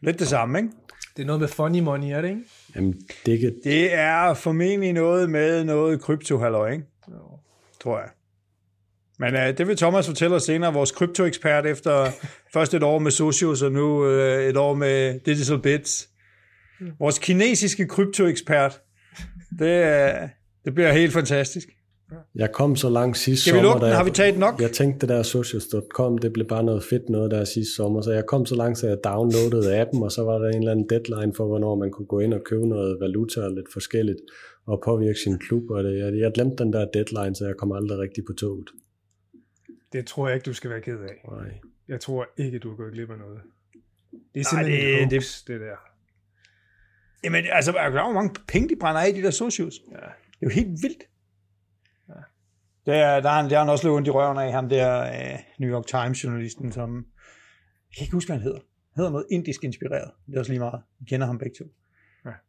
Lidt 0.02 0.18
det 0.18 0.28
samme, 0.28 0.58
ikke? 0.58 0.70
Det 1.16 1.22
er 1.22 1.26
noget 1.26 1.40
med 1.40 1.48
funny 1.48 1.80
money, 1.80 2.10
er 2.10 2.20
det 2.20 2.28
ikke? 2.28 2.42
Jamen, 2.76 3.00
det 3.26 3.40
kan, 3.40 3.54
Det 3.64 3.94
er 3.94 4.34
formentlig 4.34 4.92
noget 4.92 5.30
med 5.30 5.64
noget 5.64 6.00
krypto 6.00 6.66
ikke? 6.66 6.84
Jo. 7.08 7.38
Tror 7.80 7.98
jeg. 7.98 8.08
Men 9.18 9.34
uh, 9.34 9.58
det 9.58 9.68
vil 9.68 9.76
Thomas 9.76 10.06
fortælle 10.06 10.36
os 10.36 10.42
senere, 10.42 10.72
vores 10.72 10.90
kryptoekspert 10.92 11.66
efter 11.66 12.10
først 12.54 12.74
et 12.74 12.82
år 12.82 12.98
med 12.98 13.10
Socios, 13.10 13.62
og 13.62 13.72
nu 13.72 14.06
uh, 14.06 14.42
et 14.42 14.56
år 14.56 14.74
med 14.74 15.20
Digital 15.20 15.58
Bits. 15.58 16.08
Vores 16.98 17.18
kinesiske 17.18 17.86
kryptoekspert. 17.86 18.80
Det, 19.58 19.82
uh, 19.82 20.28
det 20.64 20.74
bliver 20.74 20.92
helt 20.92 21.12
fantastisk. 21.12 21.68
Jeg 22.34 22.52
kom 22.52 22.76
så 22.76 22.88
langt 22.90 23.18
sidste 23.18 23.42
Skal 23.50 23.54
vi 23.54 23.64
sommer. 23.64 23.80
da 23.80 23.86
jeg- 23.86 23.96
Har 23.96 24.04
vi 24.04 24.10
taget 24.10 24.38
nok? 24.38 24.60
Jeg 24.60 24.70
tænkte, 24.72 25.00
det 25.00 25.08
der 25.08 25.22
socials.com, 25.22 26.18
det 26.18 26.32
blev 26.32 26.46
bare 26.46 26.64
noget 26.64 26.84
fedt 26.84 27.08
noget 27.08 27.30
der 27.30 27.44
sidste 27.44 27.74
sommer, 27.74 28.00
så 28.00 28.12
jeg 28.12 28.26
kom 28.26 28.46
så 28.46 28.54
langt, 28.54 28.78
så 28.78 28.88
jeg 28.88 28.98
downloadede 29.04 29.80
appen, 29.80 30.02
og 30.02 30.12
så 30.12 30.22
var 30.24 30.38
der 30.38 30.48
en 30.48 30.54
eller 30.58 30.70
anden 30.72 30.88
deadline 30.88 31.34
for, 31.34 31.46
hvornår 31.46 31.74
man 31.74 31.90
kunne 31.90 32.06
gå 32.06 32.20
ind 32.20 32.34
og 32.34 32.40
købe 32.44 32.66
noget 32.68 33.00
valuta 33.00 33.40
og 33.40 33.50
lidt 33.52 33.72
forskelligt, 33.72 34.18
og 34.66 34.82
påvirke 34.84 35.18
sin 35.18 35.38
klub, 35.38 35.70
og 35.70 35.84
det, 35.84 35.98
jeg, 35.98 36.18
jeg 36.18 36.32
glemte 36.32 36.64
den 36.64 36.72
der 36.72 36.86
deadline, 36.94 37.34
så 37.36 37.46
jeg 37.46 37.56
kom 37.56 37.72
aldrig 37.72 37.98
rigtig 37.98 38.24
på 38.24 38.32
toget. 38.32 38.68
Det 39.92 40.06
tror 40.06 40.28
jeg 40.28 40.34
ikke, 40.34 40.44
du 40.44 40.52
skal 40.52 40.70
være 40.70 40.80
ked 40.80 40.98
af. 41.00 41.30
Nej. 41.30 41.50
Jeg 41.88 42.00
tror 42.00 42.26
ikke, 42.36 42.58
du 42.58 42.72
er 42.72 42.76
gået 42.76 42.92
glip 42.92 43.10
af 43.10 43.18
noget. 43.18 43.38
Det 44.34 44.40
er 44.40 44.44
simpelthen 44.44 44.80
det- 44.80 45.00
det, 45.00 45.10
det- 45.10 45.18
hoax, 45.18 45.44
det, 45.46 45.60
der. 45.60 45.76
Jamen, 47.24 47.44
altså, 47.52 47.70
er 47.70 47.90
klar, 47.90 48.02
over, 48.02 48.12
hvor 48.12 48.20
mange 48.22 48.34
penge 48.48 48.68
de 48.68 48.76
brænder 48.80 49.00
af 49.00 49.08
i 49.08 49.12
de 49.12 49.22
der 49.22 49.30
Socios? 49.30 49.74
Ja. 49.90 49.96
Det 49.96 50.02
er 50.02 50.46
jo 50.46 50.48
helt 50.48 50.68
vildt. 50.82 51.02
Ja. 52.88 52.92
Det 52.92 53.00
er, 53.00 53.20
der, 53.20 53.28
har 53.28 53.42
han, 53.42 53.50
der 53.50 53.56
har 53.56 53.64
han 53.64 53.72
også 53.72 53.86
løbet 53.86 53.96
ondt 53.96 54.08
i 54.08 54.10
røven 54.10 54.38
af, 54.38 54.52
ham 54.52 54.68
der 54.68 55.00
øh, 55.00 55.38
New 55.58 55.70
York 55.70 55.86
Times-journalisten, 55.86 56.72
som... 56.72 56.94
Jeg 56.96 57.96
kan 57.96 58.04
ikke 58.04 58.12
huske, 58.12 58.28
hvad 58.28 58.36
han 58.36 58.42
hedder. 58.42 58.58
Han 58.58 58.96
hedder 58.96 59.10
noget 59.10 59.26
indisk 59.30 59.64
inspireret. 59.64 60.10
Det 60.26 60.34
er 60.34 60.38
også 60.38 60.52
lige 60.52 60.60
meget. 60.60 60.80
Vi 61.00 61.04
kender 61.08 61.26
ham 61.26 61.38
begge 61.38 61.54
to. 61.58 61.64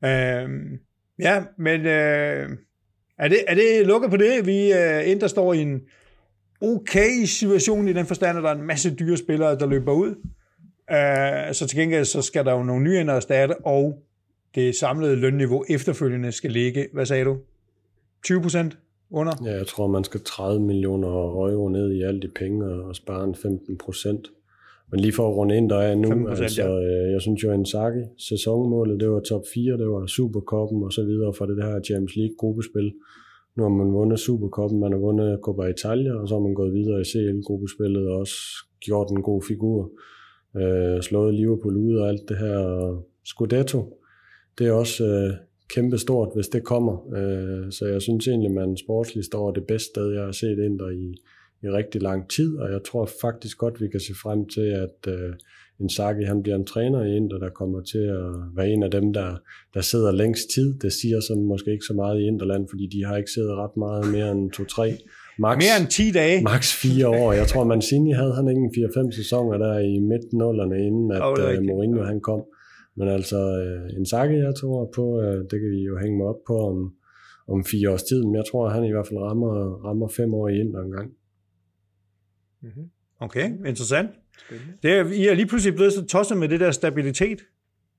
Ja, 0.04 0.42
øhm, 0.44 0.80
ja 1.20 1.44
men 1.58 1.82
øh, 1.82 2.50
er, 3.18 3.28
det, 3.28 3.44
er 3.48 3.56
det 3.56 3.88
lukket 3.88 4.10
på 4.10 4.18
det? 4.18 4.46
Vi 4.46 4.74
øh, 4.74 5.10
Inter 5.10 5.28
står 5.28 5.54
i 5.54 5.62
en 5.62 5.82
okay 6.62 7.26
situation 7.26 7.88
i 7.88 7.94
den 7.94 8.06
forstand, 8.06 8.38
at 8.38 8.44
der 8.44 8.50
er 8.50 8.56
en 8.56 8.68
masse 8.68 8.96
dyre 8.96 9.18
spillere, 9.18 9.60
der 9.60 9.66
løber 9.66 9.94
ud. 9.94 10.10
Øh, 10.92 11.54
så 11.54 11.68
til 11.68 11.80
gengæld 11.80 12.06
så 12.06 12.22
skal 12.22 12.46
der 12.46 12.52
jo 12.52 12.64
nogle 12.64 12.84
nye 12.84 13.00
ind 13.00 13.10
og 13.10 13.16
erstatte, 13.16 13.66
og 13.66 14.04
det 14.56 14.76
samlede 14.76 15.16
lønniveau 15.16 15.66
efterfølgende 15.70 16.32
skal 16.32 16.52
ligge, 16.52 16.88
hvad 16.94 17.06
sagde 17.06 17.26
du? 17.26 17.38
20 18.24 18.42
procent 18.42 18.78
under? 19.12 19.34
Ja, 19.46 19.58
jeg 19.58 19.68
tror, 19.68 19.88
man 19.88 20.04
skal 20.04 20.22
30 20.22 20.62
millioner 20.62 21.08
euro 21.08 21.70
ned 21.70 21.92
i 21.92 22.02
alle 22.02 22.22
de 22.22 22.28
penge 22.28 22.66
og, 22.66 22.84
og 22.84 22.96
spare 22.96 23.24
en 23.24 23.36
15 23.36 23.78
procent. 23.78 24.32
Men 24.92 25.00
lige 25.00 25.14
for 25.14 25.30
at 25.30 25.36
runde 25.36 25.58
ind, 25.58 25.70
der 25.70 25.78
er 25.78 25.96
nu, 25.96 26.10
15%, 26.10 26.30
altså, 26.30 26.64
ja. 26.64 26.82
øh, 26.82 27.12
jeg 27.12 27.22
synes 27.22 27.44
jo, 27.44 27.52
Inzaghi, 27.52 28.04
sæsonmålet, 28.18 29.00
det 29.00 29.10
var 29.10 29.20
top 29.20 29.42
4, 29.54 29.78
det 29.78 29.90
var 29.90 30.06
Superkoppen 30.06 30.84
og 30.84 30.94
så 30.94 31.04
videre 31.04 31.34
for 31.34 31.46
det 31.46 31.64
her 31.64 31.82
Champions 31.82 32.16
League 32.16 32.36
gruppespil. 32.38 32.94
Nu 33.56 33.64
har 33.64 33.70
man 33.70 33.94
vundet 33.94 34.20
Superkoppen, 34.20 34.80
man 34.80 34.92
har 34.92 35.00
vundet 35.00 35.40
Coppa 35.44 35.64
Italia, 35.64 36.14
og 36.14 36.28
så 36.28 36.36
har 36.36 36.42
man 36.42 36.54
gået 36.54 36.74
videre 36.74 37.02
i 37.02 37.04
CL-gruppespillet 37.04 38.08
og 38.08 38.18
også 38.18 38.36
gjort 38.86 39.10
en 39.10 39.22
god 39.22 39.42
figur. 39.48 39.92
Øh, 40.58 41.02
slået 41.02 41.34
Liverpool 41.34 41.78
ud 41.78 41.96
og 41.96 42.10
alt 42.10 42.30
det 42.30 42.38
her. 42.38 42.58
Scudetto, 43.26 43.98
det 44.58 44.68
er 44.68 44.72
også 44.72 45.06
øh, 45.06 45.34
kæmpe 45.74 45.98
stort, 45.98 46.30
hvis 46.36 46.48
det 46.48 46.64
kommer. 46.64 47.14
Øh, 47.18 47.72
så 47.72 47.86
jeg 47.86 48.02
synes 48.02 48.28
egentlig, 48.28 48.52
man 48.52 48.78
sportsligt 48.78 49.26
står 49.26 49.52
det 49.52 49.64
bedste 49.68 49.90
sted, 49.94 50.14
jeg 50.14 50.24
har 50.24 50.32
set 50.32 50.60
Inter 50.60 50.90
i, 50.90 51.16
i 51.64 51.68
rigtig 51.70 52.02
lang 52.02 52.30
tid, 52.30 52.58
og 52.58 52.72
jeg 52.72 52.80
tror 52.84 53.10
faktisk 53.22 53.58
godt, 53.58 53.82
vi 53.82 53.88
kan 53.88 54.00
se 54.00 54.14
frem 54.24 54.46
til, 54.46 54.68
at 54.86 55.14
øh, 55.14 55.34
Inzaghi 55.80 56.24
han 56.24 56.44
bliver 56.44 56.56
en 56.56 56.66
træner 56.66 57.04
i 57.04 57.16
Inter, 57.16 57.38
der 57.38 57.50
kommer 57.50 57.82
til 57.82 58.06
at 58.20 58.32
være 58.56 58.70
en 58.70 58.84
af 58.84 58.92
dem, 58.92 59.14
der, 59.14 59.30
der 59.74 59.82
sidder 59.82 60.12
længst 60.12 60.50
tid. 60.54 60.80
Det 60.80 60.94
siger 60.94 61.20
så 61.20 61.36
måske 61.36 61.72
ikke 61.72 61.86
så 61.86 61.94
meget 61.94 62.20
i 62.20 62.24
Interland, 62.24 62.68
fordi 62.70 62.88
de 62.88 63.06
har 63.06 63.18
ikke 63.18 63.32
siddet 63.32 63.56
ret 63.56 63.78
meget 63.78 64.12
mere 64.12 64.32
end 64.32 64.52
2-3, 64.56 64.82
max, 65.40 65.58
Mere 65.58 65.78
end 65.80 65.88
10 65.88 66.12
dage. 66.12 66.44
max 66.44 66.74
4 66.74 67.08
år. 67.08 67.34
Jeg 67.34 67.48
tror, 67.48 67.64
Mancini 67.64 68.12
havde 68.12 68.34
han 68.36 68.48
ikke 68.48 68.62
en 68.62 68.74
4-5 68.86 69.12
sæsoner 69.12 69.58
der 69.58 69.80
i 69.80 70.00
midt-nullerne, 70.00 70.78
inden 70.88 71.12
at 71.12 71.22
oh, 71.22 71.34
rigtigt. 71.38 71.66
Mourinho 71.66 72.04
han 72.04 72.20
kom. 72.22 72.42
Men 72.96 73.08
altså, 73.08 73.38
øh, 73.38 73.98
Inzaghi, 73.98 74.38
jeg 74.38 74.56
tror 74.56 74.92
på, 74.96 75.22
øh, 75.22 75.42
det 75.50 75.60
kan 75.60 75.70
vi 75.72 75.84
jo 75.84 75.98
hænge 75.98 76.18
mig 76.18 76.28
op 76.28 76.44
på 76.48 76.58
om, 76.70 76.94
om 77.48 77.64
fire 77.64 77.92
års 77.92 78.04
tid, 78.04 78.24
men 78.24 78.36
jeg 78.36 78.44
tror, 78.52 78.68
at 78.68 78.74
han 78.74 78.84
i 78.84 78.92
hvert 78.92 79.08
fald 79.08 79.20
rammer, 79.20 79.86
rammer 79.86 80.08
fem 80.08 80.34
år 80.34 80.48
i 80.48 80.60
en 80.60 80.72
gang. 80.72 81.12
Mm-hmm. 82.62 82.90
Okay, 83.20 83.68
interessant. 83.68 84.10
Spændende. 84.46 84.74
Det 84.84 84.92
er, 84.92 85.06
I 85.06 85.28
er 85.28 85.34
lige 85.34 85.48
pludselig 85.48 85.76
blevet 85.76 85.94
så 85.94 86.06
tosset 86.06 86.38
med 86.38 86.50
det 86.50 86.60
der 86.60 86.72
stabilitet. 86.72 87.40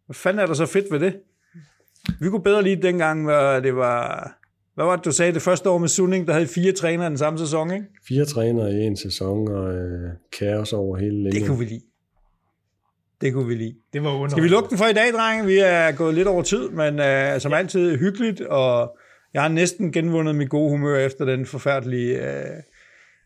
Hvad 0.07 0.15
fanden 0.15 0.43
er 0.43 0.47
der 0.47 0.55
så 0.55 0.67
fedt 0.67 0.93
ved 0.93 1.01
det? 1.01 1.17
Vi 2.21 2.29
kunne 2.29 2.43
bedre 2.43 2.63
lige 2.63 2.83
dengang, 2.83 3.25
hvor 3.25 3.61
det 3.61 3.77
var... 3.77 4.37
Hvad 4.75 4.85
var 4.85 4.97
det, 4.97 5.05
du 5.05 5.13
sagde? 5.13 5.33
Det 5.33 5.43
første 5.43 5.71
år 5.71 5.79
med 5.79 5.89
Sunning, 5.89 6.27
der 6.27 6.33
havde 6.33 6.47
fire 6.47 6.73
trænere 6.73 7.09
den 7.09 7.19
samme 7.19 7.39
sæson, 7.39 7.71
ikke? 7.71 7.87
Fire 8.09 8.25
trænere 8.25 8.73
i 8.73 8.77
en 8.77 8.97
sæson, 8.97 9.49
og 9.49 9.75
øh, 9.75 10.11
kaos 10.39 10.73
over 10.73 10.97
hele 10.97 11.17
linjen. 11.17 11.33
Det 11.33 11.49
kunne 11.49 11.59
vi 11.59 11.65
lide. 11.65 11.81
Det 13.21 13.33
kunne 13.33 13.47
vi 13.49 13.55
lide. 13.55 13.75
Det 13.93 14.05
var 14.05 14.11
under. 14.15 14.29
Skal 14.29 14.43
vi 14.43 14.49
lukke 14.49 14.71
den 14.71 14.79
for 14.79 14.85
i 14.87 14.93
dag, 14.93 15.13
drenge? 15.13 15.47
Vi 15.47 15.59
er 15.59 15.93
gået 15.93 16.15
lidt 16.15 16.29
over 16.29 16.43
tid, 16.43 16.69
men 16.69 16.99
uh, 17.35 17.41
som 17.41 17.53
altid 17.53 17.99
hyggeligt, 17.99 18.41
og 18.41 18.97
jeg 19.35 19.43
har 19.43 19.49
næsten 19.49 19.93
genvundet 19.93 20.35
mit 20.35 20.51
gode 20.51 20.71
humør 20.71 20.99
efter 20.99 21.25
den 21.25 21.47
forfærdelige 21.47 22.19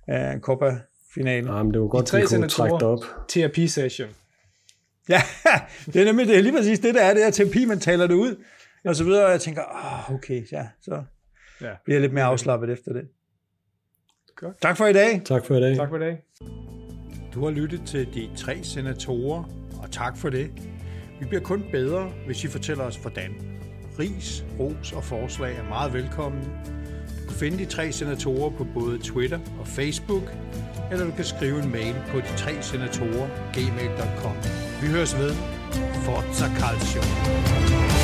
uh, 0.09 0.15
uh, 0.15 0.41
Copa-finale. 0.41 1.57
Ja, 1.57 1.63
men 1.63 1.73
det 1.75 1.81
var 1.81 1.89
godt, 1.89 2.07
tre 2.07 2.21
vi 2.21 2.27
kunne 2.27 2.49
trække 2.49 2.75
op. 2.87 2.99
Terapi-session. 3.29 4.09
Ja, 5.09 5.23
det 5.93 5.97
er 6.01 6.05
nemlig 6.05 6.27
det 6.29 6.37
er 6.39 6.43
lige 6.43 6.53
præcis 6.57 6.79
det, 6.79 6.95
der 6.95 7.01
er. 7.01 7.15
Det 7.15 7.27
er 7.27 7.31
terapi, 7.31 7.65
man 7.65 7.79
taler 7.81 8.07
det 8.07 8.15
ud, 8.15 8.37
og 8.85 8.97
så 8.97 9.05
videre. 9.05 9.25
Og 9.25 9.31
jeg 9.31 9.41
tænker, 9.41 9.63
oh, 9.63 10.15
okay, 10.15 10.43
ja, 10.53 10.67
så 10.83 11.03
Ja. 11.61 11.71
bliver 11.85 11.95
jeg 11.97 12.01
lidt 12.01 12.13
mere 12.13 12.25
afslappet 12.25 12.71
efter 12.71 12.93
det. 12.93 13.03
Godt. 14.37 14.61
Tak 14.63 14.77
for 14.77 14.87
i 14.87 14.93
dag. 14.93 15.23
Tak 15.25 15.45
for 15.45 15.55
i 15.57 15.61
dag. 15.61 15.77
Tak 15.77 15.89
for 15.89 15.97
i 15.97 16.01
dag. 16.01 16.23
Du 17.35 17.45
har 17.45 17.51
lyttet 17.51 17.83
til 17.87 18.09
de 18.15 18.31
tre 18.37 18.59
senatorer, 18.63 19.45
tak 19.95 20.17
for 20.17 20.31
det. 20.31 20.51
Vi 21.21 21.27
bliver 21.27 21.43
kun 21.43 21.65
bedre, 21.73 22.11
hvis 22.27 22.45
I 22.45 22.49
fortæller 22.49 22.85
os, 22.85 22.97
hvordan. 22.97 23.35
Ris, 23.99 24.45
ros 24.61 24.93
og 24.93 25.05
forslag 25.05 25.57
er 25.57 25.69
meget 25.69 25.93
velkomne. 25.93 26.45
Du 27.21 27.29
kan 27.29 27.37
finde 27.37 27.59
de 27.59 27.65
tre 27.65 27.93
senatorer 27.93 28.51
på 28.51 28.67
både 28.75 28.99
Twitter 28.99 29.39
og 29.61 29.67
Facebook, 29.67 30.37
eller 30.93 31.05
du 31.05 31.13
kan 31.13 31.25
skrive 31.25 31.63
en 31.63 31.73
mail 31.73 31.95
på 32.09 32.19
de 32.19 32.37
tre 32.37 32.63
senatorer 32.63 33.29
gmail.com. 33.53 34.37
Vi 34.83 34.87
høres 34.87 35.19
ved. 35.19 35.35
Forza 36.05 36.45
Calcio. 36.59 38.04